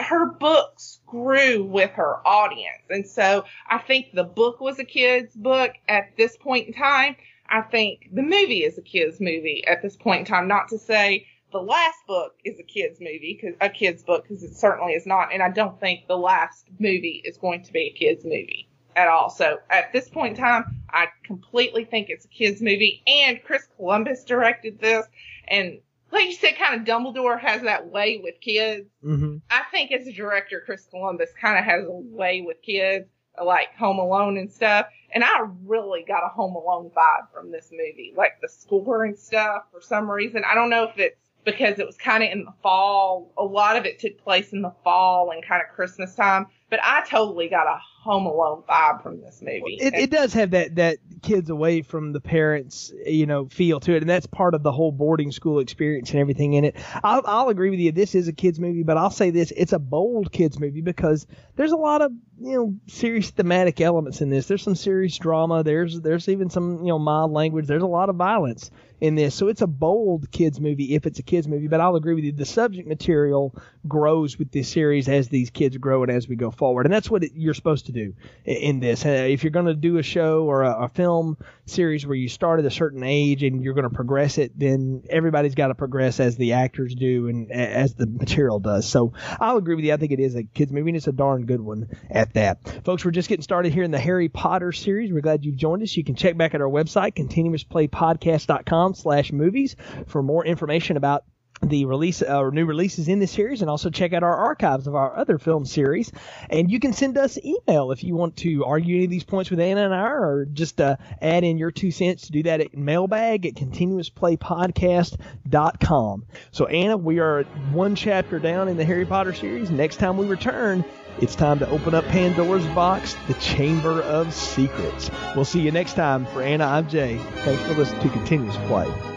her 0.00 0.26
books 0.26 1.00
grew 1.06 1.64
with 1.64 1.90
her 1.92 2.26
audience. 2.26 2.82
And 2.90 3.06
so 3.06 3.44
I 3.68 3.78
think 3.78 4.12
the 4.12 4.24
book 4.24 4.60
was 4.60 4.78
a 4.78 4.84
kid's 4.84 5.34
book 5.34 5.72
at 5.88 6.16
this 6.16 6.36
point 6.36 6.68
in 6.68 6.74
time. 6.74 7.16
I 7.48 7.62
think 7.62 8.08
the 8.12 8.22
movie 8.22 8.64
is 8.64 8.78
a 8.78 8.82
kid's 8.82 9.20
movie 9.20 9.64
at 9.66 9.82
this 9.82 9.96
point 9.96 10.20
in 10.20 10.26
time. 10.26 10.48
Not 10.48 10.68
to 10.68 10.78
say 10.78 11.26
the 11.54 11.62
last 11.62 11.98
book 12.08 12.34
is 12.44 12.58
a 12.58 12.64
kid's 12.64 13.00
movie, 13.00 13.38
cause, 13.40 13.54
a 13.60 13.70
kid's 13.70 14.02
book, 14.02 14.24
because 14.24 14.42
it 14.42 14.56
certainly 14.56 14.92
is 14.92 15.06
not. 15.06 15.32
And 15.32 15.40
I 15.40 15.50
don't 15.50 15.78
think 15.78 16.08
the 16.08 16.18
last 16.18 16.66
movie 16.80 17.22
is 17.24 17.38
going 17.38 17.62
to 17.62 17.72
be 17.72 17.94
a 17.94 17.98
kid's 17.98 18.24
movie 18.24 18.68
at 18.96 19.06
all. 19.06 19.30
So 19.30 19.60
at 19.70 19.92
this 19.92 20.08
point 20.08 20.36
in 20.36 20.42
time, 20.42 20.82
I 20.90 21.06
completely 21.22 21.84
think 21.84 22.10
it's 22.10 22.24
a 22.24 22.28
kids 22.28 22.60
movie. 22.60 23.04
And 23.06 23.40
Chris 23.44 23.68
Columbus 23.76 24.24
directed 24.24 24.80
this, 24.80 25.06
and 25.46 25.78
like 26.10 26.26
you 26.26 26.32
said, 26.32 26.56
kind 26.56 26.80
of 26.80 26.86
Dumbledore 26.86 27.38
has 27.38 27.62
that 27.62 27.86
way 27.86 28.20
with 28.22 28.40
kids. 28.40 28.88
Mm-hmm. 29.04 29.36
I 29.48 29.62
think 29.70 29.92
as 29.92 30.08
a 30.08 30.12
director, 30.12 30.60
Chris 30.64 30.86
Columbus 30.90 31.30
kind 31.40 31.56
of 31.56 31.64
has 31.64 31.84
a 31.84 31.90
way 31.90 32.42
with 32.44 32.62
kids, 32.62 33.06
like 33.42 33.74
Home 33.78 33.98
Alone 34.00 34.38
and 34.38 34.50
stuff. 34.50 34.86
And 35.12 35.22
I 35.22 35.46
really 35.64 36.04
got 36.06 36.24
a 36.24 36.28
Home 36.28 36.56
Alone 36.56 36.90
vibe 36.96 37.32
from 37.32 37.52
this 37.52 37.70
movie, 37.70 38.12
like 38.16 38.40
the 38.42 38.48
score 38.48 39.04
and 39.04 39.16
stuff. 39.16 39.64
For 39.72 39.80
some 39.80 40.10
reason, 40.10 40.42
I 40.44 40.54
don't 40.54 40.70
know 40.70 40.84
if 40.84 40.98
it's 40.98 41.18
because 41.44 41.78
it 41.78 41.86
was 41.86 41.96
kind 41.96 42.22
of 42.22 42.30
in 42.30 42.44
the 42.44 42.54
fall. 42.62 43.32
A 43.38 43.44
lot 43.44 43.76
of 43.76 43.84
it 43.84 43.98
took 43.98 44.18
place 44.18 44.52
in 44.52 44.62
the 44.62 44.72
fall 44.82 45.30
and 45.30 45.44
kind 45.44 45.62
of 45.62 45.74
Christmas 45.74 46.14
time. 46.14 46.46
But 46.70 46.80
I 46.82 47.04
totally 47.06 47.48
got 47.48 47.66
a 47.66 47.78
Home 48.04 48.26
Alone 48.26 48.62
vibe 48.68 49.02
from 49.02 49.22
this 49.22 49.40
movie. 49.40 49.78
It, 49.80 49.94
it 49.94 50.10
does 50.10 50.34
have 50.34 50.50
that 50.50 50.74
that 50.76 50.98
kids 51.22 51.48
away 51.48 51.80
from 51.80 52.12
the 52.12 52.20
parents, 52.20 52.92
you 53.06 53.24
know, 53.24 53.46
feel 53.46 53.80
to 53.80 53.94
it, 53.94 54.02
and 54.02 54.10
that's 54.10 54.26
part 54.26 54.54
of 54.54 54.62
the 54.62 54.70
whole 54.70 54.92
boarding 54.92 55.32
school 55.32 55.58
experience 55.58 56.10
and 56.10 56.20
everything 56.20 56.52
in 56.52 56.66
it. 56.66 56.76
I'll, 57.02 57.22
I'll 57.24 57.48
agree 57.48 57.70
with 57.70 57.80
you. 57.80 57.92
This 57.92 58.14
is 58.14 58.28
a 58.28 58.32
kids 58.34 58.60
movie, 58.60 58.82
but 58.82 58.98
I'll 58.98 59.08
say 59.08 59.30
this: 59.30 59.52
it's 59.56 59.72
a 59.72 59.78
bold 59.78 60.32
kids 60.32 60.60
movie 60.60 60.82
because 60.82 61.26
there's 61.56 61.72
a 61.72 61.76
lot 61.76 62.02
of 62.02 62.12
you 62.38 62.52
know 62.52 62.74
serious 62.88 63.30
thematic 63.30 63.80
elements 63.80 64.20
in 64.20 64.28
this. 64.28 64.46
There's 64.48 64.62
some 64.62 64.74
serious 64.74 65.16
drama. 65.16 65.62
There's 65.62 65.98
there's 66.02 66.28
even 66.28 66.50
some 66.50 66.80
you 66.80 66.88
know 66.88 66.98
mild 66.98 67.32
language. 67.32 67.66
There's 67.66 67.82
a 67.82 67.86
lot 67.86 68.10
of 68.10 68.16
violence 68.16 68.70
in 69.00 69.14
this, 69.14 69.34
so 69.34 69.48
it's 69.48 69.62
a 69.62 69.66
bold 69.66 70.30
kids 70.30 70.60
movie 70.60 70.94
if 70.94 71.06
it's 71.06 71.18
a 71.18 71.22
kids 71.22 71.48
movie. 71.48 71.68
But 71.68 71.80
I'll 71.80 71.96
agree 71.96 72.14
with 72.14 72.24
you: 72.24 72.32
the 72.32 72.44
subject 72.44 72.86
material 72.86 73.56
grows 73.88 74.38
with 74.38 74.50
this 74.52 74.68
series 74.68 75.08
as 75.08 75.28
these 75.28 75.48
kids 75.48 75.78
grow 75.78 76.02
and 76.02 76.12
as 76.12 76.28
we 76.28 76.36
go 76.36 76.50
forward, 76.54 76.86
and 76.86 76.92
that's 76.92 77.10
what 77.10 77.22
you're 77.34 77.54
supposed 77.54 77.86
to 77.86 77.92
do 77.92 78.14
in 78.44 78.80
this. 78.80 79.04
Uh, 79.04 79.08
if 79.08 79.42
you're 79.42 79.50
going 79.50 79.66
to 79.66 79.74
do 79.74 79.98
a 79.98 80.02
show 80.02 80.44
or 80.44 80.62
a, 80.62 80.84
a, 80.84 80.88
film 80.88 81.36
series 81.66 82.06
where 82.06 82.14
you 82.14 82.28
start 82.28 82.60
at 82.60 82.66
a 82.66 82.70
certain 82.70 83.02
age 83.02 83.42
and 83.42 83.62
you're 83.62 83.74
going 83.74 83.88
to 83.88 83.94
progress 83.94 84.38
it, 84.38 84.56
then 84.58 85.02
everybody's 85.10 85.54
got 85.54 85.68
to 85.68 85.74
progress 85.74 86.20
as 86.20 86.36
the 86.36 86.52
actors 86.52 86.94
do 86.94 87.28
and 87.28 87.50
as 87.50 87.94
the 87.94 88.06
material 88.06 88.60
does. 88.60 88.86
So 88.86 89.12
I'll 89.40 89.56
agree 89.56 89.74
with 89.74 89.84
you. 89.84 89.92
I 89.92 89.96
think 89.96 90.12
it 90.12 90.20
is 90.20 90.34
a 90.34 90.44
kids 90.44 90.72
movie 90.72 90.90
and 90.90 90.96
it's 90.96 91.08
a 91.08 91.12
darn 91.12 91.46
good 91.46 91.60
one 91.60 91.88
at 92.10 92.34
that. 92.34 92.84
Folks, 92.84 93.04
we're 93.04 93.10
just 93.10 93.28
getting 93.28 93.42
started 93.42 93.72
here 93.72 93.82
in 93.82 93.90
the 93.90 93.98
Harry 93.98 94.28
Potter 94.28 94.72
series. 94.72 95.12
We're 95.12 95.20
glad 95.20 95.44
you've 95.44 95.56
joined 95.56 95.82
us. 95.82 95.96
You 95.96 96.04
can 96.04 96.14
check 96.14 96.36
back 96.36 96.54
at 96.54 96.60
our 96.60 96.68
website, 96.68 97.14
continuousplaypodcast.com 97.14 98.94
slash 98.94 99.32
movies 99.32 99.76
for 100.06 100.22
more 100.22 100.44
information 100.44 100.96
about 100.96 101.24
the 101.62 101.86
release 101.86 102.22
uh, 102.22 102.50
new 102.50 102.66
releases 102.66 103.08
in 103.08 103.18
this 103.18 103.30
series 103.30 103.62
and 103.62 103.70
also 103.70 103.90
check 103.90 104.12
out 104.12 104.22
our 104.22 104.36
archives 104.36 104.86
of 104.86 104.94
our 104.94 105.16
other 105.16 105.38
film 105.38 105.64
series 105.64 106.12
and 106.50 106.70
you 106.70 106.78
can 106.78 106.92
send 106.92 107.16
us 107.16 107.38
email 107.44 107.90
if 107.90 108.04
you 108.04 108.14
want 108.14 108.36
to 108.36 108.64
argue 108.64 108.96
any 108.96 109.04
of 109.04 109.10
these 109.10 109.24
points 109.24 109.50
with 109.50 109.60
anna 109.60 109.84
and 109.84 109.94
i 109.94 110.02
or 110.02 110.46
just 110.52 110.80
uh, 110.80 110.96
add 111.22 111.44
in 111.44 111.56
your 111.56 111.70
two 111.70 111.90
cents 111.90 112.26
to 112.26 112.32
do 112.32 112.42
that 112.42 112.60
at 112.60 112.76
mailbag 112.76 113.46
at 113.46 113.54
continuousplaypodcast.com 113.54 116.26
so 116.50 116.66
anna 116.66 116.96
we 116.96 117.18
are 117.18 117.44
one 117.72 117.94
chapter 117.94 118.38
down 118.38 118.68
in 118.68 118.76
the 118.76 118.84
harry 118.84 119.06
potter 119.06 119.32
series 119.32 119.70
next 119.70 119.96
time 119.96 120.16
we 120.16 120.26
return 120.26 120.84
it's 121.20 121.36
time 121.36 121.60
to 121.60 121.70
open 121.70 121.94
up 121.94 122.04
Pandora's 122.06 122.66
box, 122.74 123.14
the 123.28 123.34
Chamber 123.34 124.02
of 124.02 124.34
Secrets. 124.34 125.12
We'll 125.36 125.44
see 125.44 125.60
you 125.60 125.70
next 125.70 125.94
time. 125.94 126.26
For 126.26 126.42
Anna, 126.42 126.64
I'm 126.64 126.88
Jay. 126.88 127.18
Thanks 127.44 127.62
for 127.62 127.74
listening 127.74 128.02
to 128.02 128.08
Continuous 128.08 128.56
Play. 128.66 129.13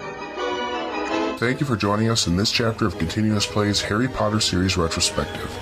Thank 1.37 1.59
you 1.59 1.67
for 1.67 1.75
joining 1.75 2.09
us 2.09 2.25
in 2.25 2.35
this 2.35 2.51
chapter 2.51 2.87
of 2.87 2.97
Continuous 2.97 3.45
Play's 3.45 3.79
Harry 3.79 4.07
Potter 4.07 4.39
series 4.39 4.75
retrospective. 4.75 5.55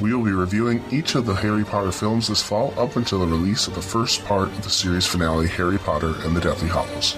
We 0.00 0.14
will 0.14 0.22
be 0.22 0.30
reviewing 0.30 0.84
each 0.92 1.16
of 1.16 1.26
the 1.26 1.34
Harry 1.34 1.64
Potter 1.64 1.90
films 1.90 2.28
this 2.28 2.40
fall 2.40 2.72
up 2.78 2.94
until 2.94 3.18
the 3.18 3.26
release 3.26 3.66
of 3.66 3.74
the 3.74 3.82
first 3.82 4.24
part 4.24 4.50
of 4.50 4.62
the 4.62 4.70
series 4.70 5.08
finale, 5.08 5.48
Harry 5.48 5.78
Potter 5.78 6.14
and 6.20 6.36
the 6.36 6.40
Deathly 6.40 6.68
Hallows. 6.68 7.16